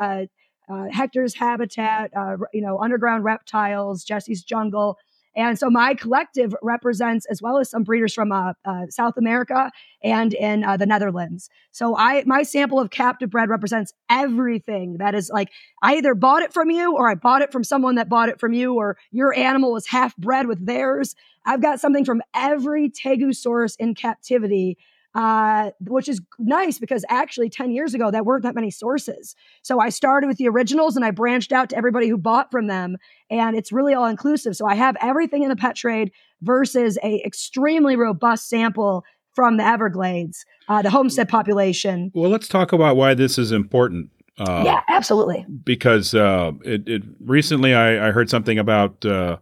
Uh, 0.68 0.86
Hector's 0.90 1.34
Habitat, 1.34 2.10
uh, 2.16 2.36
you 2.52 2.60
know, 2.60 2.78
Underground 2.78 3.24
Reptiles, 3.24 4.04
Jesse's 4.04 4.42
Jungle. 4.42 4.98
And 5.36 5.56
so 5.56 5.70
my 5.70 5.94
collective 5.94 6.52
represents 6.62 7.24
as 7.26 7.40
well 7.40 7.58
as 7.58 7.70
some 7.70 7.84
breeders 7.84 8.12
from 8.12 8.32
uh, 8.32 8.54
uh, 8.64 8.86
South 8.90 9.16
America 9.16 9.70
and 10.02 10.34
in 10.34 10.64
uh, 10.64 10.76
the 10.76 10.86
Netherlands. 10.86 11.48
So 11.70 11.96
I 11.96 12.24
my 12.26 12.42
sample 12.42 12.80
of 12.80 12.90
captive 12.90 13.30
bred 13.30 13.48
represents 13.48 13.92
everything 14.10 14.96
that 14.98 15.14
is 15.14 15.30
like 15.32 15.50
I 15.80 15.96
either 15.96 16.16
bought 16.16 16.42
it 16.42 16.52
from 16.52 16.70
you 16.70 16.96
or 16.96 17.08
I 17.08 17.14
bought 17.14 17.42
it 17.42 17.52
from 17.52 17.62
someone 17.62 17.94
that 17.96 18.08
bought 18.08 18.28
it 18.28 18.40
from 18.40 18.52
you 18.52 18.74
or 18.74 18.96
your 19.12 19.32
animal 19.36 19.72
was 19.72 19.86
half 19.86 20.16
bred 20.16 20.48
with 20.48 20.66
theirs. 20.66 21.14
I've 21.46 21.62
got 21.62 21.78
something 21.78 22.04
from 22.04 22.20
every 22.34 22.90
tegu 22.90 23.34
source 23.34 23.76
in 23.76 23.94
captivity 23.94 24.76
uh, 25.14 25.70
which 25.80 26.08
is 26.08 26.20
nice 26.38 26.78
because 26.78 27.04
actually 27.08 27.48
10 27.48 27.70
years 27.70 27.94
ago, 27.94 28.10
there 28.10 28.22
weren't 28.22 28.42
that 28.44 28.54
many 28.54 28.70
sources. 28.70 29.34
So 29.62 29.80
I 29.80 29.88
started 29.88 30.26
with 30.26 30.36
the 30.36 30.48
originals 30.48 30.96
and 30.96 31.04
I 31.04 31.10
branched 31.10 31.52
out 31.52 31.70
to 31.70 31.76
everybody 31.76 32.08
who 32.08 32.18
bought 32.18 32.50
from 32.50 32.66
them. 32.66 32.96
And 33.30 33.56
it's 33.56 33.72
really 33.72 33.94
all 33.94 34.06
inclusive. 34.06 34.56
So 34.56 34.66
I 34.66 34.74
have 34.74 34.96
everything 35.00 35.42
in 35.42 35.48
the 35.48 35.56
pet 35.56 35.76
trade 35.76 36.12
versus 36.42 36.98
a 37.02 37.22
extremely 37.24 37.96
robust 37.96 38.48
sample 38.48 39.04
from 39.34 39.56
the 39.56 39.64
Everglades, 39.64 40.44
uh, 40.68 40.82
the 40.82 40.90
homestead 40.90 41.28
population. 41.28 42.10
Well, 42.14 42.30
let's 42.30 42.48
talk 42.48 42.72
about 42.72 42.96
why 42.96 43.14
this 43.14 43.38
is 43.38 43.52
important. 43.52 44.10
Uh, 44.38 44.62
yeah, 44.64 44.80
absolutely. 44.88 45.44
Because 45.64 46.14
uh, 46.14 46.52
it, 46.64 46.88
it, 46.88 47.02
recently 47.20 47.74
I, 47.74 48.08
I, 48.08 48.10
heard 48.12 48.30
something 48.30 48.56
about 48.58 49.04
uh, 49.04 49.38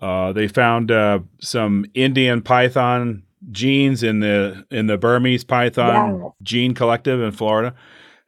uh, 0.00 0.32
they 0.32 0.46
found 0.46 0.90
uh, 0.90 1.20
some 1.40 1.84
Indian 1.94 2.40
python 2.40 3.24
genes 3.50 4.02
in 4.02 4.20
the 4.20 4.66
in 4.70 4.86
the 4.86 4.98
Burmese 4.98 5.44
python 5.44 6.32
gene 6.42 6.74
collective 6.74 7.20
in 7.20 7.32
Florida. 7.32 7.74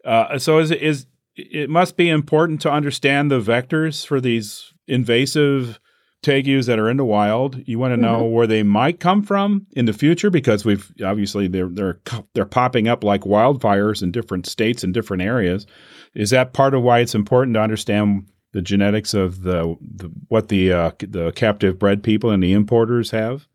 Uh, 0.04 0.38
so 0.38 0.58
is 0.58 0.70
is 0.70 1.06
it 1.36 1.70
must 1.70 1.96
be 1.96 2.08
important 2.08 2.60
to 2.62 2.70
understand 2.70 3.30
the 3.30 3.40
vectors 3.40 4.06
for 4.06 4.20
these 4.20 4.72
invasive 4.86 5.78
tegus 6.22 6.66
that 6.66 6.78
are 6.78 6.88
in 6.88 6.96
the 6.96 7.04
wild. 7.04 7.60
You 7.66 7.78
want 7.78 7.92
to 7.92 8.00
know 8.00 8.22
mm-hmm. 8.22 8.34
where 8.34 8.46
they 8.46 8.62
might 8.62 9.00
come 9.00 9.22
from 9.22 9.66
in 9.72 9.86
the 9.86 9.92
future 9.92 10.30
because 10.30 10.64
we've 10.64 10.92
obviously 11.04 11.48
they're 11.48 11.68
they're 11.68 12.00
they're 12.34 12.44
popping 12.44 12.88
up 12.88 13.04
like 13.04 13.22
wildfires 13.22 14.02
in 14.02 14.12
different 14.12 14.46
states 14.46 14.84
and 14.84 14.94
different 14.94 15.22
areas. 15.22 15.66
Is 16.14 16.30
that 16.30 16.52
part 16.52 16.74
of 16.74 16.82
why 16.82 17.00
it's 17.00 17.14
important 17.14 17.54
to 17.54 17.60
understand 17.60 18.28
the 18.52 18.62
genetics 18.62 19.14
of 19.14 19.42
the, 19.42 19.76
the 19.80 20.10
what 20.28 20.48
the 20.48 20.72
uh, 20.72 20.90
the 21.00 21.32
captive 21.32 21.78
bred 21.78 22.02
people 22.02 22.30
and 22.30 22.42
the 22.42 22.52
importers 22.52 23.10
have? 23.10 23.48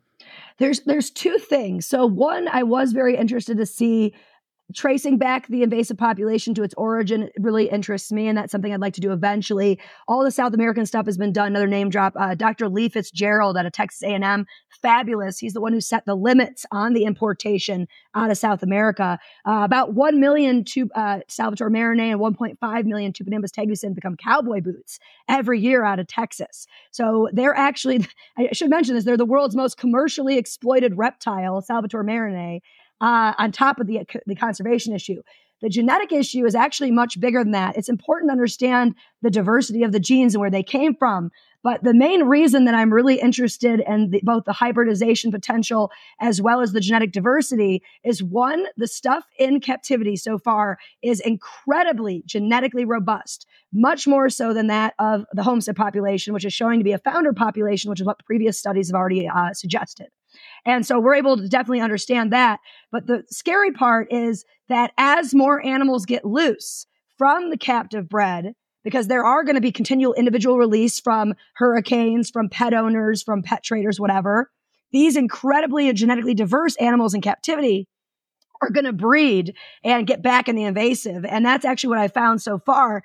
There's 0.59 0.81
there's 0.81 1.11
two 1.11 1.37
things. 1.37 1.87
So 1.87 2.05
one, 2.05 2.47
I 2.47 2.63
was 2.63 2.91
very 2.93 3.15
interested 3.15 3.57
to 3.57 3.65
see 3.65 4.13
tracing 4.75 5.17
back 5.17 5.47
the 5.47 5.63
invasive 5.63 5.97
population 5.97 6.53
to 6.53 6.63
its 6.63 6.73
origin 6.75 7.29
really 7.39 7.69
interests 7.69 8.11
me 8.11 8.27
and 8.27 8.37
that's 8.37 8.51
something 8.51 8.73
i'd 8.73 8.81
like 8.81 8.93
to 8.93 8.99
do 8.99 9.13
eventually 9.13 9.79
all 10.09 10.23
the 10.23 10.31
south 10.31 10.53
american 10.53 10.85
stuff 10.85 11.05
has 11.05 11.17
been 11.17 11.31
done 11.31 11.47
another 11.47 11.67
name 11.67 11.89
drop 11.89 12.13
uh, 12.19 12.35
dr 12.35 12.67
lee 12.67 12.89
fitzgerald 12.89 13.55
out 13.55 13.65
of 13.65 13.71
texas 13.71 14.03
a&m 14.03 14.45
fabulous 14.77 15.39
he's 15.39 15.53
the 15.53 15.61
one 15.61 15.73
who 15.73 15.81
set 15.81 16.05
the 16.05 16.15
limits 16.15 16.65
on 16.71 16.93
the 16.93 17.03
importation 17.03 17.87
out 18.15 18.31
of 18.31 18.37
south 18.37 18.63
america 18.63 19.19
uh, 19.45 19.61
about 19.63 19.93
1 19.93 20.19
million 20.19 20.63
to 20.63 20.89
uh, 20.95 21.19
salvator 21.27 21.69
merianae 21.69 22.11
and 22.11 22.19
1.5 22.19 22.85
million 22.85 23.11
to 23.13 23.23
tupinambus 23.23 23.51
teguixin 23.51 23.93
become 23.93 24.15
cowboy 24.15 24.61
boots 24.61 24.99
every 25.27 25.59
year 25.59 25.83
out 25.83 25.99
of 25.99 26.07
texas 26.07 26.67
so 26.91 27.27
they're 27.33 27.55
actually 27.55 28.05
i 28.37 28.51
should 28.53 28.69
mention 28.69 28.95
this 28.95 29.03
they're 29.03 29.17
the 29.17 29.25
world's 29.25 29.55
most 29.55 29.77
commercially 29.77 30.37
exploited 30.37 30.97
reptile 30.97 31.61
salvator 31.61 32.03
merianae 32.03 32.61
uh, 33.01 33.33
on 33.37 33.51
top 33.51 33.79
of 33.79 33.87
the, 33.87 34.01
the 34.25 34.35
conservation 34.35 34.93
issue. 34.93 35.21
The 35.61 35.69
genetic 35.69 36.11
issue 36.11 36.45
is 36.45 36.53
actually 36.53 36.91
much 36.91 37.19
bigger 37.19 37.43
than 37.43 37.51
that. 37.53 37.77
It's 37.77 37.89
important 37.89 38.29
to 38.29 38.33
understand 38.33 38.95
the 39.23 39.31
diversity 39.31 39.83
of 39.83 39.91
the 39.91 39.99
genes 39.99 40.35
and 40.35 40.41
where 40.41 40.51
they 40.51 40.63
came 40.63 40.95
from. 40.95 41.31
But 41.63 41.83
the 41.83 41.93
main 41.93 42.23
reason 42.23 42.65
that 42.65 42.75
I'm 42.75 42.93
really 42.93 43.19
interested 43.19 43.81
in 43.85 44.11
the, 44.11 44.21
both 44.23 44.45
the 44.45 44.53
hybridization 44.53 45.31
potential 45.31 45.91
as 46.21 46.41
well 46.41 46.61
as 46.61 46.71
the 46.71 46.79
genetic 46.79 47.11
diversity 47.11 47.81
is 48.03 48.23
one, 48.23 48.65
the 48.77 48.87
stuff 48.87 49.25
in 49.37 49.59
captivity 49.59 50.15
so 50.15 50.37
far 50.37 50.77
is 51.01 51.19
incredibly 51.19 52.23
genetically 52.25 52.85
robust, 52.85 53.45
much 53.73 54.07
more 54.07 54.29
so 54.29 54.53
than 54.53 54.67
that 54.67 54.93
of 54.99 55.25
the 55.33 55.43
homestead 55.43 55.75
population, 55.75 56.33
which 56.33 56.45
is 56.45 56.53
showing 56.53 56.79
to 56.79 56.83
be 56.83 56.93
a 56.93 56.99
founder 56.99 57.33
population, 57.33 57.89
which 57.89 57.99
is 57.99 58.05
what 58.07 58.23
previous 58.25 58.57
studies 58.57 58.89
have 58.89 58.95
already 58.95 59.27
uh, 59.27 59.53
suggested. 59.53 60.07
And 60.65 60.85
so 60.85 60.99
we're 60.99 61.15
able 61.15 61.37
to 61.37 61.47
definitely 61.47 61.81
understand 61.81 62.31
that. 62.31 62.59
But 62.91 63.07
the 63.07 63.23
scary 63.29 63.71
part 63.71 64.11
is 64.11 64.45
that 64.69 64.91
as 64.97 65.33
more 65.33 65.65
animals 65.65 66.05
get 66.05 66.25
loose 66.25 66.85
from 67.17 67.49
the 67.49 67.57
captive 67.57 68.07
bred, 68.07 68.53
because 68.87 69.07
there 69.07 69.25
are 69.25 69.43
going 69.43 69.55
to 69.55 69.61
be 69.61 69.69
continual 69.69 70.13
individual 70.13 70.57
release 70.57 70.97
from 70.97 71.33
hurricanes, 71.55 72.29
from 72.29 72.47
pet 72.47 72.73
owners, 72.73 73.21
from 73.21 73.43
pet 73.43 73.61
traders, 73.61 73.99
whatever. 73.99 74.49
These 74.93 75.17
incredibly 75.17 75.91
genetically 75.91 76.33
diverse 76.33 76.77
animals 76.77 77.13
in 77.13 77.19
captivity 77.19 77.85
are 78.61 78.69
going 78.69 78.85
to 78.85 78.93
breed 78.93 79.55
and 79.83 80.07
get 80.07 80.21
back 80.21 80.47
in 80.47 80.55
the 80.55 80.63
invasive. 80.63 81.25
And 81.25 81.45
that's 81.45 81.65
actually 81.65 81.89
what 81.89 81.99
I 81.99 82.07
found 82.07 82.41
so 82.41 82.59
far 82.59 83.03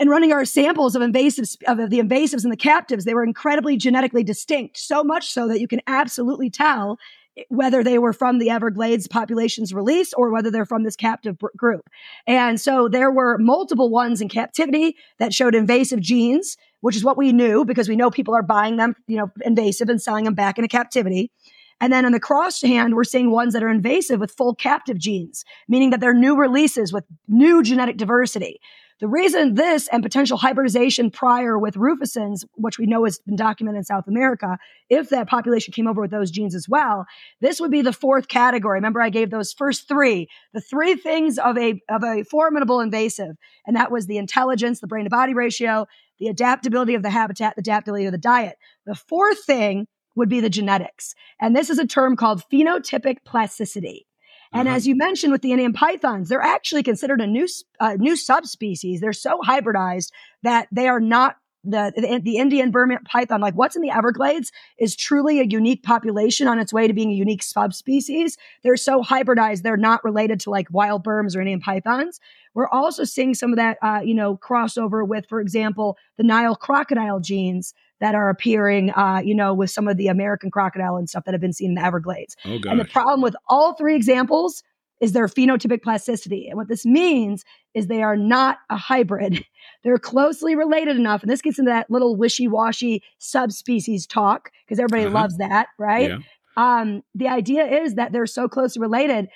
and 0.00 0.08
running 0.08 0.32
our 0.32 0.46
samples 0.46 0.96
of 0.96 1.02
invasives 1.02 1.58
of 1.66 1.90
the 1.90 2.00
invasives 2.00 2.42
and 2.42 2.50
the 2.50 2.56
captives, 2.56 3.04
they 3.04 3.12
were 3.12 3.22
incredibly 3.22 3.76
genetically 3.76 4.24
distinct, 4.24 4.78
so 4.78 5.04
much 5.04 5.30
so 5.30 5.46
that 5.46 5.60
you 5.60 5.68
can 5.68 5.82
absolutely 5.86 6.48
tell 6.48 6.98
whether 7.48 7.82
they 7.82 7.98
were 7.98 8.12
from 8.12 8.38
the 8.38 8.50
Everglades 8.50 9.06
population's 9.06 9.72
release 9.72 10.12
or 10.14 10.30
whether 10.30 10.50
they're 10.50 10.66
from 10.66 10.82
this 10.82 10.96
captive 10.96 11.36
group. 11.56 11.88
And 12.26 12.60
so 12.60 12.88
there 12.88 13.10
were 13.10 13.38
multiple 13.38 13.90
ones 13.90 14.20
in 14.20 14.28
captivity 14.28 14.96
that 15.18 15.32
showed 15.32 15.54
invasive 15.54 16.00
genes, 16.00 16.56
which 16.80 16.96
is 16.96 17.04
what 17.04 17.16
we 17.16 17.32
knew 17.32 17.64
because 17.64 17.88
we 17.88 17.96
know 17.96 18.10
people 18.10 18.34
are 18.34 18.42
buying 18.42 18.76
them, 18.76 18.94
you 19.06 19.16
know, 19.16 19.30
invasive 19.42 19.88
and 19.88 20.02
selling 20.02 20.24
them 20.24 20.34
back 20.34 20.58
into 20.58 20.68
captivity. 20.68 21.30
And 21.80 21.92
then 21.92 22.04
on 22.04 22.12
the 22.12 22.20
cross 22.20 22.60
hand, 22.60 22.94
we're 22.94 23.04
seeing 23.04 23.30
ones 23.30 23.54
that 23.54 23.62
are 23.62 23.70
invasive 23.70 24.20
with 24.20 24.32
full 24.32 24.54
captive 24.54 24.98
genes, 24.98 25.44
meaning 25.66 25.90
that 25.90 26.00
they're 26.00 26.12
new 26.12 26.36
releases 26.36 26.92
with 26.92 27.04
new 27.26 27.62
genetic 27.62 27.96
diversity. 27.96 28.60
The 29.00 29.08
reason 29.08 29.54
this 29.54 29.88
and 29.88 30.02
potential 30.02 30.36
hybridization 30.36 31.10
prior 31.10 31.58
with 31.58 31.74
rufescens, 31.74 32.44
which 32.56 32.78
we 32.78 32.84
know 32.84 33.04
has 33.04 33.18
been 33.20 33.34
documented 33.36 33.78
in 33.78 33.84
South 33.84 34.06
America, 34.06 34.58
if 34.90 35.08
that 35.08 35.26
population 35.26 35.72
came 35.72 35.86
over 35.86 36.02
with 36.02 36.10
those 36.10 36.30
genes 36.30 36.54
as 36.54 36.68
well, 36.68 37.06
this 37.40 37.62
would 37.62 37.70
be 37.70 37.80
the 37.80 37.94
fourth 37.94 38.28
category. 38.28 38.76
Remember, 38.76 39.00
I 39.00 39.08
gave 39.08 39.30
those 39.30 39.54
first 39.54 39.88
three, 39.88 40.28
the 40.52 40.60
three 40.60 40.96
things 40.96 41.38
of 41.38 41.56
a, 41.56 41.80
of 41.88 42.04
a 42.04 42.24
formidable 42.24 42.80
invasive. 42.80 43.36
And 43.66 43.74
that 43.74 43.90
was 43.90 44.06
the 44.06 44.18
intelligence, 44.18 44.80
the 44.80 44.86
brain 44.86 45.04
to 45.04 45.10
body 45.10 45.32
ratio, 45.32 45.86
the 46.18 46.28
adaptability 46.28 46.94
of 46.94 47.02
the 47.02 47.08
habitat, 47.08 47.56
the 47.56 47.60
adaptability 47.60 48.04
of 48.04 48.12
the 48.12 48.18
diet. 48.18 48.56
The 48.84 48.94
fourth 48.94 49.44
thing 49.44 49.86
would 50.14 50.28
be 50.28 50.40
the 50.40 50.50
genetics. 50.50 51.14
And 51.40 51.56
this 51.56 51.70
is 51.70 51.78
a 51.78 51.86
term 51.86 52.16
called 52.16 52.42
phenotypic 52.52 53.24
plasticity. 53.24 54.06
And 54.52 54.68
uh-huh. 54.68 54.76
as 54.76 54.86
you 54.86 54.96
mentioned 54.96 55.32
with 55.32 55.42
the 55.42 55.52
Indian 55.52 55.72
pythons, 55.72 56.28
they're 56.28 56.40
actually 56.40 56.82
considered 56.82 57.20
a 57.20 57.26
new 57.26 57.46
uh, 57.78 57.94
new 57.98 58.16
subspecies. 58.16 59.00
They're 59.00 59.12
so 59.12 59.40
hybridized 59.46 60.10
that 60.42 60.68
they 60.72 60.88
are 60.88 61.00
not 61.00 61.36
the, 61.62 61.92
the, 61.94 62.20
the 62.22 62.36
Indian 62.36 62.70
Burman 62.70 62.98
python. 63.04 63.40
Like 63.40 63.54
what's 63.54 63.76
in 63.76 63.82
the 63.82 63.90
Everglades 63.90 64.50
is 64.78 64.96
truly 64.96 65.40
a 65.40 65.44
unique 65.44 65.82
population 65.82 66.48
on 66.48 66.58
its 66.58 66.72
way 66.72 66.86
to 66.86 66.94
being 66.94 67.10
a 67.10 67.14
unique 67.14 67.42
subspecies. 67.42 68.36
They're 68.62 68.76
so 68.76 69.02
hybridized; 69.02 69.62
they're 69.62 69.76
not 69.76 70.02
related 70.04 70.40
to 70.40 70.50
like 70.50 70.68
wild 70.70 71.04
Burms 71.04 71.36
or 71.36 71.40
Indian 71.40 71.60
pythons. 71.60 72.18
We're 72.54 72.68
also 72.68 73.04
seeing 73.04 73.34
some 73.34 73.52
of 73.52 73.56
that, 73.56 73.78
uh, 73.82 74.00
you 74.02 74.14
know, 74.14 74.36
crossover 74.36 75.06
with, 75.06 75.26
for 75.28 75.40
example, 75.40 75.96
the 76.16 76.24
Nile 76.24 76.56
crocodile 76.56 77.20
genes 77.20 77.74
that 78.00 78.14
are 78.14 78.30
appearing, 78.30 78.90
uh, 78.90 79.20
you 79.24 79.34
know, 79.34 79.54
with 79.54 79.70
some 79.70 79.88
of 79.88 79.96
the 79.96 80.08
American 80.08 80.50
crocodile 80.50 80.96
and 80.96 81.08
stuff 81.08 81.24
that 81.24 81.34
have 81.34 81.40
been 81.40 81.52
seen 81.52 81.70
in 81.70 81.74
the 81.74 81.84
Everglades. 81.84 82.36
Oh, 82.44 82.58
and 82.68 82.80
the 82.80 82.84
problem 82.84 83.20
with 83.20 83.36
all 83.48 83.74
three 83.74 83.94
examples 83.94 84.62
is 85.00 85.12
their 85.12 85.26
phenotypic 85.26 85.82
plasticity. 85.82 86.46
And 86.48 86.56
what 86.56 86.68
this 86.68 86.84
means 86.84 87.44
is 87.74 87.86
they 87.86 88.02
are 88.02 88.16
not 88.16 88.58
a 88.68 88.76
hybrid. 88.76 89.44
They're 89.82 89.98
closely 89.98 90.54
related 90.54 90.96
enough. 90.96 91.22
And 91.22 91.30
this 91.30 91.40
gets 91.40 91.58
into 91.58 91.70
that 91.70 91.90
little 91.90 92.16
wishy 92.16 92.48
washy 92.48 93.02
subspecies 93.18 94.06
talk 94.06 94.50
because 94.66 94.78
everybody 94.78 95.04
uh-huh. 95.04 95.14
loves 95.14 95.38
that, 95.38 95.68
right? 95.78 96.10
Yeah. 96.10 96.18
Um, 96.56 97.02
the 97.14 97.28
idea 97.28 97.64
is 97.64 97.94
that 97.94 98.12
they're 98.12 98.26
so 98.26 98.46
closely 98.46 98.80
related. 98.80 99.28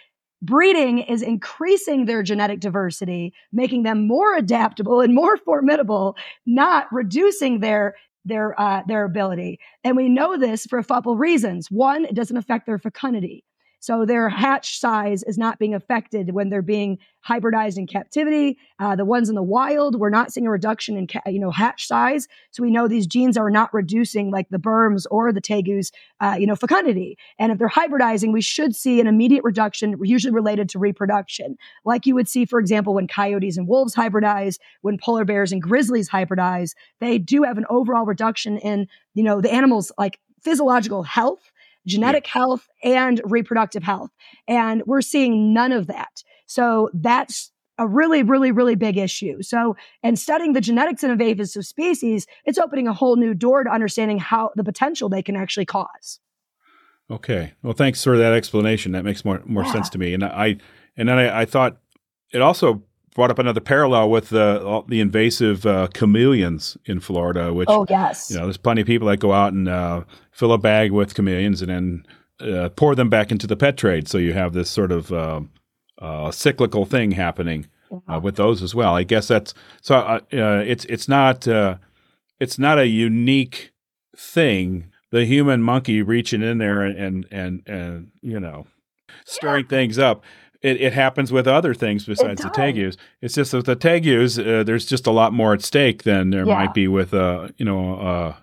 Breeding 0.43 0.99
is 0.99 1.23
increasing 1.23 2.05
their 2.05 2.23
genetic 2.23 2.61
diversity, 2.61 3.33
making 3.51 3.85
them 3.85 4.07
more 4.07 4.37
adaptable 4.37 5.01
and 5.01 5.15
more 5.15 5.37
formidable, 5.45 6.17
not 6.45 6.87
reducing 6.93 7.61
their 7.61 7.95
their 8.25 8.59
uh, 8.61 8.83
their 8.87 9.05
ability. 9.05 9.59
And 9.83 9.97
we 9.97 10.09
know 10.09 10.37
this 10.37 10.67
for 10.67 10.79
a 10.79 10.85
couple 10.85 11.17
reasons. 11.17 11.71
One, 11.71 12.05
it 12.05 12.15
doesn't 12.15 12.37
affect 12.37 12.67
their 12.67 12.79
fecundity. 12.79 13.45
So 13.85 14.07
their 14.07 14.31
hatch 14.31 14.81
size 14.81 15.23
is 15.25 15.37
not 15.37 15.59
being 15.59 15.75
affected 15.75 16.33
when 16.33 16.49
they're 16.49 16.63
being 16.63 16.97
hybridized 17.29 17.77
in 17.77 17.87
captivity. 17.87 18.57
Uh, 18.79 18.97
the 18.97 19.05
ones 19.05 19.29
in 19.29 19.35
the 19.35 19.43
wild, 19.43 20.01
we're 20.01 20.09
not 20.09 20.33
seeing 20.33 20.47
a 20.47 20.51
reduction 20.51 20.97
in, 20.97 21.07
ca- 21.07 21.21
you 21.27 21.39
know, 21.39 21.51
hatch 21.51 21.87
size. 21.87 22.27
So 22.51 22.63
we 22.63 22.71
know 22.71 22.89
these 22.89 23.07
genes 23.07 23.37
are 23.37 23.51
not 23.51 23.75
reducing 23.75 24.31
like 24.31 24.49
the 24.49 24.57
Burms 24.57 25.05
or 25.11 25.35
the 25.35 25.43
tegus, 25.43 25.91
uh, 26.19 26.35
you 26.39 26.47
know, 26.47 26.57
fecundity. 26.57 27.19
And 27.39 27.53
if 27.53 27.59
they're 27.59 27.69
hybridizing, 27.69 28.33
we 28.33 28.41
should 28.41 28.75
see 28.75 29.03
an 29.03 29.07
immediate 29.07 29.45
reduction, 29.45 29.99
usually 30.03 30.33
related 30.33 30.71
to 30.71 30.79
reproduction, 30.79 31.59
like 31.85 32.07
you 32.07 32.15
would 32.15 32.27
see, 32.27 32.47
for 32.47 32.61
example, 32.61 32.95
when 32.95 33.07
coyotes 33.07 33.59
and 33.59 33.69
wolves 33.69 33.95
hybridize, 33.95 34.57
when 34.81 34.97
polar 34.97 35.27
bears 35.27 35.53
and 35.53 35.61
grizzlies 35.61 36.09
hybridize. 36.09 36.71
They 37.01 37.19
do 37.19 37.43
have 37.43 37.59
an 37.59 37.67
overall 37.69 38.07
reduction 38.07 38.57
in, 38.57 38.89
you 39.13 39.25
know, 39.25 39.43
the 39.43 39.53
animal's 39.53 39.93
like 39.99 40.21
physiological 40.41 41.03
health 41.03 41.51
genetic 41.87 42.27
yeah. 42.27 42.33
health 42.33 42.69
and 42.83 43.21
reproductive 43.25 43.83
health. 43.83 44.11
And 44.49 44.83
we're 44.87 45.03
seeing 45.03 45.53
none 45.53 45.73
of 45.73 45.87
that. 45.87 46.23
So 46.47 46.91
that's 46.93 47.51
a 47.79 47.87
really, 47.87 48.23
really, 48.23 48.53
really 48.53 48.77
big 48.77 48.97
issue. 48.97 49.43
So, 49.43 49.77
and 50.03 50.19
studying 50.19 50.53
the 50.53 50.61
genetics 50.61 51.03
of 51.03 51.11
invasive 51.11 51.67
species, 51.67 52.27
it's 52.45 52.59
opening 52.59 52.87
a 52.87 52.93
whole 52.93 53.17
new 53.17 53.35
door 53.35 53.65
to 53.65 53.71
understanding 53.71 54.19
how 54.19 54.51
the 54.55 54.65
potential 54.65 55.09
they 55.09 55.23
can 55.23 55.37
actually 55.37 55.67
cause. 55.67 56.21
Okay. 57.11 57.53
Well, 57.63 57.75
thanks 57.75 58.03
for 58.03 58.17
that 58.17 58.33
explanation. 58.33 58.93
That 58.93 59.05
makes 59.05 59.25
more 59.25 59.43
more 59.45 59.65
yeah. 59.65 59.73
sense 59.73 59.91
to 59.91 59.99
me. 59.99 60.15
And 60.15 60.25
I 60.25 60.57
and 60.97 61.09
then 61.09 61.19
I, 61.19 61.43
I 61.43 61.45
thought 61.45 61.79
it 62.33 62.41
also 62.41 62.83
brought 63.15 63.31
up 63.31 63.39
another 63.39 63.61
parallel 63.61 64.11
with 64.11 64.29
the 64.31 64.83
the 64.89 65.01
invasive 65.01 65.65
uh, 65.65 65.89
chameleons 65.95 66.77
in 66.85 67.01
Florida, 67.01 67.53
which 67.53 67.69
oh 67.71 67.87
yes, 67.89 68.31
you 68.31 68.37
know, 68.37 68.45
there's 68.45 68.57
plenty 68.57 68.81
of 68.81 68.87
people 68.87 69.09
that 69.09 69.19
go 69.19 69.33
out 69.33 69.53
and 69.53 69.69
uh, 69.69 70.03
fill 70.33 70.53
a 70.53 70.59
bag 70.59 70.91
with 70.91 71.15
chameleons 71.15 71.63
and 71.63 71.71
then 71.71 72.07
uh, 72.41 72.69
pour 72.71 72.95
them 72.95 73.09
back 73.09 73.31
into 73.31 73.47
the 73.47 73.57
pet 73.57 73.77
trade. 73.77 74.09
So 74.09 74.19
you 74.19 74.33
have 74.33 74.53
this 74.53 74.69
sort 74.69 74.93
of 74.93 75.13
uh, 75.13 75.41
uh, 75.99 76.31
cyclical 76.31 76.85
thing 76.85 77.13
happening 77.13 77.69
uh, 78.09 78.21
with 78.21 78.37
those 78.37 78.63
as 78.63 78.75
well. 78.75 78.95
I 78.95 79.05
guess 79.05 79.29
that's 79.29 79.55
so. 79.81 80.21
it's 80.31 80.85
it's 80.87 81.09
not 81.09 81.47
it's 82.41 82.59
not 82.59 82.79
a 82.79 82.89
unique 82.89 83.73
thing. 84.17 84.91
The 85.11 85.25
human 85.25 85.63
monkey 85.63 86.03
reaching 86.03 86.43
in 86.43 86.59
there 86.59 86.83
and 86.83 86.99
and 86.99 87.27
and, 87.31 87.63
and 87.67 88.11
you 88.21 88.41
know 88.41 88.67
stirring 89.25 89.65
yeah. 89.65 89.71
things 89.71 89.99
up 89.99 90.25
it, 90.65 90.81
it 90.81 90.93
happens 90.95 91.31
with 91.31 91.47
other 91.47 91.75
things 91.75 92.07
besides 92.07 92.43
the 92.43 92.49
tegus. 92.49 92.97
It's 93.21 93.35
just 93.35 93.53
that 93.53 93.67
the 93.67 93.77
tegus, 93.77 94.39
uh, 94.39 94.65
there's 94.65 94.87
just 94.87 95.07
a 95.07 95.11
lot 95.11 95.35
more 95.35 95.53
at 95.53 95.63
stake 95.63 96.05
than 96.05 96.31
there 96.31 96.47
yeah. 96.47 96.55
might 96.55 96.73
be 96.73 96.89
with 96.89 97.13
a 97.13 97.23
uh, 97.23 97.49
you 97.59 97.67
know 97.67 97.97
uh, 97.97 98.35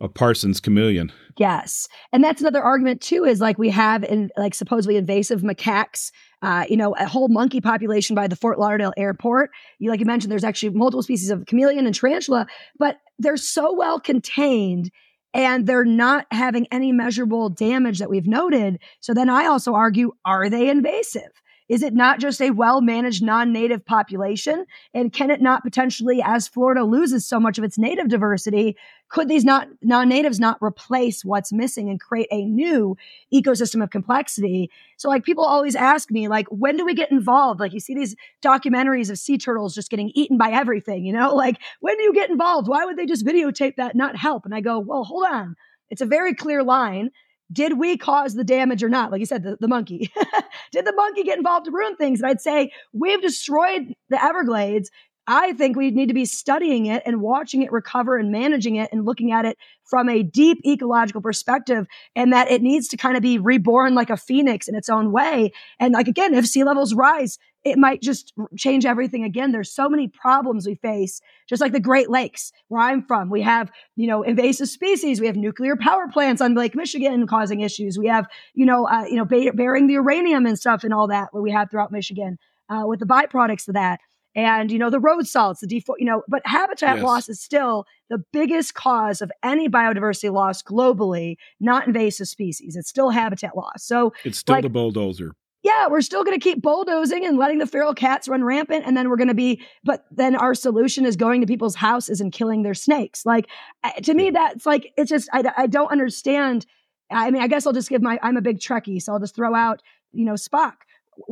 a 0.00 0.08
Parsons 0.08 0.60
chameleon. 0.60 1.12
Yes, 1.38 1.88
and 2.12 2.22
that's 2.22 2.40
another 2.40 2.62
argument 2.62 3.00
too. 3.00 3.24
Is 3.24 3.40
like 3.40 3.58
we 3.58 3.68
have 3.70 4.04
in 4.04 4.30
like 4.36 4.54
supposedly 4.54 4.96
invasive 4.96 5.42
macaques. 5.42 6.12
Uh, 6.42 6.64
you 6.68 6.76
know, 6.76 6.94
a 6.96 7.06
whole 7.06 7.28
monkey 7.28 7.60
population 7.60 8.14
by 8.14 8.28
the 8.28 8.36
Fort 8.36 8.58
Lauderdale 8.58 8.92
airport. 8.96 9.50
You 9.80 9.90
like 9.90 9.98
you 9.98 10.06
mentioned, 10.06 10.30
there's 10.30 10.44
actually 10.44 10.70
multiple 10.70 11.02
species 11.02 11.30
of 11.30 11.46
chameleon 11.46 11.86
and 11.86 11.94
tarantula, 11.94 12.46
but 12.78 12.98
they're 13.18 13.38
so 13.38 13.74
well 13.74 13.98
contained 13.98 14.90
and 15.34 15.66
they're 15.66 15.84
not 15.84 16.26
having 16.30 16.66
any 16.70 16.92
measurable 16.92 17.48
damage 17.48 17.98
that 17.98 18.10
we've 18.10 18.26
noted. 18.26 18.78
So 19.00 19.14
then 19.14 19.28
I 19.28 19.46
also 19.46 19.74
argue, 19.74 20.12
are 20.24 20.48
they 20.48 20.68
invasive? 20.68 21.32
Is 21.68 21.82
it 21.82 21.94
not 21.94 22.20
just 22.20 22.40
a 22.40 22.50
well 22.50 22.80
managed 22.80 23.22
non 23.22 23.52
native 23.52 23.84
population? 23.84 24.66
And 24.94 25.12
can 25.12 25.30
it 25.30 25.42
not 25.42 25.64
potentially, 25.64 26.22
as 26.24 26.46
Florida 26.46 26.84
loses 26.84 27.26
so 27.26 27.40
much 27.40 27.58
of 27.58 27.64
its 27.64 27.76
native 27.76 28.08
diversity, 28.08 28.76
could 29.08 29.28
these 29.28 29.44
not 29.44 29.68
non 29.82 30.08
natives 30.08 30.38
not 30.38 30.58
replace 30.62 31.24
what's 31.24 31.52
missing 31.52 31.90
and 31.90 32.00
create 32.00 32.28
a 32.30 32.44
new 32.44 32.96
ecosystem 33.34 33.82
of 33.82 33.90
complexity? 33.90 34.70
So, 34.96 35.08
like, 35.08 35.24
people 35.24 35.44
always 35.44 35.74
ask 35.74 36.10
me, 36.10 36.28
like, 36.28 36.46
when 36.48 36.76
do 36.76 36.84
we 36.84 36.94
get 36.94 37.10
involved? 37.10 37.58
Like, 37.60 37.72
you 37.72 37.80
see 37.80 37.94
these 37.94 38.14
documentaries 38.42 39.10
of 39.10 39.18
sea 39.18 39.36
turtles 39.38 39.74
just 39.74 39.90
getting 39.90 40.10
eaten 40.14 40.38
by 40.38 40.50
everything, 40.50 41.04
you 41.04 41.12
know? 41.12 41.34
Like, 41.46 41.58
when 41.80 41.96
do 41.96 42.02
you 42.02 42.14
get 42.14 42.30
involved? 42.30 42.66
Why 42.66 42.84
would 42.86 42.96
they 42.96 43.04
just 43.06 43.24
videotape 43.24 43.76
that, 43.76 43.94
not 43.94 44.16
help? 44.16 44.46
And 44.46 44.54
I 44.54 44.60
go, 44.60 44.78
well, 44.78 45.04
hold 45.04 45.26
on. 45.26 45.54
It's 45.90 46.00
a 46.00 46.06
very 46.06 46.34
clear 46.34 46.64
line 46.64 47.10
did 47.52 47.78
we 47.78 47.96
cause 47.96 48.34
the 48.34 48.44
damage 48.44 48.82
or 48.82 48.88
not? 48.88 49.10
Like 49.10 49.20
you 49.20 49.26
said, 49.26 49.42
the, 49.42 49.56
the 49.60 49.68
monkey. 49.68 50.10
did 50.72 50.84
the 50.84 50.92
monkey 50.92 51.22
get 51.22 51.38
involved 51.38 51.66
to 51.66 51.70
ruin 51.70 51.96
things? 51.96 52.20
And 52.20 52.28
I'd 52.28 52.40
say 52.40 52.72
we've 52.92 53.22
destroyed 53.22 53.94
the 54.08 54.22
Everglades. 54.22 54.90
I 55.28 55.54
think 55.54 55.76
we 55.76 55.90
need 55.90 56.06
to 56.06 56.14
be 56.14 56.24
studying 56.24 56.86
it 56.86 57.02
and 57.04 57.20
watching 57.20 57.62
it 57.62 57.72
recover 57.72 58.16
and 58.16 58.30
managing 58.30 58.76
it 58.76 58.90
and 58.92 59.04
looking 59.04 59.32
at 59.32 59.44
it 59.44 59.58
from 59.84 60.08
a 60.08 60.22
deep 60.22 60.58
ecological 60.64 61.20
perspective 61.20 61.86
and 62.14 62.32
that 62.32 62.50
it 62.50 62.62
needs 62.62 62.86
to 62.88 62.96
kind 62.96 63.16
of 63.16 63.22
be 63.22 63.38
reborn 63.38 63.94
like 63.94 64.10
a 64.10 64.16
phoenix 64.16 64.68
in 64.68 64.76
its 64.76 64.88
own 64.88 65.10
way. 65.10 65.52
And 65.80 65.94
like, 65.94 66.06
again, 66.06 66.34
if 66.34 66.46
sea 66.46 66.62
levels 66.62 66.94
rise, 66.94 67.38
it 67.66 67.78
might 67.78 68.00
just 68.00 68.32
change 68.56 68.86
everything 68.86 69.24
again. 69.24 69.50
There's 69.50 69.72
so 69.72 69.88
many 69.88 70.06
problems 70.06 70.66
we 70.66 70.76
face, 70.76 71.20
just 71.48 71.60
like 71.60 71.72
the 71.72 71.80
Great 71.80 72.08
Lakes, 72.08 72.52
where 72.68 72.80
I'm 72.80 73.02
from. 73.02 73.28
We 73.28 73.42
have, 73.42 73.72
you 73.96 74.06
know, 74.06 74.22
invasive 74.22 74.68
species. 74.68 75.20
We 75.20 75.26
have 75.26 75.36
nuclear 75.36 75.74
power 75.76 76.06
plants 76.08 76.40
on 76.40 76.54
Lake 76.54 76.76
Michigan 76.76 77.26
causing 77.26 77.62
issues. 77.62 77.98
We 77.98 78.06
have, 78.06 78.28
you 78.54 78.64
know, 78.64 78.86
uh, 78.86 79.04
you 79.10 79.16
know, 79.16 79.24
bearing 79.24 79.88
the 79.88 79.94
uranium 79.94 80.46
and 80.46 80.56
stuff 80.56 80.84
and 80.84 80.94
all 80.94 81.08
that 81.08 81.34
what 81.34 81.42
we 81.42 81.50
have 81.50 81.68
throughout 81.68 81.90
Michigan 81.90 82.38
uh, 82.68 82.84
with 82.86 83.00
the 83.00 83.06
byproducts 83.06 83.66
of 83.66 83.74
that. 83.74 83.98
And, 84.36 84.70
you 84.70 84.78
know, 84.78 84.90
the 84.90 85.00
road 85.00 85.26
salts, 85.26 85.60
the 85.60 85.66
default, 85.66 85.98
you 85.98 86.04
know, 86.04 86.22
but 86.28 86.42
habitat 86.44 86.96
yes. 86.96 87.04
loss 87.04 87.28
is 87.28 87.40
still 87.40 87.84
the 88.10 88.22
biggest 88.32 88.74
cause 88.74 89.22
of 89.22 89.32
any 89.42 89.68
biodiversity 89.68 90.30
loss 90.30 90.62
globally, 90.62 91.36
not 91.58 91.86
invasive 91.86 92.28
species. 92.28 92.76
It's 92.76 92.88
still 92.88 93.10
habitat 93.10 93.56
loss. 93.56 93.82
So 93.82 94.12
it's 94.24 94.38
still 94.38 94.56
like, 94.56 94.62
the 94.62 94.68
bulldozer 94.68 95.32
yeah, 95.66 95.88
we're 95.88 96.00
still 96.00 96.22
going 96.22 96.38
to 96.38 96.42
keep 96.42 96.62
bulldozing 96.62 97.26
and 97.26 97.38
letting 97.38 97.58
the 97.58 97.66
feral 97.66 97.92
cats 97.92 98.28
run 98.28 98.44
rampant. 98.44 98.84
And 98.86 98.96
then 98.96 99.10
we're 99.10 99.16
going 99.16 99.26
to 99.28 99.34
be, 99.34 99.60
but 99.82 100.04
then 100.12 100.36
our 100.36 100.54
solution 100.54 101.04
is 101.04 101.16
going 101.16 101.40
to 101.40 101.46
people's 101.46 101.74
houses 101.74 102.20
and 102.20 102.30
killing 102.30 102.62
their 102.62 102.72
snakes. 102.74 103.26
Like, 103.26 103.48
eh, 103.82 103.90
to 104.02 104.14
me, 104.14 104.30
that's 104.30 104.64
like, 104.64 104.92
it's 104.96 105.10
just, 105.10 105.28
I, 105.32 105.42
I 105.56 105.66
don't 105.66 105.90
understand. 105.90 106.66
I 107.10 107.32
mean, 107.32 107.42
I 107.42 107.48
guess 107.48 107.66
I'll 107.66 107.72
just 107.72 107.88
give 107.88 108.00
my, 108.00 108.16
I'm 108.22 108.36
a 108.36 108.40
big 108.40 108.60
Trekkie, 108.60 109.02
so 109.02 109.12
I'll 109.12 109.18
just 109.18 109.34
throw 109.34 109.56
out, 109.56 109.82
you 110.12 110.24
know, 110.24 110.34
Spock. 110.34 110.74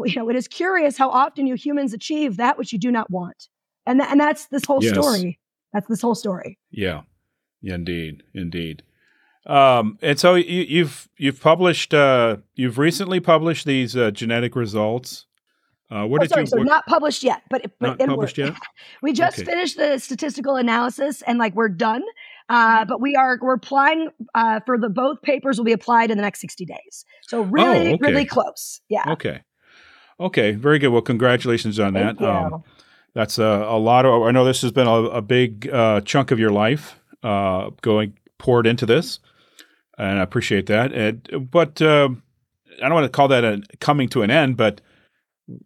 You 0.04 0.16
know, 0.16 0.28
it 0.28 0.34
is 0.34 0.48
curious 0.48 0.98
how 0.98 1.10
often 1.10 1.46
you 1.46 1.54
humans 1.54 1.92
achieve 1.92 2.36
that 2.38 2.58
which 2.58 2.72
you 2.72 2.78
do 2.78 2.90
not 2.90 3.08
want. 3.10 3.48
And, 3.86 4.00
th- 4.00 4.10
and 4.10 4.18
that's 4.18 4.46
this 4.46 4.64
whole 4.64 4.82
yes. 4.82 4.94
story. 4.94 5.38
That's 5.72 5.86
this 5.86 6.02
whole 6.02 6.16
story. 6.16 6.58
Yeah. 6.72 7.02
yeah 7.60 7.74
indeed. 7.74 8.24
Indeed. 8.34 8.82
Um, 9.46 9.98
and 10.00 10.18
so 10.18 10.34
you, 10.36 10.60
have 10.60 10.70
you've, 10.70 11.08
you've 11.18 11.40
published 11.40 11.92
uh, 11.92 12.38
you've 12.54 12.78
recently 12.78 13.20
published 13.20 13.66
these 13.66 13.94
uh, 13.96 14.10
genetic 14.10 14.56
results 14.56 15.26
Uh, 15.90 16.06
what 16.06 16.20
oh, 16.20 16.24
did 16.24 16.30
sorry, 16.30 16.42
you? 16.42 16.46
So 16.46 16.56
what, 16.58 16.66
not 16.66 16.86
published 16.86 17.22
yet, 17.22 17.42
but, 17.50 17.60
but 17.78 17.98
not 17.98 18.08
published 18.08 18.38
work. 18.38 18.48
yet. 18.50 18.58
we 19.02 19.12
just 19.12 19.38
Okay. 19.38 19.44
finished 19.50 19.76
the 19.76 19.98
statistical 19.98 20.56
analysis 20.56 21.22
and 21.22 21.38
like 21.38 21.54
we're 21.54 21.68
done. 21.68 22.02
Uh, 22.48 22.84
but 22.86 23.00
we 23.00 23.14
are 23.16 23.38
we're 23.40 23.54
applying 23.54 24.08
uh, 24.34 24.60
for 24.66 24.76
the 24.78 24.88
both 24.88 25.20
papers 25.22 25.56
will 25.58 25.64
be 25.64 25.72
applied 25.72 26.10
in 26.10 26.16
the 26.18 26.22
next 26.22 26.40
60 26.40 26.64
days. 26.64 27.04
So 27.22 27.42
really, 27.42 27.90
Oh, 27.90 27.94
okay. 27.94 27.98
really 28.00 28.24
close. 28.26 28.80
Yeah. 28.88 29.04
Okay. 29.12 29.42
Okay. 30.20 30.52
Very 30.52 30.78
good. 30.78 30.88
Well, 30.88 31.02
congratulations 31.02 31.78
on 31.78 31.94
Thank 31.94 32.18
that. 32.18 32.26
Um, 32.28 32.64
that's 33.14 33.38
a, 33.38 33.44
a 33.68 33.78
lot 33.78 34.04
of. 34.06 34.22
I 34.22 34.30
know 34.30 34.44
this 34.44 34.62
has 34.62 34.72
been 34.72 34.86
a, 34.86 34.92
a 35.04 35.22
big 35.22 35.68
uh, 35.72 36.00
chunk 36.02 36.30
of 36.32 36.38
your 36.38 36.50
life 36.50 36.98
uh, 37.22 37.70
going 37.80 38.18
poured 38.38 38.66
into 38.66 38.84
this, 38.86 39.20
and 39.98 40.18
I 40.18 40.22
appreciate 40.22 40.66
that. 40.66 40.92
And, 40.92 41.50
but 41.50 41.80
uh, 41.80 42.08
I 42.82 42.88
don't 42.88 42.94
want 42.94 43.04
to 43.04 43.16
call 43.16 43.28
that 43.28 43.44
a 43.44 43.62
coming 43.80 44.08
to 44.10 44.22
an 44.22 44.30
end. 44.30 44.56
But 44.56 44.80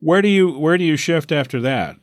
where 0.01 0.23
do 0.23 0.29
you 0.29 0.59
where 0.59 0.79
do 0.79 0.85
you 0.85 0.97
shift 0.97 1.33
after 1.33 1.61
that? 1.63 1.97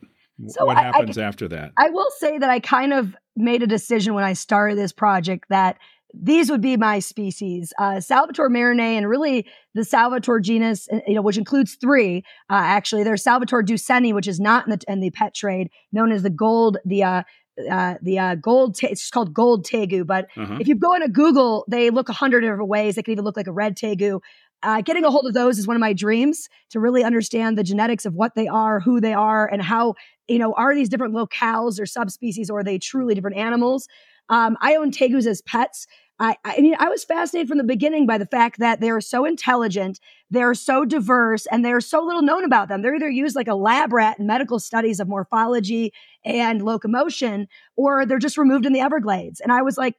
So 0.48 0.66
what 0.66 0.78
I- 0.78 0.82
I- 0.82 0.84
happens 0.86 1.18
after 1.18 1.48
that? 1.50 1.72
I 1.78 1.90
will 1.90 2.12
say 2.18 2.38
that 2.38 2.50
I 2.50 2.60
kind 2.60 2.94
of 2.94 3.16
made 3.36 3.64
a 3.64 3.68
decision 3.68 4.14
when 4.14 4.24
I 4.24 4.34
started 4.34 4.78
this 4.78 4.92
project 4.94 5.46
that 5.50 5.78
these 6.18 6.50
would 6.50 6.62
be 6.62 6.78
my 6.78 7.00
species. 7.00 7.74
Uh, 7.78 8.00
Salvator 8.00 8.50
merianae 8.50 8.98
and 8.98 9.10
really 9.10 9.46
the 9.74 9.84
Salvator 9.84 10.40
genus, 10.40 10.88
uh, 10.92 11.00
you 11.06 11.16
know, 11.16 11.22
which 11.22 11.38
includes 11.38 11.76
three. 11.76 12.24
Uh, 12.50 12.54
actually, 12.56 13.04
there's 13.04 13.24
Salvator 13.24 13.62
duseni, 13.62 14.14
which 14.14 14.28
is 14.28 14.40
not 14.40 14.66
in 14.66 14.72
the 14.72 14.80
in 14.88 15.00
the 15.02 15.12
pet 15.12 15.34
trade, 15.34 15.70
known 15.92 16.12
as 16.12 16.24
the 16.24 16.30
gold, 16.30 16.78
the 16.86 17.04
uh, 17.04 17.24
uh, 17.72 17.96
the 18.02 18.20
uh, 18.20 18.36
gold. 18.36 18.78
Ta- 18.80 18.88
it's 18.92 19.10
called 19.10 19.34
gold 19.34 19.66
tegu. 19.66 20.06
But 20.06 20.28
Uh-huh. 20.38 20.58
if 20.60 20.68
you 20.68 20.76
go 20.76 20.94
into 20.94 21.10
Google, 21.10 21.66
they 21.70 21.90
look 21.90 22.10
a 22.10 22.14
hundred 22.14 22.42
different 22.42 22.68
ways. 22.68 22.96
They 22.96 23.04
can 23.04 23.14
even 23.14 23.26
look 23.26 23.38
like 23.38 23.48
a 23.48 23.52
red 23.52 23.78
tegu. 23.78 24.20
Uh, 24.64 24.82
getting 24.82 25.06
a 25.06 25.12
hold 25.12 25.26
of 25.28 25.34
those 25.34 25.60
is 25.60 25.68
one 25.68 25.76
of 25.76 25.82
my 25.82 25.94
dreams 25.94 26.50
to 26.72 26.80
really 26.80 27.04
understand 27.04 27.58
the 27.58 27.64
genetics 27.64 28.06
of 28.06 28.14
what 28.16 28.34
they 28.36 28.48
are, 28.48 28.80
who 28.80 29.00
they 29.00 29.14
are, 29.14 29.48
and 29.48 29.62
how 29.62 29.94
you 30.28 30.40
know 30.40 30.54
are 30.54 30.74
these 30.74 30.90
different 30.90 31.14
locales 31.14 31.80
or 31.80 31.86
subspecies, 31.86 32.50
or 32.50 32.60
are 32.60 32.64
they 32.64 32.80
truly 32.80 33.14
different 33.14 33.38
animals? 33.38 33.88
Um, 34.30 34.58
I 34.62 34.76
own 34.76 34.92
tegus 34.92 35.28
as 35.28 35.42
pets. 35.42 35.86
I, 36.18 36.38
I 36.46 36.62
mean, 36.62 36.76
I 36.80 36.88
was 36.90 37.04
fascinated 37.04 37.50
from 37.50 37.58
the 37.58 37.64
beginning 37.66 38.06
by 38.08 38.18
the 38.18 38.26
fact 38.26 38.60
that 38.60 38.80
they 38.80 38.90
are 38.90 39.02
so 39.02 39.26
intelligent, 39.26 40.00
they're 40.32 40.54
so 40.54 40.86
diverse, 40.86 41.46
and 41.52 41.64
there's 41.64 41.86
so 41.86 42.04
little 42.04 42.22
known 42.22 42.44
about 42.44 42.68
them. 42.68 42.82
They're 42.82 42.96
either 42.96 43.10
used 43.10 43.36
like 43.36 43.48
a 43.48 43.56
lab 43.56 43.94
rat 43.94 44.20
in 44.20 44.28
medical 44.28 44.60
studies 44.60 45.00
of 45.00 45.08
morphology 45.08 45.94
and 46.24 46.62
locomotion, 46.62 47.48
or 47.76 48.06
they're 48.06 48.20
just 48.20 48.38
removed 48.38 48.66
in 48.66 48.74
the 48.74 48.80
Everglades. 48.80 49.40
And 49.40 49.52
I 49.52 49.62
was 49.62 49.78
like, 49.78 49.96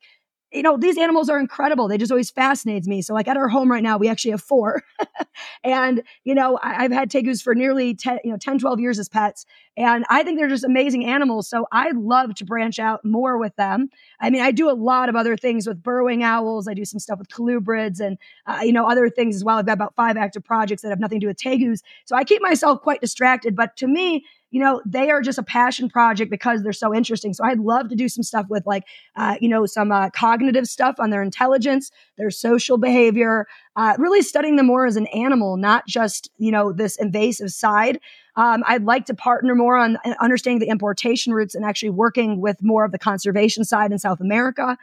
you 0.57 0.63
know, 0.63 0.77
these 0.79 0.97
animals 0.97 1.29
are 1.29 1.39
incredible. 1.39 1.87
They 1.87 1.99
just 1.99 2.11
always 2.11 2.31
fascinates 2.31 2.89
me. 2.89 3.03
So, 3.03 3.13
like 3.13 3.29
at 3.29 3.37
our 3.37 3.49
home 3.49 3.71
right 3.71 3.83
now, 3.83 3.99
we 3.99 4.09
actually 4.09 4.31
have 4.31 4.43
four. 4.43 4.83
and, 5.65 6.03
you 6.25 6.35
know, 6.35 6.59
I, 6.63 6.85
I've 6.85 6.93
had 6.93 7.11
tegus 7.11 7.43
for 7.43 7.55
nearly 7.55 7.95
10, 7.95 8.21
you 8.25 8.31
know, 8.31 8.39
10, 8.39 8.59
12 8.59 8.81
years 8.81 8.99
as 8.99 9.09
pets. 9.09 9.45
And 9.77 10.07
I 10.09 10.23
think 10.23 10.39
they're 10.39 10.49
just 10.49 10.65
amazing 10.65 11.05
animals. 11.05 11.49
So 11.49 11.67
I'd 11.73 11.97
love 11.97 12.35
to 12.37 12.45
branch 12.47 12.79
out 12.79 13.05
more 13.05 13.37
with 13.37 13.55
them. 13.57 13.91
I 14.21 14.31
mean, 14.31 14.41
I 14.41 14.51
do 14.51 14.71
a 14.71 14.73
lot 14.73 15.11
of 15.11 15.17
other 15.17 15.37
things 15.37 15.67
with 15.67 15.83
burrowing 15.83 16.23
owls. 16.23 16.67
I 16.67 16.75
do 16.75 16.87
some 16.87 16.99
stuff 16.99 17.19
with 17.19 17.29
colubrids 17.29 18.01
and, 18.01 18.17
uh, 18.47 18.61
you 18.63 18.73
know, 18.73 18.89
other 18.89 19.11
things 19.11 19.37
as 19.37 19.45
well. 19.45 19.59
I've 19.59 19.67
got 19.67 19.75
about 19.75 19.95
five 19.95 20.17
active 20.17 20.43
projects 20.43 20.81
that 20.83 20.89
have 20.89 21.01
nothing 21.01 21.21
to 21.21 21.25
do 21.25 21.29
with 21.29 21.37
tegus. 21.37 21.81
So 22.07 22.17
I 22.17 22.25
keep 22.25 22.41
myself 22.41 22.81
quite 22.81 23.03
distracted. 23.03 23.55
But 23.55 23.77
to 23.77 23.87
me, 23.87 24.25
you 24.57 24.63
know, 24.63 24.81
they 24.87 25.11
are 25.11 25.21
just 25.21 25.37
a 25.37 25.43
passion 25.43 25.87
project 25.87 26.31
because 26.31 26.63
they're 26.63 26.73
so 26.73 26.95
interesting. 26.95 27.35
So 27.35 27.45
I'd 27.45 27.59
love 27.59 27.91
to 27.91 27.95
do 27.95 28.09
some 28.09 28.23
stuff 28.23 28.47
with 28.49 28.65
like, 28.65 28.85
uh, 29.15 29.37
you 29.39 29.51
know, 29.51 29.67
some 29.67 29.93
uh, 29.93 30.09
cognitive 30.09 30.67
stuff 30.67 30.95
on 30.99 31.11
their 31.11 31.23
intelligence, 31.23 31.91
their 32.17 32.31
social 32.31 32.79
behavior, 32.79 33.47
uh, 33.77 33.97
really 33.99 34.23
studying 34.23 34.57
them 34.57 34.65
more 34.65 34.87
as 34.87 34.97
an 34.97 35.09
animal, 35.09 35.59
not 35.59 35.87
just, 35.87 36.31
you 36.39 36.51
know, 36.51 36.73
this 36.73 36.97
invasive 36.97 37.51
side. 37.51 38.01
Um, 38.37 38.65
I'd 38.67 38.85
like 38.85 39.05
to 39.07 39.15
partner 39.15 39.55
more 39.55 39.77
on 39.77 39.99
uh, 40.07 40.15
understanding 40.23 40.61
the 40.61 40.71
importation 40.73 41.35
routes 41.35 41.55
and 41.55 41.63
actually 41.63 41.91
working 41.91 42.41
with 42.41 42.57
more 42.63 42.87
of 42.87 42.93
the 42.93 42.99
conservation 42.99 43.63
side 43.63 43.93
in 43.93 43.99
South 43.99 44.23
America. 44.23 44.79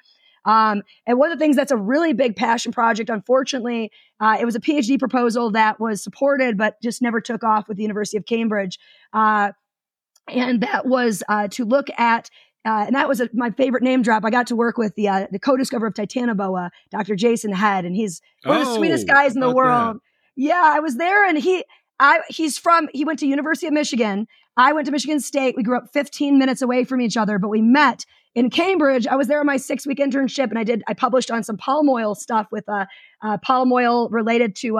Um, 0.45 0.83
and 1.07 1.17
one 1.17 1.31
of 1.31 1.39
the 1.39 1.43
things 1.43 1.55
that's 1.55 1.71
a 1.71 1.77
really 1.77 2.13
big 2.13 2.35
passion 2.35 2.71
project, 2.71 3.09
unfortunately, 3.09 3.91
uh, 4.19 4.37
it 4.39 4.45
was 4.45 4.55
a 4.55 4.59
PhD 4.59 4.99
proposal 4.99 5.49
that 5.51 5.79
was 5.79 6.03
supported 6.03 6.57
but 6.59 6.79
just 6.83 7.01
never 7.01 7.21
took 7.21 7.43
off 7.43 7.67
with 7.67 7.77
the 7.77 7.83
University 7.83 8.17
of 8.17 8.25
Cambridge. 8.25 8.77
Uh, 9.13 9.53
and 10.27 10.61
that 10.61 10.85
was 10.85 11.23
uh, 11.27 11.47
to 11.49 11.65
look 11.65 11.87
at 11.97 12.29
uh, 12.65 12.85
and 12.87 12.95
that 12.95 13.09
was 13.09 13.19
a, 13.19 13.29
my 13.33 13.51
favorite 13.51 13.83
name 13.83 14.01
drop. 14.01 14.23
I 14.23 14.29
got 14.29 14.47
to 14.47 14.55
work 14.55 14.77
with 14.77 14.95
the 14.95 15.09
uh, 15.09 15.27
the 15.31 15.39
co-discoverer 15.39 15.89
of 15.89 15.93
Titanoboa, 15.93 16.69
Dr. 16.91 17.15
Jason 17.15 17.51
Head, 17.51 17.83
and 17.83 17.95
he's 17.95 18.21
one 18.43 18.61
of 18.61 18.65
the 18.65 18.71
Oh, 18.71 18.77
sweetest 18.77 19.05
guys 19.07 19.35
in 19.35 19.41
the 19.41 19.53
world. 19.53 19.97
Yeah, 20.35 20.61
I 20.63 20.79
was 20.79 20.95
there, 20.95 21.27
and 21.27 21.37
he, 21.37 21.65
I, 21.99 22.21
he's 22.29 22.57
from. 22.57 22.87
He 22.93 23.03
went 23.03 23.19
to 23.19 23.27
University 23.27 23.67
of 23.67 23.73
Michigan. 23.73 24.27
I 24.55 24.71
went 24.71 24.85
to 24.85 24.91
Michigan 24.91 25.19
State. 25.19 25.55
We 25.57 25.63
grew 25.63 25.77
up 25.77 25.89
15 25.91 26.39
minutes 26.39 26.61
away 26.61 26.85
from 26.85 27.01
each 27.01 27.17
other, 27.17 27.37
but 27.37 27.49
we 27.49 27.61
met 27.61 28.05
in 28.33 28.49
Cambridge. 28.49 29.07
I 29.07 29.15
was 29.15 29.27
there 29.27 29.41
on 29.41 29.45
my 29.45 29.57
six 29.57 29.85
week 29.85 29.97
internship, 29.97 30.49
and 30.49 30.57
I 30.57 30.63
did. 30.63 30.83
I 30.87 30.93
published 30.93 31.31
on 31.31 31.43
some 31.43 31.57
palm 31.57 31.89
oil 31.89 32.15
stuff 32.15 32.47
with 32.49 32.63
uh, 32.69 32.85
uh 33.21 33.37
palm 33.39 33.73
oil 33.73 34.07
related 34.09 34.55
to 34.57 34.77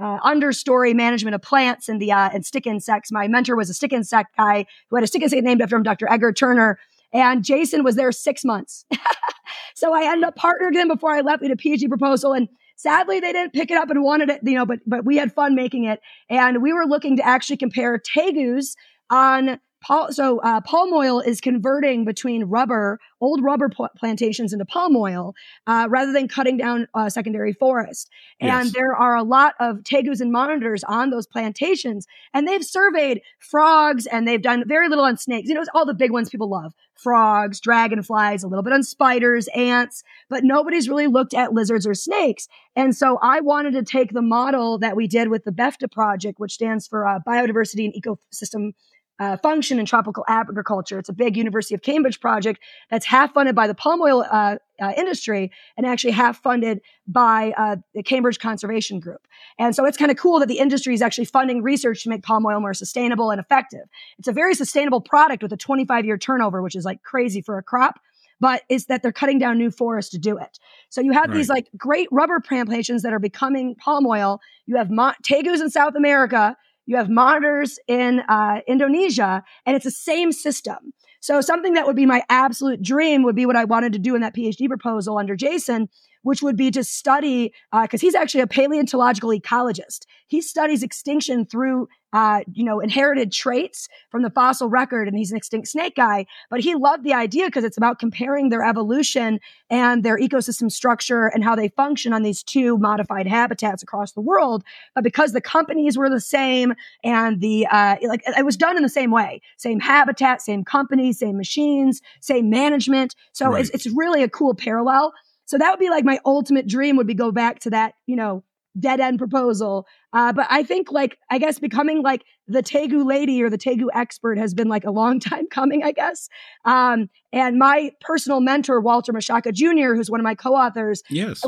uh, 0.00 0.18
understory 0.20 0.94
management 0.94 1.34
of 1.34 1.42
plants 1.42 1.88
and 1.88 2.00
the 2.00 2.10
uh, 2.10 2.30
and 2.32 2.44
stick 2.44 2.66
insects. 2.66 3.12
My 3.12 3.28
mentor 3.28 3.54
was 3.56 3.68
a 3.70 3.74
stick 3.74 3.92
insect 3.92 4.36
guy 4.36 4.66
who 4.88 4.96
had 4.96 5.04
a 5.04 5.06
stick 5.06 5.22
insect 5.22 5.42
named 5.42 5.60
after 5.60 5.76
him, 5.76 5.82
Dr. 5.82 6.10
Edgar 6.10 6.32
Turner. 6.32 6.78
And 7.12 7.44
Jason 7.44 7.82
was 7.82 7.96
there 7.96 8.12
six 8.12 8.44
months. 8.44 8.86
so 9.74 9.92
I 9.92 10.04
ended 10.04 10.24
up 10.24 10.36
partnering 10.36 10.70
with 10.70 10.76
him 10.76 10.88
before 10.88 11.10
I 11.10 11.20
left 11.20 11.42
with 11.42 11.50
a 11.50 11.56
PhD 11.56 11.88
proposal. 11.88 12.32
And 12.32 12.48
sadly, 12.76 13.20
they 13.20 13.32
didn't 13.32 13.52
pick 13.52 13.70
it 13.70 13.76
up 13.76 13.90
and 13.90 14.02
wanted 14.02 14.30
it, 14.30 14.40
you 14.44 14.54
know, 14.54 14.64
but 14.64 14.78
but 14.86 15.04
we 15.04 15.16
had 15.16 15.32
fun 15.32 15.54
making 15.54 15.84
it. 15.84 16.00
And 16.28 16.62
we 16.62 16.72
were 16.72 16.86
looking 16.86 17.16
to 17.16 17.26
actually 17.26 17.56
compare 17.56 17.98
tegus 17.98 18.76
on 19.10 19.58
Pal- 19.82 20.12
so 20.12 20.40
uh, 20.40 20.60
palm 20.60 20.92
oil 20.92 21.20
is 21.20 21.40
converting 21.40 22.04
between 22.04 22.44
rubber, 22.44 22.98
old 23.20 23.42
rubber 23.42 23.68
pl- 23.68 23.88
plantations 23.96 24.52
into 24.52 24.64
palm 24.66 24.94
oil, 24.94 25.34
uh, 25.66 25.86
rather 25.88 26.12
than 26.12 26.28
cutting 26.28 26.58
down 26.58 26.86
uh, 26.94 27.08
secondary 27.08 27.52
forest. 27.54 28.10
And 28.40 28.66
Yes. 28.66 28.72
there 28.72 28.94
are 28.94 29.16
a 29.16 29.22
lot 29.22 29.54
of 29.58 29.78
tegus 29.78 30.20
and 30.20 30.30
monitors 30.30 30.84
on 30.84 31.10
those 31.10 31.26
plantations, 31.26 32.06
and 32.34 32.46
they've 32.46 32.64
surveyed 32.64 33.22
frogs, 33.38 34.06
and 34.06 34.28
they've 34.28 34.42
done 34.42 34.64
very 34.66 34.88
little 34.88 35.04
on 35.04 35.16
snakes. 35.16 35.48
You 35.48 35.54
know, 35.54 35.60
it's 35.62 35.70
all 35.74 35.86
the 35.86 35.94
big 35.94 36.12
ones 36.12 36.28
people 36.28 36.50
love: 36.50 36.74
frogs, 36.94 37.58
dragonflies, 37.58 38.42
a 38.44 38.48
little 38.48 38.62
bit 38.62 38.74
on 38.74 38.82
spiders, 38.82 39.48
ants, 39.54 40.02
but 40.28 40.44
nobody's 40.44 40.88
really 40.90 41.06
looked 41.06 41.32
at 41.32 41.54
lizards 41.54 41.86
or 41.86 41.94
snakes. 41.94 42.48
And 42.76 42.94
so 42.94 43.18
I 43.22 43.40
wanted 43.40 43.72
to 43.72 43.82
take 43.82 44.12
the 44.12 44.22
model 44.22 44.78
that 44.78 44.94
we 44.94 45.06
did 45.06 45.28
with 45.28 45.44
the 45.44 45.52
BEFTA 45.52 45.90
project, 45.90 46.38
which 46.38 46.52
stands 46.52 46.86
for 46.86 47.06
uh, 47.06 47.18
Biodiversity 47.26 47.86
and 47.86 47.94
Ecosystem 47.94 48.72
uh, 49.20 49.36
function 49.36 49.78
in 49.78 49.84
tropical 49.84 50.24
agriculture. 50.28 50.98
It's 50.98 51.10
a 51.10 51.12
big 51.12 51.36
University 51.36 51.74
of 51.74 51.82
Cambridge 51.82 52.20
project 52.20 52.58
that's 52.90 53.04
half 53.04 53.34
funded 53.34 53.54
by 53.54 53.66
the 53.66 53.74
palm 53.74 54.00
oil 54.00 54.24
uh, 54.30 54.56
uh, 54.80 54.92
industry 54.96 55.52
and 55.76 55.86
actually 55.86 56.12
half 56.12 56.42
funded 56.42 56.80
by 57.06 57.52
uh, 57.58 57.76
the 57.94 58.02
Cambridge 58.02 58.38
Conservation 58.38 58.98
Group. 58.98 59.20
And 59.58 59.76
so 59.76 59.84
it's 59.84 59.98
kind 59.98 60.10
of 60.10 60.16
cool 60.16 60.40
that 60.40 60.48
the 60.48 60.58
industry 60.58 60.94
is 60.94 61.02
actually 61.02 61.26
funding 61.26 61.62
research 61.62 62.02
to 62.04 62.08
make 62.08 62.22
palm 62.22 62.46
oil 62.46 62.60
more 62.60 62.72
sustainable 62.72 63.30
and 63.30 63.38
effective. 63.38 63.86
It's 64.18 64.28
a 64.28 64.32
very 64.32 64.54
sustainable 64.54 65.02
product 65.02 65.42
with 65.42 65.52
a 65.52 65.56
25 65.56 66.06
year 66.06 66.16
turnover, 66.16 66.62
which 66.62 66.74
is 66.74 66.86
like 66.86 67.02
crazy 67.02 67.42
for 67.42 67.58
a 67.58 67.62
crop. 67.62 68.00
But 68.42 68.62
it's 68.70 68.86
that 68.86 69.02
they're 69.02 69.12
cutting 69.12 69.38
down 69.38 69.58
new 69.58 69.70
forests 69.70 70.10
to 70.12 70.18
do 70.18 70.38
it. 70.38 70.58
So 70.88 71.02
you 71.02 71.12
have 71.12 71.30
these 71.30 71.50
like 71.50 71.68
great 71.76 72.08
rubber 72.10 72.40
plantations 72.40 73.02
that 73.02 73.12
are 73.12 73.18
becoming 73.18 73.74
palm 73.74 74.06
oil. 74.06 74.40
You 74.64 74.76
have 74.76 74.90
mo- 74.90 75.12
tegus 75.22 75.60
in 75.60 75.68
South 75.68 75.94
America 75.94 76.56
you 76.90 76.96
have 76.96 77.08
monitors 77.08 77.78
in 77.86 78.20
uh, 78.28 78.62
Indonesia, 78.66 79.44
and 79.64 79.76
it's 79.76 79.84
the 79.84 79.92
same 79.92 80.32
system. 80.32 80.92
So 81.20 81.40
something 81.40 81.74
that 81.74 81.86
would 81.86 81.94
be 81.94 82.04
my 82.04 82.24
absolute 82.28 82.82
dream 82.82 83.22
would 83.22 83.36
be 83.36 83.46
what 83.46 83.54
I 83.54 83.64
wanted 83.64 83.92
to 83.92 84.00
do 84.00 84.16
in 84.16 84.22
that 84.22 84.34
PhD 84.34 84.66
proposal 84.66 85.16
under 85.16 85.36
Jason, 85.36 85.88
which 86.22 86.42
would 86.42 86.56
be 86.56 86.70
to 86.70 86.84
study 86.84 87.52
because 87.82 88.00
he's 88.00 88.14
actually 88.14 88.40
a 88.42 88.46
paleontological 88.46 89.30
ecologist. 89.30 90.06
He 90.26 90.40
studies 90.40 90.82
extinction 90.82 91.44
through 91.46 91.88
uh, 92.12 92.40
you 92.52 92.64
know 92.64 92.80
inherited 92.80 93.30
traits 93.32 93.88
from 94.10 94.22
the 94.22 94.30
fossil 94.30 94.68
record, 94.68 95.06
and 95.06 95.16
he's 95.16 95.30
an 95.30 95.36
extinct 95.36 95.68
snake 95.68 95.94
guy. 95.94 96.26
But 96.50 96.60
he 96.60 96.74
loved 96.74 97.04
the 97.04 97.14
idea 97.14 97.46
because 97.46 97.64
it's 97.64 97.76
about 97.76 97.98
comparing 97.98 98.48
their 98.48 98.64
evolution 98.64 99.38
and 99.70 100.02
their 100.02 100.18
ecosystem 100.18 100.70
structure 100.70 101.26
and 101.26 101.44
how 101.44 101.54
they 101.54 101.68
function 101.68 102.12
on 102.12 102.22
these 102.22 102.42
two 102.42 102.78
modified 102.78 103.26
habitats 103.26 103.82
across 103.82 104.12
the 104.12 104.20
world. 104.20 104.64
But 104.94 105.04
because 105.04 105.32
the 105.32 105.40
companies 105.40 105.96
were 105.96 106.10
the 106.10 106.20
same 106.20 106.74
and 107.04 107.40
the 107.40 107.66
uh, 107.70 107.96
like, 108.02 108.22
it 108.26 108.44
was 108.44 108.56
done 108.56 108.76
in 108.76 108.82
the 108.82 108.88
same 108.88 109.10
way, 109.12 109.40
same 109.56 109.78
habitat, 109.80 110.42
same 110.42 110.64
companies, 110.64 111.18
same 111.18 111.36
machines, 111.36 112.02
same 112.20 112.50
management. 112.50 113.14
So 113.32 113.52
Right. 113.52 113.60
it's 113.60 113.70
it's 113.70 113.86
really 113.86 114.22
a 114.22 114.28
cool 114.28 114.54
parallel. 114.54 115.12
So 115.50 115.58
that 115.58 115.68
would 115.70 115.80
be 115.80 115.90
like 115.90 116.04
my 116.04 116.20
ultimate 116.24 116.68
dream 116.68 116.96
would 116.96 117.08
be 117.08 117.14
go 117.14 117.32
back 117.32 117.58
to 117.60 117.70
that, 117.70 117.94
you 118.06 118.14
know, 118.14 118.44
dead 118.78 119.00
end 119.00 119.18
proposal. 119.18 119.84
Uh, 120.12 120.32
but 120.32 120.46
I 120.48 120.62
think 120.62 120.92
like 120.92 121.18
I 121.28 121.38
guess 121.38 121.58
becoming 121.58 122.02
like 122.02 122.22
the 122.46 122.62
Tegu 122.62 123.04
lady 123.04 123.42
or 123.42 123.50
the 123.50 123.58
Tegu 123.58 123.86
expert 123.92 124.38
has 124.38 124.54
been 124.54 124.68
like 124.68 124.84
a 124.84 124.92
long 124.92 125.18
time 125.30 125.48
coming, 125.48 125.82
I 125.82 125.90
guess. 125.90 126.28
Um, 126.64 127.10
and 127.32 127.58
my 127.58 127.90
personal 128.00 128.40
mentor, 128.40 128.80
Walter 128.80 129.12
Meshaka 129.12 129.52
Jr., 129.52 129.96
who's 129.96 130.08
one 130.08 130.20
of 130.20 130.24
my 130.24 130.36
co-authors, 130.36 131.02
Yes. 131.10 131.42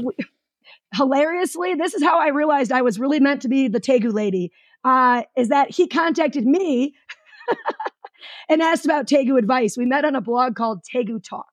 hilariously, 0.95 1.75
this 1.77 1.95
is 1.95 2.03
how 2.03 2.19
I 2.19 2.29
realized 2.31 2.73
I 2.73 2.83
was 2.83 2.99
really 2.99 3.21
meant 3.21 3.43
to 3.43 3.49
be 3.49 3.69
the 3.69 3.81
Tegu 3.81 4.13
lady. 4.13 4.51
uh, 4.85 5.23
is 5.37 5.49
that 5.49 5.71
he 5.71 5.87
contacted 5.87 6.45
me 6.45 6.97
and 8.49 8.61
asked 8.61 8.85
about 8.85 9.07
Tegu 9.07 9.39
advice. 9.39 9.77
We 9.77 9.87
met 9.87 10.05
on 10.05 10.17
a 10.17 10.21
blog 10.21 10.57
called 10.57 10.83
Tegu 10.83 11.23
Talk. 11.23 11.52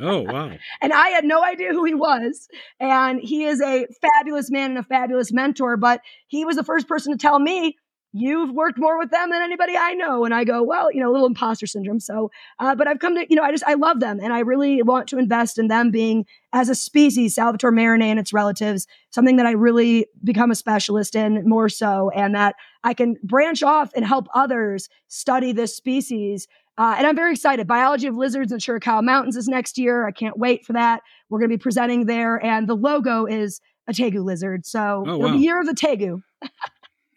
Oh, 0.00 0.20
wow. 0.20 0.52
And 0.80 0.92
I 0.92 1.08
had 1.08 1.24
no 1.24 1.42
idea 1.42 1.72
who 1.72 1.84
he 1.84 1.94
was. 1.94 2.48
And 2.78 3.20
he 3.20 3.44
is 3.44 3.60
a 3.60 3.86
fabulous 4.00 4.50
man 4.50 4.70
and 4.70 4.78
a 4.78 4.82
fabulous 4.82 5.32
mentor, 5.32 5.76
but 5.76 6.00
he 6.28 6.44
was 6.44 6.56
the 6.56 6.64
first 6.64 6.86
person 6.86 7.12
to 7.12 7.18
tell 7.18 7.38
me 7.38 7.76
you've 8.12 8.50
worked 8.50 8.78
more 8.78 8.98
with 8.98 9.10
them 9.10 9.30
than 9.30 9.42
anybody 9.42 9.76
I 9.76 9.94
know. 9.94 10.24
And 10.24 10.34
I 10.34 10.44
go, 10.44 10.62
well, 10.62 10.90
you 10.90 11.00
know, 11.00 11.10
a 11.10 11.12
little 11.12 11.26
imposter 11.26 11.66
syndrome. 11.66 12.00
So, 12.00 12.30
uh, 12.58 12.74
but 12.74 12.88
I've 12.88 13.00
come 13.00 13.14
to, 13.16 13.26
you 13.28 13.36
know, 13.36 13.42
I 13.42 13.50
just, 13.50 13.64
I 13.66 13.74
love 13.74 14.00
them 14.00 14.18
and 14.22 14.32
I 14.32 14.40
really 14.40 14.82
want 14.82 15.08
to 15.08 15.18
invest 15.18 15.58
in 15.58 15.68
them 15.68 15.90
being 15.90 16.24
as 16.52 16.68
a 16.68 16.74
species, 16.74 17.34
Salvator 17.34 17.70
Merianae 17.70 18.06
and 18.06 18.18
its 18.18 18.32
relatives, 18.32 18.86
something 19.10 19.36
that 19.36 19.46
I 19.46 19.52
really 19.52 20.06
become 20.24 20.50
a 20.50 20.54
specialist 20.54 21.14
in 21.14 21.46
more 21.46 21.68
so, 21.68 22.10
and 22.14 22.34
that 22.34 22.56
I 22.82 22.94
can 22.94 23.16
branch 23.22 23.62
off 23.62 23.90
and 23.94 24.06
help 24.06 24.28
others 24.34 24.88
study 25.08 25.52
this 25.52 25.76
species. 25.76 26.48
Uh, 26.78 26.94
and 26.96 27.06
I'm 27.06 27.16
very 27.16 27.32
excited. 27.32 27.66
Biology 27.66 28.06
of 28.06 28.14
Lizards 28.14 28.52
in 28.52 28.58
Chiricahua 28.58 29.02
Mountains 29.04 29.36
is 29.36 29.48
next 29.48 29.76
year. 29.76 30.06
I 30.06 30.12
can't 30.12 30.38
wait 30.38 30.64
for 30.64 30.72
that. 30.74 31.02
We're 31.28 31.40
going 31.40 31.50
to 31.50 31.56
be 31.58 31.60
presenting 31.60 32.06
there. 32.06 32.36
And 32.42 32.68
the 32.68 32.76
logo 32.76 33.26
is 33.26 33.60
a 33.88 33.92
Tegu 33.92 34.22
lizard. 34.24 34.64
So 34.64 35.04
Oh, 35.06 35.14
it'll 35.14 35.20
wow. 35.20 35.32
be 35.32 35.38
year 35.38 35.58
of 35.60 35.66
the 35.66 35.72
Tegu. 35.74 36.22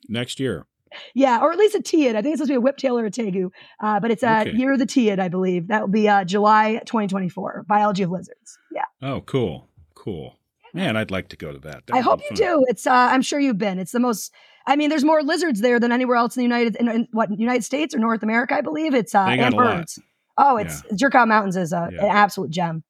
Next 0.09 0.39
year. 0.39 0.65
Yeah, 1.13 1.39
or 1.41 1.53
at 1.53 1.57
least 1.57 1.73
a 1.75 1.79
teiid. 1.79 2.15
I 2.15 2.21
think 2.21 2.33
it's 2.33 2.39
supposed 2.41 2.51
to 2.51 2.59
be 2.59 2.67
a 2.67 2.71
whiptail 2.71 2.99
or 3.01 3.05
a 3.05 3.11
Tegu, 3.11 3.49
uh, 3.81 4.01
but 4.01 4.11
it's 4.11 4.23
a 4.23 4.41
Okay. 4.41 4.51
year 4.51 4.73
of 4.73 4.79
the 4.79 4.85
teiid, 4.85 5.19
I 5.19 5.29
believe. 5.29 5.67
That 5.69 5.79
will 5.81 5.87
be 5.87 6.09
uh, 6.09 6.25
July 6.25 6.81
2024. 6.85 7.63
Biology 7.65 8.03
of 8.03 8.09
lizards. 8.11 8.57
Yeah, 8.73 8.83
Oh, 9.01 9.21
cool. 9.21 9.69
Cool. 9.95 10.35
Man, 10.73 10.97
I'd 10.97 11.11
like 11.11 11.29
to 11.29 11.37
go 11.37 11.53
to 11.53 11.59
that. 11.59 11.87
That 11.87 11.95
I 11.95 11.99
hope 12.01 12.19
you 12.29 12.35
do. 12.35 12.65
It's 12.67 12.85
uh, 12.87 12.91
I'm 12.91 13.21
sure 13.21 13.39
you've 13.39 13.57
been. 13.57 13.79
It's 13.79 13.91
the 13.93 13.99
most. 13.99 14.33
I 14.67 14.75
mean, 14.75 14.89
there's 14.89 15.03
more 15.03 15.23
lizards 15.23 15.61
there 15.61 15.79
than 15.79 15.91
anywhere 15.91 16.17
else 16.17 16.35
in 16.35 16.41
the 16.41 16.43
United 16.45 16.75
in, 16.75 16.87
in 16.87 17.07
what 17.11 17.29
United 17.37 17.63
States 17.63 17.95
or 17.95 17.99
North 17.99 18.23
America, 18.23 18.55
I 18.55 18.61
believe. 18.61 18.93
It's 18.93 19.15
uh, 19.15 19.19
and 19.21 19.55
birds. 19.55 19.99
Oh, 20.37 20.57
it's 20.57 20.81
Chiricahua 20.93 21.27
Mountains 21.27 21.57
is 21.57 21.73
a, 21.73 21.89
Yeah. 21.91 22.05
an 22.05 22.11
absolute 22.11 22.51
gem. 22.51 22.83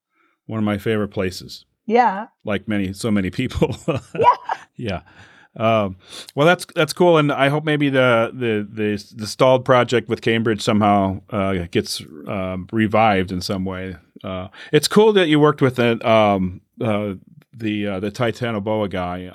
One 0.46 0.58
of 0.58 0.64
my 0.64 0.78
favorite 0.78 1.08
places. 1.08 1.64
Yeah, 1.86 2.26
like 2.44 2.68
many 2.68 2.92
so 2.92 3.10
many 3.10 3.30
people. 3.30 3.76
Yeah. 4.14 4.22
yeah. 4.76 5.00
Um, 5.54 5.96
well, 6.34 6.46
that's 6.46 6.64
that's 6.74 6.92
cool, 6.94 7.18
and 7.18 7.30
I 7.30 7.48
hope 7.50 7.64
maybe 7.64 7.90
the 7.90 8.30
the 8.32 8.66
the, 8.70 9.12
the 9.16 9.26
stalled 9.26 9.64
project 9.66 10.08
with 10.08 10.22
Cambridge 10.22 10.62
somehow 10.62 11.20
uh, 11.30 11.66
gets 11.70 12.00
um, 12.26 12.68
revived 12.72 13.30
in 13.32 13.40
some 13.42 13.64
way. 13.66 13.96
Uh, 14.24 14.48
it's 14.72 14.88
cool 14.88 15.12
that 15.12 15.28
you 15.28 15.38
worked 15.40 15.60
with 15.60 15.78
it, 15.78 16.02
um, 16.06 16.62
uh, 16.80 17.14
the 17.52 17.86
uh, 17.86 18.00
the 18.00 18.10
Titanoboa 18.10 18.88
guy. 18.88 19.26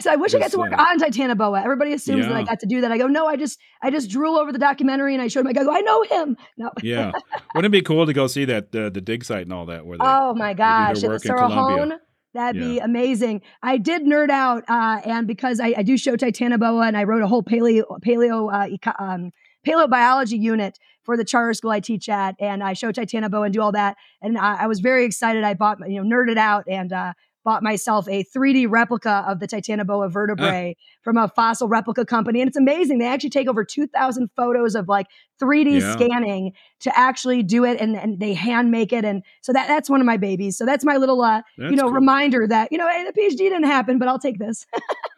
So 0.00 0.10
I 0.12 0.16
wish 0.16 0.34
I 0.34 0.38
got 0.38 0.50
to 0.52 0.58
work 0.58 0.72
uh, 0.72 0.76
on 0.76 0.98
Titanoboa. 0.98 1.62
Everybody 1.62 1.92
assumes 1.92 2.26
that 2.26 2.34
I 2.34 2.42
got 2.44 2.60
to 2.60 2.66
do 2.66 2.80
that. 2.82 2.92
I 2.92 2.98
go, 2.98 3.06
no, 3.06 3.26
I 3.26 3.36
just 3.36 3.58
I 3.82 3.90
just 3.90 4.10
drool 4.10 4.36
over 4.36 4.52
the 4.52 4.58
documentary 4.58 5.14
and 5.14 5.22
I 5.22 5.28
showed 5.28 5.40
him. 5.40 5.48
I 5.48 5.52
go, 5.52 5.70
I 5.70 5.80
know 5.80 6.02
him. 6.02 6.36
No. 6.56 6.70
yeah, 6.82 7.12
wouldn't 7.54 7.72
it 7.74 7.76
be 7.76 7.82
cool 7.82 8.06
to 8.06 8.12
go 8.12 8.26
see 8.26 8.44
that 8.46 8.74
uh, 8.74 8.90
the 8.90 9.00
dig 9.00 9.24
site 9.24 9.42
and 9.42 9.52
all 9.52 9.66
that? 9.66 9.86
Where 9.86 9.98
they, 9.98 10.04
Oh 10.06 10.34
my 10.34 10.54
gosh, 10.54 11.00
their 11.00 11.08
the 11.10 11.14
work 11.14 11.24
in 11.24 11.34
Colombia. 11.36 12.00
That'd 12.34 12.60
be 12.60 12.78
amazing. 12.78 13.40
I 13.62 13.78
did 13.78 14.02
nerd 14.02 14.30
out, 14.30 14.62
uh, 14.68 15.00
and 15.04 15.26
because 15.26 15.60
I, 15.60 15.74
I 15.78 15.82
do 15.82 15.96
show 15.96 16.14
Titanoboa, 16.16 16.86
and 16.86 16.96
I 16.96 17.04
wrote 17.04 17.22
a 17.22 17.26
whole 17.26 17.42
paleo 17.42 17.84
paleo 18.04 18.52
uh, 18.52 18.68
eco- 18.68 18.92
um, 18.98 19.32
paleobiology 19.66 20.38
unit 20.40 20.78
for 21.04 21.16
the 21.16 21.24
charter 21.24 21.54
school 21.54 21.70
I 21.70 21.80
teach 21.80 22.08
at, 22.08 22.36
and 22.38 22.62
I 22.62 22.74
show 22.74 22.92
Titanoboa 22.92 23.46
and 23.46 23.54
do 23.54 23.62
all 23.62 23.72
that. 23.72 23.96
And 24.20 24.36
I, 24.36 24.64
I 24.64 24.66
was 24.66 24.80
very 24.80 25.04
excited. 25.04 25.42
I 25.42 25.54
bought, 25.54 25.78
you 25.88 26.02
know, 26.02 26.16
nerded 26.16 26.36
out 26.36 26.64
and 26.68 26.92
uh, 26.92 27.14
bought 27.48 27.62
myself 27.62 28.06
a 28.08 28.22
3D 28.24 28.66
replica 28.68 29.24
of 29.26 29.40
the 29.40 29.48
Titanoboa 29.48 30.12
vertebrae 30.12 30.76
from 31.02 31.16
a 31.16 31.28
fossil 31.28 31.66
replica 31.66 32.04
company, 32.04 32.42
and 32.42 32.48
it's 32.48 32.58
amazing. 32.58 32.98
They 32.98 33.06
actually 33.06 33.30
take 33.30 33.48
over 33.48 33.64
2,000 33.64 34.28
photos 34.36 34.74
of 34.74 34.86
like 34.86 35.06
3D 35.40 35.80
Yeah. 35.80 35.92
scanning 35.94 36.52
to 36.80 36.98
actually 36.98 37.42
do 37.42 37.64
it, 37.64 37.80
and, 37.80 37.96
and 37.96 38.20
they 38.20 38.34
hand 38.34 38.70
make 38.70 38.92
it, 38.92 39.02
and 39.02 39.22
so 39.40 39.54
that 39.54 39.66
that's 39.66 39.88
one 39.88 40.00
of 40.00 40.06
my 40.06 40.18
babies. 40.18 40.58
So 40.58 40.66
that's 40.66 40.84
my 40.84 40.98
little, 40.98 41.22
uh, 41.22 41.40
That's 41.56 41.70
you 41.70 41.76
know, 41.78 41.84
cool. 41.84 41.92
reminder 41.92 42.46
that 42.48 42.70
you 42.70 42.76
know, 42.76 42.86
hey, 42.86 43.06
the 43.06 43.18
PhD 43.18 43.38
didn't 43.38 43.64
happen, 43.64 43.98
but 43.98 44.08
I'll 44.08 44.18
take 44.18 44.38
this. 44.38 44.66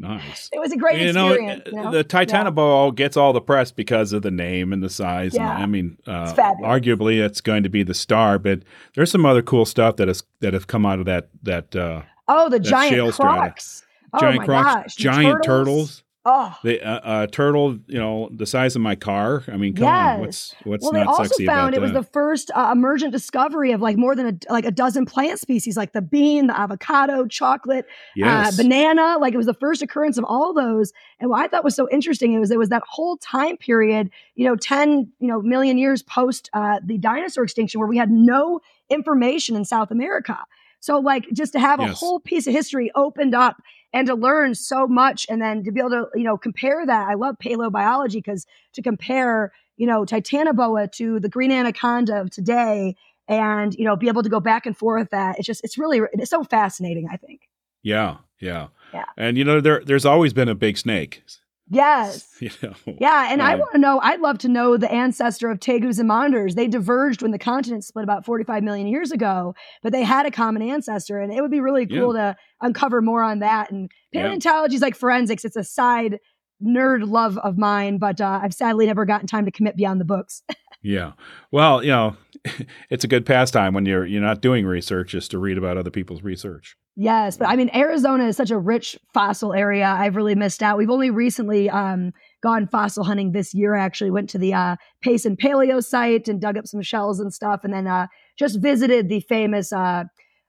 nice. 0.00 0.48
it 0.52 0.58
was 0.58 0.72
a 0.72 0.76
great 0.76 1.00
you 1.00 1.12
know, 1.12 1.28
experience. 1.28 1.62
you 1.66 1.72
know? 1.72 1.90
the 1.90 2.04
Titanoboa 2.04 2.94
gets 2.94 3.16
all 3.16 3.32
the 3.32 3.40
press 3.40 3.70
because 3.70 4.12
of 4.12 4.22
the 4.22 4.30
name 4.30 4.72
and 4.72 4.82
the 4.82 4.90
size. 4.90 5.34
Yeah. 5.34 5.54
And, 5.54 5.62
I 5.62 5.66
mean, 5.66 5.98
uh, 6.06 6.32
fabulous. 6.32 6.68
arguably 6.68 7.24
it's 7.24 7.40
going 7.40 7.62
to 7.62 7.68
be 7.68 7.82
the 7.82 7.94
star, 7.94 8.38
but 8.38 8.60
there's 8.94 9.10
some 9.10 9.26
other 9.26 9.42
cool 9.42 9.64
stuff 9.64 9.96
that 9.96 10.08
has 10.08 10.22
that 10.40 10.54
have 10.54 10.66
come 10.66 10.84
out 10.84 10.98
of 10.98 11.04
that 11.06 11.28
that 11.42 11.76
uh, 11.76 12.02
Oh, 12.28 12.48
the 12.48 12.60
giant 12.60 13.14
crocs. 13.14 13.84
Oh 14.12 14.20
giant 14.20 14.38
my 14.38 14.44
crocs, 14.44 14.74
gosh, 14.74 14.94
giant 14.96 15.42
turtles. 15.44 16.02
Oh, 16.32 16.54
The 16.62 16.80
uh, 16.80 17.00
uh, 17.00 17.26
turtle, 17.26 17.78
you 17.88 17.98
know, 17.98 18.28
the 18.30 18.46
size 18.46 18.76
of 18.76 18.82
my 18.82 18.94
car. 18.94 19.42
I 19.48 19.56
mean, 19.56 19.74
come 19.74 19.88
Yes. 19.88 20.14
on, 20.14 20.20
what's 20.20 20.54
what's 20.62 20.84
well, 20.84 20.92
they 20.92 21.02
also 21.02 21.34
found 21.44 21.74
it 21.74 21.80
was 21.80 21.92
the 21.92 22.04
first 22.04 22.52
uh, 22.54 22.70
emergent 22.72 23.10
discovery 23.10 23.72
of 23.72 23.80
like 23.80 23.96
more 23.96 24.14
than 24.14 24.26
a 24.26 24.52
like 24.52 24.64
a 24.64 24.70
dozen 24.70 25.06
plant 25.06 25.40
species, 25.40 25.76
like 25.76 25.92
the 25.92 26.00
bean, 26.02 26.46
the 26.46 26.56
avocado, 26.56 27.26
chocolate, 27.26 27.84
yes, 28.14 28.54
uh, 28.54 28.62
banana. 28.62 29.16
Like 29.18 29.34
it 29.34 29.38
was 29.38 29.46
the 29.46 29.54
first 29.54 29.82
occurrence 29.82 30.18
of 30.18 30.24
all 30.24 30.54
those. 30.54 30.92
And 31.18 31.30
what 31.30 31.40
I 31.40 31.48
thought 31.48 31.64
was 31.64 31.74
so 31.74 31.88
interesting 31.90 32.38
was 32.38 32.52
it 32.52 32.58
was 32.58 32.68
that 32.68 32.84
whole 32.86 33.16
time 33.16 33.56
period, 33.56 34.08
you 34.36 34.44
know, 34.44 34.54
ten 34.54 35.10
you 35.18 35.26
know 35.26 35.42
million 35.42 35.78
years 35.78 36.02
post 36.04 36.48
uh, 36.52 36.78
the 36.84 36.96
dinosaur 36.96 37.42
extinction, 37.42 37.80
where 37.80 37.88
we 37.88 37.96
had 37.96 38.10
no 38.12 38.60
information 38.88 39.56
in 39.56 39.64
South 39.64 39.90
America. 39.90 40.38
So 40.80 40.98
like 40.98 41.26
just 41.32 41.52
to 41.52 41.60
have 41.60 41.78
a 41.78 41.86
whole 41.88 42.20
piece 42.20 42.46
of 42.46 42.54
history 42.54 42.90
opened 42.94 43.34
up 43.34 43.62
and 43.92 44.06
to 44.06 44.14
learn 44.14 44.54
so 44.54 44.86
much, 44.86 45.26
and 45.28 45.40
then 45.40 45.64
to 45.64 45.72
be 45.72 45.80
able 45.80 45.90
to 45.90 46.06
you 46.14 46.24
know 46.24 46.36
compare 46.36 46.84
that. 46.86 47.08
I 47.08 47.14
love 47.14 47.36
paleobiology 47.42 48.14
because 48.14 48.46
to 48.74 48.82
compare 48.82 49.52
you 49.76 49.86
know 49.86 50.04
Titanoboa 50.04 50.92
to 50.92 51.20
the 51.20 51.28
green 51.28 51.52
anaconda 51.52 52.20
of 52.20 52.30
today. 52.30 52.96
And 53.28 53.76
you 53.76 53.84
know, 53.84 53.94
be 53.94 54.08
able 54.08 54.24
to 54.24 54.28
go 54.28 54.40
back 54.40 54.66
and 54.66 54.76
forth. 54.76 55.10
That 55.10 55.38
it's 55.38 55.46
just, 55.46 55.62
it's 55.62 55.78
really, 55.78 56.00
it's 56.14 56.30
so 56.30 56.42
fascinating. 56.42 57.08
I 57.12 57.16
think. 57.16 57.42
yeah, 57.80 58.16
yeah, 58.40 58.68
Yeah. 58.92 59.04
And 59.16 59.38
you 59.38 59.44
know, 59.44 59.60
there 59.60 59.84
there's 59.84 60.04
always 60.04 60.32
been 60.32 60.48
a 60.48 60.54
big 60.54 60.76
snake. 60.76 61.22
Yes. 61.70 62.26
You 62.40 62.48
know, 62.62 62.72
Yeah, 62.98 63.28
and 63.30 63.42
I 63.42 63.52
Uh, 63.52 63.58
want 63.58 63.72
to 63.72 63.78
know. 63.78 64.00
I'd 64.02 64.20
love 64.20 64.38
to 64.38 64.48
know 64.48 64.78
the 64.78 64.90
ancestor 64.90 65.50
of 65.50 65.60
tegus 65.60 65.98
and 65.98 66.08
monitors. 66.08 66.54
They 66.54 66.66
diverged 66.66 67.20
when 67.20 67.32
the 67.32 67.38
continent 67.38 67.84
split 67.84 68.02
about 68.02 68.24
45 68.24 68.62
million 68.62 68.86
years 68.86 69.12
ago, 69.12 69.54
but 69.82 69.92
they 69.92 70.02
had 70.02 70.24
a 70.24 70.30
common 70.30 70.62
ancestor, 70.62 71.18
and 71.20 71.30
it 71.30 71.42
would 71.42 71.50
be 71.50 71.60
really 71.60 71.86
cool 71.86 72.14
to 72.14 72.34
uncover 72.62 73.02
more 73.02 73.22
on 73.22 73.40
that. 73.40 73.70
And 73.70 73.90
Yeah. 74.12 74.22
paleontology 74.22 74.74
is 74.76 74.80
like 74.80 74.96
forensics; 74.96 75.44
it's 75.44 75.54
a 75.56 75.62
side 75.62 76.18
nerd 76.64 77.08
love 77.08 77.38
of 77.38 77.58
mine, 77.58 77.98
but 77.98 78.20
uh, 78.20 78.40
I've 78.42 78.54
sadly 78.54 78.86
never 78.86 79.04
gotten 79.04 79.26
time 79.26 79.44
to 79.44 79.50
commit 79.50 79.76
beyond 79.76 80.00
the 80.00 80.04
books. 80.04 80.42
Yeah. 80.82 81.12
Well, 81.50 81.82
you 81.82 81.90
know, 81.90 82.16
it's 82.90 83.04
a 83.04 83.08
good 83.08 83.26
pastime 83.26 83.74
when 83.74 83.84
you're 83.84 84.06
you're 84.06 84.22
not 84.22 84.40
doing 84.40 84.64
research 84.64 85.10
just 85.10 85.30
to 85.32 85.38
read 85.38 85.58
about 85.58 85.76
other 85.76 85.90
people's 85.90 86.22
research. 86.22 86.76
Yes, 86.96 87.36
but 87.36 87.48
I 87.48 87.56
mean, 87.56 87.70
Arizona 87.74 88.26
is 88.26 88.36
such 88.36 88.50
a 88.50 88.58
rich 88.58 88.98
fossil 89.14 89.52
area. 89.54 89.86
I've 89.86 90.16
really 90.16 90.34
missed 90.34 90.62
out. 90.62 90.76
We've 90.76 90.90
only 90.90 91.10
recently 91.10 91.70
um, 91.70 92.12
gone 92.42 92.66
fossil 92.66 93.04
hunting 93.04 93.32
this 93.32 93.54
year. 93.54 93.74
Actually, 93.74 94.10
went 94.10 94.28
to 94.30 94.38
the 94.38 94.54
uh, 94.54 94.76
Payson 95.02 95.36
Paleo 95.36 95.82
site 95.82 96.28
and 96.28 96.40
dug 96.40 96.56
up 96.58 96.66
some 96.66 96.82
shells 96.82 97.20
and 97.20 97.32
stuff, 97.32 97.60
and 97.62 97.72
then 97.72 97.86
uh, 97.86 98.06
just 98.38 98.60
visited 98.60 99.08
the 99.08 99.20
famous 99.20 99.72
uh, 99.72 100.04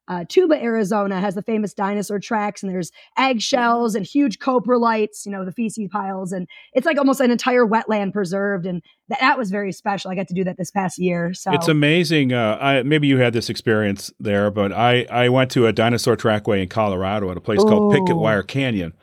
uh, 0.08 0.26
Tuba, 0.28 0.62
Arizona. 0.62 1.20
Has 1.20 1.36
the 1.36 1.42
famous 1.42 1.74
dinosaur 1.74 2.20
tracks, 2.20 2.64
and 2.64 2.72
there's 2.72 2.92
eggshells 3.18 3.96
and 3.96 4.06
huge 4.06 4.40
coprolites. 4.40 5.26
You 5.26 5.32
know, 5.32 5.46
the 5.46 5.52
feces 5.52 5.88
piles, 5.92 6.32
and 6.32 6.48
it's 6.74 6.86
like 6.86 6.98
almost 6.98 7.22
an 7.22 7.32
entire 7.32 7.66
wetland 7.66 8.14
preserved, 8.14 8.66
and 8.66 8.82
that, 9.10 9.20
that 9.20 9.38
was 9.38 9.52
very 9.52 9.72
special. 9.72 10.12
I 10.12 10.16
got 10.16 10.28
to 10.28 10.34
do 10.34 10.44
that 10.44 10.58
this 10.58 10.72
past 10.72 10.98
year. 11.00 11.34
So 11.34 11.52
It's 11.54 11.68
amazing. 11.68 12.34
Uh, 12.34 12.58
I, 12.60 12.84
maybe 12.84 13.08
you 13.08 13.18
had 13.18 13.34
this 13.34 13.50
experience 13.50 14.12
there, 14.20 14.50
but 14.52 14.72
I, 14.72 15.04
I 15.10 15.30
went 15.30 15.52
to 15.52 15.68
a 15.68 15.74
dinosaur 15.74 16.16
trackway 16.16 16.62
in 16.62 16.70
Colorado 16.70 17.30
at 17.32 17.38
a 17.38 17.42
place 17.42 17.60
called 17.60 17.92
Picket 17.94 18.16
Wire 18.18 18.44
Canyon. 18.44 18.94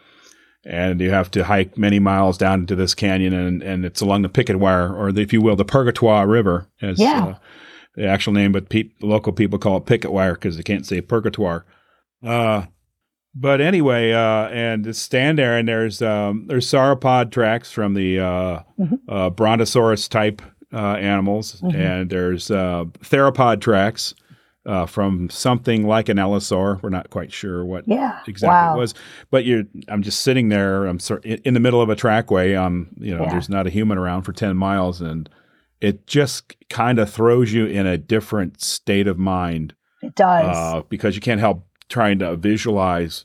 And 0.64 1.00
you 1.00 1.10
have 1.10 1.30
to 1.30 1.44
hike 1.44 1.78
many 1.78 1.98
miles 1.98 2.36
down 2.36 2.60
into 2.60 2.74
this 2.74 2.94
canyon, 2.94 3.32
and, 3.32 3.62
and 3.62 3.84
it's 3.84 4.00
along 4.00 4.22
the 4.22 4.28
Picket 4.28 4.58
Wire, 4.58 4.92
or 4.94 5.12
the, 5.12 5.22
if 5.22 5.32
you 5.32 5.40
will, 5.40 5.56
the 5.56 5.64
Purgatoire 5.64 6.26
River, 6.28 6.66
as 6.82 6.98
Yeah. 6.98 7.24
uh, 7.26 7.34
the 7.94 8.06
actual 8.06 8.32
name, 8.32 8.52
but 8.52 8.68
pe- 8.68 8.90
local 9.02 9.32
people 9.32 9.58
call 9.58 9.76
it 9.78 9.86
Picket 9.86 10.12
Wire 10.12 10.34
because 10.34 10.56
they 10.56 10.62
can't 10.62 10.86
say 10.86 11.00
Purgatoire. 11.00 11.64
Uh, 12.24 12.64
but 13.34 13.60
anyway, 13.60 14.12
uh, 14.12 14.48
and 14.48 14.84
just 14.84 15.02
stand 15.02 15.38
there, 15.38 15.56
and 15.56 15.68
there's 15.68 16.02
um, 16.02 16.46
there's 16.48 16.66
sauropod 16.66 17.30
tracks 17.30 17.70
from 17.70 17.94
the 17.94 18.18
uh, 18.18 18.60
Mhm. 18.78 18.98
uh, 19.08 19.30
Brontosaurus 19.30 20.08
type 20.08 20.42
uh, 20.72 20.94
animals, 20.94 21.60
Mhm. 21.62 21.74
and 21.74 22.10
there's 22.10 22.50
uh, 22.50 22.84
theropod 23.00 23.60
tracks 23.60 24.14
uh, 24.66 24.86
from 24.86 25.30
something 25.30 25.86
like 25.86 26.08
an 26.08 26.16
allosaur. 26.18 26.82
We're 26.82 26.88
not 26.90 27.10
quite 27.10 27.32
sure 27.32 27.64
what 27.64 27.84
yeah, 27.86 28.18
exactly 28.26 28.48
wow. 28.54 28.74
it 28.76 28.78
was, 28.80 28.94
but 29.30 29.44
you're. 29.44 29.64
I'm 29.88 30.02
just 30.02 30.20
sitting 30.20 30.48
there. 30.48 30.86
I'm 30.86 30.98
sort 30.98 31.24
in, 31.24 31.38
in 31.44 31.54
the 31.54 31.60
middle 31.60 31.80
of 31.80 31.90
a 31.90 31.96
trackway. 31.96 32.54
Um, 32.54 32.88
you 32.98 33.14
know, 33.16 33.22
Yeah. 33.24 33.30
there's 33.30 33.48
not 33.48 33.66
a 33.66 33.70
human 33.70 33.98
around 33.98 34.22
for 34.22 34.32
ten 34.32 34.56
miles, 34.56 35.00
and 35.00 35.28
it 35.80 36.06
just 36.06 36.54
kind 36.68 36.98
of 36.98 37.10
throws 37.10 37.52
you 37.52 37.66
in 37.66 37.86
a 37.86 37.96
different 37.98 38.60
state 38.60 39.06
of 39.06 39.18
mind 39.18 39.74
It 40.02 40.14
does. 40.14 40.56
uh, 40.56 40.82
because 40.88 41.14
you 41.14 41.20
can't 41.20 41.40
help 41.40 41.66
trying 41.88 42.18
to 42.18 42.36
visualize 42.36 43.24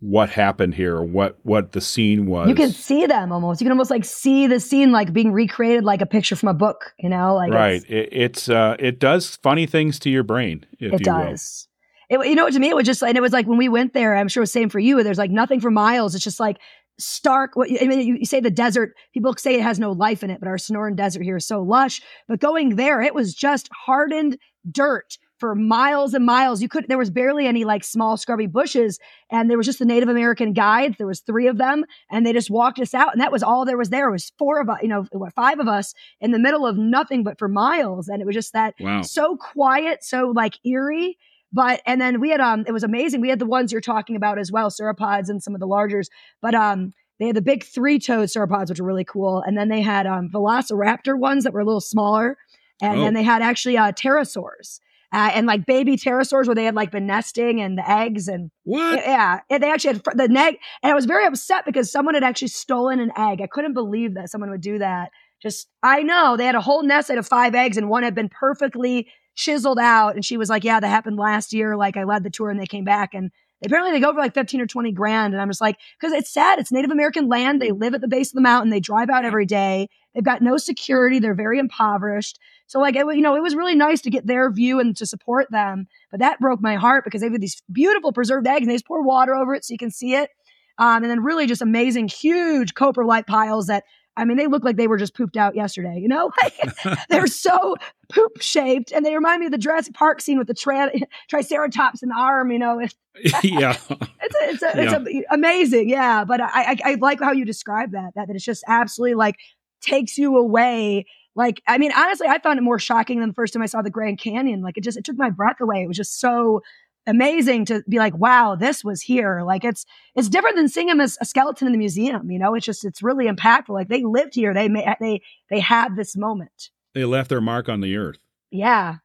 what 0.00 0.30
happened 0.30 0.74
here 0.74 1.00
what 1.00 1.38
what 1.44 1.70
the 1.72 1.80
scene 1.80 2.26
was. 2.26 2.48
You 2.48 2.56
can 2.56 2.72
see 2.72 3.06
them 3.06 3.30
almost. 3.30 3.60
You 3.60 3.66
can 3.66 3.70
almost 3.70 3.90
like 3.90 4.04
see 4.04 4.48
the 4.48 4.58
scene 4.58 4.90
like 4.90 5.12
being 5.12 5.30
recreated 5.32 5.84
like 5.84 6.00
a 6.00 6.06
picture 6.06 6.34
from 6.34 6.48
a 6.48 6.54
book. 6.54 6.92
You 6.98 7.08
know, 7.08 7.36
like 7.36 7.52
right. 7.52 7.76
It's, 7.76 7.84
it, 7.88 8.08
it's 8.10 8.48
uh, 8.48 8.76
it 8.80 8.98
does 8.98 9.36
funny 9.36 9.64
things 9.64 10.00
to 10.00 10.10
your 10.10 10.24
brain. 10.24 10.66
If 10.80 10.94
it 10.94 11.00
you 11.00 11.04
does. 11.04 11.68
It, 12.10 12.26
you 12.26 12.34
know, 12.34 12.50
to 12.50 12.58
me, 12.58 12.68
it 12.68 12.76
was 12.76 12.84
just, 12.84 13.02
and 13.02 13.16
it 13.16 13.22
was 13.22 13.32
like 13.32 13.46
when 13.46 13.56
we 13.58 13.68
went 13.68 13.94
there. 13.94 14.16
I'm 14.16 14.28
sure 14.28 14.42
it 14.42 14.42
was 14.42 14.52
same 14.52 14.68
for 14.68 14.80
you. 14.80 15.02
There's 15.04 15.18
like 15.18 15.30
nothing 15.30 15.60
for 15.60 15.70
miles. 15.70 16.14
It's 16.16 16.24
just 16.24 16.40
like 16.40 16.58
stark. 17.02 17.56
What 17.56 17.68
I 17.80 17.86
mean, 17.86 18.00
you, 18.18 18.24
say 18.24 18.40
the 18.40 18.50
desert. 18.50 18.94
People 19.12 19.34
say 19.36 19.54
it 19.56 19.62
has 19.62 19.78
no 19.78 19.92
life 19.92 20.22
in 20.22 20.30
it, 20.30 20.40
but 20.40 20.48
our 20.48 20.56
Sonoran 20.56 20.96
Desert 20.96 21.22
here 21.22 21.36
is 21.36 21.46
so 21.46 21.62
lush. 21.62 22.00
But 22.28 22.40
going 22.40 22.76
there, 22.76 23.02
it 23.02 23.14
was 23.14 23.34
just 23.34 23.68
hardened 23.86 24.38
dirt 24.70 25.18
for 25.38 25.56
miles 25.56 26.14
and 26.14 26.24
miles. 26.24 26.62
You 26.62 26.68
could 26.68 26.86
there 26.88 26.98
was 26.98 27.10
barely 27.10 27.46
any 27.48 27.64
like 27.64 27.82
small 27.82 28.16
scrubby 28.16 28.46
bushes, 28.46 29.00
and 29.30 29.50
there 29.50 29.56
was 29.56 29.66
just 29.66 29.80
the 29.80 29.84
Native 29.84 30.08
American 30.08 30.52
guides. 30.52 30.96
There 30.98 31.06
was 31.06 31.20
three 31.20 31.48
of 31.48 31.58
them, 31.58 31.84
and 32.10 32.24
they 32.24 32.32
just 32.32 32.48
walked 32.50 32.78
us 32.78 32.94
out, 32.94 33.12
and 33.12 33.20
that 33.20 33.32
was 33.32 33.42
all 33.42 33.64
there 33.64 33.76
was 33.76 33.90
there. 33.90 34.08
It 34.08 34.12
was 34.12 34.32
four 34.38 34.60
of 34.60 34.68
us, 34.68 34.78
you 34.82 34.88
know, 34.88 35.04
what, 35.10 35.34
five 35.34 35.58
of 35.58 35.66
us 35.66 35.94
in 36.20 36.30
the 36.30 36.38
middle 36.38 36.64
of 36.64 36.78
nothing 36.78 37.24
but 37.24 37.40
for 37.40 37.48
miles, 37.48 38.06
and 38.08 38.22
it 38.22 38.24
was 38.24 38.36
just 38.36 38.52
that 38.52 38.74
Wow. 38.78 39.02
so 39.02 39.36
quiet, 39.36 40.04
so 40.04 40.32
like 40.34 40.54
eerie. 40.64 41.18
But 41.52 41.82
and 41.86 42.00
then 42.00 42.20
we 42.20 42.30
had 42.30 42.40
um, 42.40 42.64
it 42.66 42.72
was 42.72 42.82
amazing. 42.84 43.20
We 43.20 43.28
had 43.28 43.38
the 43.38 43.46
ones 43.46 43.72
you're 43.72 43.80
talking 43.80 44.16
about 44.16 44.38
as 44.38 44.50
well, 44.50 44.70
sauropods 44.70 45.28
and 45.28 45.42
some 45.42 45.54
of 45.54 45.60
the 45.60 45.66
largers. 45.66 46.08
But 46.40 46.54
um, 46.54 46.92
they 47.20 47.26
had 47.26 47.36
the 47.36 47.42
big 47.42 47.62
three-toed 47.64 48.28
sauropods, 48.28 48.70
which 48.70 48.80
were 48.80 48.86
really 48.86 49.04
cool, 49.04 49.42
and 49.46 49.56
then 49.56 49.68
they 49.68 49.82
had 49.82 50.06
um, 50.06 50.28
velociraptor 50.30 51.18
ones 51.18 51.44
that 51.44 51.52
were 51.52 51.60
a 51.60 51.64
little 51.64 51.80
smaller, 51.80 52.36
and 52.80 52.98
Oh. 53.00 53.04
then 53.04 53.14
they 53.14 53.22
had 53.22 53.42
actually 53.42 53.76
uh, 53.76 53.92
pterosaurs 53.92 54.80
uh, 55.12 55.30
and 55.34 55.46
like 55.46 55.66
baby 55.66 55.96
pterosaurs 55.96 56.46
where 56.46 56.54
they 56.54 56.64
had 56.64 56.74
like 56.74 56.90
been 56.90 57.06
nesting 57.06 57.60
and 57.60 57.76
the 57.78 57.88
eggs 57.88 58.28
and 58.28 58.50
What? 58.64 59.00
yeah, 59.00 59.40
and 59.50 59.62
they 59.62 59.70
actually 59.70 59.94
had 59.94 60.04
the 60.16 60.38
egg. 60.40 60.56
And 60.82 60.90
I 60.90 60.94
was 60.94 61.04
very 61.04 61.26
upset 61.26 61.64
because 61.66 61.92
someone 61.92 62.14
had 62.14 62.24
actually 62.24 62.48
stolen 62.48 62.98
an 62.98 63.12
egg. 63.16 63.40
I 63.42 63.46
couldn't 63.46 63.74
believe 63.74 64.14
that 64.14 64.30
someone 64.30 64.50
would 64.50 64.62
do 64.62 64.78
that. 64.78 65.10
Just 65.42 65.68
I 65.82 66.02
know 66.02 66.36
they 66.36 66.46
had 66.46 66.54
a 66.54 66.60
whole 66.60 66.82
nest 66.82 67.10
out 67.10 67.18
of 67.18 67.26
five 67.26 67.54
eggs 67.54 67.76
and 67.76 67.88
one 67.90 68.04
had 68.04 68.14
been 68.14 68.30
perfectly 68.30 69.08
chiseled 69.34 69.78
out. 69.78 70.14
And 70.14 70.24
she 70.24 70.36
was 70.36 70.48
like, 70.48 70.64
"Yeah, 70.64 70.80
that 70.80 70.88
happened 70.88 71.18
last 71.18 71.52
year. 71.52 71.76
Like 71.76 71.96
I 71.96 72.04
led 72.04 72.24
the 72.24 72.30
tour 72.30 72.50
and 72.50 72.60
they 72.60 72.66
came 72.66 72.84
back 72.84 73.14
and." 73.14 73.30
Apparently 73.64 73.92
they 73.92 74.00
go 74.00 74.12
for 74.12 74.18
like 74.18 74.34
15 74.34 74.60
or 74.60 74.66
20 74.66 74.90
grand. 74.90 75.34
And 75.34 75.40
I'm 75.40 75.48
just 75.48 75.60
like, 75.60 75.78
because 75.96 76.12
it's 76.12 76.32
sad. 76.32 76.58
It's 76.58 76.72
Native 76.72 76.90
American 76.90 77.28
land. 77.28 77.62
They 77.62 77.70
live 77.70 77.94
at 77.94 78.00
the 78.00 78.08
base 78.08 78.30
of 78.30 78.34
the 78.34 78.40
mountain. 78.40 78.70
They 78.70 78.80
drive 78.80 79.08
out 79.08 79.24
every 79.24 79.46
day. 79.46 79.88
They've 80.14 80.24
got 80.24 80.42
no 80.42 80.56
security. 80.56 81.18
They're 81.18 81.34
very 81.34 81.58
impoverished. 81.58 82.38
So 82.66 82.80
like, 82.80 82.96
it, 82.96 83.06
you 83.14 83.22
know, 83.22 83.36
it 83.36 83.42
was 83.42 83.54
really 83.54 83.74
nice 83.74 84.00
to 84.02 84.10
get 84.10 84.26
their 84.26 84.50
view 84.50 84.80
and 84.80 84.96
to 84.96 85.06
support 85.06 85.46
them. 85.50 85.86
But 86.10 86.20
that 86.20 86.40
broke 86.40 86.60
my 86.60 86.74
heart 86.74 87.04
because 87.04 87.20
they 87.20 87.28
have 87.28 87.40
these 87.40 87.62
beautiful 87.70 88.12
preserved 88.12 88.46
eggs 88.46 88.62
and 88.62 88.70
they 88.70 88.74
just 88.74 88.86
pour 88.86 89.02
water 89.02 89.34
over 89.34 89.54
it 89.54 89.64
so 89.64 89.72
you 89.72 89.78
can 89.78 89.90
see 89.90 90.14
it. 90.14 90.30
Um, 90.78 91.04
and 91.04 91.10
then 91.10 91.22
really 91.22 91.46
just 91.46 91.62
amazing, 91.62 92.08
huge 92.08 92.74
coprolite 92.74 93.26
piles 93.26 93.66
that, 93.66 93.84
I 94.16 94.24
mean, 94.24 94.36
they 94.36 94.46
look 94.46 94.62
like 94.62 94.76
they 94.76 94.88
were 94.88 94.98
just 94.98 95.14
pooped 95.14 95.36
out 95.36 95.54
yesterday, 95.54 95.98
you 95.98 96.08
know? 96.08 96.30
Like, 96.42 96.98
they're 97.08 97.26
so 97.26 97.76
poop 98.10 98.40
shaped 98.40 98.92
and 98.92 99.06
they 99.06 99.14
remind 99.14 99.40
me 99.40 99.46
of 99.46 99.52
the 99.52 99.58
Jurassic 99.58 99.94
Park 99.94 100.20
scene 100.20 100.38
with 100.38 100.48
the 100.48 100.54
tra- 100.54 100.92
triceratops 101.28 102.02
in 102.02 102.08
the 102.08 102.16
arm, 102.16 102.50
you 102.50 102.58
know? 102.58 102.78
It's, 102.78 102.94
yeah. 103.44 103.76
it's, 103.88 103.90
a, 103.90 103.98
it's, 104.20 104.62
a, 104.62 104.80
it's 104.80 104.92
a, 104.92 105.34
amazing. 105.34 105.88
Yeah. 105.88 106.24
But 106.24 106.40
I, 106.40 106.48
I, 106.52 106.76
I 106.84 106.94
like 106.96 107.20
how 107.20 107.32
you 107.32 107.44
describe 107.44 107.92
that, 107.92 108.12
that, 108.14 108.28
that 108.28 108.36
it's 108.36 108.44
just 108.44 108.64
absolutely 108.66 109.14
like 109.14 109.36
takes 109.80 110.18
you 110.18 110.36
away. 110.36 111.06
Like, 111.34 111.62
I 111.66 111.78
mean, 111.78 111.92
honestly, 111.96 112.26
I 112.28 112.38
found 112.38 112.58
it 112.58 112.62
more 112.62 112.78
shocking 112.78 113.20
than 113.20 113.28
the 113.28 113.34
first 113.34 113.54
time 113.54 113.62
I 113.62 113.66
saw 113.66 113.82
the 113.82 113.90
Grand 113.90 114.18
Canyon. 114.18 114.60
Like, 114.62 114.76
it 114.76 114.84
just, 114.84 114.98
it 114.98 115.04
took 115.04 115.16
my 115.16 115.30
breath 115.30 115.60
away. 115.60 115.82
It 115.82 115.88
was 115.88 115.96
just 115.96 116.20
so 116.20 116.62
amazing 117.06 117.64
to 117.66 117.82
be 117.88 117.98
like, 117.98 118.16
wow, 118.16 118.54
this 118.54 118.84
was 118.84 119.02
here. 119.02 119.42
Like, 119.42 119.64
it's, 119.64 119.84
it's 120.14 120.28
different 120.28 120.56
than 120.56 120.68
seeing 120.68 120.88
him 120.88 121.00
as 121.00 121.18
a 121.20 121.24
skeleton 121.24 121.66
in 121.66 121.72
the 121.72 121.78
museum. 121.78 122.30
You 122.30 122.38
know, 122.38 122.54
it's 122.54 122.66
just, 122.66 122.84
it's 122.84 123.02
really 123.02 123.26
impactful. 123.26 123.70
Like, 123.70 123.88
they 123.88 124.02
lived 124.04 124.34
here. 124.34 124.54
They, 124.54 124.68
they, 125.00 125.20
they 125.50 125.60
had 125.60 125.96
this 125.96 126.16
moment. 126.16 126.70
They 126.94 127.04
left 127.04 127.28
their 127.28 127.40
mark 127.40 127.68
on 127.68 127.80
the 127.80 127.96
earth. 127.96 128.18
Yeah. 128.50 128.96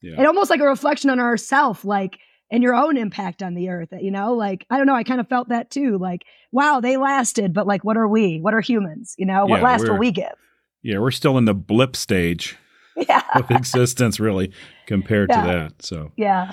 Yeah. 0.00 0.14
And 0.18 0.26
almost 0.26 0.50
like 0.50 0.60
a 0.60 0.66
reflection 0.66 1.10
on 1.10 1.18
ourself, 1.20 1.84
like, 1.84 2.18
and 2.50 2.62
your 2.62 2.74
own 2.74 2.96
impact 2.96 3.42
on 3.42 3.54
the 3.54 3.70
earth, 3.70 3.88
you 4.00 4.10
know? 4.10 4.34
Like, 4.34 4.66
I 4.70 4.76
don't 4.76 4.86
know. 4.86 4.94
I 4.94 5.02
kind 5.02 5.20
of 5.20 5.28
felt 5.28 5.48
that 5.48 5.70
too. 5.70 5.98
Like, 5.98 6.24
wow, 6.52 6.80
they 6.80 6.96
lasted, 6.96 7.52
but 7.54 7.66
like, 7.66 7.84
what 7.84 7.96
are 7.96 8.06
we? 8.06 8.38
What 8.40 8.54
are 8.54 8.60
humans? 8.60 9.14
You 9.18 9.26
know, 9.26 9.46
what 9.46 9.58
Yeah, 9.58 9.64
last 9.64 9.88
will 9.88 9.98
we 9.98 10.10
give? 10.12 10.34
Yeah, 10.82 10.98
we're 10.98 11.10
still 11.10 11.38
in 11.38 11.46
the 11.46 11.54
blip 11.54 11.96
stage 11.96 12.56
Yeah. 12.96 13.22
of 13.34 13.50
existence, 13.50 14.20
really, 14.20 14.52
compared 14.86 15.30
Yeah. 15.30 15.40
to 15.40 15.46
that. 15.48 15.82
So, 15.82 16.12
Yeah. 16.16 16.52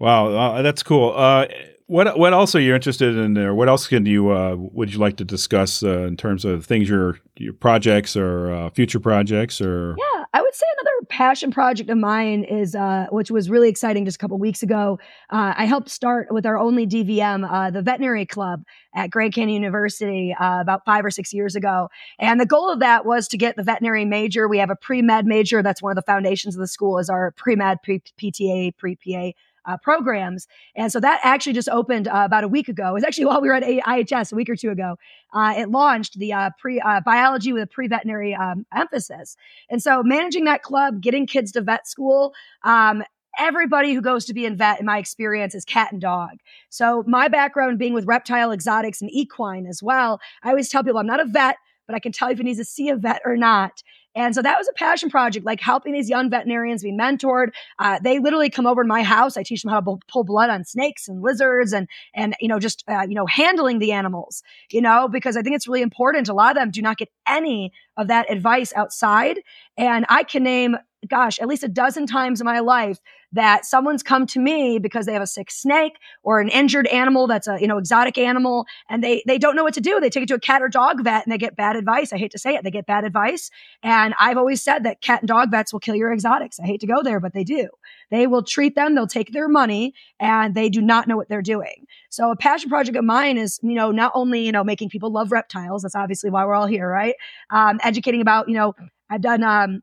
Wow, 0.00 0.34
uh, 0.34 0.62
that's 0.62 0.82
cool. 0.82 1.12
Uh, 1.14 1.46
what 1.86 2.16
what 2.18 2.32
else 2.32 2.54
are 2.54 2.60
you 2.60 2.72
interested 2.72 3.16
in 3.16 3.34
there? 3.34 3.52
What 3.52 3.68
else 3.68 3.88
can 3.88 4.06
you 4.06 4.30
uh, 4.30 4.54
would 4.56 4.92
you 4.92 5.00
like 5.00 5.16
to 5.16 5.24
discuss 5.24 5.82
uh, 5.82 6.06
in 6.06 6.16
terms 6.16 6.44
of 6.44 6.64
things 6.64 6.88
your 6.88 7.18
your 7.36 7.52
projects 7.52 8.16
or 8.16 8.52
uh, 8.52 8.70
future 8.70 9.00
projects 9.00 9.60
or 9.60 9.96
Yeah, 9.98 10.24
I 10.32 10.40
would 10.40 10.54
say 10.54 10.66
another 10.78 11.06
passion 11.08 11.50
project 11.50 11.90
of 11.90 11.98
mine 11.98 12.44
is, 12.44 12.76
uh, 12.76 13.06
which 13.10 13.32
was 13.32 13.50
really 13.50 13.68
exciting 13.68 14.04
just 14.04 14.14
a 14.14 14.18
couple 14.20 14.38
weeks 14.38 14.62
ago. 14.62 15.00
I 15.30 15.64
helped 15.64 15.88
start 15.88 16.28
with 16.30 16.46
our 16.46 16.56
only 16.56 16.86
DVM, 16.86 17.72
the 17.72 17.82
veterinary 17.82 18.24
club 18.24 18.62
at 18.94 19.10
Grand 19.10 19.34
Canyon 19.34 19.60
University 19.62 20.32
about 20.38 20.84
five 20.84 21.04
or 21.04 21.10
six 21.10 21.32
years 21.32 21.56
ago. 21.56 21.88
And 22.20 22.38
the 22.38 22.46
goal 22.46 22.70
of 22.70 22.78
that 22.78 23.04
was 23.04 23.26
to 23.28 23.36
get 23.36 23.56
the 23.56 23.64
veterinary 23.64 24.04
major. 24.04 24.46
We 24.46 24.58
have 24.58 24.70
a 24.70 24.76
pre 24.76 25.02
med 25.02 25.26
major. 25.26 25.60
That's 25.60 25.82
one 25.82 25.90
of 25.90 25.96
the 25.96 26.02
foundations 26.02 26.54
of 26.54 26.60
the 26.60 26.68
school 26.68 26.98
is 26.98 27.10
our 27.10 27.32
pre 27.32 27.56
med, 27.56 27.82
pre 27.82 28.00
PTA, 28.16 28.76
pre 28.76 28.94
PA. 28.94 29.32
Uh, 29.66 29.76
programs. 29.76 30.48
And 30.74 30.90
so 30.90 31.00
that 31.00 31.20
actually 31.22 31.52
just 31.52 31.68
opened 31.68 32.08
uh, 32.08 32.22
about 32.24 32.44
a 32.44 32.48
week 32.48 32.68
ago. 32.68 32.88
It 32.88 32.94
was 32.94 33.04
actually 33.04 33.24
while 33.26 33.40
we 33.42 33.48
were 33.48 33.54
at 33.54 33.62
IHS 33.62 34.32
a 34.32 34.36
week 34.36 34.48
or 34.48 34.56
two 34.56 34.70
ago. 34.70 34.96
Uh, 35.32 35.54
it 35.56 35.70
launched 35.70 36.18
the 36.18 36.32
uh, 36.32 36.50
pre 36.58 36.80
uh, 36.80 37.00
biology 37.04 37.52
with 37.52 37.62
a 37.62 37.66
pre 37.66 37.86
veterinary 37.86 38.34
um, 38.34 38.64
emphasis. 38.74 39.36
And 39.68 39.82
so 39.82 40.02
managing 40.02 40.44
that 40.44 40.62
club, 40.62 41.00
getting 41.00 41.26
kids 41.26 41.52
to 41.52 41.60
vet 41.60 41.86
school, 41.86 42.32
um, 42.64 43.02
everybody 43.38 43.94
who 43.94 44.00
goes 44.00 44.24
to 44.26 44.34
be 44.34 44.44
in 44.44 44.56
vet, 44.56 44.80
in 44.80 44.86
my 44.86 44.98
experience, 44.98 45.54
is 45.54 45.64
cat 45.64 45.92
and 45.92 46.00
dog. 46.00 46.38
So 46.68 47.04
my 47.06 47.28
background 47.28 47.78
being 47.78 47.94
with 47.94 48.06
reptile 48.06 48.52
exotics 48.52 49.00
and 49.00 49.10
equine 49.12 49.66
as 49.66 49.82
well, 49.82 50.20
I 50.42 50.50
always 50.50 50.68
tell 50.68 50.82
people 50.82 50.98
I'm 50.98 51.06
not 51.06 51.20
a 51.20 51.24
vet, 51.24 51.56
but 51.86 51.94
I 51.94 51.98
can 51.98 52.12
tell 52.12 52.28
you 52.28 52.34
if 52.34 52.40
it 52.40 52.44
needs 52.44 52.58
to 52.58 52.64
see 52.64 52.88
a 52.88 52.96
vet 52.96 53.22
or 53.24 53.36
not. 53.36 53.82
And 54.14 54.34
so 54.34 54.42
that 54.42 54.58
was 54.58 54.68
a 54.68 54.72
passion 54.72 55.08
project, 55.08 55.46
like 55.46 55.60
helping 55.60 55.92
these 55.92 56.08
young 56.08 56.30
veterinarians 56.30 56.82
be 56.82 56.92
mentored. 56.92 57.50
Uh, 57.78 57.98
they 58.02 58.18
literally 58.18 58.50
come 58.50 58.66
over 58.66 58.82
to 58.82 58.88
my 58.88 59.02
house. 59.02 59.36
I 59.36 59.42
teach 59.42 59.62
them 59.62 59.70
how 59.70 59.78
to 59.78 59.82
bu- 59.82 59.98
pull 60.08 60.24
blood 60.24 60.50
on 60.50 60.64
snakes 60.64 61.06
and 61.06 61.22
lizards, 61.22 61.72
and 61.72 61.88
and 62.14 62.34
you 62.40 62.48
know 62.48 62.58
just 62.58 62.82
uh, 62.88 63.06
you 63.08 63.14
know 63.14 63.26
handling 63.26 63.78
the 63.78 63.92
animals. 63.92 64.42
You 64.70 64.80
know 64.80 65.08
because 65.08 65.36
I 65.36 65.42
think 65.42 65.54
it's 65.54 65.68
really 65.68 65.82
important. 65.82 66.28
A 66.28 66.34
lot 66.34 66.50
of 66.50 66.56
them 66.56 66.70
do 66.70 66.82
not 66.82 66.96
get 66.96 67.08
any 67.26 67.72
of 67.96 68.08
that 68.08 68.30
advice 68.30 68.72
outside, 68.74 69.40
and 69.76 70.04
I 70.08 70.24
can 70.24 70.42
name 70.42 70.76
gosh 71.08 71.38
at 71.38 71.48
least 71.48 71.64
a 71.64 71.68
dozen 71.68 72.06
times 72.06 72.40
in 72.40 72.44
my 72.44 72.60
life 72.60 72.98
that 73.32 73.64
someone's 73.64 74.02
come 74.02 74.26
to 74.26 74.40
me 74.40 74.78
because 74.78 75.06
they 75.06 75.12
have 75.12 75.22
a 75.22 75.26
sick 75.26 75.50
snake 75.50 75.94
or 76.22 76.40
an 76.40 76.48
injured 76.48 76.86
animal 76.88 77.26
that's 77.26 77.46
a 77.46 77.58
you 77.60 77.66
know 77.66 77.78
exotic 77.78 78.18
animal 78.18 78.66
and 78.88 79.02
they 79.02 79.22
they 79.26 79.38
don't 79.38 79.56
know 79.56 79.62
what 79.62 79.74
to 79.74 79.80
do. 79.80 80.00
They 80.00 80.10
take 80.10 80.24
it 80.24 80.28
to 80.28 80.34
a 80.34 80.40
cat 80.40 80.62
or 80.62 80.68
dog 80.68 81.02
vet 81.02 81.24
and 81.24 81.32
they 81.32 81.38
get 81.38 81.56
bad 81.56 81.76
advice. 81.76 82.12
I 82.12 82.18
hate 82.18 82.32
to 82.32 82.38
say 82.38 82.54
it 82.54 82.64
they 82.64 82.70
get 82.70 82.86
bad 82.86 83.04
advice. 83.04 83.50
And 83.82 84.14
i've 84.18 84.36
always 84.36 84.62
said 84.62 84.84
that 84.84 85.00
cat 85.00 85.20
and 85.20 85.28
dog 85.28 85.50
vets 85.50 85.72
will 85.72 85.80
kill 85.80 85.94
your 85.94 86.12
exotics. 86.12 86.60
I 86.60 86.66
hate 86.66 86.80
to 86.80 86.86
go 86.86 87.02
there 87.02 87.20
but 87.20 87.32
they 87.32 87.44
do. 87.44 87.68
They 88.10 88.26
will 88.26 88.42
treat 88.42 88.74
them 88.74 88.94
they'll 88.94 89.06
take 89.06 89.32
their 89.32 89.48
money 89.48 89.94
and 90.18 90.54
they 90.54 90.68
do 90.68 90.80
not 90.80 91.08
know 91.08 91.16
what 91.16 91.28
they're 91.28 91.42
doing. 91.42 91.86
So 92.10 92.30
a 92.30 92.36
passion 92.36 92.68
project 92.68 92.96
of 92.96 93.04
mine 93.04 93.38
is 93.38 93.60
you 93.62 93.74
know 93.74 93.90
not 93.90 94.12
only 94.14 94.44
you 94.44 94.52
know 94.52 94.64
making 94.64 94.90
people 94.90 95.10
love 95.10 95.32
reptiles 95.32 95.82
that's 95.82 95.94
obviously 95.94 96.30
why 96.30 96.44
we're 96.44 96.54
all 96.54 96.66
here 96.66 96.88
right? 96.88 97.14
Um, 97.50 97.78
educating 97.82 98.20
about 98.20 98.48
you 98.48 98.54
know 98.54 98.74
i've 99.08 99.22
done 99.22 99.42
um, 99.42 99.82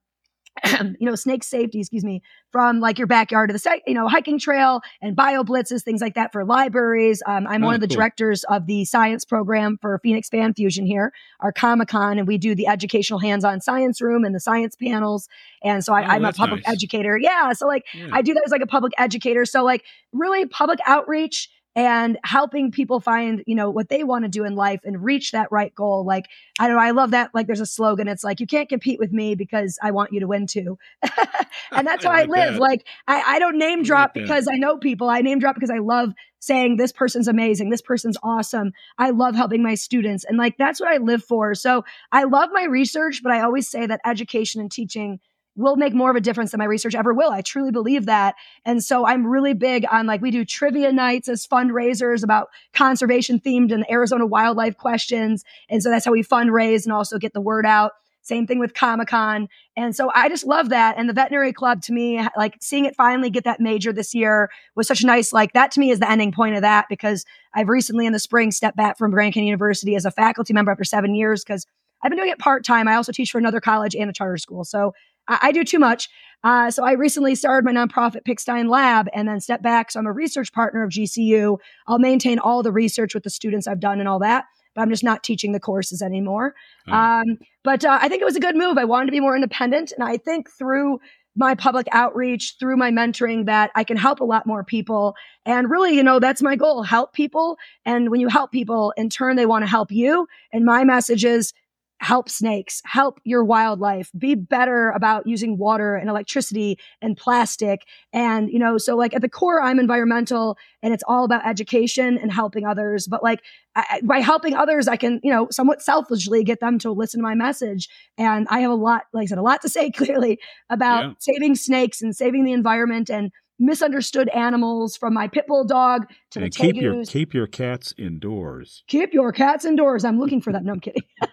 you 1.00 1.06
know, 1.08 1.16
snake 1.16 1.44
safety, 1.44 1.80
excuse 1.80 2.04
me, 2.04 2.22
from 2.52 2.80
like 2.80 2.98
your 2.98 3.08
backyard 3.08 3.50
to 3.50 3.54
the 3.54 3.60
site, 3.60 3.82
you 3.86 3.94
know, 3.94 4.08
hiking 4.08 4.40
trail 4.40 4.82
and 5.02 5.16
bio 5.16 5.44
blitzes, 5.44 5.84
things 5.84 6.02
like 6.02 6.16
that 6.16 6.32
for 6.32 6.44
libraries. 6.46 7.22
Um, 7.26 7.46
I'm 7.48 7.64
Oh, 7.64 7.68
one 7.68 7.76
of 7.76 7.82
the 7.82 7.88
cool. 7.88 7.96
directors 7.98 8.44
of 8.46 8.66
the 8.68 8.86
science 8.86 9.26
program 9.26 9.78
for 9.82 10.00
Phoenix 10.04 10.30
Fan 10.30 10.54
Fusion 10.54 10.86
here, 10.86 11.12
our 11.40 11.52
Comic 11.52 11.90
Con, 11.90 12.18
and 12.18 12.28
we 12.28 12.38
do 12.38 12.56
the 12.56 12.68
educational 12.68 13.20
hands-on 13.20 13.62
science 13.62 14.02
room 14.02 14.24
and 14.24 14.34
the 14.34 14.40
science 14.40 14.76
panels. 14.76 15.28
And 15.64 15.84
so 15.84 15.94
I, 15.94 16.02
Oh, 16.04 16.06
I'm 16.06 16.26
a 16.26 16.34
public 16.34 16.66
nice. 16.66 16.74
educator. 16.76 17.18
Yeah. 17.18 17.54
So 17.54 17.68
like 17.68 17.86
Yeah. 17.94 18.10
I 18.12 18.22
do 18.22 18.34
that 18.34 18.44
as 18.46 18.52
like 18.52 18.62
a 18.62 18.68
public 18.68 18.94
educator. 18.98 19.46
So 19.46 19.64
like 19.64 19.84
really 20.14 20.46
public 20.46 20.80
outreach 20.86 21.50
and 21.76 22.18
helping 22.24 22.72
people 22.72 23.00
find, 23.00 23.44
you 23.46 23.54
know, 23.54 23.70
what 23.70 23.90
they 23.90 24.04
want 24.04 24.26
to 24.26 24.30
do 24.30 24.44
in 24.46 24.56
life 24.56 24.80
and 24.84 25.04
reach 25.04 25.32
that 25.32 25.52
right 25.52 25.74
goal. 25.76 26.04
Like, 26.04 26.26
I 26.60 26.68
don't 26.68 26.76
know, 26.76 26.82
I 26.82 26.92
love 26.92 27.12
that. 27.12 27.30
Like 27.36 27.46
there's 27.46 27.62
a 27.62 27.68
slogan. 27.68 28.08
It's 28.08 28.24
like, 28.24 28.40
you 28.40 28.48
can't 28.48 28.68
compete 28.68 28.98
with 29.00 29.12
me 29.12 29.36
because 29.36 29.78
I 29.82 29.92
want 29.92 30.12
you 30.12 30.20
to 30.22 30.28
win 30.28 30.48
too. 30.48 30.80
and 31.72 31.86
that's 31.86 32.04
how 32.04 32.12
I, 32.12 32.22
like 32.22 32.30
live. 32.30 32.54
that. 32.54 32.60
Like 32.60 32.88
I, 33.08 33.22
I 33.36 33.40
don't 33.40 33.60
name 33.60 33.82
I 33.82 33.84
drop 33.84 34.10
like 34.10 34.14
that. 34.16 34.22
because 34.22 34.48
I 34.52 34.58
know 34.58 34.78
people. 34.78 35.10
I 35.10 35.22
name 35.22 35.38
drop 35.38 35.56
because 35.56 35.70
I 35.70 35.78
love 35.78 36.14
saying 36.40 36.78
this 36.78 36.92
person's 36.92 37.28
amazing. 37.28 37.70
This 37.70 37.82
person's 37.82 38.18
awesome. 38.24 38.72
I 38.98 39.12
love 39.12 39.36
helping 39.36 39.62
my 39.62 39.76
students. 39.76 40.24
And 40.24 40.38
like, 40.38 40.58
that's 40.58 40.80
what 40.80 40.90
I 40.92 40.98
live 40.98 41.24
for. 41.24 41.54
So 41.54 41.86
I 42.12 42.24
love 42.24 42.50
my 42.54 42.64
research, 42.64 43.22
but 43.22 43.32
I 43.32 43.42
always 43.42 43.68
say 43.68 43.86
that 43.86 44.02
education 44.06 44.62
and 44.62 44.72
teaching 44.72 45.20
will 45.58 45.76
make 45.76 45.94
more 45.94 46.10
of 46.10 46.16
a 46.16 46.22
difference 46.22 46.52
than 46.52 46.60
my 46.60 46.66
research 46.66 46.96
ever 46.96 47.14
will. 47.14 47.32
I 47.32 47.42
truly 47.42 47.72
believe 47.72 48.06
that. 48.06 48.36
And 48.64 48.84
so 48.84 49.06
I'm 49.06 49.26
really 49.26 49.54
big 49.54 49.86
on 49.92 50.06
like 50.06 50.22
we 50.22 50.32
do 50.32 50.46
trivia 50.46 50.92
nights 50.92 51.28
as 51.28 51.46
fundraisers 51.46 52.24
about 52.24 52.50
conservation 52.74 53.40
themed 53.40 53.74
and 53.74 53.86
Arizona 53.90 54.26
wildlife 54.26 54.78
questions. 54.78 55.44
And 55.68 55.84
so 55.84 55.90
that's 55.90 56.06
how 56.06 56.12
we 56.12 56.24
fundraise 56.24 56.86
and 56.86 56.94
also 56.94 57.18
get 57.18 57.34
the 57.34 57.42
word 57.42 57.66
out. 57.66 57.94
Same 58.22 58.46
thing 58.46 58.60
with 58.60 58.74
Comic 58.74 59.08
Con. 59.08 59.48
And 59.78 59.96
so 59.96 60.12
I 60.14 60.28
just 60.28 60.46
love 60.46 60.70
that. 60.70 60.98
And 60.98 61.08
the 61.08 61.14
veterinary 61.14 61.54
club 61.54 61.82
to 61.84 61.94
me, 61.94 62.22
like 62.36 62.58
seeing 62.60 62.84
it 62.84 62.96
finally 62.96 63.30
get 63.30 63.46
that 63.46 63.62
major 63.62 63.94
this 63.94 64.14
year 64.14 64.50
was 64.76 64.86
such 64.86 65.02
a 65.02 65.06
nice, 65.06 65.32
like 65.32 65.54
that 65.54 65.72
to 65.72 65.80
me 65.80 65.92
is 65.92 66.00
the 66.00 66.12
ending 66.12 66.34
point 66.34 66.56
of 66.56 66.62
that 66.62 66.88
because 66.90 67.26
I've 67.54 67.70
recently 67.70 68.06
in 68.06 68.12
the 68.12 68.20
spring 68.20 68.52
stepped 68.52 68.76
back 68.76 68.98
from 68.98 69.12
Grand 69.12 69.34
Canyon 69.34 69.48
University 69.48 69.96
as 69.96 70.04
a 70.04 70.12
faculty 70.12 70.54
member 70.54 70.72
after 70.72 70.84
seven 70.84 71.16
years 71.16 71.44
because 71.44 71.66
I've 72.04 72.10
been 72.10 72.20
doing 72.20 72.30
it 72.30 72.38
part 72.38 72.66
time. 72.66 72.88
I 72.88 72.96
also 72.96 73.14
teach 73.14 73.32
for 73.32 73.38
another 73.38 73.62
college 73.62 73.96
and 73.96 74.10
a 74.10 74.14
charter 74.14 74.38
school. 74.38 74.66
So 74.66 74.94
I, 75.28 75.40
I 75.44 75.52
do 75.52 75.64
too 75.64 75.80
much. 75.80 76.10
Uh, 76.44 76.70
so 76.70 76.84
I 76.86 76.92
recently 76.92 77.36
started 77.36 77.66
my 77.66 77.74
nonprofit 77.74 78.24
Pikstein 78.28 78.70
Lab 78.70 79.08
and 79.14 79.28
then 79.28 79.40
stepped 79.40 79.64
back. 79.64 79.92
So 79.92 80.00
I'm 80.00 80.06
a 80.06 80.12
research 80.12 80.54
partner 80.54 80.84
of 80.84 80.92
GCU. 80.92 81.58
I'll 81.88 82.00
maintain 82.00 82.40
all 82.40 82.62
the 82.62 82.72
research 82.72 83.14
with 83.14 83.24
the 83.24 83.30
students 83.30 83.68
I've 83.68 83.80
done 83.80 84.00
and 84.00 84.08
all 84.08 84.20
that 84.20 84.46
but 84.78 84.84
I'm 84.84 84.90
just 84.92 85.04
not 85.04 85.24
teaching 85.24 85.54
the 85.54 85.60
courses 85.60 86.04
anymore. 86.04 86.54
Oh. 86.88 86.94
Um, 86.94 87.38
but 87.64 87.84
uh, 87.84 87.98
I 88.00 88.08
think 88.08 88.22
it 88.22 88.26
was 88.26 88.36
a 88.36 88.40
good 88.40 88.56
move. 88.56 88.78
I 88.78 88.86
wanted 88.86 89.08
to 89.08 89.12
be 89.12 89.20
more 89.20 89.34
independent. 89.34 89.92
And 89.92 90.08
I 90.08 90.18
think 90.18 90.52
through 90.52 91.00
my 91.36 91.56
public 91.56 91.88
outreach, 91.92 92.56
through 92.60 92.78
my 92.78 92.92
mentoring, 92.92 93.48
that 93.48 93.72
I 93.74 93.84
can 93.84 93.98
help 93.98 94.20
a 94.20 94.24
lot 94.24 94.46
more 94.46 94.64
people. 94.64 95.16
And 95.48 95.70
really, 95.70 95.96
you 95.96 96.04
know, 96.04 96.20
that's 96.20 96.44
my 96.44 96.56
goal 96.56 96.84
help 96.84 97.14
people. 97.14 97.58
And 97.86 98.12
when 98.12 98.20
you 98.20 98.28
help 98.28 98.52
people, 98.52 98.94
in 98.98 99.10
turn, 99.10 99.36
they 99.36 99.48
want 99.48 99.64
to 99.64 99.68
help 99.68 99.92
you. 99.92 100.28
And 100.54 100.64
my 100.64 100.84
message 100.84 101.26
is 101.26 101.54
help 102.00 102.30
snakes, 102.30 102.82
help 102.86 103.20
your 103.24 103.44
wildlife, 103.44 104.12
be 104.18 104.36
better 104.36 104.92
about 104.92 105.26
using 105.26 105.58
water 105.58 105.96
and 105.96 106.10
electricity 106.10 106.78
and 107.02 107.18
plastic. 107.18 107.86
And, 108.14 108.52
you 108.52 108.60
know, 108.60 108.78
so 108.78 108.96
like 108.96 109.16
at 109.16 109.22
the 109.22 109.30
core, 109.30 109.62
I'm 109.62 109.80
environmental 109.80 110.58
and 110.84 110.94
it's 110.94 111.04
all 111.08 111.26
about 111.26 111.46
education 111.48 112.18
and 112.18 112.32
helping 112.32 112.66
others. 112.66 113.08
But 113.08 113.24
like 113.24 113.42
I, 113.76 114.02
by 114.04 114.20
helping 114.20 114.56
others, 114.56 114.88
I 114.88 114.96
can, 114.96 115.20
you 115.24 115.32
know, 115.32 115.48
somewhat 115.50 115.82
selfishly 115.82 116.44
get 116.44 116.60
them 116.60 116.78
to 116.80 116.92
listen 116.92 117.20
to 117.20 117.24
my 117.24 117.36
message. 117.36 117.90
And 118.18 118.48
I 118.50 118.60
have 118.60 118.72
a 118.72 118.76
lot, 118.76 119.06
like 119.14 119.24
I 119.24 119.26
said, 119.28 119.38
a 119.40 119.44
lot 119.44 119.62
to 119.64 119.70
say 119.70 119.90
clearly 119.92 120.40
about 120.70 121.04
yeah. 121.04 121.14
saving 121.20 121.56
snakes 121.56 122.02
and 122.02 122.16
saving 122.16 122.44
the 122.44 122.54
environment 122.54 123.10
and 123.10 123.32
misunderstood 123.60 124.30
animals 124.30 124.96
from 124.96 125.14
my 125.14 125.28
pit 125.28 125.46
bull 125.48 125.64
dog 125.64 126.08
to 126.32 126.40
and 126.40 126.46
the 126.46 126.50
keep 126.50 126.76
your 126.76 127.04
keep 127.06 127.34
your 127.34 127.48
cats 127.48 127.94
indoors. 127.98 128.84
Keep 128.88 129.14
your 129.14 129.32
cats 129.32 129.66
indoors. 129.66 130.06
I'm 130.06 130.20
looking 130.20 130.42
for 130.42 130.54
that. 130.54 130.64
No, 130.64 130.74
I'm 130.74 130.80
kidding. 130.80 131.04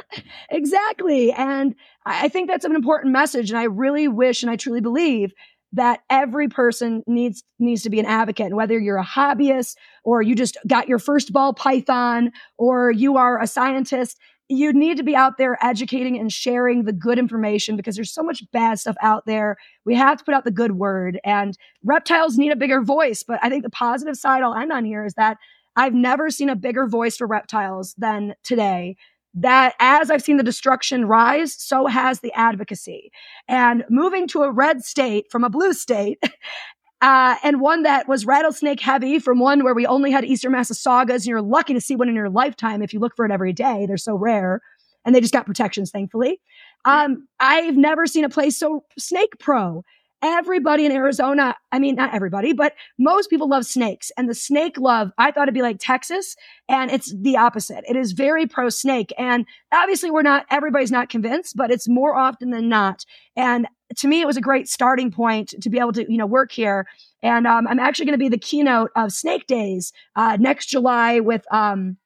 exactly, 0.50 1.32
and 1.32 1.74
I 2.06 2.28
think 2.28 2.48
that's 2.48 2.64
an 2.64 2.74
important 2.74 3.12
message. 3.12 3.50
And 3.50 3.58
I 3.58 3.64
really 3.64 4.08
wish, 4.08 4.42
and 4.42 4.50
I 4.50 4.56
truly 4.56 4.80
believe 4.80 5.32
that 5.72 6.00
every 6.10 6.48
person 6.48 7.02
needs 7.06 7.42
needs 7.58 7.82
to 7.82 7.90
be 7.90 7.98
an 7.98 8.06
advocate 8.06 8.46
and 8.46 8.56
whether 8.56 8.78
you're 8.78 8.98
a 8.98 9.04
hobbyist 9.04 9.76
or 10.04 10.20
you 10.20 10.34
just 10.34 10.58
got 10.66 10.88
your 10.88 10.98
first 10.98 11.32
ball 11.32 11.54
python 11.54 12.30
or 12.58 12.90
you 12.90 13.16
are 13.16 13.40
a 13.40 13.46
scientist 13.46 14.18
you 14.52 14.72
need 14.72 14.96
to 14.98 15.02
be 15.02 15.16
out 15.16 15.38
there 15.38 15.56
educating 15.64 16.18
and 16.18 16.32
sharing 16.32 16.84
the 16.84 16.92
good 16.92 17.18
information 17.18 17.76
because 17.76 17.96
there's 17.96 18.12
so 18.12 18.22
much 18.22 18.42
bad 18.52 18.78
stuff 18.78 18.96
out 19.00 19.24
there. 19.24 19.56
We 19.84 19.94
have 19.94 20.18
to 20.18 20.24
put 20.24 20.34
out 20.34 20.44
the 20.44 20.50
good 20.50 20.72
word 20.72 21.18
and 21.24 21.56
reptiles 21.84 22.36
need 22.36 22.52
a 22.52 22.56
bigger 22.56 22.82
voice. 22.82 23.22
But 23.22 23.38
I 23.42 23.48
think 23.48 23.62
the 23.62 23.70
positive 23.70 24.16
side 24.16 24.42
I'll 24.42 24.54
end 24.54 24.72
on 24.72 24.84
here 24.84 25.04
is 25.04 25.14
that 25.14 25.38
I've 25.74 25.94
never 25.94 26.30
seen 26.30 26.50
a 26.50 26.56
bigger 26.56 26.86
voice 26.86 27.16
for 27.16 27.26
reptiles 27.26 27.94
than 27.96 28.34
today. 28.42 28.96
That 29.34 29.74
as 29.80 30.10
I've 30.10 30.22
seen 30.22 30.36
the 30.36 30.42
destruction 30.42 31.06
rise, 31.06 31.54
so 31.54 31.86
has 31.86 32.20
the 32.20 32.32
advocacy. 32.34 33.10
And 33.48 33.84
moving 33.88 34.28
to 34.28 34.42
a 34.42 34.50
red 34.50 34.84
state 34.84 35.30
from 35.30 35.44
a 35.44 35.50
blue 35.50 35.72
state 35.72 36.22
uh, 37.02 37.34
and 37.42 37.60
one 37.60 37.82
that 37.82 38.06
was 38.06 38.24
rattlesnake 38.24 38.80
heavy 38.80 39.18
from 39.18 39.40
one 39.40 39.64
where 39.64 39.74
we 39.74 39.84
only 39.86 40.12
had 40.12 40.24
Eastern 40.24 40.52
Massasaugas, 40.52 41.16
and 41.16 41.26
you're 41.26 41.42
lucky 41.42 41.74
to 41.74 41.80
see 41.80 41.96
one 41.96 42.08
in 42.08 42.14
your 42.14 42.30
lifetime 42.30 42.80
if 42.80 42.94
you 42.94 43.00
look 43.00 43.16
for 43.16 43.26
it 43.26 43.32
every 43.32 43.52
day. 43.52 43.86
They're 43.86 43.96
so 43.96 44.14
rare, 44.14 44.60
and 45.04 45.12
they 45.14 45.20
just 45.20 45.32
got 45.32 45.44
protections, 45.44 45.90
thankfully. 45.90 46.40
Um, 46.84 47.26
I've 47.40 47.76
never 47.76 48.06
seen 48.06 48.24
a 48.24 48.28
place 48.28 48.56
so 48.56 48.84
snake 48.96 49.32
pro. 49.40 49.84
Everybody 50.22 50.86
in 50.86 50.92
Arizona, 50.92 51.56
I 51.72 51.80
mean, 51.80 51.96
not 51.96 52.14
everybody, 52.14 52.52
but 52.52 52.74
most 52.98 53.28
people 53.28 53.48
love 53.48 53.66
snakes. 53.66 54.12
And 54.16 54.28
the 54.28 54.34
snake 54.34 54.78
love, 54.78 55.10
I 55.18 55.32
thought 55.32 55.44
it'd 55.44 55.54
be 55.54 55.62
like 55.62 55.78
Texas, 55.80 56.36
and 56.68 56.92
it's 56.92 57.12
the 57.20 57.36
opposite. 57.36 57.84
It 57.88 57.96
is 57.96 58.12
very 58.12 58.46
pro 58.46 58.68
snake. 58.68 59.12
And 59.18 59.44
obviously, 59.72 60.12
we're 60.12 60.22
not, 60.22 60.46
everybody's 60.48 60.92
not 60.92 61.08
convinced, 61.08 61.56
but 61.56 61.72
it's 61.72 61.88
more 61.88 62.16
often 62.16 62.50
than 62.50 62.68
not. 62.68 63.04
And 63.34 63.66
to 63.96 64.08
me, 64.08 64.20
it 64.20 64.26
was 64.26 64.36
a 64.36 64.40
great 64.40 64.68
starting 64.68 65.10
point 65.10 65.54
to 65.60 65.68
be 65.68 65.78
able 65.78 65.92
to, 65.92 66.10
you 66.10 66.18
know, 66.18 66.26
work 66.26 66.52
here. 66.52 66.86
And 67.22 67.46
um, 67.46 67.66
I'm 67.66 67.78
actually 67.78 68.06
going 68.06 68.18
to 68.18 68.24
be 68.24 68.28
the 68.28 68.38
keynote 68.38 68.90
of 68.96 69.12
Snake 69.12 69.46
Days 69.46 69.92
uh, 70.16 70.36
next 70.40 70.66
July 70.66 71.20
with 71.20 71.44
um, 71.52 71.96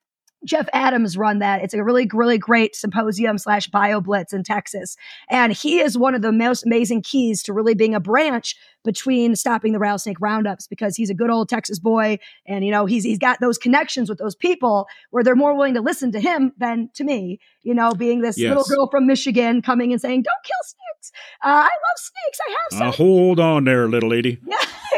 Jeff 0.47 0.69
Adams 0.73 1.17
run 1.17 1.41
that. 1.41 1.63
It's 1.63 1.75
a 1.75 1.83
really, 1.83 2.09
really 2.13 2.39
great 2.39 2.75
symposium 2.75 3.37
slash 3.37 3.67
bio 3.67 4.01
blitz 4.01 4.33
in 4.33 4.45
Texas. 4.45 4.97
And 5.29 5.53
he 5.53 5.81
is 5.81 5.99
one 5.99 6.15
of 6.15 6.23
the 6.23 6.33
most 6.33 6.65
amazing 6.65 7.03
keys 7.03 7.43
to 7.45 7.53
really 7.53 7.75
being 7.75 7.95
a 7.95 8.01
branch 8.01 8.57
between 8.87 9.37
stopping 9.37 9.73
the 9.73 9.79
rattlesnake 9.79 10.21
roundups 10.21 10.67
because 10.67 10.97
he's 10.97 11.11
a 11.11 11.15
good 11.15 11.29
old 11.29 11.51
Texas 11.51 11.79
boy. 11.79 12.19
And, 12.47 12.65
you 12.65 12.71
know, 12.71 12.87
he's, 12.87 13.05
he's 13.05 13.19
got 13.19 13.41
those 13.41 13.59
connections 13.59 14.09
with 14.09 14.19
those 14.19 14.35
people 14.35 14.87
where 15.11 15.23
they're 15.23 15.37
more 15.37 15.55
willing 15.55 15.75
to 15.75 15.83
listen 15.83 16.13
to 16.13 16.21
him 16.21 16.53
than 16.57 16.89
to 16.95 17.05
me, 17.05 17.39
you 17.63 17.75
know, 17.75 17.93
being 17.93 18.23
this 18.23 18.39
yes. 18.39 18.49
little 18.49 18.65
girl 18.65 18.89
from 18.91 19.07
Michigan 19.07 19.61
coming 19.61 19.93
and 19.93 20.01
saying, 20.01 20.23
don't 20.23 20.45
kill 20.45 20.57
snakes. 20.63 21.13
Uh, 21.45 21.49
I 21.49 21.63
love 21.63 21.97
snakes. 21.97 22.39
I 22.41 22.51
have 22.51 22.79
some. 22.79 22.89
Uh, 22.89 22.93
hold 22.93 23.41
on 23.41 23.65
there, 23.65 23.89
little 23.89 24.09
lady. 24.09 24.41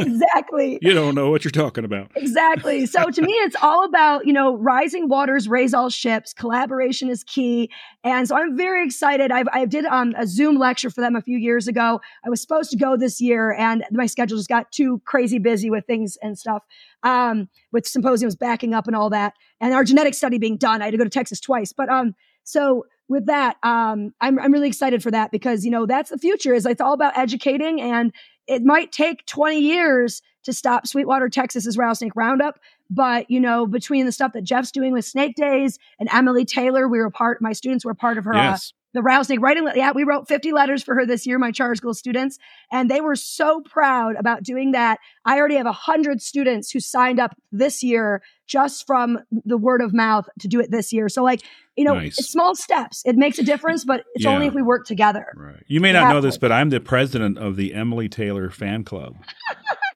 Yeah, 0.00 0.06
exactly. 0.06 0.78
you 0.82 0.92
don't 0.92 1.14
know 1.14 1.30
what 1.30 1.44
you're 1.44 1.50
talking 1.50 1.84
about. 1.84 2.12
exactly. 2.14 2.86
So 2.86 3.10
to 3.10 3.22
me, 3.22 3.32
it's 3.32 3.56
all 3.60 3.84
about, 3.84 4.26
you 4.26 4.32
know, 4.32 4.54
rising 4.56 5.08
waters 5.08 5.48
raise 5.48 5.74
all 5.74 5.88
ships. 5.88 6.32
Collaboration 6.32 7.08
is 7.08 7.24
key. 7.24 7.70
And 8.04 8.28
so 8.28 8.36
I'm 8.36 8.56
very 8.56 8.84
excited. 8.84 9.32
I've, 9.32 9.48
I 9.52 9.64
did 9.64 9.86
um, 9.86 10.14
a 10.16 10.26
Zoom 10.26 10.58
lecture 10.58 10.90
for 10.90 11.00
them 11.00 11.16
a 11.16 11.22
few 11.22 11.38
years 11.38 11.66
ago. 11.66 12.00
I 12.24 12.28
was 12.28 12.40
supposed 12.40 12.70
to 12.70 12.76
go 12.76 12.96
this 12.96 13.20
year 13.20 13.52
and 13.52 13.77
and 13.82 13.96
my 13.96 14.06
schedule 14.06 14.36
just 14.36 14.48
got 14.48 14.70
too 14.72 15.00
crazy 15.04 15.38
busy 15.38 15.70
with 15.70 15.86
things 15.86 16.16
and 16.22 16.38
stuff, 16.38 16.64
um, 17.02 17.48
with 17.72 17.86
symposiums 17.86 18.36
backing 18.36 18.74
up 18.74 18.86
and 18.86 18.96
all 18.96 19.10
that, 19.10 19.34
and 19.60 19.74
our 19.74 19.84
genetic 19.84 20.14
study 20.14 20.38
being 20.38 20.56
done. 20.56 20.82
I 20.82 20.86
had 20.86 20.90
to 20.92 20.98
go 20.98 21.04
to 21.04 21.10
Texas 21.10 21.40
twice, 21.40 21.72
but 21.72 21.88
um, 21.88 22.14
so 22.44 22.86
with 23.08 23.26
that, 23.26 23.56
um, 23.62 24.12
I'm 24.20 24.38
I'm 24.38 24.52
really 24.52 24.68
excited 24.68 25.02
for 25.02 25.10
that 25.10 25.30
because 25.30 25.64
you 25.64 25.70
know 25.70 25.86
that's 25.86 26.10
the 26.10 26.18
future. 26.18 26.54
Is 26.54 26.66
it's 26.66 26.80
all 26.80 26.92
about 26.92 27.16
educating, 27.16 27.80
and 27.80 28.12
it 28.46 28.64
might 28.64 28.92
take 28.92 29.26
20 29.26 29.58
years 29.60 30.22
to 30.44 30.52
stop 30.52 30.86
Sweetwater, 30.86 31.28
Texas's 31.28 31.76
rattlesnake 31.76 32.16
roundup. 32.16 32.58
But 32.90 33.30
you 33.30 33.40
know, 33.40 33.66
between 33.66 34.06
the 34.06 34.12
stuff 34.12 34.32
that 34.32 34.44
Jeff's 34.44 34.70
doing 34.70 34.92
with 34.92 35.04
Snake 35.04 35.36
Days 35.36 35.78
and 35.98 36.08
Emily 36.12 36.44
Taylor, 36.44 36.88
we 36.88 36.98
were 36.98 37.10
part. 37.10 37.42
My 37.42 37.52
students 37.52 37.84
were 37.84 37.94
part 37.94 38.18
of 38.18 38.24
her 38.24 38.34
uh, 38.34 38.50
yes. 38.50 38.72
The 38.98 39.02
rattlesnake 39.02 39.40
writing. 39.40 39.68
Yeah, 39.76 39.92
we 39.94 40.02
wrote 40.02 40.26
50 40.26 40.50
letters 40.50 40.82
for 40.82 40.96
her 40.96 41.06
this 41.06 41.24
year, 41.24 41.38
my 41.38 41.52
charter 41.52 41.76
school 41.76 41.94
students, 41.94 42.36
and 42.72 42.90
they 42.90 43.00
were 43.00 43.14
so 43.14 43.60
proud 43.60 44.16
about 44.16 44.42
doing 44.42 44.72
that. 44.72 44.98
I 45.24 45.38
already 45.38 45.54
have 45.54 45.66
a 45.66 45.72
hundred 45.72 46.20
students 46.20 46.72
who 46.72 46.80
signed 46.80 47.20
up 47.20 47.36
this 47.52 47.84
year 47.84 48.22
just 48.48 48.88
from 48.88 49.20
the 49.30 49.56
word 49.56 49.82
of 49.82 49.94
mouth 49.94 50.28
to 50.40 50.48
do 50.48 50.58
it 50.58 50.72
this 50.72 50.92
year. 50.92 51.08
So, 51.08 51.22
like, 51.22 51.42
you 51.76 51.84
know, 51.84 51.94
nice. 51.94 52.18
it's 52.18 52.28
small 52.28 52.56
steps. 52.56 53.02
It 53.04 53.14
makes 53.14 53.38
a 53.38 53.44
difference, 53.44 53.84
but 53.84 54.02
it's 54.14 54.24
yeah. 54.24 54.32
only 54.32 54.48
if 54.48 54.54
we 54.54 54.62
work 54.62 54.84
together. 54.84 55.26
Right. 55.36 55.62
You 55.68 55.80
may 55.80 55.92
not 55.92 56.12
know 56.12 56.20
this, 56.20 56.38
but 56.38 56.50
I'm 56.50 56.70
the 56.70 56.80
president 56.80 57.38
of 57.38 57.54
the 57.54 57.74
Emily 57.74 58.08
Taylor 58.08 58.50
fan 58.50 58.82
club. 58.82 59.14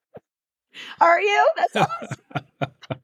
Are 1.01 1.21
you? 1.21 1.51
That's 1.57 1.77
awesome. 2.03 3.01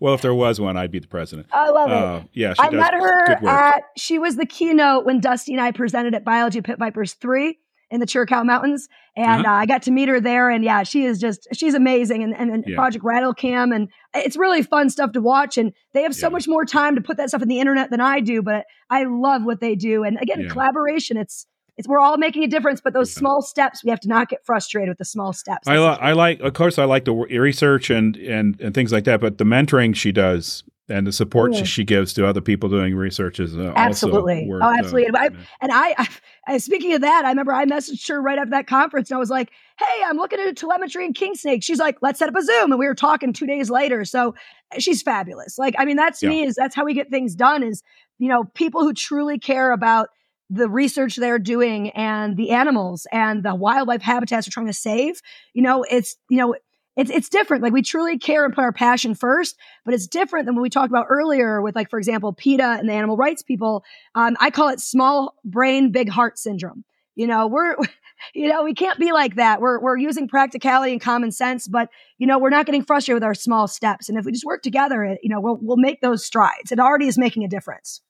Well, 0.00 0.14
if 0.14 0.22
there 0.22 0.34
was 0.34 0.60
one, 0.60 0.76
I'd 0.76 0.90
be 0.90 0.98
the 0.98 1.08
president. 1.08 1.48
I 1.52 1.70
love 1.70 1.90
it. 1.90 1.96
Uh, 1.96 2.22
yeah, 2.32 2.54
I 2.58 2.70
met 2.70 2.94
her 2.94 3.46
at. 3.48 3.84
She 3.96 4.18
was 4.18 4.36
the 4.36 4.46
keynote 4.46 5.04
when 5.04 5.20
Dusty 5.20 5.52
and 5.52 5.60
I 5.60 5.72
presented 5.72 6.14
at 6.14 6.24
Biology 6.24 6.60
Pit 6.60 6.78
Vipers 6.78 7.14
three 7.14 7.58
in 7.90 8.00
the 8.00 8.06
Chiricahua 8.06 8.46
Mountains, 8.46 8.88
and 9.16 9.44
uh-huh. 9.44 9.54
uh, 9.54 9.58
I 9.58 9.66
got 9.66 9.82
to 9.82 9.90
meet 9.90 10.08
her 10.08 10.20
there. 10.20 10.48
And 10.48 10.64
yeah, 10.64 10.82
she 10.82 11.04
is 11.04 11.18
just 11.18 11.46
she's 11.52 11.74
amazing. 11.74 12.22
And, 12.22 12.34
and, 12.34 12.50
and 12.50 12.64
yeah. 12.66 12.76
Project 12.76 13.04
Rattle 13.04 13.34
Cam, 13.34 13.72
and 13.72 13.88
it's 14.14 14.36
really 14.36 14.62
fun 14.62 14.88
stuff 14.88 15.12
to 15.12 15.20
watch. 15.20 15.58
And 15.58 15.72
they 15.92 16.02
have 16.02 16.14
so 16.14 16.28
yeah. 16.28 16.32
much 16.32 16.48
more 16.48 16.64
time 16.64 16.94
to 16.94 17.02
put 17.02 17.18
that 17.18 17.28
stuff 17.28 17.42
in 17.42 17.48
the 17.48 17.60
internet 17.60 17.90
than 17.90 18.00
I 18.00 18.20
do, 18.20 18.42
but 18.42 18.64
I 18.88 19.04
love 19.04 19.42
what 19.44 19.60
they 19.60 19.74
do. 19.74 20.04
And 20.04 20.18
again, 20.20 20.40
yeah. 20.40 20.48
collaboration. 20.48 21.16
It's 21.16 21.46
it's 21.76 21.88
we're 21.88 22.00
all 22.00 22.18
making 22.18 22.44
a 22.44 22.48
difference, 22.48 22.80
but 22.80 22.92
those 22.92 23.14
yeah. 23.14 23.18
small 23.18 23.42
steps 23.42 23.82
we 23.82 23.90
have 23.90 24.00
to 24.00 24.08
not 24.08 24.28
get 24.28 24.44
frustrated 24.44 24.88
with 24.90 24.98
the 24.98 25.04
small 25.04 25.32
steps. 25.32 25.66
I, 25.66 25.78
li- 25.78 25.98
I 26.00 26.12
like, 26.12 26.40
of 26.40 26.52
course, 26.52 26.78
I 26.78 26.84
like 26.84 27.04
the 27.04 27.12
research 27.12 27.90
and 27.90 28.16
and 28.16 28.60
and 28.60 28.74
things 28.74 28.92
like 28.92 29.04
that, 29.04 29.20
but 29.20 29.38
the 29.38 29.44
mentoring 29.44 29.94
she 29.94 30.12
does 30.12 30.64
and 30.88 31.06
the 31.06 31.12
support 31.12 31.52
mm. 31.52 31.64
she 31.64 31.84
gives 31.84 32.12
to 32.12 32.26
other 32.26 32.40
people 32.40 32.68
doing 32.68 32.94
research 32.94 33.40
is 33.40 33.56
uh, 33.56 33.72
absolutely 33.76 34.46
worth, 34.46 34.62
oh 34.62 34.74
absolutely. 34.78 35.10
Uh, 35.10 35.22
I, 35.22 35.26
and 35.60 35.72
I, 35.72 35.94
I, 35.96 36.08
I, 36.48 36.58
speaking 36.58 36.92
of 36.92 37.00
that, 37.02 37.24
I 37.24 37.30
remember 37.30 37.52
I 37.52 37.64
messaged 37.64 38.06
her 38.08 38.20
right 38.20 38.38
after 38.38 38.50
that 38.50 38.66
conference, 38.66 39.10
and 39.10 39.16
I 39.16 39.20
was 39.20 39.30
like, 39.30 39.50
"Hey, 39.78 40.02
I'm 40.04 40.16
looking 40.16 40.40
at 40.40 40.56
telemetry 40.56 41.06
and 41.06 41.14
king 41.14 41.34
snake." 41.34 41.62
She's 41.62 41.78
like, 41.78 41.98
"Let's 42.02 42.18
set 42.18 42.28
up 42.28 42.36
a 42.36 42.42
Zoom," 42.42 42.72
and 42.72 42.78
we 42.78 42.86
were 42.86 42.94
talking 42.94 43.32
two 43.32 43.46
days 43.46 43.70
later. 43.70 44.04
So 44.04 44.34
she's 44.78 45.02
fabulous. 45.02 45.56
Like, 45.56 45.74
I 45.78 45.84
mean, 45.84 45.96
that's 45.96 46.22
yeah. 46.22 46.28
me 46.28 46.44
is 46.44 46.56
that's 46.56 46.74
how 46.74 46.84
we 46.84 46.94
get 46.94 47.10
things 47.10 47.34
done. 47.34 47.62
Is 47.62 47.82
you 48.18 48.28
know 48.28 48.44
people 48.54 48.82
who 48.82 48.92
truly 48.92 49.38
care 49.38 49.72
about 49.72 50.08
the 50.52 50.68
research 50.68 51.16
they're 51.16 51.38
doing 51.38 51.90
and 51.90 52.36
the 52.36 52.50
animals 52.50 53.06
and 53.10 53.42
the 53.42 53.54
wildlife 53.54 54.02
habitats 54.02 54.46
we're 54.46 54.52
trying 54.52 54.66
to 54.66 54.72
save, 54.72 55.20
you 55.54 55.62
know, 55.62 55.84
it's, 55.84 56.16
you 56.28 56.36
know, 56.36 56.54
it's 56.94 57.10
it's 57.10 57.30
different. 57.30 57.62
Like 57.62 57.72
we 57.72 57.80
truly 57.80 58.18
care 58.18 58.44
and 58.44 58.54
put 58.54 58.62
our 58.62 58.72
passion 58.72 59.14
first, 59.14 59.56
but 59.84 59.94
it's 59.94 60.06
different 60.06 60.44
than 60.44 60.54
what 60.54 60.62
we 60.62 60.68
talked 60.68 60.90
about 60.90 61.06
earlier 61.08 61.62
with, 61.62 61.74
like, 61.74 61.88
for 61.88 61.98
example, 61.98 62.34
PETA 62.34 62.76
and 62.78 62.88
the 62.88 62.92
animal 62.92 63.16
rights 63.16 63.42
people. 63.42 63.82
Um, 64.14 64.36
I 64.40 64.50
call 64.50 64.68
it 64.68 64.78
small 64.78 65.34
brain, 65.44 65.90
big 65.90 66.10
heart 66.10 66.38
syndrome. 66.38 66.84
You 67.14 67.26
know, 67.26 67.46
we're 67.46 67.76
you 68.34 68.48
know, 68.48 68.62
we 68.62 68.74
can't 68.74 68.98
be 68.98 69.12
like 69.12 69.36
that. 69.36 69.60
We're 69.60 69.80
we're 69.80 69.96
using 69.96 70.28
practicality 70.28 70.92
and 70.92 71.00
common 71.00 71.32
sense, 71.32 71.66
but 71.66 71.88
you 72.18 72.26
know, 72.26 72.38
we're 72.38 72.50
not 72.50 72.66
getting 72.66 72.84
frustrated 72.84 73.16
with 73.16 73.24
our 73.24 73.34
small 73.34 73.68
steps. 73.68 74.10
And 74.10 74.18
if 74.18 74.26
we 74.26 74.32
just 74.32 74.44
work 74.44 74.62
together, 74.62 75.16
you 75.22 75.30
know, 75.30 75.40
we'll 75.40 75.58
we'll 75.62 75.78
make 75.78 76.02
those 76.02 76.24
strides. 76.24 76.72
It 76.72 76.78
already 76.78 77.06
is 77.06 77.16
making 77.16 77.42
a 77.42 77.48
difference. 77.48 78.02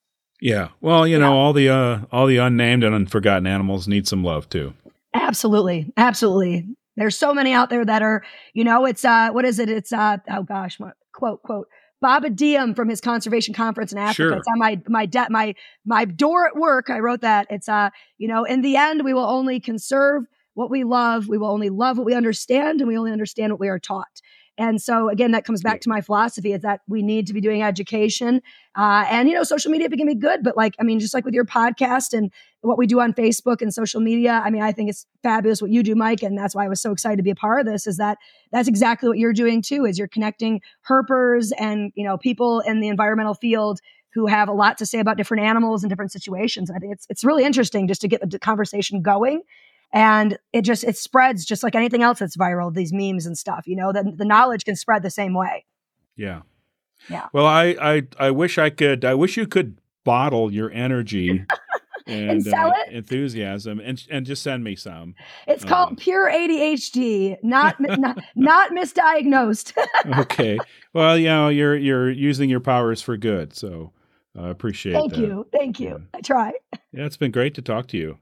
Yeah. 0.43 0.70
Well, 0.81 1.06
you 1.06 1.19
yeah. 1.19 1.24
know, 1.24 1.39
all 1.39 1.52
the 1.52 1.69
uh 1.69 2.01
all 2.10 2.27
the 2.27 2.39
unnamed 2.39 2.82
and 2.82 2.94
unforgotten 2.94 3.47
animals 3.47 3.86
need 3.86 4.09
some 4.09 4.24
love 4.24 4.48
too. 4.48 4.74
Absolutely. 5.14 5.93
Absolutely. 5.97 6.66
There's 6.97 7.16
so 7.16 7.32
many 7.32 7.52
out 7.52 7.70
there 7.70 7.85
that 7.85 8.02
are, 8.02 8.24
you 8.52 8.64
know, 8.64 8.85
it's 8.85 9.05
uh 9.05 9.31
what 9.31 9.44
is 9.44 9.60
it? 9.60 9.70
It's 9.70 9.93
uh 9.93 10.16
oh 10.28 10.43
gosh, 10.43 10.81
what, 10.81 10.94
quote 11.12 11.43
quote 11.44 11.69
Baba 12.01 12.28
Dioum 12.28 12.74
from 12.74 12.89
his 12.89 13.01
conservation 13.01 13.55
conference 13.55 13.93
in 13.93 13.98
Africa. 13.98 14.14
Sure. 14.14 14.32
It's 14.32 14.48
on 14.48 14.59
my 14.59 14.82
my 14.89 15.06
de- 15.06 15.31
my 15.31 15.55
my 15.86 16.05
door 16.05 16.48
at 16.48 16.56
work. 16.56 16.90
I 16.90 16.98
wrote 16.98 17.20
that. 17.20 17.47
It's 17.48 17.69
uh, 17.69 17.90
you 18.19 18.27
know, 18.27 18.43
in 18.43 18.62
the 18.62 18.77
end, 18.77 19.05
we 19.05 19.14
will 19.14 19.24
only 19.24 19.60
conserve 19.60 20.24
what 20.55 20.69
we 20.69 20.82
love. 20.82 21.28
We 21.28 21.39
will 21.39 21.51
only 21.51 21.70
love 21.70 21.98
what 21.98 22.05
we 22.05 22.14
understand, 22.14 22.81
and 22.81 22.89
we 22.89 22.98
only 22.98 23.12
understand 23.12 23.52
what 23.52 23.60
we 23.60 23.69
are 23.69 23.78
taught. 23.78 24.20
And 24.58 24.80
so 24.80 25.08
again, 25.08 25.32
that 25.32 25.44
comes 25.44 25.62
back 25.62 25.80
to 25.82 25.88
my 25.88 26.00
philosophy 26.00 26.52
is 26.52 26.62
that 26.62 26.80
we 26.86 27.02
need 27.02 27.26
to 27.26 27.32
be 27.32 27.40
doing 27.40 27.62
education. 27.62 28.42
Uh, 28.76 29.04
and 29.08 29.28
you 29.28 29.34
know, 29.34 29.42
social 29.44 29.70
media 29.70 29.88
can 29.88 30.06
be 30.06 30.14
good, 30.14 30.42
but 30.42 30.56
like 30.56 30.74
I 30.78 30.82
mean, 30.82 31.00
just 31.00 31.14
like 31.14 31.24
with 31.24 31.34
your 31.34 31.44
podcast 31.44 32.12
and 32.12 32.30
what 32.60 32.78
we 32.78 32.86
do 32.86 33.00
on 33.00 33.12
Facebook 33.12 33.62
and 33.62 33.72
social 33.72 34.00
media. 34.00 34.42
I 34.44 34.50
mean, 34.50 34.62
I 34.62 34.72
think 34.72 34.90
it's 34.90 35.06
fabulous 35.22 35.60
what 35.60 35.70
you 35.70 35.82
do, 35.82 35.94
Mike, 35.94 36.22
and 36.22 36.36
that's 36.36 36.54
why 36.54 36.64
I 36.64 36.68
was 36.68 36.80
so 36.80 36.92
excited 36.92 37.16
to 37.16 37.22
be 37.22 37.30
a 37.30 37.34
part 37.34 37.60
of 37.60 37.66
this. 37.66 37.86
Is 37.86 37.96
that 37.96 38.18
that's 38.52 38.68
exactly 38.68 39.08
what 39.08 39.18
you're 39.18 39.32
doing 39.32 39.62
too? 39.62 39.84
Is 39.84 39.98
you're 39.98 40.08
connecting 40.08 40.60
herpers 40.88 41.52
and 41.58 41.92
you 41.94 42.04
know 42.04 42.18
people 42.18 42.60
in 42.60 42.80
the 42.80 42.88
environmental 42.88 43.34
field 43.34 43.80
who 44.14 44.26
have 44.26 44.48
a 44.48 44.52
lot 44.52 44.78
to 44.78 44.86
say 44.86 44.98
about 44.98 45.16
different 45.16 45.42
animals 45.42 45.82
and 45.82 45.90
different 45.90 46.12
situations. 46.12 46.68
And 46.68 46.76
I 46.76 46.80
think 46.80 46.92
it's 46.92 47.06
it's 47.08 47.24
really 47.24 47.44
interesting 47.44 47.88
just 47.88 48.00
to 48.02 48.08
get 48.08 48.28
the 48.28 48.38
conversation 48.38 49.02
going. 49.02 49.42
And 49.93 50.39
it 50.52 50.62
just 50.62 50.85
it 50.85 50.97
spreads 50.97 51.44
just 51.44 51.62
like 51.62 51.74
anything 51.74 52.02
else 52.02 52.19
that's 52.20 52.36
viral. 52.36 52.73
These 52.73 52.93
memes 52.93 53.27
and 53.27 53.36
stuff, 53.36 53.66
you 53.66 53.77
know, 53.77 53.93
the 53.93 54.10
the 54.16 54.24
knowledge 54.24 54.64
can 54.64 54.77
spread 54.77 55.02
the 55.02 55.10
same 55.10 55.35
way. 55.35 55.66
Yeah. 56.16 56.43
Yeah. 57.09 57.27
Well, 57.32 57.47
I 57.47 57.77
I 57.81 58.02
I 58.19 58.31
wish 58.31 58.59
I 58.59 58.70
could. 58.70 59.05
I 59.05 59.14
wish 59.14 59.36
you 59.36 59.47
could 59.47 59.78
bottle 60.05 60.52
your 60.52 60.70
energy 60.70 61.44
and, 62.06 62.31
and 62.31 62.44
sell 62.44 62.69
uh, 62.69 62.74
it? 62.86 62.93
enthusiasm 62.93 63.81
and 63.81 64.02
and 64.10 64.27
just 64.27 64.43
send 64.43 64.64
me 64.64 64.77
some. 64.77 65.14
It's 65.47 65.64
called 65.64 65.90
um, 65.90 65.97
pure 65.97 66.31
ADHD, 66.31 67.36
not 67.43 67.77
not 67.81 68.19
not 68.36 68.70
misdiagnosed. 68.70 69.77
okay. 70.20 70.59
Well, 70.93 71.19
you 71.19 71.27
know, 71.27 71.48
you're 71.48 71.77
you're 71.77 72.10
using 72.10 72.48
your 72.51 72.60
powers 72.60 73.02
for 73.02 73.16
good, 73.16 73.55
so 73.55 73.93
I 74.39 74.48
appreciate 74.48 74.94
it. 74.94 74.98
Thank 74.98 75.14
that. 75.14 75.20
you. 75.20 75.47
Thank 75.52 75.81
you. 75.81 75.89
Yeah. 75.89 76.19
I 76.19 76.20
try. 76.20 76.52
Yeah, 76.93 77.06
it's 77.06 77.16
been 77.16 77.32
great 77.32 77.55
to 77.55 77.62
talk 77.62 77.89
to 77.89 77.97
you. 77.97 78.19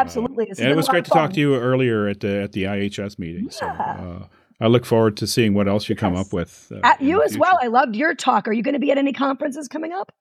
Absolutely. 0.00 0.50
Uh, 0.50 0.54
and 0.58 0.68
it 0.68 0.76
was 0.76 0.88
great 0.88 1.04
to 1.04 1.10
talk 1.10 1.32
to 1.34 1.40
you 1.40 1.56
earlier 1.56 2.08
at 2.08 2.20
the 2.20 2.42
at 2.42 2.52
the 2.52 2.64
IHS 2.64 3.18
meeting. 3.18 3.44
Yeah. 3.44 3.50
So 3.50 3.66
uh, 3.66 4.26
I 4.60 4.68
look 4.68 4.84
forward 4.84 5.16
to 5.18 5.26
seeing 5.26 5.54
what 5.54 5.68
else 5.68 5.88
you 5.88 5.96
come 5.96 6.14
up 6.14 6.32
with. 6.32 6.72
Uh, 6.82 6.94
you 7.00 7.22
as 7.22 7.36
well. 7.36 7.58
I 7.60 7.66
loved 7.66 7.96
your 7.96 8.14
talk. 8.14 8.46
Are 8.46 8.52
you 8.52 8.62
going 8.62 8.74
to 8.74 8.80
be 8.80 8.92
at 8.92 8.98
any 8.98 9.12
conferences 9.12 9.66
coming 9.66 9.92
up? 9.92 10.12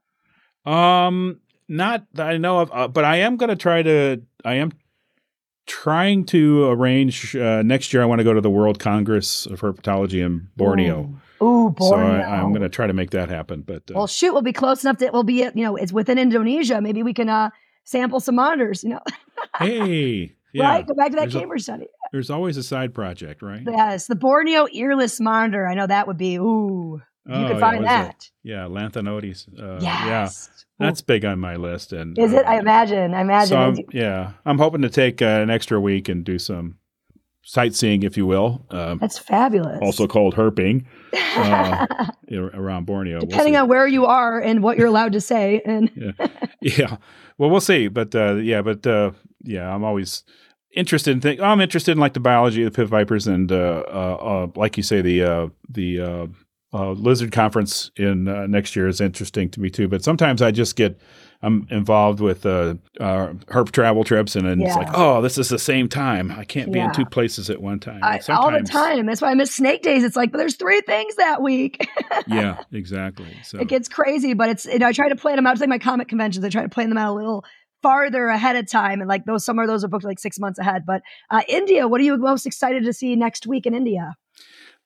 Um, 0.66 1.40
not 1.68 2.06
that 2.14 2.28
I 2.28 2.38
know 2.38 2.60
of, 2.60 2.72
uh, 2.74 2.88
but 2.88 3.06
I 3.06 3.18
am 3.18 3.38
going 3.38 3.50
to 3.50 3.56
try 3.56 3.84
to. 3.84 4.22
I 4.44 4.56
am 4.56 4.72
trying 5.68 6.26
to 6.26 6.66
arrange 6.70 7.36
uh, 7.36 7.62
next 7.62 7.94
year. 7.94 8.02
I 8.02 8.06
want 8.06 8.20
to 8.20 8.24
go 8.24 8.34
to 8.34 8.42
the 8.42 8.50
World 8.50 8.80
Congress 8.80 9.46
of 9.46 9.62
Herpetology 9.62 10.26
in 10.26 10.50
Borneo. 10.58 11.14
Ooh, 11.42 11.46
Ooh 11.46 11.70
Borneo. 11.70 12.24
So 12.24 12.30
I, 12.30 12.42
am 12.42 12.50
going 12.50 12.62
to 12.62 12.70
try 12.70 12.88
to 12.88 12.94
make 12.94 13.12
that 13.12 13.30
happen. 13.30 13.62
But 13.62 13.84
uh, 13.92 13.94
well, 13.96 14.08
shoot, 14.08 14.34
we'll 14.34 14.42
be 14.42 14.54
close 14.54 14.84
enough 14.84 14.98
that 14.98 15.14
we'll 15.14 15.24
be. 15.24 15.44
You 15.44 15.52
know, 15.56 15.76
it's 15.76 15.94
within 15.94 16.18
Indonesia. 16.18 16.82
Maybe 16.82 17.04
we 17.04 17.14
can 17.14 17.30
uh, 17.30 17.52
sample 17.84 18.20
some 18.20 18.36
monitors. 18.36 18.84
You 18.84 18.92
know. 18.92 19.02
hey. 19.58 20.36
Yeah. 20.54 20.66
Right, 20.66 20.86
go 20.86 20.94
back 20.94 21.12
to 21.12 21.16
that 21.16 21.22
there's 21.22 21.34
Cambridge 21.34 21.62
a, 21.62 21.64
study. 21.64 21.88
There's 22.12 22.30
always 22.30 22.58
a 22.58 22.64
side 22.64 22.94
project, 22.94 23.42
right? 23.42 23.62
Yes, 23.66 24.08
the 24.08 24.18
Borneo 24.18 24.68
earless 24.76 25.18
monitor. 25.22 25.66
I 25.66 25.76
know 25.76 25.88
that 25.88 26.08
would 26.08 26.18
be 26.18 26.36
ooh. 26.36 27.02
You 27.26 27.34
oh, 27.34 27.48
could 27.48 27.60
find 27.62 27.84
yeah, 27.86 28.04
that. 28.04 28.30
Yeah, 28.44 28.64
Lanthanotus. 28.66 29.48
Uh, 29.58 29.80
yes. 29.82 30.50
Yeah. 30.52 30.88
That's 30.88 31.02
big 31.02 31.24
on 31.24 31.40
my 31.40 31.56
list. 31.56 31.94
And 31.94 32.20
is 32.20 32.34
it? 32.34 32.46
I 32.46 32.60
imagine. 32.60 33.14
I 33.14 33.22
imagine. 33.22 33.48
So 33.48 33.58
I'm, 33.58 33.78
yeah, 33.94 34.34
I'm 34.46 34.58
hoping 34.58 34.82
to 34.82 34.90
take 34.90 35.22
uh, 35.22 35.26
an 35.26 35.50
extra 35.50 35.80
week 35.80 36.10
and 36.10 36.26
do 36.26 36.38
some 36.38 36.80
sightseeing, 37.44 38.04
if 38.04 38.18
you 38.18 38.26
will. 38.26 38.66
Um, 38.70 38.98
That's 38.98 39.18
fabulous. 39.18 39.80
Also 39.82 40.08
called 40.08 40.36
herping 40.36 40.86
uh, 41.14 41.86
around 42.54 42.86
Borneo. 42.86 43.20
Depending 43.20 43.54
we'll 43.54 43.64
on 43.64 43.70
where 43.70 43.88
you 43.88 44.06
are 44.06 44.40
and 44.40 44.64
what 44.64 44.78
you're 44.78 44.88
allowed 44.88 45.14
to 45.14 45.22
say. 45.22 45.62
And 45.66 45.92
yeah. 45.96 46.28
yeah. 46.62 46.98
Well, 47.38 47.50
we'll 47.50 47.62
see. 47.62 47.88
But 47.88 48.16
uh, 48.16 48.36
yeah, 48.36 48.62
but 48.62 48.86
uh, 48.86 49.12
yeah, 49.44 49.74
I'm 49.74 49.84
always 49.84 50.24
interested 50.76 51.12
in 51.12 51.22
things. 51.22 51.42
I'm 51.42 51.62
interested 51.62 51.92
in 51.92 51.98
like 51.98 52.14
the 52.14 52.20
biology 52.20 52.64
of 52.64 52.72
the 52.72 52.76
pit 52.76 52.88
vipers 52.88 53.28
and 53.28 53.52
uh, 53.52 53.84
uh, 53.88 54.48
like 54.56 54.78
you 54.78 54.84
say, 54.84 55.02
the 55.02 55.52
the 55.70 56.30
uh, 56.74 56.92
lizard 56.92 57.32
conference 57.32 57.92
in 57.98 58.28
uh, 58.28 58.48
next 58.48 58.76
year 58.76 58.88
is 58.88 59.02
interesting 59.02 59.50
to 59.50 59.60
me 59.60 59.70
too. 59.70 59.88
But 59.88 60.04
sometimes 60.04 60.42
I 60.42 60.52
just 60.52 60.76
get 60.76 61.00
I'm 61.44 61.68
involved 61.72 62.20
with 62.20 62.46
uh, 62.46 62.76
uh 63.00 63.34
herp 63.48 63.72
travel 63.72 64.04
trips, 64.04 64.36
and, 64.36 64.48
and 64.48 64.62
yeah. 64.62 64.68
it's 64.68 64.76
like, 64.78 64.90
oh, 64.94 65.22
this 65.22 65.38
is 65.38 65.50
the 65.50 65.60
same 65.60 65.90
time. 65.90 66.32
I 66.32 66.46
can't 66.46 66.72
be 66.72 66.80
yeah. 66.80 66.86
in 66.86 66.94
two 66.94 67.06
places 67.06 67.50
at 67.50 67.62
one 67.62 67.80
time. 67.80 68.00
I, 68.04 68.20
all 68.30 68.52
the 68.52 68.62
time. 68.62 69.08
That's 69.08 69.22
why 69.22 69.32
I 69.32 69.34
miss 69.34 69.56
snake 69.56 69.82
days. 69.82 70.04
It's 70.04 70.16
like, 70.16 70.32
but 70.32 70.38
there's 70.38 70.56
three 70.56 70.82
things 70.82 71.16
that 71.16 71.42
week. 71.42 71.90
yeah, 72.28 72.64
exactly. 72.72 73.36
So 73.44 73.60
it 73.60 73.68
gets 73.68 73.90
crazy, 73.90 74.34
but 74.34 74.50
it's 74.50 74.66
you 74.66 74.80
know 74.80 74.88
I 74.88 74.94
try 74.94 75.10
to 75.10 75.16
plan 75.16 75.38
them 75.38 75.48
out. 75.48 75.54
It's 75.54 75.62
like 75.62 75.70
my 75.70 75.80
comic 75.80 76.08
conventions. 76.08 76.46
I 76.46 76.50
try 76.50 76.62
to 76.62 76.70
plan 76.70 76.90
them 76.90 76.98
out 76.98 77.12
a 77.12 77.16
little 77.16 77.44
farther 77.82 78.28
ahead 78.28 78.56
of 78.56 78.70
time, 78.70 79.00
and 79.02 79.08
like 79.08 79.26
those 79.26 79.46
some 79.46 79.60
of 79.60 79.68
those 79.68 79.84
are 79.84 79.88
booked 79.88 80.06
like 80.06 80.20
six 80.20 80.40
months 80.40 80.60
ahead. 80.60 80.84
But 80.86 81.02
uh, 81.30 81.42
India, 81.48 81.88
what 81.88 82.02
are 82.02 82.04
you 82.04 82.18
most 82.18 82.46
excited 82.46 82.84
to 82.86 82.94
see 82.94 83.16
next 83.16 83.48
week 83.48 83.66
in 83.66 83.74
India? 83.74 84.16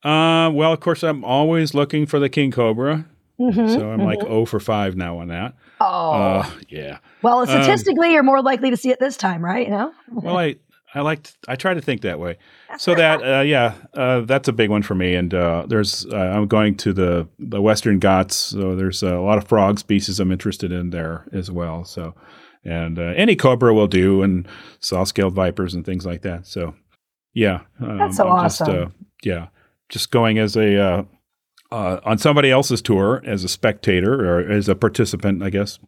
Uh, 0.03 0.51
well, 0.51 0.71
of 0.71 0.79
course, 0.79 1.03
I'm 1.03 1.23
always 1.23 1.73
looking 1.73 2.05
for 2.05 2.19
the 2.19 2.29
king 2.29 2.51
cobra. 2.51 3.05
Mm-hmm, 3.39 3.67
so 3.67 3.89
I'm 3.89 3.99
mm-hmm. 3.99 4.07
like 4.07 4.21
0 4.21 4.45
for 4.45 4.59
5 4.59 4.95
now 4.95 5.17
on 5.17 5.27
that. 5.27 5.55
Oh. 5.81 6.11
Uh, 6.11 6.49
yeah. 6.69 6.99
Well, 7.21 7.39
um, 7.39 7.47
statistically, 7.47 8.07
um, 8.07 8.13
you're 8.13 8.23
more 8.23 8.41
likely 8.41 8.69
to 8.69 8.77
see 8.77 8.91
it 8.91 8.99
this 8.99 9.17
time, 9.17 9.43
right? 9.43 9.65
You 9.65 9.71
know? 9.71 9.93
well, 10.09 10.37
I, 10.37 10.55
I 10.93 11.01
like, 11.01 11.23
to, 11.23 11.33
I 11.47 11.55
try 11.55 11.73
to 11.73 11.81
think 11.81 12.01
that 12.01 12.19
way. 12.19 12.37
So 12.77 12.95
that, 12.95 13.21
uh, 13.21 13.41
yeah, 13.41 13.73
uh, 13.93 14.21
that's 14.21 14.47
a 14.47 14.53
big 14.53 14.69
one 14.69 14.83
for 14.83 14.95
me. 14.95 15.15
And 15.15 15.33
uh, 15.33 15.65
there's, 15.67 16.05
uh, 16.05 16.15
I'm 16.15 16.47
going 16.47 16.75
to 16.77 16.93
the, 16.93 17.27
the 17.37 17.61
Western 17.61 17.99
Ghats. 17.99 18.35
So 18.35 18.75
there's 18.75 19.03
a 19.03 19.19
lot 19.19 19.37
of 19.37 19.47
frog 19.47 19.79
species 19.79 20.19
I'm 20.19 20.31
interested 20.31 20.71
in 20.71 20.91
there 20.91 21.27
as 21.33 21.51
well. 21.51 21.83
So, 21.83 22.15
and 22.65 22.99
uh, 22.99 23.13
any 23.15 23.35
cobra 23.35 23.73
will 23.73 23.87
do, 23.87 24.23
and 24.23 24.47
saw 24.79 25.03
scaled 25.03 25.33
vipers 25.33 25.73
and 25.73 25.85
things 25.85 26.05
like 26.05 26.23
that. 26.23 26.47
So, 26.47 26.75
yeah. 27.33 27.61
Um, 27.79 27.97
that's 27.97 28.17
so 28.17 28.27
I'm 28.27 28.45
awesome. 28.45 28.67
Just, 28.67 28.91
yeah 29.23 29.47
just 29.89 30.11
going 30.11 30.37
as 30.37 30.55
a 30.55 30.77
uh, 30.77 31.03
uh, 31.71 31.99
on 32.03 32.17
somebody 32.17 32.51
else's 32.51 32.81
tour 32.81 33.21
as 33.25 33.43
a 33.43 33.49
spectator 33.49 34.25
or 34.25 34.49
as 34.49 34.69
a 34.69 34.75
participant, 34.75 35.43
I 35.43 35.49
guess. 35.49 35.79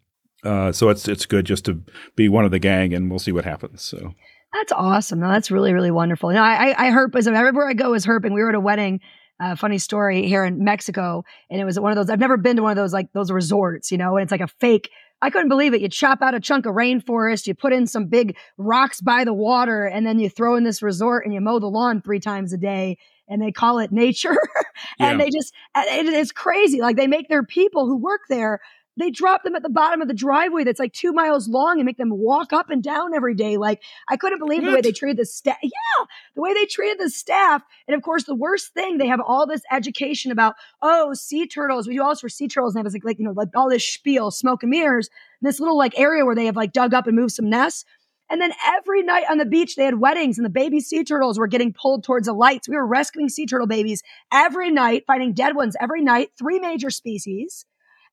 Uh, 0.43 0.71
so 0.71 0.89
it's 0.89 1.07
it's 1.07 1.25
good 1.25 1.45
just 1.45 1.65
to 1.65 1.81
be 2.15 2.29
one 2.29 2.45
of 2.45 2.51
the 2.51 2.59
gang, 2.59 2.93
and 2.93 3.09
we'll 3.09 3.19
see 3.19 3.31
what 3.31 3.45
happens. 3.45 3.81
So 3.81 4.13
that's 4.53 4.71
awesome. 4.71 5.19
No, 5.19 5.29
that's 5.29 5.51
really 5.51 5.73
really 5.73 5.91
wonderful. 5.91 6.31
You 6.31 6.37
know, 6.37 6.43
I 6.43 6.69
I, 6.69 6.87
I 6.87 6.91
herp 6.91 7.15
as 7.15 7.27
everywhere 7.27 7.67
I 7.67 7.73
go 7.73 7.93
is 7.93 8.05
herping. 8.05 8.33
We 8.33 8.41
were 8.41 8.49
at 8.49 8.55
a 8.55 8.59
wedding. 8.59 9.01
Uh, 9.39 9.55
funny 9.55 9.77
story 9.77 10.25
here 10.27 10.43
in 10.43 10.63
Mexico, 10.63 11.23
and 11.51 11.61
it 11.61 11.63
was 11.63 11.79
one 11.79 11.91
of 11.91 11.95
those. 11.95 12.09
I've 12.09 12.19
never 12.19 12.37
been 12.37 12.55
to 12.55 12.63
one 12.63 12.71
of 12.71 12.75
those 12.75 12.91
like 12.91 13.11
those 13.13 13.31
resorts, 13.31 13.91
you 13.91 13.97
know, 13.97 14.17
and 14.17 14.23
it's 14.23 14.31
like 14.31 14.41
a 14.41 14.47
fake 14.47 14.89
I 15.21 15.29
couldn't 15.29 15.49
believe 15.49 15.73
it. 15.73 15.81
You 15.81 15.89
chop 15.89 16.21
out 16.21 16.35
a 16.35 16.39
chunk 16.39 16.65
of 16.65 16.75
rainforest, 16.75 17.47
you 17.47 17.55
put 17.55 17.73
in 17.73 17.87
some 17.87 18.05
big 18.05 18.37
rocks 18.57 19.01
by 19.01 19.23
the 19.23 19.33
water, 19.33 19.85
and 19.85 20.05
then 20.05 20.19
you 20.19 20.29
throw 20.29 20.55
in 20.55 20.63
this 20.63 20.81
resort 20.81 21.25
and 21.25 21.33
you 21.33 21.41
mow 21.41 21.59
the 21.59 21.67
lawn 21.67 22.01
three 22.01 22.19
times 22.19 22.53
a 22.53 22.57
day 22.57 22.97
and 23.27 23.41
they 23.41 23.51
call 23.51 23.79
it 23.79 23.91
nature. 23.91 24.37
and 24.99 25.19
yeah. 25.19 25.25
they 25.25 25.29
just, 25.29 25.53
it 25.75 26.05
is 26.05 26.31
crazy. 26.31 26.81
Like 26.81 26.95
they 26.95 27.07
make 27.07 27.29
their 27.29 27.43
people 27.43 27.85
who 27.85 27.97
work 27.97 28.21
there, 28.29 28.59
they 28.97 29.11
drop 29.11 29.43
them 29.43 29.55
at 29.55 29.63
the 29.63 29.69
bottom 29.69 30.01
of 30.01 30.07
the 30.07 30.13
driveway 30.13 30.63
that's 30.63 30.79
like 30.79 30.93
two 30.93 31.13
miles 31.13 31.47
long 31.47 31.77
and 31.79 31.85
make 31.85 31.97
them 31.97 32.11
walk 32.11 32.51
up 32.51 32.69
and 32.69 32.83
down 32.83 33.13
every 33.13 33.35
day. 33.35 33.57
Like 33.57 33.81
I 34.09 34.17
couldn't 34.17 34.39
believe 34.39 34.63
what? 34.63 34.69
the 34.69 34.75
way 34.75 34.81
they 34.81 34.91
treated 34.91 35.17
the 35.17 35.25
staff. 35.25 35.57
Yeah, 35.61 36.05
the 36.35 36.41
way 36.41 36.53
they 36.53 36.65
treated 36.65 36.99
the 36.99 37.09
staff. 37.09 37.61
And 37.87 37.95
of 37.95 38.01
course, 38.01 38.23
the 38.23 38.35
worst 38.35 38.73
thing, 38.73 38.97
they 38.97 39.07
have 39.07 39.21
all 39.25 39.45
this 39.45 39.61
education 39.71 40.31
about, 40.31 40.55
oh, 40.81 41.13
sea 41.13 41.47
turtles. 41.47 41.87
We 41.87 41.95
do 41.95 42.03
all 42.03 42.09
this 42.09 42.21
for 42.21 42.29
sea 42.29 42.47
turtles. 42.47 42.75
And 42.75 42.81
it 42.81 42.85
was 42.85 42.93
like, 42.93 43.05
like, 43.05 43.19
you 43.19 43.25
know, 43.25 43.31
like 43.31 43.49
all 43.55 43.69
this 43.69 43.87
spiel, 43.87 44.31
smoke 44.31 44.63
and 44.63 44.71
mirrors. 44.71 45.09
And 45.41 45.47
this 45.47 45.59
little 45.59 45.77
like 45.77 45.97
area 45.99 46.25
where 46.25 46.35
they 46.35 46.45
have 46.45 46.55
like 46.55 46.73
dug 46.73 46.93
up 46.93 47.07
and 47.07 47.15
moved 47.15 47.33
some 47.33 47.49
nests. 47.49 47.85
And 48.29 48.41
then 48.41 48.51
every 48.65 49.03
night 49.03 49.23
on 49.29 49.37
the 49.37 49.45
beach, 49.45 49.75
they 49.75 49.85
had 49.85 49.99
weddings 50.01 50.37
and 50.37 50.43
the 50.43 50.49
baby 50.49 50.81
sea 50.81 51.03
turtles 51.03 51.39
were 51.39 51.47
getting 51.47 51.73
pulled 51.73 52.03
towards 52.03 52.27
the 52.27 52.33
lights. 52.33 52.67
We 52.67 52.75
were 52.75 52.85
rescuing 52.85 53.29
sea 53.29 53.45
turtle 53.45 53.67
babies 53.67 54.03
every 54.33 54.69
night, 54.69 55.05
finding 55.07 55.33
dead 55.33 55.55
ones 55.55 55.77
every 55.79 56.01
night, 56.01 56.31
three 56.37 56.59
major 56.59 56.89
species. 56.89 57.65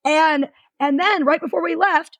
And, 0.04 0.50
and 0.80 0.98
then 0.98 1.24
right 1.24 1.40
before 1.40 1.62
we 1.62 1.76
left, 1.76 2.18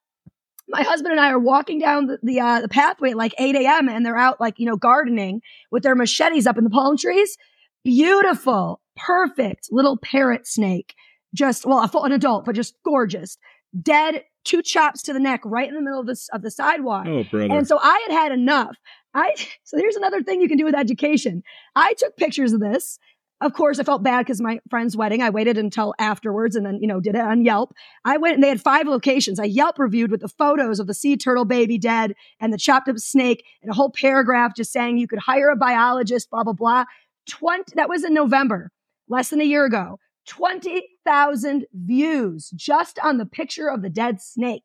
my 0.68 0.82
husband 0.82 1.12
and 1.12 1.20
I 1.20 1.30
are 1.30 1.38
walking 1.38 1.78
down 1.78 2.06
the 2.06 2.18
the, 2.22 2.40
uh, 2.40 2.60
the 2.60 2.68
pathway 2.68 3.10
at 3.10 3.16
like 3.16 3.34
8 3.38 3.54
a.m. 3.56 3.88
and 3.88 4.04
they're 4.04 4.16
out 4.16 4.40
like 4.40 4.58
you 4.58 4.66
know 4.66 4.76
gardening 4.76 5.40
with 5.70 5.82
their 5.82 5.94
machetes 5.94 6.46
up 6.46 6.58
in 6.58 6.64
the 6.64 6.70
palm 6.70 6.96
trees. 6.96 7.36
Beautiful, 7.84 8.80
perfect 8.96 9.68
little 9.70 9.98
parrot 9.98 10.46
snake. 10.46 10.94
Just 11.34 11.66
well, 11.66 11.82
a 11.82 11.88
full 11.88 12.04
an 12.04 12.12
adult, 12.12 12.44
but 12.44 12.54
just 12.54 12.74
gorgeous. 12.84 13.36
Dead, 13.82 14.22
two 14.44 14.62
chops 14.62 15.02
to 15.02 15.12
the 15.12 15.18
neck, 15.18 15.40
right 15.44 15.68
in 15.68 15.74
the 15.74 15.82
middle 15.82 16.00
of 16.00 16.06
the 16.06 16.16
of 16.32 16.42
the 16.42 16.50
sidewalk. 16.50 17.06
Oh, 17.08 17.24
brother. 17.24 17.52
And 17.52 17.66
so 17.66 17.78
I 17.80 18.06
had 18.08 18.14
had 18.14 18.32
enough. 18.32 18.76
I 19.12 19.34
so 19.64 19.76
here's 19.76 19.96
another 19.96 20.22
thing 20.22 20.40
you 20.40 20.48
can 20.48 20.58
do 20.58 20.64
with 20.64 20.74
education. 20.74 21.42
I 21.76 21.94
took 21.94 22.16
pictures 22.16 22.52
of 22.52 22.60
this 22.60 22.98
of 23.44 23.52
course, 23.52 23.78
I 23.78 23.82
felt 23.82 24.02
bad 24.02 24.24
because 24.24 24.40
my 24.40 24.58
friend's 24.70 24.96
wedding. 24.96 25.22
I 25.22 25.28
waited 25.28 25.58
until 25.58 25.94
afterwards 25.98 26.56
and 26.56 26.64
then, 26.64 26.78
you 26.80 26.88
know, 26.88 26.98
did 26.98 27.14
it 27.14 27.20
on 27.20 27.44
Yelp. 27.44 27.74
I 28.04 28.16
went 28.16 28.34
and 28.34 28.42
they 28.42 28.48
had 28.48 28.60
five 28.60 28.86
locations. 28.86 29.38
I 29.38 29.44
Yelp 29.44 29.78
reviewed 29.78 30.10
with 30.10 30.20
the 30.20 30.28
photos 30.28 30.80
of 30.80 30.86
the 30.86 30.94
sea 30.94 31.16
turtle 31.16 31.44
baby 31.44 31.76
dead 31.76 32.14
and 32.40 32.52
the 32.52 32.58
chopped 32.58 32.88
up 32.88 32.98
snake 32.98 33.44
and 33.60 33.70
a 33.70 33.74
whole 33.74 33.90
paragraph 33.90 34.56
just 34.56 34.72
saying 34.72 34.96
you 34.96 35.06
could 35.06 35.18
hire 35.18 35.50
a 35.50 35.56
biologist, 35.56 36.30
blah, 36.30 36.42
blah, 36.42 36.54
blah. 36.54 36.84
20, 37.28 37.74
that 37.76 37.88
was 37.88 38.02
in 38.02 38.14
November, 38.14 38.70
less 39.08 39.28
than 39.30 39.40
a 39.40 39.44
year 39.44 39.64
ago. 39.64 39.98
20,000 40.26 41.66
views 41.74 42.50
just 42.54 42.98
on 43.00 43.18
the 43.18 43.26
picture 43.26 43.68
of 43.68 43.82
the 43.82 43.90
dead 43.90 44.22
snake. 44.22 44.64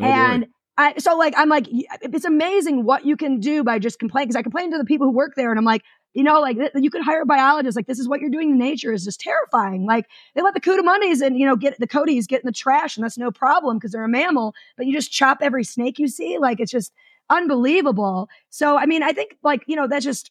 Oh, 0.00 0.04
and 0.04 0.42
boy. 0.42 0.50
I, 0.78 0.98
so 0.98 1.16
like, 1.16 1.34
I'm 1.36 1.48
like, 1.48 1.66
it's 1.70 2.24
amazing 2.24 2.84
what 2.84 3.06
you 3.06 3.16
can 3.16 3.38
do 3.38 3.62
by 3.62 3.78
just 3.78 3.98
complaining. 3.98 4.30
Cause 4.30 4.36
I 4.36 4.42
complained 4.42 4.72
to 4.72 4.78
the 4.78 4.84
people 4.84 5.06
who 5.06 5.12
work 5.12 5.34
there 5.36 5.50
and 5.50 5.58
I'm 5.58 5.64
like, 5.64 5.82
you 6.16 6.22
know, 6.22 6.40
like 6.40 6.56
th- 6.56 6.72
you 6.74 6.88
could 6.88 7.02
hire 7.02 7.20
a 7.20 7.26
biologist. 7.26 7.76
Like 7.76 7.86
this 7.86 7.98
is 7.98 8.08
what 8.08 8.20
you're 8.22 8.30
doing 8.30 8.50
to 8.50 8.56
nature 8.56 8.90
is 8.90 9.04
just 9.04 9.20
terrifying. 9.20 9.84
Like 9.84 10.06
they 10.34 10.40
let 10.40 10.54
the 10.54 10.60
coatimundis 10.62 11.20
and, 11.20 11.38
you 11.38 11.44
know, 11.44 11.56
get 11.56 11.78
the 11.78 11.86
coatis 11.86 12.26
get 12.26 12.40
in 12.40 12.46
the 12.46 12.52
trash 12.52 12.96
and 12.96 13.04
that's 13.04 13.18
no 13.18 13.30
problem 13.30 13.76
because 13.76 13.92
they're 13.92 14.02
a 14.02 14.08
mammal, 14.08 14.54
but 14.78 14.86
you 14.86 14.94
just 14.94 15.12
chop 15.12 15.38
every 15.42 15.62
snake 15.62 15.98
you 15.98 16.08
see. 16.08 16.38
Like 16.38 16.58
it's 16.58 16.72
just 16.72 16.90
unbelievable. 17.28 18.30
So, 18.48 18.78
I 18.78 18.86
mean, 18.86 19.02
I 19.02 19.12
think 19.12 19.36
like, 19.42 19.62
you 19.66 19.76
know, 19.76 19.86
that's 19.86 20.06
just, 20.06 20.30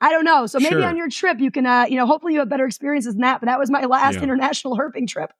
I 0.00 0.12
don't 0.12 0.24
know. 0.24 0.46
So 0.46 0.60
maybe 0.60 0.76
Sure. 0.76 0.86
on 0.86 0.96
your 0.96 1.08
trip, 1.10 1.40
you 1.40 1.50
can, 1.50 1.66
uh, 1.66 1.86
you 1.88 1.96
know, 1.96 2.06
hopefully 2.06 2.34
you 2.34 2.38
have 2.38 2.48
better 2.48 2.66
experiences 2.66 3.14
than 3.14 3.22
that. 3.22 3.40
But 3.40 3.46
that 3.46 3.58
was 3.58 3.68
my 3.68 3.84
last 3.84 4.14
Yeah. 4.14 4.22
international 4.22 4.76
herping 4.78 5.08
trip. 5.08 5.32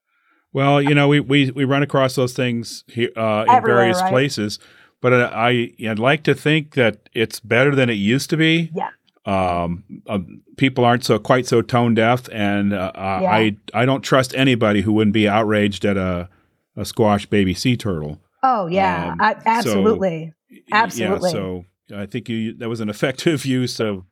Well, 0.52 0.82
you 0.82 0.96
know, 0.96 1.06
we, 1.06 1.20
we, 1.20 1.52
we 1.52 1.64
run 1.64 1.84
across 1.84 2.16
those 2.16 2.32
things 2.32 2.82
here, 2.88 3.10
uh, 3.16 3.44
in 3.46 3.54
Everywhere, 3.54 3.76
various 3.82 4.00
right? 4.02 4.08
places, 4.10 4.58
but 5.00 5.12
uh, 5.12 5.30
I, 5.32 5.74
I'd 5.86 5.98
like 6.00 6.24
to 6.24 6.34
think 6.34 6.74
that 6.74 7.08
it's 7.12 7.38
better 7.38 7.74
than 7.74 7.88
it 7.88 7.94
used 7.94 8.30
to 8.30 8.36
be. 8.36 8.72
Yeah. 8.74 8.88
Um, 9.26 9.84
uh, 10.08 10.20
people 10.56 10.84
aren't 10.84 11.04
so 11.04 11.18
quite 11.18 11.46
so 11.46 11.60
tone 11.62 11.94
deaf, 11.94 12.28
and 12.32 12.72
uh, 12.72 12.92
Yeah. 12.94 13.30
I 13.30 13.56
I 13.74 13.84
don't 13.84 14.02
trust 14.02 14.34
anybody 14.36 14.82
who 14.82 14.92
wouldn't 14.92 15.14
be 15.14 15.28
outraged 15.28 15.84
at 15.84 15.96
a, 15.96 16.28
a 16.76 16.84
squash 16.84 17.26
baby 17.26 17.52
sea 17.54 17.76
turtle. 17.76 18.20
Oh 18.42 18.66
yeah, 18.68 19.12
Um, 19.12 19.18
I, 19.20 19.32
so- 19.34 19.40
absolutely. 19.46 20.32
Absolutely. 20.72 21.28
Yeah, 21.30 21.32
so 21.32 21.64
I 21.94 22.06
think 22.06 22.28
you 22.28 22.54
that 22.58 22.68
was 22.68 22.80
an 22.80 22.88
effective 22.88 23.44
use 23.60 23.80
of 23.80 24.04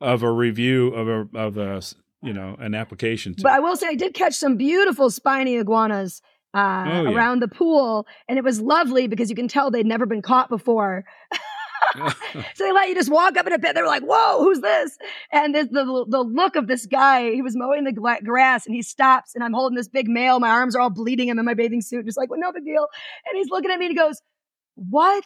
of 0.00 0.22
a 0.24 0.30
review 0.32 0.88
of 0.94 1.06
a 1.08 1.38
of 1.38 1.56
a 1.58 1.80
you 2.22 2.32
know 2.32 2.56
an 2.58 2.74
application. 2.74 3.34
To, 3.36 3.42
But 3.44 3.52
I 3.52 3.60
will 3.60 3.76
say 3.76 3.86
I 3.88 3.94
did 3.94 4.14
catch 4.14 4.34
some 4.34 4.56
beautiful 4.56 5.10
spiny 5.10 5.56
iguanas 5.56 6.20
uh, 6.54 6.84
Oh, 6.88 7.02
yeah. 7.02 7.10
around 7.16 7.40
the 7.40 7.48
pool, 7.48 8.06
and 8.28 8.36
it 8.38 8.42
was 8.44 8.60
lovely 8.60 9.06
because 9.06 9.30
you 9.30 9.36
can 9.36 9.46
tell 9.46 9.70
they'd 9.70 9.86
never 9.86 10.06
been 10.06 10.22
caught 10.22 10.48
before. 10.48 11.04
So 12.54 12.64
they 12.64 12.72
let 12.72 12.88
you 12.88 12.94
just 12.94 13.10
walk 13.10 13.36
up 13.36 13.46
in 13.46 13.52
a 13.52 13.58
pit. 13.58 13.74
They 13.74 13.80
were 13.80 13.88
like, 13.88 14.02
"Whoa, 14.02 14.42
who's 14.42 14.60
this?" 14.60 14.98
And 15.32 15.54
the 15.54 15.64
the 16.08 16.22
look 16.22 16.56
of 16.56 16.66
this 16.66 16.86
guy, 16.86 17.30
he 17.32 17.42
was 17.42 17.56
mowing 17.56 17.84
the 17.84 17.92
grass, 17.92 18.66
and 18.66 18.74
he 18.74 18.82
stops, 18.82 19.34
and 19.34 19.42
I'm 19.42 19.52
holding 19.52 19.76
this 19.76 19.88
big 19.88 20.08
male. 20.08 20.38
My 20.40 20.50
arms 20.50 20.76
are 20.76 20.80
all 20.80 20.90
bleeding. 20.90 21.30
I'm 21.30 21.38
in 21.38 21.44
my 21.44 21.54
bathing 21.54 21.80
suit, 21.80 22.04
just 22.04 22.18
like, 22.18 22.30
"Well, 22.30 22.40
no 22.40 22.52
big 22.52 22.64
deal." 22.64 22.86
And 23.26 23.36
he's 23.36 23.50
looking 23.50 23.70
at 23.70 23.78
me, 23.78 23.86
and 23.86 23.92
he 23.92 23.96
goes, 23.98 24.20
"What?" 24.74 25.24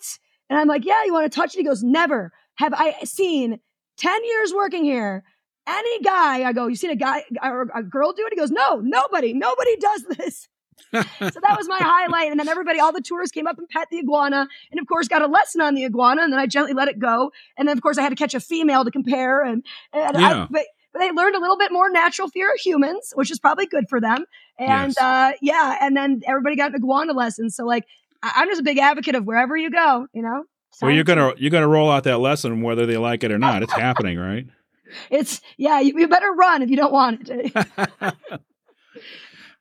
And 0.49 0.59
I'm 0.59 0.69
like, 0.69 0.85
"Yeah, 0.85 1.05
you 1.05 1.13
want 1.13 1.31
to 1.31 1.35
touch 1.35 1.55
it?" 1.55 1.59
He 1.59 1.65
goes, 1.65 1.83
"Never 1.83 2.33
have 2.57 2.73
I 2.75 2.95
seen 3.05 3.59
ten 3.97 4.25
years 4.25 4.53
working 4.55 4.85
here." 4.85 5.25
Any 5.67 6.01
guy, 6.01 6.43
I 6.45 6.53
go, 6.53 6.67
you 6.67 6.75
seen 6.75 6.91
a 6.91 6.97
guy 6.97 7.23
or 7.43 7.69
a 7.75 7.83
girl 7.83 8.13
do 8.13 8.27
it? 8.27 8.33
He 8.33 8.37
goes, 8.37 8.51
no, 8.51 8.81
nobody, 8.83 9.33
nobody 9.33 9.77
does 9.77 10.05
this. 10.17 10.49
So 10.93 11.01
that 11.41 11.57
was 11.57 11.69
my 11.69 11.81
highlight. 11.81 12.31
And 12.31 12.39
then 12.41 12.49
everybody, 12.49 12.81
all 12.81 12.93
the 12.93 13.01
tourists 13.01 13.33
came 13.33 13.47
up 13.47 13.59
and 13.59 13.69
pet 13.69 13.89
the 13.91 13.99
iguana, 13.99 14.49
and 14.71 14.81
of 14.81 14.87
course 14.87 15.09
got 15.09 15.23
a 15.23 15.27
lesson 15.27 15.61
on 15.61 15.75
the 15.75 15.85
iguana. 15.85 16.23
And 16.23 16.33
then 16.33 16.41
I 16.41 16.47
gently 16.47 16.73
let 16.73 16.89
it 16.89 16.99
go. 16.99 17.33
And 17.57 17.69
then 17.69 17.77
of 17.77 17.83
course 17.83 17.99
I 17.99 18.03
had 18.03 18.11
to 18.11 18.17
catch 18.17 18.35
a 18.35 18.41
female 18.41 18.85
to 18.85 18.91
compare. 18.91 19.43
And, 19.45 19.65
and 19.93 20.17
I, 20.17 20.47
but, 20.51 20.67
but 20.93 20.99
they 20.99 21.11
learned 21.13 21.37
a 21.37 21.41
little 21.41 21.57
bit 21.59 21.71
more 21.73 21.91
natural 21.91 22.29
fear 22.29 22.53
of 22.53 22.59
humans, 22.59 23.13
which 23.15 23.31
is 23.31 23.39
probably 23.39 23.67
good 23.67 23.89
for 23.89 24.01
them. 24.01 24.25
And 24.59 24.95
Yes. 24.97 24.99
uh, 24.99 25.33
yeah, 25.41 25.79
and 25.81 25.97
then 25.97 26.23
everybody 26.27 26.57
got 26.57 26.71
an 26.71 26.77
iguana 26.77 27.13
lesson. 27.13 27.51
So 27.51 27.65
like, 27.65 27.85
I, 28.23 28.33
I'm 28.37 28.49
just 28.49 28.61
a 28.61 28.65
big 28.65 28.79
advocate 28.79 29.15
of 29.15 29.25
wherever 29.25 29.57
you 29.57 29.71
go, 29.71 30.07
you 30.13 30.23
know. 30.23 30.45
well, 30.83 30.91
you're 30.91 31.05
gonna 31.05 31.33
you're 31.39 31.51
gonna 31.51 31.69
roll 31.69 31.91
out 31.91 32.05
that 32.05 32.19
lesson 32.19 32.61
whether 32.63 32.87
they 32.87 32.97
like 32.97 33.25
it 33.25 33.33
or 33.33 33.39
not. 33.39 33.63
It's 33.63 33.73
happening, 33.73 34.19
right? 34.19 34.47
It's 35.09 35.41
yeah, 35.57 35.79
you, 35.79 35.97
you 35.97 36.09
better 36.09 36.33
run 36.33 36.63
if 36.63 36.69
you 36.69 36.75
don't 36.77 36.93
want 36.93 37.29
it. 37.31 37.53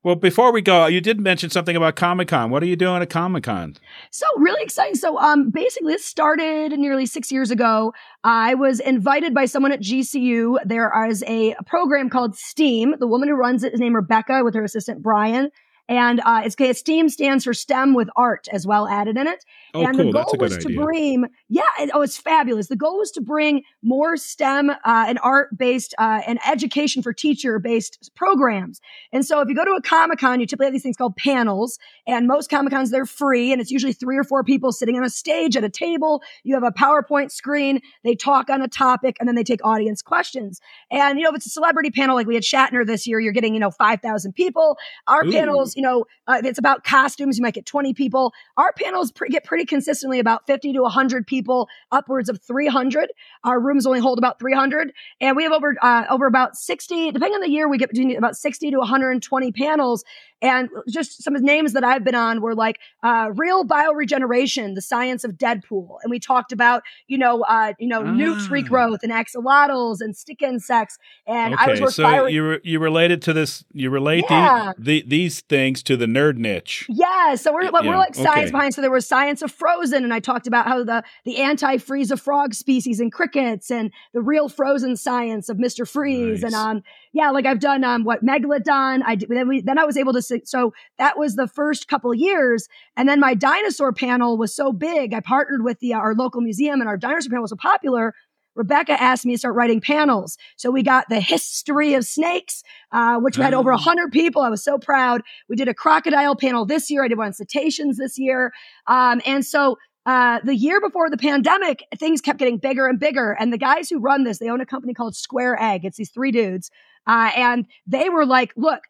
well, 0.04 0.16
before 0.16 0.54
we 0.54 0.62
go, 0.62 0.88
you 0.88 1.02
did 1.02 1.20
mention 1.20 1.50
something 1.50 1.76
about 1.76 1.96
Comic 1.96 2.30
Con. 2.30 2.50
What 2.52 2.64
are 2.64 2.68
you 2.68 2.78
doing 2.78 3.02
at 3.02 3.10
Comic 3.10 3.44
Con? 3.44 3.76
So 4.12 4.26
really 4.38 4.64
exciting. 4.64 4.96
So 4.96 5.20
um 5.20 5.50
basically 5.50 5.94
this 5.94 6.06
started 6.06 6.72
nearly 6.80 7.06
six 7.06 7.32
years 7.32 7.52
ago. 7.52 7.94
I 8.24 8.56
was 8.56 8.80
invited 8.80 9.34
by 9.34 9.46
someone 9.46 9.72
at 9.72 9.82
GCU. 9.82 10.60
There 10.66 10.92
is 11.08 11.24
a 11.28 11.56
program 11.66 12.10
called 12.10 12.36
STEAM. 12.38 12.96
The 13.00 13.08
woman 13.08 13.28
who 13.28 13.36
runs 13.36 13.64
it 13.64 13.74
is 13.74 13.80
named 13.80 13.96
Rebecca 13.96 14.42
with 14.44 14.56
her 14.56 14.64
assistant 14.64 15.02
Brian. 15.02 15.50
And 15.90 16.22
uh, 16.24 16.44
it's 16.46 16.80
STEAM 16.80 17.10
stands 17.10 17.44
for 17.44 17.54
STEM 17.54 17.96
with 17.96 18.10
art 18.16 18.48
as 18.54 18.66
well 18.66 18.88
added 18.88 19.18
in 19.18 19.28
it. 19.28 19.44
Oh, 19.74 19.86
and 19.86 19.96
cool. 19.96 20.06
the 20.06 20.12
goal 20.12 20.24
That's 20.24 20.34
a 20.34 20.38
was 20.38 20.58
good 20.58 20.68
to 20.70 20.84
bring, 20.84 21.26
yeah, 21.48 21.62
it, 21.80 21.91
oh, 21.94 22.02
it's 22.02 22.18
fabulous. 22.18 22.68
The 22.68 22.76
goal 22.76 22.98
was 22.98 23.12
to 23.12 23.22
bring 23.22 23.64
more 23.84 24.18
STEM 24.18 24.70
uh, 24.70 24.76
and 24.84 25.20
art 25.22 25.56
based 25.58 25.94
uh, 25.98 26.22
and 26.26 26.40
education 26.48 27.04
for 27.04 27.14
teacher 27.14 27.60
based 27.60 28.12
programs. 28.16 28.82
And 29.14 29.26
so 29.26 29.41
if 29.41 29.50
you 29.50 29.56
go 29.56 29.66
to 29.66 29.72
a 29.72 29.82
Comic 29.82 30.20
Con, 30.20 30.40
you 30.40 30.46
typically 30.46 30.68
have 30.68 30.74
these 30.74 30.84
things 30.84 30.98
called 30.98 31.16
panels, 31.16 31.78
and 32.08 32.28
most 32.28 32.50
Comic 32.50 32.74
Cons, 32.74 32.91
they're 32.91 33.06
free, 33.06 33.52
and 33.52 33.62
it's 33.62 33.72
usually 33.72 33.94
three 33.94 34.18
or 34.18 34.24
four 34.24 34.44
people 34.44 34.72
sitting 34.72 34.98
on 34.98 35.04
a 35.04 35.10
stage 35.10 35.56
at 35.56 35.64
a 35.64 35.70
table. 35.70 36.22
You 36.44 36.56
have 36.56 36.64
a 36.64 36.72
PowerPoint 36.72 37.32
screen, 37.32 37.82
they 38.04 38.16
talk 38.16 38.50
on 38.50 38.62
a 38.62 38.68
topic, 38.68 39.18
and 39.20 39.28
then 39.28 39.36
they 39.36 39.44
take 39.44 39.64
audience 39.64 40.02
questions. 40.02 40.60
And, 40.91 41.20
you 41.20 41.24
know, 41.24 41.30
if 41.30 41.36
it's 41.36 41.46
a 41.46 41.50
celebrity 41.50 41.91
panel 41.91 42.16
like 42.16 42.28
we 42.28 42.34
had 42.34 42.44
Shatner 42.44 42.86
this 42.86 43.06
year, 43.06 43.20
you're 43.20 43.34
getting, 43.34 43.54
you 43.54 43.60
know, 43.60 43.72
5,000 43.72 44.34
people. 44.34 44.78
Our 45.08 45.26
Ooh. 45.26 45.32
panels, 45.32 45.76
you 45.76 45.82
know, 45.82 46.06
uh, 46.28 46.38
if 46.40 46.46
it's 46.46 46.60
about 46.60 46.84
costumes, 46.84 47.38
you 47.38 47.44
might 47.44 47.54
get 47.54 47.66
20 47.66 47.94
people. 47.94 48.34
Our 48.58 48.74
panels 48.74 49.12
pre- 49.12 49.30
get 49.30 49.44
pretty 49.44 49.59
consistently 49.65 50.19
about 50.19 50.45
50 50.48 50.73
to 50.73 50.81
100 50.81 51.27
people, 51.27 51.68
upwards 51.91 52.30
of 52.30 52.41
300. 52.41 53.11
Our 53.44 53.60
rooms 53.60 53.86
only 53.86 53.99
hold 53.99 54.18
about 54.18 54.40
300, 54.40 54.94
and 55.22 55.36
we 55.36 55.44
have 55.44 55.52
over 55.52 55.76
uh, 55.81 56.06
over 56.10 56.26
about 56.26 56.56
60. 56.56 57.11
Depending 57.11 57.36
on 57.36 57.41
the 57.41 57.49
year, 57.49 57.68
we 57.69 57.77
get 57.77 57.90
between 57.90 58.15
about 58.18 58.36
60 58.36 58.72
to 58.72 58.77
120 58.77 59.52
panels. 59.52 60.03
And 60.41 60.70
just 60.88 61.22
some 61.24 61.36
of 61.36 61.41
the 61.41 61.45
names 61.45 61.74
that 61.74 61.84
I've 61.84 62.03
been 62.03 62.16
on 62.16 62.41
were 62.41 62.56
like 62.56 62.80
uh, 63.03 63.32
real 63.36 63.66
bioregeneration, 63.66 64.76
the 64.76 64.82
science 64.82 65.24
of 65.24 65.34
Deadpool, 65.34 65.98
and 66.02 66.10
we 66.10 66.20
talked 66.20 66.52
about 66.52 66.84
you 67.07 67.18
know 67.18 67.41
uh, 67.44 67.74
you 67.80 67.88
know 67.88 68.02
Ah. 68.02 68.48
regrowth 68.49 68.99
and 69.03 69.11
axolotls 69.11 69.98
and 70.02 70.16
stick 70.16 70.41
insects. 70.41 70.98
And 71.28 71.56
I 71.56 71.80
was 71.80 71.95
so 71.95 72.03
bio- 72.03 72.26
you 72.28 72.49
re- 72.52 72.60
you 72.64 72.80
related 72.80 73.22
to 73.24 73.34
this. 73.34 73.64
You 73.74 73.90
relate 73.90 74.24
Yeah. 74.30 74.74
the, 74.78 75.02
the 75.02 75.03
these 75.07 75.41
things 75.41 75.84
to 75.84 75.98
the 75.98 76.06
nerd 76.06 76.38
niche. 76.38 76.86
Yeah, 76.90 77.36
so 77.36 77.53
we're, 77.53 77.70
we're 77.72 77.84
Yeah, 77.84 77.98
like 77.98 78.16
science 78.16 78.38
okay. 78.44 78.52
behind. 78.52 78.74
So 78.74 78.82
there 78.82 78.91
was 78.91 79.07
science 79.07 79.41
of 79.41 79.52
frozen, 79.52 80.03
and 80.03 80.14
I 80.14 80.20
talked 80.20 80.48
about 80.48 80.66
how 80.68 80.84
the 80.84 81.03
the 81.26 81.38
anti-freeze 81.38 82.11
of 82.11 82.22
frog 82.22 82.53
species 82.53 82.99
and 82.99 83.11
crickets, 83.11 83.70
and 83.70 83.91
the 84.14 84.22
real 84.22 84.48
frozen 84.49 84.95
science 84.95 85.49
of 85.49 85.60
Mister 85.60 85.86
Freeze, 85.86 86.44
and 86.44 86.53
Nice. 86.53 86.61
um, 86.66 86.84
yeah, 87.14 87.31
like 87.31 87.45
I've 87.45 87.60
done 87.60 87.84
um, 87.84 88.03
what 88.03 88.23
megalodon. 88.23 89.02
I 89.06 89.15
did, 89.15 89.30
then 89.30 89.48
we 89.48 89.61
then 89.61 89.77
I 89.80 89.86
was 89.86 89.98
able 89.98 90.14
to 90.14 90.22
see, 90.22 90.41
so 90.45 90.73
that 90.98 91.18
was 91.18 91.36
the 91.36 91.48
first 91.48 91.88
couple 91.88 92.11
of 92.11 92.18
years, 92.18 92.68
and 92.95 93.10
then 93.10 93.19
my 93.19 93.34
dinosaur 93.34 93.91
panel 93.94 94.38
was 94.38 94.56
so 94.56 94.72
big. 94.72 95.14
I 95.14 95.19
partnered 95.19 95.64
with 95.64 95.80
the 95.80 95.94
our 95.94 96.14
local 96.14 96.41
museum, 96.41 96.81
and 96.81 96.88
our 96.90 96.98
dinosaur 96.98 97.30
panel 97.30 97.44
was 97.44 97.52
so 97.52 97.57
popular. 97.57 98.14
Rebecca 98.56 99.02
asked 99.02 99.26
me 99.26 99.36
to 99.36 99.38
start 99.38 99.56
writing 99.56 99.80
panels. 99.80 100.38
So 100.57 100.69
we 100.69 100.84
got 100.84 101.07
the 101.07 101.22
history 101.22 101.94
of 101.94 102.03
snakes, 102.03 102.61
uh, 102.91 103.18
which 103.19 103.38
had 103.38 103.53
over 103.53 103.72
Oh. 103.72 103.76
100 103.76 104.11
people. 104.11 104.41
I 104.41 104.49
was 104.49 104.61
so 104.64 104.77
proud. 104.77 105.22
We 105.48 105.56
did 105.56 105.69
a 105.69 105.73
crocodile 105.73 106.36
panel 106.36 106.65
this 106.65 106.91
year. 106.91 107.03
I 107.06 107.07
did 107.07 107.18
one 107.18 107.27
on 107.27 107.34
cetaceans 107.34 107.98
this 107.98 108.19
year. 108.19 108.52
Um, 108.88 109.22
and 109.26 109.45
so 109.45 109.77
uh, 110.06 110.40
the 110.44 110.56
year 110.56 110.81
before 110.81 111.10
the 111.10 111.15
pandemic, 111.18 111.86
things 111.98 112.19
kept 112.19 112.40
getting 112.40 112.57
bigger 112.57 112.88
and 112.88 112.99
bigger. 112.99 113.31
And 113.40 113.53
the 113.53 113.57
guys 113.57 113.90
who 113.90 113.99
run 113.99 114.26
this, 114.26 114.40
they 114.40 114.49
own 114.49 114.60
a 114.60 114.65
company 114.65 114.94
called 114.94 115.15
Square 115.15 115.61
Egg. 115.61 115.86
It's 115.86 115.98
these 115.98 116.10
three 116.10 116.31
dudes. 116.31 116.69
Uh, 117.08 117.32
and 117.36 117.66
they 117.88 118.10
were 118.10 118.26
like, 118.26 118.54
look, 118.56 118.82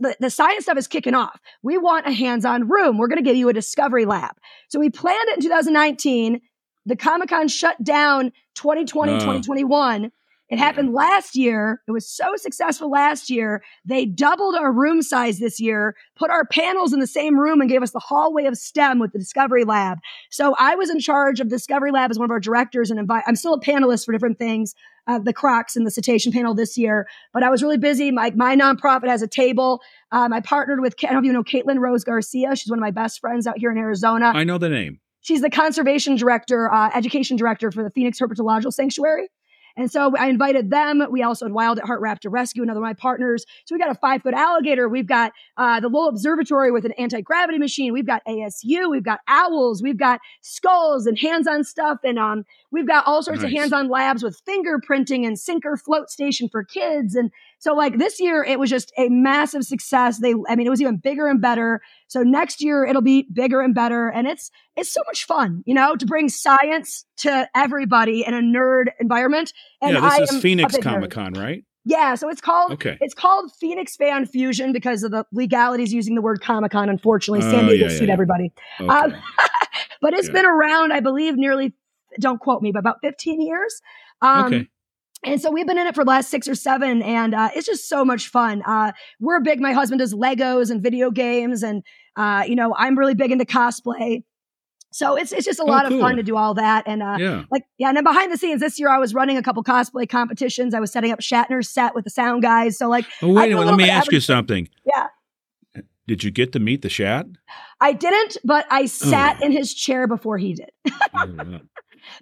the, 0.00 0.16
the 0.20 0.30
science 0.30 0.64
stuff 0.64 0.76
is 0.78 0.86
kicking 0.88 1.14
off. 1.14 1.40
We 1.62 1.78
want 1.78 2.06
a 2.06 2.12
hands 2.12 2.44
on 2.44 2.68
room. 2.68 2.98
We're 2.98 3.08
going 3.08 3.22
to 3.22 3.24
give 3.24 3.36
you 3.36 3.48
a 3.48 3.52
discovery 3.52 4.04
lab. 4.04 4.36
So 4.68 4.78
we 4.80 4.90
planned 4.90 5.28
it 5.28 5.36
in 5.36 5.42
2019. 5.42 6.40
The 6.86 6.96
Comic 6.96 7.28
Con 7.28 7.48
shut 7.48 7.82
down 7.84 8.32
2020, 8.54 9.12
Oh. 9.12 9.18
2021. 9.18 10.10
It 10.50 10.58
happened 10.58 10.94
last 10.94 11.36
year. 11.36 11.82
It 11.86 11.90
was 11.90 12.08
so 12.08 12.34
successful 12.36 12.90
last 12.90 13.28
year. 13.28 13.62
They 13.84 14.06
doubled 14.06 14.54
our 14.54 14.72
room 14.72 15.02
size 15.02 15.38
this 15.38 15.60
year, 15.60 15.94
put 16.16 16.30
our 16.30 16.46
panels 16.46 16.94
in 16.94 17.00
the 17.00 17.06
same 17.06 17.38
room 17.38 17.60
and 17.60 17.68
gave 17.68 17.82
us 17.82 17.90
the 17.90 17.98
hallway 17.98 18.46
of 18.46 18.56
STEM 18.56 18.98
with 18.98 19.12
the 19.12 19.18
Discovery 19.18 19.64
Lab. 19.64 19.98
So 20.30 20.56
I 20.58 20.74
was 20.74 20.88
in 20.88 21.00
charge 21.00 21.40
of 21.40 21.48
Discovery 21.48 21.90
Lab 21.92 22.10
as 22.10 22.18
one 22.18 22.24
of 22.24 22.30
our 22.30 22.40
directors 22.40 22.90
and 22.90 22.98
invite, 22.98 23.24
I'm 23.26 23.36
still 23.36 23.52
a 23.52 23.60
panelist 23.60 24.06
for 24.06 24.12
different 24.12 24.38
things, 24.38 24.74
uh, 25.08 25.18
the 25.18 25.32
Crocs 25.32 25.74
and 25.74 25.86
the 25.86 25.90
cetacean 25.90 26.32
panel 26.32 26.54
this 26.54 26.76
year, 26.76 27.08
but 27.32 27.42
I 27.42 27.50
was 27.50 27.62
really 27.62 27.78
busy. 27.78 28.10
My, 28.10 28.30
my 28.36 28.54
nonprofit 28.54 29.08
has 29.08 29.22
a 29.22 29.28
table. 29.28 29.80
Um, 30.12 30.32
I 30.32 30.40
partnered 30.40 30.80
with, 30.80 30.94
I 31.02 31.12
don't 31.12 31.14
know 31.14 31.18
if 31.20 31.24
you 31.24 31.32
know 31.32 31.42
Caitlin 31.42 31.80
Rose 31.80 32.04
Garcia. 32.04 32.54
She's 32.54 32.70
one 32.70 32.78
of 32.78 32.82
my 32.82 32.90
best 32.90 33.20
friends 33.20 33.46
out 33.46 33.58
here 33.58 33.70
in 33.70 33.78
Arizona. 33.78 34.32
I 34.34 34.44
know 34.44 34.58
the 34.58 34.68
name. 34.68 35.00
She's 35.20 35.40
the 35.40 35.50
conservation 35.50 36.16
director, 36.16 36.72
uh, 36.72 36.90
education 36.94 37.36
director 37.36 37.72
for 37.72 37.82
the 37.82 37.90
Phoenix 37.90 38.20
Herpetological 38.20 38.72
Sanctuary. 38.72 39.28
And 39.78 39.90
so 39.90 40.12
I 40.18 40.26
invited 40.26 40.70
them. 40.70 41.06
We 41.08 41.22
also 41.22 41.44
had 41.44 41.52
Wild 41.52 41.78
at 41.78 41.84
Heart 41.84 42.02
Raptor 42.02 42.32
Rescue, 42.32 42.64
another 42.64 42.80
of 42.80 42.82
my 42.82 42.94
partners. 42.94 43.46
So 43.64 43.76
we 43.76 43.78
got 43.78 43.90
a 43.90 43.94
five 43.94 44.22
foot 44.22 44.34
alligator. 44.34 44.88
We've 44.88 45.06
got 45.06 45.32
uh, 45.56 45.78
the 45.78 45.88
Lowell 45.88 46.08
Observatory 46.08 46.72
with 46.72 46.84
an 46.84 46.92
anti 46.98 47.20
gravity 47.20 47.58
machine. 47.58 47.92
We've 47.92 48.06
got 48.06 48.22
ASU. 48.26 48.90
We've 48.90 49.04
got 49.04 49.20
owls. 49.28 49.80
We've 49.80 49.96
got 49.96 50.18
skulls 50.40 51.06
and 51.06 51.16
hands 51.16 51.46
on 51.46 51.62
stuff. 51.62 51.98
And 52.02 52.18
um, 52.18 52.44
we've 52.72 52.88
got 52.88 53.06
all 53.06 53.22
sorts 53.22 53.42
nice. 53.42 53.52
of 53.52 53.56
hands 53.56 53.72
on 53.72 53.88
labs 53.88 54.24
with 54.24 54.40
fingerprinting 54.44 55.24
and 55.24 55.38
sinker 55.38 55.76
float 55.76 56.10
station 56.10 56.48
for 56.48 56.64
kids. 56.64 57.14
And 57.14 57.30
so 57.58 57.74
like 57.74 57.98
this 57.98 58.20
year, 58.20 58.44
it 58.44 58.58
was 58.58 58.70
just 58.70 58.92
a 58.96 59.08
massive 59.08 59.64
success. 59.64 60.18
They, 60.18 60.34
I 60.48 60.54
mean, 60.54 60.66
it 60.66 60.70
was 60.70 60.80
even 60.80 60.96
bigger 60.96 61.26
and 61.26 61.40
better. 61.40 61.80
So 62.06 62.22
next 62.22 62.62
year 62.62 62.84
it'll 62.84 63.02
be 63.02 63.26
bigger 63.32 63.60
and 63.60 63.74
better. 63.74 64.08
And 64.08 64.26
it's, 64.26 64.50
it's 64.76 64.92
so 64.92 65.00
much 65.06 65.24
fun, 65.24 65.62
you 65.66 65.74
know, 65.74 65.96
to 65.96 66.06
bring 66.06 66.28
science 66.28 67.04
to 67.18 67.48
everybody 67.56 68.24
in 68.24 68.34
a 68.34 68.40
nerd 68.40 68.86
environment. 69.00 69.52
And 69.82 69.94
yeah, 69.94 70.00
this 70.00 70.30
I 70.32 70.36
is 70.36 70.42
Phoenix 70.42 70.76
Comic 70.78 71.10
Con, 71.10 71.32
right? 71.32 71.64
Yeah, 71.84 72.16
so 72.16 72.28
it's 72.28 72.42
called 72.42 72.72
okay. 72.72 72.98
it's 73.00 73.14
called 73.14 73.50
Phoenix 73.58 73.96
Fan 73.96 74.26
Fusion 74.26 74.72
because 74.72 75.02
of 75.04 75.10
the 75.10 75.24
legalities 75.32 75.90
using 75.90 76.16
the 76.16 76.20
word 76.20 76.42
Comic 76.42 76.72
Con. 76.72 76.90
Unfortunately, 76.90 77.40
San 77.40 77.66
Diego 77.66 77.86
yeah, 77.86 77.96
sued 77.96 78.08
yeah. 78.08 78.12
everybody. 78.12 78.52
Okay. 78.78 78.88
Um, 78.88 79.14
but 80.02 80.12
it's 80.12 80.28
been 80.28 80.44
around, 80.44 80.92
I 80.92 81.00
believe, 81.00 81.36
nearly 81.36 81.72
don't 82.20 82.40
quote 82.40 82.60
me, 82.60 82.72
but 82.72 82.80
about 82.80 82.98
15 83.02 83.40
years. 83.40 83.80
Um, 84.20 84.46
okay. 84.46 84.68
And 85.24 85.40
so 85.40 85.50
we've 85.50 85.66
been 85.66 85.78
in 85.78 85.86
it 85.86 85.94
for 85.94 86.04
the 86.04 86.10
last 86.10 86.30
six 86.30 86.46
or 86.46 86.54
seven, 86.54 87.02
and 87.02 87.34
uh, 87.34 87.50
it's 87.54 87.66
just 87.66 87.88
so 87.88 88.04
much 88.04 88.28
fun. 88.28 88.62
Uh, 88.62 88.92
we're 89.20 89.40
big. 89.40 89.60
My 89.60 89.72
husband 89.72 89.98
does 89.98 90.14
Legos 90.14 90.70
and 90.70 90.82
video 90.82 91.10
games, 91.10 91.62
and 91.62 91.82
uh, 92.16 92.44
you 92.46 92.54
know 92.54 92.74
I'm 92.76 92.96
really 92.96 93.14
big 93.14 93.32
into 93.32 93.44
cosplay. 93.44 94.22
So 94.92 95.16
it's 95.16 95.32
it's 95.32 95.44
just 95.44 95.58
a 95.58 95.64
oh, 95.64 95.66
lot 95.66 95.86
cool. 95.86 95.96
of 95.96 96.00
fun 96.00 96.16
to 96.16 96.22
do 96.22 96.36
all 96.36 96.54
that, 96.54 96.84
and 96.86 97.02
uh, 97.02 97.16
yeah, 97.18 97.44
like 97.50 97.64
yeah. 97.78 97.88
And 97.88 97.96
then 97.96 98.04
behind 98.04 98.32
the 98.32 98.36
scenes, 98.36 98.60
this 98.60 98.78
year 98.78 98.88
I 98.88 98.98
was 98.98 99.12
running 99.12 99.36
a 99.36 99.42
couple 99.42 99.62
cosplay 99.64 100.08
competitions. 100.08 100.72
I 100.72 100.80
was 100.80 100.92
setting 100.92 101.10
up 101.10 101.20
Shatner's 101.20 101.68
set 101.68 101.94
with 101.94 102.04
the 102.04 102.10
sound 102.10 102.42
guys. 102.42 102.78
So 102.78 102.88
like, 102.88 103.04
oh, 103.20 103.32
wait, 103.32 103.54
let 103.54 103.76
me 103.76 103.90
ask 103.90 104.12
you 104.12 104.20
something. 104.20 104.68
Yeah. 104.84 105.08
Did 106.06 106.24
you 106.24 106.30
get 106.30 106.52
to 106.52 106.58
meet 106.58 106.80
the 106.80 106.88
Shat? 106.88 107.26
I 107.82 107.92
didn't, 107.92 108.38
but 108.42 108.66
I 108.70 108.86
sat 108.86 109.38
oh. 109.42 109.44
in 109.44 109.52
his 109.52 109.74
chair 109.74 110.06
before 110.06 110.38
he 110.38 110.54
did. 110.54 110.70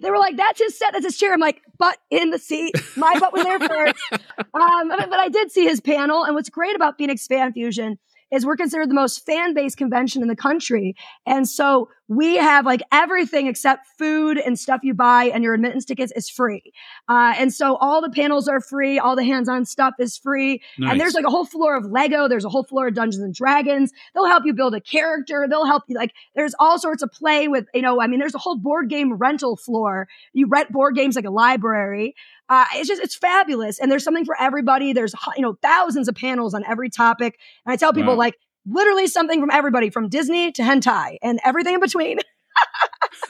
They 0.01 0.09
were 0.09 0.17
like, 0.17 0.37
that's 0.37 0.59
his 0.59 0.77
set, 0.77 0.93
that's 0.93 1.05
his 1.05 1.17
chair. 1.17 1.33
I'm 1.33 1.39
like, 1.39 1.61
butt 1.77 1.97
in 2.09 2.29
the 2.29 2.39
seat. 2.39 2.75
My 2.95 3.19
butt 3.19 3.33
was 3.33 3.43
there 3.43 3.59
first. 3.59 3.95
Um, 4.53 4.87
but 4.89 5.13
I 5.13 5.29
did 5.29 5.51
see 5.51 5.65
his 5.65 5.81
panel. 5.81 6.23
And 6.23 6.33
what's 6.33 6.49
great 6.49 6.75
about 6.75 6.97
Phoenix 6.97 7.27
Fan 7.27 7.53
Fusion 7.53 7.99
is 8.31 8.45
we're 8.45 8.57
considered 8.57 8.89
the 8.89 8.95
most 8.95 9.25
fan 9.25 9.53
based 9.53 9.77
convention 9.77 10.21
in 10.21 10.27
the 10.27 10.35
country. 10.35 10.95
And 11.25 11.47
so 11.47 11.89
we 12.09 12.37
have 12.37 12.65
like 12.65 12.81
everything 12.91 13.47
except 13.47 13.85
food 13.97 14.37
and 14.37 14.57
stuff 14.57 14.81
you 14.83 14.93
buy 14.93 15.25
and 15.25 15.43
your 15.43 15.53
admittance 15.53 15.83
tickets 15.85 16.13
is 16.15 16.29
free. 16.29 16.71
Uh, 17.09 17.33
and 17.37 17.53
so 17.53 17.75
all 17.77 18.01
the 18.01 18.09
panels 18.09 18.47
are 18.47 18.61
free. 18.61 18.97
All 18.97 19.15
the 19.15 19.25
hands 19.25 19.49
on 19.49 19.65
stuff 19.65 19.95
is 19.99 20.17
free. 20.17 20.61
Nice. 20.77 20.91
And 20.91 21.01
there's 21.01 21.13
like 21.13 21.25
a 21.25 21.29
whole 21.29 21.45
floor 21.45 21.75
of 21.75 21.85
Lego. 21.85 22.27
There's 22.27 22.45
a 22.45 22.49
whole 22.49 22.63
floor 22.63 22.87
of 22.87 22.93
Dungeons 22.93 23.23
and 23.23 23.33
Dragons. 23.33 23.91
They'll 24.13 24.27
help 24.27 24.43
you 24.45 24.53
build 24.53 24.73
a 24.73 24.81
character. 24.81 25.47
They'll 25.49 25.65
help 25.65 25.83
you 25.87 25.95
like, 25.95 26.13
there's 26.35 26.55
all 26.59 26.79
sorts 26.79 27.03
of 27.03 27.11
play 27.11 27.47
with, 27.47 27.65
you 27.73 27.81
know, 27.81 28.01
I 28.01 28.07
mean, 28.07 28.19
there's 28.19 28.35
a 28.35 28.39
whole 28.39 28.57
board 28.57 28.89
game 28.89 29.13
rental 29.13 29.57
floor. 29.57 30.07
You 30.33 30.47
rent 30.47 30.71
board 30.71 30.95
games 30.95 31.15
like 31.15 31.25
a 31.25 31.29
library. 31.29 32.15
Uh, 32.49 32.65
it's 32.75 32.87
just, 32.87 33.01
it's 33.01 33.15
fabulous. 33.15 33.79
And 33.79 33.91
there's 33.91 34.03
something 34.03 34.25
for 34.25 34.35
everybody. 34.39 34.93
There's, 34.93 35.13
you 35.35 35.41
know, 35.41 35.57
thousands 35.61 36.07
of 36.07 36.15
panels 36.15 36.53
on 36.53 36.63
every 36.65 36.89
topic. 36.89 37.37
And 37.65 37.73
I 37.73 37.75
tell 37.75 37.93
people 37.93 38.13
wow. 38.13 38.19
like, 38.19 38.35
literally 38.67 39.07
something 39.07 39.39
from 39.39 39.49
everybody 39.51 39.89
from 39.89 40.09
Disney 40.09 40.51
to 40.51 40.61
hentai 40.61 41.17
and 41.21 41.39
everything 41.43 41.75
in 41.75 41.79
between. 41.79 42.17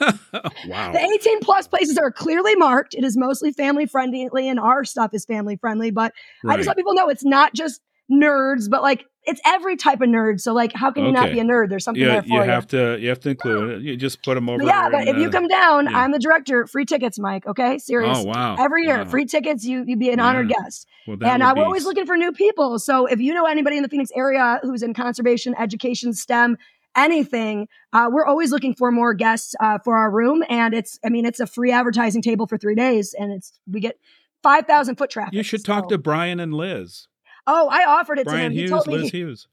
wow. 0.00 0.92
The 0.92 1.00
18 1.14 1.40
plus 1.40 1.68
places 1.68 1.96
are 1.96 2.10
clearly 2.10 2.56
marked. 2.56 2.94
It 2.94 3.04
is 3.04 3.16
mostly 3.16 3.52
family 3.52 3.86
friendly 3.86 4.48
and 4.48 4.58
our 4.58 4.84
stuff 4.84 5.10
is 5.14 5.24
family 5.24 5.56
friendly, 5.56 5.90
but 5.90 6.12
right. 6.42 6.54
I 6.54 6.56
just 6.56 6.66
let 6.66 6.76
people 6.76 6.94
know 6.94 7.08
it's 7.08 7.24
not 7.24 7.54
just 7.54 7.80
nerds, 8.10 8.68
but 8.68 8.82
like 8.82 9.04
it's 9.28 9.40
every 9.44 9.76
type 9.76 10.00
of 10.00 10.08
nerd. 10.08 10.40
So 10.40 10.54
like, 10.54 10.72
how 10.74 10.90
can 10.90 11.04
you 11.04 11.12
not 11.12 11.30
be 11.30 11.38
a 11.38 11.44
nerd? 11.44 11.68
There's 11.68 11.84
something 11.84 12.02
yeah, 12.02 12.14
there 12.14 12.22
for 12.22 12.28
you. 12.28 12.50
have 12.50 12.64
you. 12.64 12.78
to 12.78 12.98
you 12.98 13.08
have 13.10 13.20
to 13.20 13.30
include 13.30 13.70
it. 13.70 13.82
You 13.82 13.96
just 13.96 14.22
put 14.22 14.34
them 14.34 14.48
over. 14.48 14.58
But 14.58 14.66
yeah, 14.66 14.88
but 14.90 15.06
if 15.06 15.18
you 15.18 15.28
come 15.30 15.46
down, 15.46 15.84
yeah. 15.84 15.98
I'm 15.98 16.12
the 16.12 16.18
director. 16.18 16.66
Free 16.66 16.86
tickets, 16.86 17.18
Mike. 17.18 17.46
Okay, 17.46 17.78
serious. 17.78 18.18
Oh 18.18 18.24
wow! 18.24 18.56
Every 18.58 18.84
year, 18.84 18.98
wow. 18.98 19.04
free 19.04 19.26
tickets. 19.26 19.64
You 19.64 19.84
you 19.86 19.96
be 19.96 20.10
an 20.10 20.18
yeah. 20.18 20.26
honored 20.26 20.48
guest. 20.48 20.88
Well, 21.06 21.18
and 21.22 21.42
uh, 21.42 21.54
we're 21.56 21.64
always 21.64 21.84
looking 21.84 22.06
for 22.06 22.16
new 22.16 22.32
people. 22.32 22.78
So 22.78 23.06
if 23.06 23.20
you 23.20 23.34
know 23.34 23.44
anybody 23.44 23.76
in 23.76 23.82
the 23.82 23.88
Phoenix 23.88 24.10
area 24.16 24.60
who's 24.62 24.82
in 24.82 24.94
conservation, 24.94 25.54
education, 25.58 26.14
STEM, 26.14 26.56
anything, 26.96 27.68
uh, 27.92 28.08
we're 28.10 28.26
always 28.26 28.50
looking 28.50 28.74
for 28.74 28.90
more 28.90 29.12
guests 29.12 29.54
uh, 29.60 29.78
for 29.84 29.96
our 29.96 30.10
room. 30.10 30.42
And 30.48 30.72
it's 30.72 30.98
I 31.04 31.10
mean 31.10 31.26
it's 31.26 31.40
a 31.40 31.46
free 31.46 31.70
advertising 31.70 32.22
table 32.22 32.46
for 32.46 32.56
three 32.56 32.74
days, 32.74 33.14
and 33.18 33.30
it's 33.30 33.52
we 33.70 33.80
get 33.80 33.98
five 34.42 34.66
thousand 34.66 34.96
foot 34.96 35.10
traffic. 35.10 35.34
You 35.34 35.42
should 35.42 35.64
talk 35.64 35.90
to 35.90 35.98
Brian 35.98 36.40
and 36.40 36.54
Liz. 36.54 37.08
Oh, 37.48 37.68
I 37.68 37.86
offered 37.86 38.18
it 38.18 38.26
Brian 38.26 38.40
to 38.40 38.46
him. 38.46 38.52
Hughes, 38.52 38.62
he 38.62 38.68
told 38.68 38.86
Liz 38.86 39.02
me, 39.04 39.18
Hughes. 39.18 39.48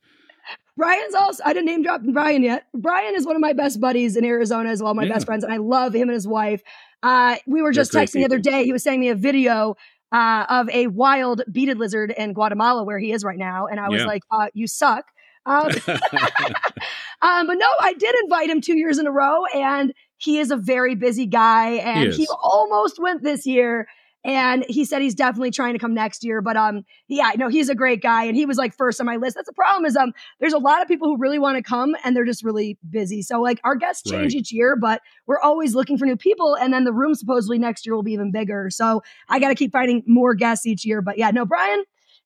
Brian's 0.77 1.15
also, 1.15 1.41
I 1.45 1.53
didn't 1.53 1.67
name 1.67 1.83
drop 1.83 2.01
Brian 2.03 2.43
yet. 2.43 2.67
Brian 2.73 3.15
is 3.15 3.25
one 3.25 3.37
of 3.37 3.41
my 3.41 3.53
best 3.53 3.79
buddies 3.79 4.17
in 4.17 4.25
Arizona 4.25 4.69
as 4.69 4.83
well, 4.83 4.93
my 4.93 5.03
yeah. 5.03 5.13
best 5.13 5.25
friends, 5.25 5.45
and 5.45 5.53
I 5.53 5.57
love 5.57 5.95
him 5.95 6.09
and 6.09 6.11
his 6.11 6.27
wife. 6.27 6.61
Uh, 7.01 7.37
we 7.47 7.61
were 7.61 7.71
just 7.71 7.93
texting 7.93 8.15
the 8.15 8.25
other 8.25 8.39
day. 8.39 8.65
He 8.65 8.73
was 8.73 8.83
sending 8.83 8.99
me 8.99 9.09
a 9.09 9.15
video 9.15 9.77
uh, 10.11 10.45
of 10.49 10.69
a 10.69 10.87
wild 10.87 11.43
beaded 11.49 11.77
lizard 11.79 12.13
in 12.17 12.33
Guatemala 12.33 12.83
where 12.83 12.99
he 12.99 13.13
is 13.13 13.23
right 13.23 13.37
now. 13.37 13.67
And 13.67 13.79
I 13.79 13.89
was 13.89 14.01
yeah. 14.01 14.07
like, 14.07 14.23
uh, 14.29 14.47
you 14.53 14.67
suck. 14.67 15.05
Um, 15.45 15.67
um, 17.21 17.47
but 17.47 17.53
no, 17.53 17.67
I 17.79 17.93
did 17.97 18.15
invite 18.23 18.49
him 18.49 18.59
two 18.59 18.77
years 18.77 18.97
in 18.97 19.07
a 19.07 19.11
row, 19.11 19.45
and 19.45 19.93
he 20.17 20.39
is 20.39 20.51
a 20.51 20.57
very 20.57 20.95
busy 20.95 21.25
guy, 21.25 21.71
and 21.73 22.11
he, 22.11 22.23
he 22.23 22.27
almost 22.41 22.99
went 22.99 23.23
this 23.23 23.45
year 23.45 23.87
and 24.25 24.65
he 24.67 24.83
said 24.83 25.03
he's 25.03 25.15
definitely 25.15 25.51
trying 25.51 25.73
to 25.73 25.79
come 25.79 25.93
next 25.93 26.23
year. 26.23 26.41
But 26.41 26.57
um, 26.57 26.83
yeah, 27.07 27.31
no, 27.37 27.47
he's 27.47 27.69
a 27.69 27.75
great 27.75 28.01
guy, 28.01 28.23
and 28.25 28.35
he 28.35 28.45
was 28.45 28.57
like 28.57 28.73
first 28.73 28.99
on 28.99 29.05
my 29.05 29.15
list. 29.15 29.35
That's 29.35 29.47
the 29.47 29.53
problem 29.53 29.85
is 29.85 29.95
um, 29.95 30.13
there's 30.39 30.51
a 30.51 30.57
lot 30.57 30.81
of 30.81 30.87
people 30.87 31.07
who 31.07 31.17
really 31.17 31.39
want 31.39 31.55
to 31.57 31.63
come, 31.63 31.95
and 32.03 32.15
they're 32.15 32.25
just 32.25 32.43
really 32.43 32.77
busy. 32.89 33.21
So 33.21 33.39
like 33.39 33.61
our 33.63 33.75
guests 33.75 34.09
change 34.09 34.33
right. 34.33 34.41
each 34.41 34.51
year, 34.51 34.75
but 34.75 35.01
we're 35.27 35.39
always 35.39 35.75
looking 35.75 35.97
for 35.97 36.05
new 36.05 36.17
people, 36.17 36.55
and 36.55 36.73
then 36.73 36.83
the 36.83 36.93
room 36.93 37.13
supposedly 37.13 37.59
next 37.59 37.85
year 37.85 37.95
will 37.95 38.03
be 38.03 38.13
even 38.13 38.31
bigger. 38.31 38.69
So 38.71 39.03
I 39.29 39.39
got 39.39 39.49
to 39.49 39.55
keep 39.55 39.71
finding 39.71 40.03
more 40.07 40.33
guests 40.33 40.65
each 40.65 40.83
year. 40.83 41.01
But 41.01 41.17
yeah, 41.17 41.31
no, 41.31 41.45
Brian. 41.45 41.83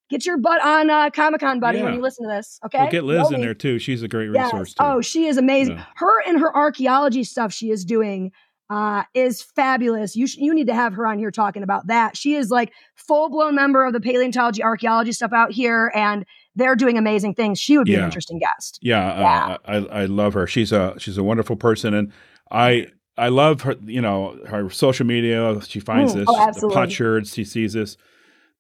Get 0.09 0.26
your 0.26 0.39
butt 0.39 0.59
on 0.63 0.89
uh, 0.89 1.11
Comic 1.11 1.39
Con, 1.39 1.59
buddy, 1.59 1.77
yeah. 1.77 1.84
when 1.84 1.93
you 1.93 2.01
listen 2.01 2.27
to 2.27 2.35
this. 2.35 2.59
Okay. 2.65 2.80
We'll 2.80 2.89
get 2.89 3.03
Liz 3.03 3.31
in 3.31 3.41
there 3.41 3.53
too. 3.53 3.77
She's 3.77 4.01
a 4.01 4.07
great 4.07 4.31
yes. 4.34 4.45
resource. 4.45 4.73
Too. 4.73 4.84
Oh, 4.84 5.01
she 5.01 5.27
is 5.27 5.38
amazing. 5.38 5.76
Yeah. 5.76 5.85
Her 5.97 6.27
and 6.27 6.39
her 6.39 6.55
archaeology 6.57 7.23
stuff 7.23 7.53
she 7.53 7.69
is 7.69 7.85
doing 7.85 8.31
uh, 8.70 9.04
is 9.14 9.41
fabulous. 9.41 10.16
You 10.16 10.28
sh- 10.28 10.38
you 10.38 10.54
need 10.54 10.68
to 10.68 10.74
have 10.74 10.94
her 10.94 11.08
on 11.08 11.18
here 11.18 11.32
talking 11.32 11.64
about 11.64 11.88
that. 11.88 12.16
She 12.16 12.36
is 12.36 12.50
like 12.50 12.72
full 12.96 13.30
blown 13.30 13.56
member 13.56 13.86
of 13.86 13.94
the 13.94 14.00
paleontology 14.00 14.64
archaeology 14.64 15.12
stuff 15.12 15.34
out 15.34 15.52
here, 15.52 15.91
and 15.96 16.26
they're 16.56 16.76
doing 16.76 16.98
amazing 16.98 17.36
things. 17.36 17.60
She 17.60 17.78
would 17.78 17.86
be 17.86 17.94
yeah. 17.94 18.00
an 18.00 18.06
interesting 18.06 18.40
guest. 18.40 18.80
Yeah, 18.82 19.20
yeah. 19.20 19.58
Uh, 19.66 19.86
I 19.91 20.02
I 20.02 20.06
love 20.06 20.34
her. 20.34 20.46
She's 20.46 20.72
a 20.72 20.96
she's 21.00 21.18
a 21.18 21.24
wonderful 21.24 21.56
person, 21.56 21.94
and 21.94 22.12
I 22.52 22.88
I 23.18 23.30
love 23.30 23.62
her. 23.62 23.76
You 23.84 24.02
know 24.02 24.40
her 24.48 24.70
social 24.70 25.06
media. 25.06 25.60
She 25.62 25.80
finds 25.80 26.14
mm, 26.14 26.18
this 26.18 26.26
oh, 26.28 26.36
the. 26.60 26.70
She 27.34 27.44
sees 27.44 27.74
this 27.74 27.98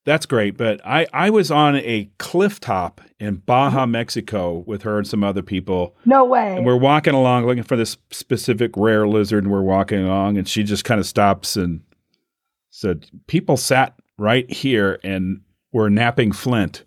that's 0.09 0.25
great. 0.25 0.57
But 0.57 0.81
I, 0.83 1.05
I 1.13 1.29
was 1.29 1.51
on 1.51 1.75
a 1.75 2.09
cliff 2.17 2.59
top 2.59 2.99
in 3.19 3.35
Baja, 3.35 3.83
mm-hmm. 3.83 3.91
Mexico 3.91 4.63
with 4.65 4.81
her 4.81 4.97
and 4.97 5.07
some 5.07 5.23
other 5.23 5.43
people. 5.43 5.95
No 6.03 6.25
way. 6.25 6.57
And 6.57 6.65
we're 6.65 6.77
walking 6.77 7.13
along 7.13 7.45
looking 7.45 7.61
for 7.61 7.75
this 7.75 7.95
specific 8.09 8.71
rare 8.75 9.07
lizard, 9.07 9.43
and 9.43 9.53
we're 9.53 9.61
walking 9.61 10.03
along, 10.03 10.39
and 10.39 10.47
she 10.47 10.63
just 10.63 10.83
kind 10.83 10.99
of 10.99 11.05
stops 11.05 11.55
and 11.55 11.81
said, 12.71 13.05
People 13.27 13.55
sat 13.55 13.93
right 14.17 14.49
here 14.51 14.99
and 15.03 15.41
were 15.71 15.91
knapping 15.91 16.31
flint 16.31 16.85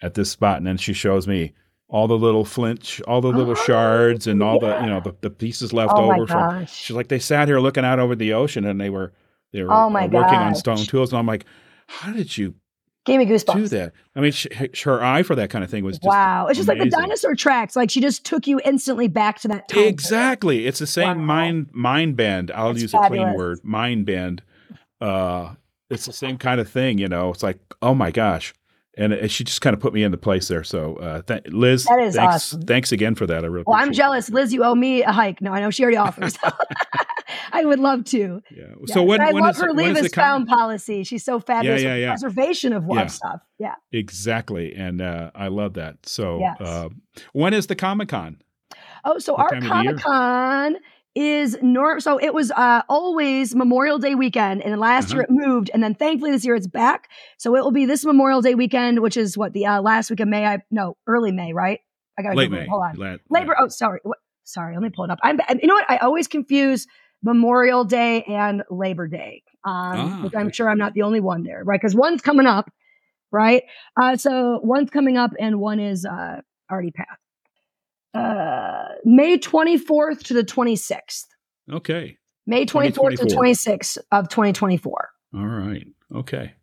at 0.00 0.14
this 0.14 0.30
spot. 0.30 0.58
And 0.58 0.66
then 0.66 0.76
she 0.76 0.92
shows 0.92 1.26
me 1.26 1.52
all 1.88 2.06
the 2.06 2.16
little 2.16 2.44
flint, 2.44 3.00
all 3.08 3.20
the 3.20 3.32
little 3.32 3.50
oh, 3.58 3.64
shards, 3.66 4.28
and 4.28 4.44
all 4.44 4.60
yeah. 4.62 4.78
the 4.78 4.84
you 4.84 4.90
know 4.90 5.00
the, 5.00 5.16
the 5.22 5.30
pieces 5.30 5.72
left 5.72 5.92
oh 5.96 6.12
over 6.12 6.24
from. 6.24 6.66
She's 6.66 6.94
like 6.94 7.08
they 7.08 7.18
sat 7.18 7.48
here 7.48 7.58
looking 7.58 7.84
out 7.84 7.98
over 7.98 8.14
the 8.14 8.32
ocean, 8.32 8.64
and 8.64 8.80
they 8.80 8.90
were 8.90 9.12
they 9.52 9.64
were 9.64 9.72
oh 9.72 9.88
uh, 9.88 10.06
working 10.06 10.38
on 10.38 10.54
stone 10.54 10.76
tools, 10.76 11.10
and 11.10 11.18
I'm 11.18 11.26
like, 11.26 11.46
how 11.88 12.12
did 12.12 12.38
you 12.38 12.54
Gave 13.10 13.18
me 13.18 13.26
goosebumps. 13.26 13.54
Do 13.54 13.68
that. 13.68 13.92
I 14.14 14.20
mean, 14.20 14.32
she, 14.32 14.48
her 14.84 15.02
eye 15.02 15.22
for 15.22 15.34
that 15.34 15.50
kind 15.50 15.64
of 15.64 15.70
thing 15.70 15.84
was 15.84 15.98
wow. 16.02 16.46
It's 16.46 16.58
just 16.58 16.68
amazing. 16.68 16.90
like 16.90 16.90
the 16.90 16.96
dinosaur 16.96 17.34
tracks. 17.34 17.74
Like 17.74 17.90
she 17.90 18.00
just 18.00 18.24
took 18.24 18.46
you 18.46 18.60
instantly 18.64 19.08
back 19.08 19.40
to 19.40 19.48
that 19.48 19.68
time. 19.68 19.84
Exactly. 19.84 20.66
It's 20.66 20.78
the 20.78 20.86
same 20.86 21.18
wow. 21.18 21.24
mind 21.24 21.70
mind 21.72 22.16
band. 22.16 22.50
I'll 22.52 22.70
it's 22.70 22.82
use 22.82 22.92
fabulous. 22.92 23.20
a 23.20 23.24
clean 23.24 23.36
word. 23.36 23.58
Mind 23.64 24.06
band. 24.06 24.42
Uh, 25.00 25.54
it's 25.88 26.06
the 26.06 26.12
same 26.12 26.38
kind 26.38 26.60
of 26.60 26.68
thing, 26.68 26.98
you 26.98 27.08
know. 27.08 27.30
It's 27.30 27.42
like, 27.42 27.58
oh 27.82 27.94
my 27.94 28.10
gosh. 28.10 28.54
And 29.00 29.12
it, 29.14 29.30
she 29.30 29.44
just 29.44 29.60
kind 29.62 29.72
of 29.74 29.80
put 29.80 29.92
me 29.94 30.02
in 30.02 30.10
the 30.10 30.18
place 30.18 30.48
there. 30.48 30.62
So, 30.62 30.96
uh, 30.96 31.22
th- 31.22 31.46
Liz, 31.48 31.84
That 31.86 32.00
is 32.00 32.14
thanks, 32.16 32.34
awesome. 32.34 32.62
thanks 32.62 32.92
again 32.92 33.14
for 33.14 33.26
that. 33.26 33.44
I 33.44 33.46
really 33.48 33.64
Well, 33.66 33.78
I'm 33.80 33.92
jealous. 33.92 34.28
Liz, 34.30 34.52
you 34.52 34.62
owe 34.62 34.74
me 34.74 35.02
a 35.02 35.10
hike. 35.12 35.40
No, 35.40 35.52
I 35.52 35.60
know 35.60 35.70
she 35.70 35.82
already 35.82 35.96
offers. 36.06 36.36
I 37.52 37.64
would 37.64 37.78
love 37.78 38.04
to. 38.06 38.42
Yeah. 38.50 38.64
Yeah. 38.86 38.94
So 38.94 39.02
when, 39.02 39.20
And 39.20 39.30
I 39.30 39.32
when 39.32 39.42
love 39.42 39.56
is 39.56 39.62
her 39.62 39.72
leave 39.72 39.96
is 39.96 40.08
con- 40.12 40.22
found 40.22 40.48
policy. 40.48 41.04
She's 41.04 41.24
so 41.24 41.40
fabulous 41.40 41.82
yeah, 41.82 41.94
with 41.94 42.00
yeah. 42.02 42.10
preservation 42.10 42.72
of, 42.72 42.84
Yeah. 42.88 43.06
stuff. 43.06 43.40
Yeah. 43.58 43.74
Exactly, 43.92 44.74
and 44.74 45.00
uh, 45.00 45.30
I 45.34 45.48
love 45.48 45.74
that. 45.74 45.96
So, 46.04 46.38
Yes. 46.40 46.60
uh, 46.60 46.88
when 47.32 47.54
is 47.54 47.66
the 47.68 47.76
Comic 47.76 48.08
Con? 48.08 48.38
Oh, 49.04 49.18
so 49.18 49.32
What 49.34 49.40
our 49.52 49.60
time 49.60 49.62
of 49.62 49.68
the 49.68 49.82
year? 49.82 49.92
Comic 49.98 50.04
Con 50.04 50.76
is 51.14 51.56
norm. 51.60 52.00
So 52.00 52.18
it 52.18 52.32
was 52.32 52.50
uh, 52.52 52.82
always 52.88 53.54
Memorial 53.54 53.98
Day 53.98 54.14
weekend, 54.14 54.62
and 54.62 54.78
last 54.80 55.06
Uh-huh. 55.06 55.16
year 55.16 55.22
it 55.24 55.30
moved, 55.30 55.70
and 55.74 55.82
then 55.82 55.94
thankfully 55.94 56.30
this 56.30 56.44
year 56.44 56.54
it's 56.54 56.66
back. 56.68 57.08
So 57.38 57.56
it 57.56 57.64
will 57.64 57.72
be 57.72 57.84
this 57.86 58.04
Memorial 58.04 58.40
Day 58.42 58.54
weekend, 58.54 59.00
which 59.00 59.16
is 59.16 59.36
what 59.36 59.52
the 59.52 59.66
uh, 59.66 59.80
last 59.82 60.10
week 60.10 60.20
of 60.20 60.28
May. 60.28 60.46
I 60.46 60.58
no 60.70 60.96
early 61.06 61.32
May, 61.32 61.52
right? 61.52 61.80
I 62.18 62.22
got 62.22 62.36
Late 62.36 62.50
May. 62.50 62.66
Hold 62.68 62.82
on, 62.84 62.96
La- 62.96 63.16
Labor. 63.30 63.56
Oh, 63.58 63.68
sorry. 63.68 64.00
What, 64.02 64.18
sorry, 64.44 64.74
let 64.74 64.82
me 64.82 64.90
pull 64.94 65.04
it 65.04 65.10
up. 65.10 65.18
I'm. 65.22 65.38
You 65.60 65.66
know 65.68 65.74
what? 65.74 65.90
I 65.90 65.96
always 65.98 66.28
confuse 66.28 66.86
Memorial 67.22 67.84
Day 67.84 68.22
and 68.24 68.62
Labor 68.70 69.08
Day. 69.08 69.42
Um, 69.64 69.72
Ah, 69.74 70.22
which 70.22 70.32
I'm 70.36 70.50
sure 70.52 70.70
I'm 70.70 70.78
not 70.78 70.94
the 70.94 71.02
only 71.02 71.20
one 71.20 71.42
there, 71.42 71.62
right? 71.64 71.78
Because 71.80 71.94
one's 71.94 72.22
coming 72.22 72.46
up, 72.46 72.70
right? 73.30 73.62
Uh, 74.00 74.16
so 74.16 74.60
one's 74.62 74.90
coming 74.90 75.16
up, 75.18 75.32
and 75.38 75.60
one 75.60 75.80
is 75.80 76.04
uh, 76.06 76.40
already 76.70 76.92
passed. 76.92 77.19
Uh, 78.14 78.88
May 79.04 79.38
24th 79.38 80.24
to 80.24 80.34
the 80.34 80.44
26th. 80.44 81.26
Okay. 81.70 82.16
May 82.46 82.66
24th 82.66 83.18
to 83.18 83.36
26th 83.36 83.98
of 84.10 84.28
2024. 84.28 85.10
All 85.34 85.46
right. 85.46 85.86
Okay. 86.14 86.54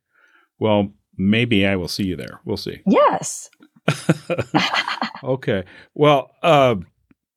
Well, 0.60 0.92
maybe 1.18 1.66
I 1.66 1.76
will 1.76 1.88
see 1.88 2.06
you 2.06 2.16
there. 2.16 2.42
We'll 2.46 2.58
see. 2.58 2.82
Yes. 2.88 3.50
okay. 5.24 5.64
Well, 5.94 6.32
uh, 6.44 6.76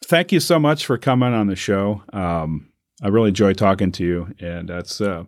thank 0.07 0.33
you 0.33 0.41
so 0.41 0.59
much 0.59 0.85
for 0.85 0.99
coming 0.99 1.33
on 1.33 1.47
the 1.47 1.55
show. 1.55 2.03
Um, 2.13 2.73
I 3.03 3.09
really 3.09 3.29
enjoy 3.29 3.53
talking 3.53 3.93
to 3.93 4.05
you, 4.05 4.35
and 4.41 4.69
that's 4.69 5.01
uh, 5.01 5.25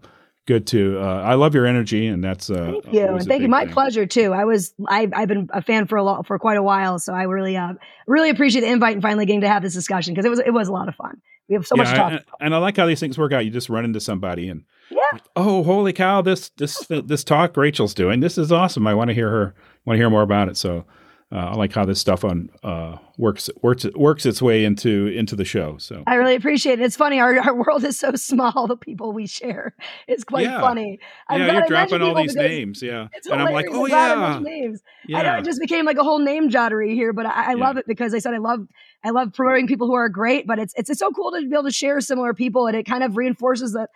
good 0.46 0.66
to. 0.68 0.98
Uh, 1.00 1.22
I 1.22 1.34
love 1.34 1.54
your 1.54 1.66
energy, 1.66 2.06
and 2.06 2.22
that's 2.22 2.50
uh, 2.50 2.72
Thank 2.82 2.94
you. 2.94 3.06
And 3.06 3.26
thank 3.26 3.42
you. 3.42 3.48
My 3.48 3.64
thing. 3.64 3.72
pleasure 3.72 4.06
too. 4.06 4.32
I 4.32 4.44
was 4.44 4.74
I've, 4.88 5.12
I've 5.14 5.28
been 5.28 5.48
a 5.52 5.62
fan 5.62 5.86
for 5.86 5.96
a 5.96 6.02
lot 6.02 6.26
for 6.26 6.38
quite 6.38 6.56
a 6.56 6.62
while, 6.62 6.98
so 6.98 7.14
I 7.14 7.22
really 7.24 7.56
uh 7.56 7.74
really 8.06 8.30
appreciate 8.30 8.62
the 8.62 8.70
invite 8.70 8.94
and 8.94 9.02
finally 9.02 9.26
getting 9.26 9.42
to 9.42 9.48
have 9.48 9.62
this 9.62 9.74
discussion 9.74 10.14
because 10.14 10.24
it 10.26 10.30
was 10.30 10.40
it 10.40 10.52
was 10.52 10.68
a 10.68 10.72
lot 10.72 10.88
of 10.88 10.94
fun. 10.94 11.20
We 11.48 11.54
have 11.54 11.66
so 11.66 11.76
much 11.76 11.88
to 11.90 11.94
talk 11.96 12.12
and, 12.12 12.20
about. 12.20 12.38
and 12.40 12.54
I 12.54 12.58
like 12.58 12.76
how 12.76 12.86
these 12.86 13.00
things 13.00 13.18
work 13.18 13.32
out. 13.32 13.44
You 13.44 13.50
just 13.50 13.68
run 13.68 13.84
into 13.84 14.00
somebody, 14.00 14.48
and 14.48 14.64
Yeah. 14.90 15.00
like, 15.12 15.22
oh, 15.36 15.62
holy 15.62 15.92
cow! 15.92 16.22
This 16.22 16.50
this 16.56 16.86
this 16.88 17.24
talk 17.24 17.56
Rachel's 17.56 17.94
doing. 17.94 18.20
This 18.20 18.38
is 18.38 18.52
awesome. 18.52 18.86
I 18.86 18.94
want 18.94 19.08
to 19.08 19.14
hear 19.14 19.28
her. 19.30 19.54
Want 19.84 19.96
to 19.96 20.00
hear 20.00 20.10
more 20.10 20.22
about 20.22 20.48
it. 20.48 20.56
So. 20.56 20.84
Uh, 21.32 21.36
I 21.52 21.54
like 21.54 21.72
how 21.72 21.86
this 21.86 21.98
stuff 21.98 22.24
on 22.24 22.50
uh, 22.62 22.98
works 23.16 23.48
works 23.62 23.86
works 23.94 24.26
its 24.26 24.42
way 24.42 24.66
into 24.66 25.06
into 25.06 25.34
the 25.34 25.46
show. 25.46 25.78
So 25.78 26.02
I 26.06 26.16
really 26.16 26.34
appreciate 26.34 26.78
it. 26.78 26.82
It's 26.84 26.96
funny. 26.96 27.20
Our, 27.20 27.38
our 27.40 27.54
world 27.54 27.84
is 27.84 27.98
so 27.98 28.14
small. 28.16 28.66
The 28.66 28.76
people 28.76 29.12
we 29.14 29.26
share 29.26 29.74
It's 30.06 30.24
quite 30.24 30.42
Yeah. 30.44 30.60
funny. 30.60 30.98
I'm 31.28 31.40
yeah, 31.40 31.52
you're 31.54 31.62
I 31.64 31.66
dropping 31.68 32.02
all 32.02 32.14
these 32.14 32.34
names. 32.36 32.82
Yeah, 32.82 33.08
It's 33.14 33.26
and 33.26 33.40
I'm 33.40 33.52
like, 33.54 33.66
oh 33.70 33.86
yeah, 33.86 34.40
names. 34.42 34.82
yeah. 35.08 35.20
I 35.20 35.22
know 35.22 35.38
it 35.38 35.44
just 35.46 35.60
became 35.60 35.86
like 35.86 35.96
a 35.96 36.04
whole 36.04 36.18
name 36.18 36.50
jottery 36.50 36.94
here, 36.94 37.14
but 37.14 37.24
I, 37.24 37.52
I 37.52 37.54
love 37.54 37.76
Yeah. 37.76 37.80
it 37.80 37.86
because 37.86 38.12
I 38.12 38.18
said 38.18 38.34
I 38.34 38.38
love 38.38 38.68
I 39.02 39.08
love 39.10 39.32
promoting 39.32 39.66
people 39.66 39.86
who 39.86 39.94
are 39.94 40.10
great, 40.10 40.46
but 40.46 40.58
it's 40.58 40.74
it's 40.76 40.90
it's 40.90 40.98
so 41.00 41.10
cool 41.12 41.30
to 41.32 41.40
be 41.40 41.54
able 41.54 41.64
to 41.64 41.70
share 41.70 41.98
similar 42.02 42.34
people, 42.34 42.66
and 42.66 42.76
it 42.76 42.84
kind 42.84 43.02
of 43.02 43.16
reinforces 43.16 43.72
that 43.72 43.88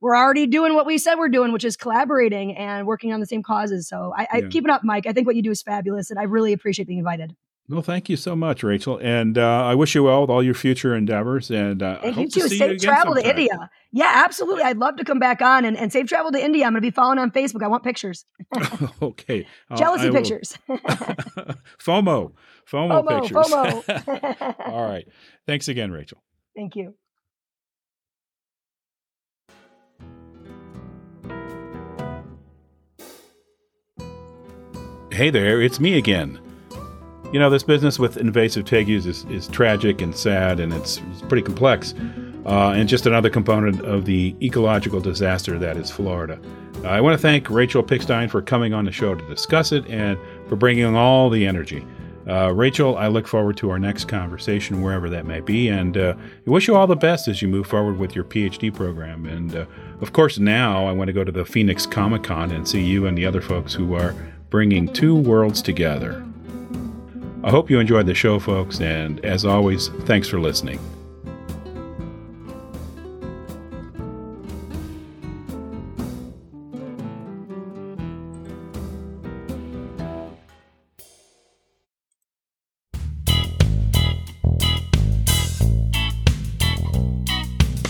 we're 0.00 0.16
already 0.16 0.46
doing 0.46 0.74
what 0.74 0.86
we 0.86 0.98
said 0.98 1.16
we're 1.16 1.28
doing, 1.28 1.52
which 1.52 1.64
is 1.64 1.76
collaborating 1.76 2.56
and 2.56 2.86
working 2.86 3.12
on 3.12 3.20
the 3.20 3.26
same 3.26 3.42
causes. 3.42 3.88
So 3.88 4.12
I, 4.16 4.26
I 4.32 4.38
Yeah. 4.38 4.48
keep 4.48 4.64
it 4.64 4.70
up, 4.70 4.82
Mike. 4.84 5.06
I 5.06 5.12
think 5.12 5.26
what 5.26 5.36
you 5.36 5.42
do 5.42 5.50
is 5.50 5.62
fabulous, 5.62 6.10
and 6.10 6.18
I 6.18 6.24
really 6.24 6.52
appreciate 6.52 6.86
being 6.86 7.00
invited. 7.00 7.34
Well, 7.70 7.82
thank 7.82 8.08
you 8.08 8.16
so 8.16 8.34
much, 8.34 8.62
Rachel, 8.62 8.98
and 9.02 9.36
uh, 9.36 9.42
I 9.66 9.74
wish 9.74 9.94
you 9.94 10.04
well 10.04 10.22
with 10.22 10.30
all 10.30 10.42
your 10.42 10.54
future 10.54 10.96
endeavors. 10.96 11.50
And 11.50 11.82
uh, 11.82 11.98
I 11.98 12.02
Thank 12.04 12.14
hope 12.14 12.22
you 12.24 12.28
to 12.30 12.40
too. 12.40 12.48
see 12.48 12.58
Safe 12.58 12.72
you 12.72 12.78
travel 12.78 13.14
to. 13.14 13.28
India. 13.28 13.68
Yeah, 13.92 14.10
absolutely. 14.24 14.62
I'd 14.62 14.78
love 14.78 14.96
to 14.96 15.04
come 15.04 15.18
back 15.18 15.42
on 15.42 15.66
and, 15.66 15.76
and 15.76 15.92
safe 15.92 16.06
travel 16.06 16.32
to 16.32 16.42
India. 16.42 16.64
I'm 16.64 16.72
going 16.72 16.80
to 16.80 16.86
be 16.86 16.90
following 16.90 17.18
on 17.18 17.30
Facebook. 17.30 17.62
I 17.62 17.68
want 17.68 17.84
pictures, 17.84 18.24
okay, 19.02 19.46
Uh, 19.70 19.76
jealousy 19.76 20.08
I 20.08 20.12
pictures. 20.12 20.56
FOMO, 21.78 22.32
FOMO, 22.70 23.04
FOMO, 23.04 23.20
pictures. 23.20 23.36
FOMO. 23.36 24.54
all 24.66 24.88
right, 24.88 25.06
thanks 25.46 25.68
again, 25.68 25.90
Rachel. 25.92 26.22
Thank 26.56 26.74
you. 26.74 26.94
Hey 35.18 35.30
there, 35.30 35.60
it's 35.60 35.80
me 35.80 35.98
again. 35.98 36.38
You 37.32 37.40
know, 37.40 37.50
this 37.50 37.64
business 37.64 37.98
with 37.98 38.18
invasive 38.18 38.64
tegus 38.66 39.04
is, 39.04 39.24
is 39.24 39.48
tragic 39.48 40.00
and 40.00 40.14
sad, 40.14 40.60
and 40.60 40.72
it's, 40.72 41.02
it's 41.10 41.22
pretty 41.22 41.42
complex, 41.42 41.92
uh, 42.46 42.68
and 42.68 42.88
just 42.88 43.04
another 43.04 43.28
component 43.28 43.80
of 43.80 44.04
the 44.04 44.36
ecological 44.40 45.00
disaster 45.00 45.58
that 45.58 45.76
is 45.76 45.90
Florida. 45.90 46.38
Uh, 46.84 46.90
I 46.90 47.00
want 47.00 47.14
to 47.14 47.18
thank 47.20 47.50
Rachel 47.50 47.82
Pikstein 47.82 48.30
for 48.30 48.40
coming 48.40 48.72
on 48.72 48.84
the 48.84 48.92
show 48.92 49.16
to 49.16 49.28
discuss 49.28 49.72
it 49.72 49.84
and 49.88 50.16
for 50.48 50.54
bringing 50.54 50.94
all 50.94 51.30
the 51.30 51.48
energy. 51.48 51.84
Uh, 52.28 52.54
Rachel, 52.54 52.96
I 52.96 53.08
look 53.08 53.26
forward 53.26 53.56
to 53.56 53.70
our 53.70 53.78
next 53.80 54.04
conversation, 54.04 54.82
wherever 54.82 55.10
that 55.10 55.26
may 55.26 55.40
be, 55.40 55.66
and 55.66 55.96
uh, 55.96 56.14
I 56.46 56.48
wish 56.48 56.68
you 56.68 56.76
all 56.76 56.86
the 56.86 56.94
best 56.94 57.26
as 57.26 57.42
you 57.42 57.48
move 57.48 57.66
forward 57.66 57.98
with 57.98 58.14
your 58.14 58.24
PhD 58.24 58.72
program. 58.72 59.26
And 59.26 59.56
uh, 59.56 59.66
of 60.00 60.12
course, 60.12 60.38
now 60.38 60.86
I 60.86 60.92
want 60.92 61.08
to 61.08 61.12
go 61.12 61.24
to 61.24 61.32
the 61.32 61.44
Phoenix 61.44 61.86
Comic 61.86 62.22
Con 62.22 62.52
and 62.52 62.68
see 62.68 62.84
you 62.84 63.08
and 63.08 63.18
the 63.18 63.26
other 63.26 63.40
folks 63.40 63.74
who 63.74 63.94
are 63.94 64.14
bringing 64.50 64.92
two 64.92 65.16
worlds 65.16 65.62
together. 65.62 66.24
I 67.44 67.50
hope 67.50 67.70
you 67.70 67.78
enjoyed 67.78 68.06
the 68.06 68.14
show, 68.14 68.38
folks, 68.38 68.80
and 68.80 69.24
as 69.24 69.44
always, 69.44 69.88
thanks 70.04 70.28
for 70.28 70.40
listening. 70.40 70.80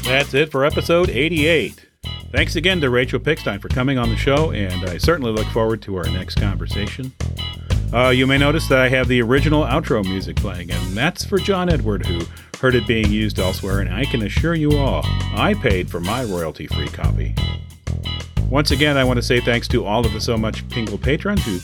That's 0.04 0.34
it 0.34 0.50
for 0.50 0.64
episode 0.64 1.08
88. 1.08 1.87
Thanks 2.30 2.56
again 2.56 2.78
to 2.82 2.90
Rachel 2.90 3.18
Pikstein 3.18 3.58
for 3.58 3.68
coming 3.68 3.96
on 3.96 4.10
the 4.10 4.16
show, 4.16 4.52
and 4.52 4.84
I 4.90 4.98
certainly 4.98 5.32
look 5.32 5.46
forward 5.46 5.80
to 5.82 5.96
our 5.96 6.04
next 6.10 6.34
conversation. 6.34 7.10
Uh, 7.90 8.10
you 8.10 8.26
may 8.26 8.36
notice 8.36 8.68
that 8.68 8.80
I 8.80 8.90
have 8.90 9.08
the 9.08 9.22
original 9.22 9.64
outro 9.64 10.04
music 10.04 10.36
playing, 10.36 10.70
and 10.70 10.94
that's 10.94 11.24
for 11.24 11.38
John 11.38 11.70
Edward, 11.70 12.04
who 12.04 12.20
heard 12.60 12.74
it 12.74 12.86
being 12.86 13.10
used 13.10 13.38
elsewhere, 13.38 13.80
and 13.80 13.88
I 13.90 14.04
can 14.04 14.20
assure 14.22 14.54
you 14.54 14.76
all, 14.76 15.00
I 15.34 15.54
paid 15.54 15.90
for 15.90 16.00
my 16.00 16.22
royalty 16.22 16.66
free 16.66 16.88
copy. 16.88 17.34
Once 18.50 18.72
again, 18.72 18.98
I 18.98 19.04
want 19.04 19.16
to 19.16 19.22
say 19.22 19.40
thanks 19.40 19.66
to 19.68 19.86
all 19.86 20.04
of 20.04 20.12
the 20.12 20.20
So 20.20 20.36
Much 20.36 20.68
Pingle 20.68 20.98
patrons 20.98 21.42
who 21.46 21.60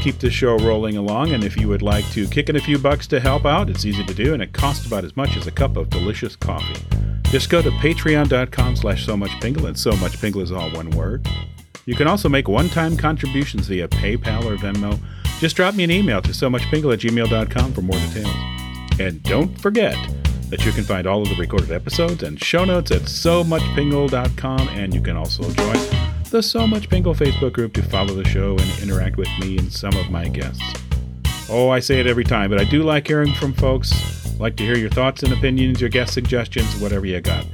keep 0.00 0.18
this 0.18 0.32
show 0.32 0.56
rolling 0.56 0.96
along, 0.96 1.32
and 1.32 1.44
if 1.44 1.58
you 1.58 1.68
would 1.68 1.82
like 1.82 2.08
to 2.12 2.26
kick 2.26 2.48
in 2.48 2.56
a 2.56 2.60
few 2.60 2.78
bucks 2.78 3.06
to 3.08 3.20
help 3.20 3.44
out, 3.44 3.68
it's 3.68 3.84
easy 3.84 4.04
to 4.04 4.14
do, 4.14 4.32
and 4.32 4.42
it 4.42 4.54
costs 4.54 4.86
about 4.86 5.04
as 5.04 5.14
much 5.14 5.36
as 5.36 5.46
a 5.46 5.52
cup 5.52 5.76
of 5.76 5.90
delicious 5.90 6.36
coffee. 6.36 6.82
Just 7.30 7.50
go 7.50 7.60
to 7.60 7.70
patreon.com 7.70 8.76
slash 8.76 9.04
so 9.04 9.16
much 9.16 9.30
pingle, 9.40 9.66
and 9.66 9.78
so 9.78 9.92
much 9.96 10.20
pingle 10.20 10.42
is 10.42 10.52
all 10.52 10.70
one 10.70 10.90
word. 10.90 11.26
You 11.84 11.94
can 11.94 12.08
also 12.08 12.28
make 12.28 12.48
one-time 12.48 12.96
contributions 12.96 13.68
via 13.68 13.88
PayPal 13.88 14.44
or 14.44 14.56
Venmo. 14.56 14.98
Just 15.38 15.56
drop 15.56 15.74
me 15.74 15.84
an 15.84 15.90
email 15.90 16.22
to 16.22 16.34
so 16.34 16.48
much 16.48 16.62
pingle 16.62 16.92
at 16.92 17.00
gmail.com 17.00 17.72
for 17.72 17.82
more 17.82 17.98
details. 17.98 18.34
And 18.98 19.22
don't 19.22 19.60
forget 19.60 19.96
that 20.50 20.64
you 20.64 20.72
can 20.72 20.84
find 20.84 21.06
all 21.06 21.22
of 21.22 21.28
the 21.28 21.34
recorded 21.34 21.72
episodes 21.72 22.22
and 22.22 22.40
show 22.42 22.64
notes 22.64 22.90
at 22.90 23.08
so 23.08 23.44
much 23.44 23.62
muchpingle.com, 23.62 24.68
and 24.70 24.94
you 24.94 25.00
can 25.00 25.16
also 25.16 25.42
join 25.42 25.76
the 26.30 26.42
So 26.42 26.66
Much 26.66 26.88
Pingle 26.88 27.14
Facebook 27.14 27.52
group 27.52 27.72
to 27.74 27.82
follow 27.82 28.14
the 28.14 28.24
show 28.24 28.56
and 28.58 28.82
interact 28.82 29.16
with 29.16 29.28
me 29.40 29.58
and 29.58 29.72
some 29.72 29.94
of 29.96 30.10
my 30.10 30.28
guests. 30.28 30.62
Oh, 31.48 31.68
I 31.68 31.80
say 31.80 32.00
it 32.00 32.06
every 32.06 32.24
time, 32.24 32.50
but 32.50 32.60
I 32.60 32.64
do 32.64 32.82
like 32.82 33.06
hearing 33.06 33.32
from 33.34 33.52
folks. 33.52 34.25
Like 34.38 34.56
to 34.56 34.64
hear 34.64 34.76
your 34.76 34.90
thoughts 34.90 35.22
and 35.22 35.32
opinions, 35.32 35.80
your 35.80 35.90
guest 35.90 36.12
suggestions, 36.12 36.78
whatever 36.80 37.06
you 37.06 37.20
got. 37.20 37.46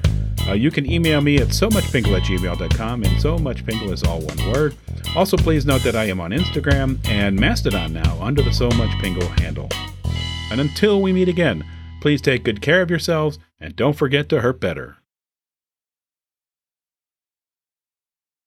Uh, 0.49 0.55
you 0.55 0.71
can 0.71 0.91
email 0.91 1.21
me 1.21 1.39
at 1.39 1.53
so 1.53 1.71
much 1.71 1.85
muchpingle 1.85 2.17
at 2.17 2.23
gmail.com, 2.23 3.05
and 3.05 3.21
so 3.21 3.39
much 3.39 3.65
pingle 3.65 3.93
is 3.93 4.03
all 4.03 4.21
one 4.21 4.53
word. 4.53 4.75
Also, 5.15 5.37
please 5.37 5.65
note 5.65 5.83
that 5.85 5.95
I 5.95 6.05
am 6.05 6.21
on 6.21 6.33
Instagram 6.33 6.99
and 7.09 7.39
Mastodon 7.39 7.93
now 7.93 8.19
under 8.21 8.43
the 8.43 8.53
so 8.53 8.69
much 8.71 8.91
pingle 9.01 9.29
handle. 9.41 9.69
And 10.51 10.61
until 10.61 11.01
we 11.01 11.13
meet 11.13 11.29
again, 11.29 11.65
please 12.01 12.21
take 12.21 12.45
good 12.45 12.61
care 12.61 12.83
of 12.83 12.91
yourselves 12.91 13.39
and 13.61 13.77
don't 13.77 13.97
forget 13.97 14.29
to 14.31 14.41
herp 14.41 14.59
better. 14.59 14.97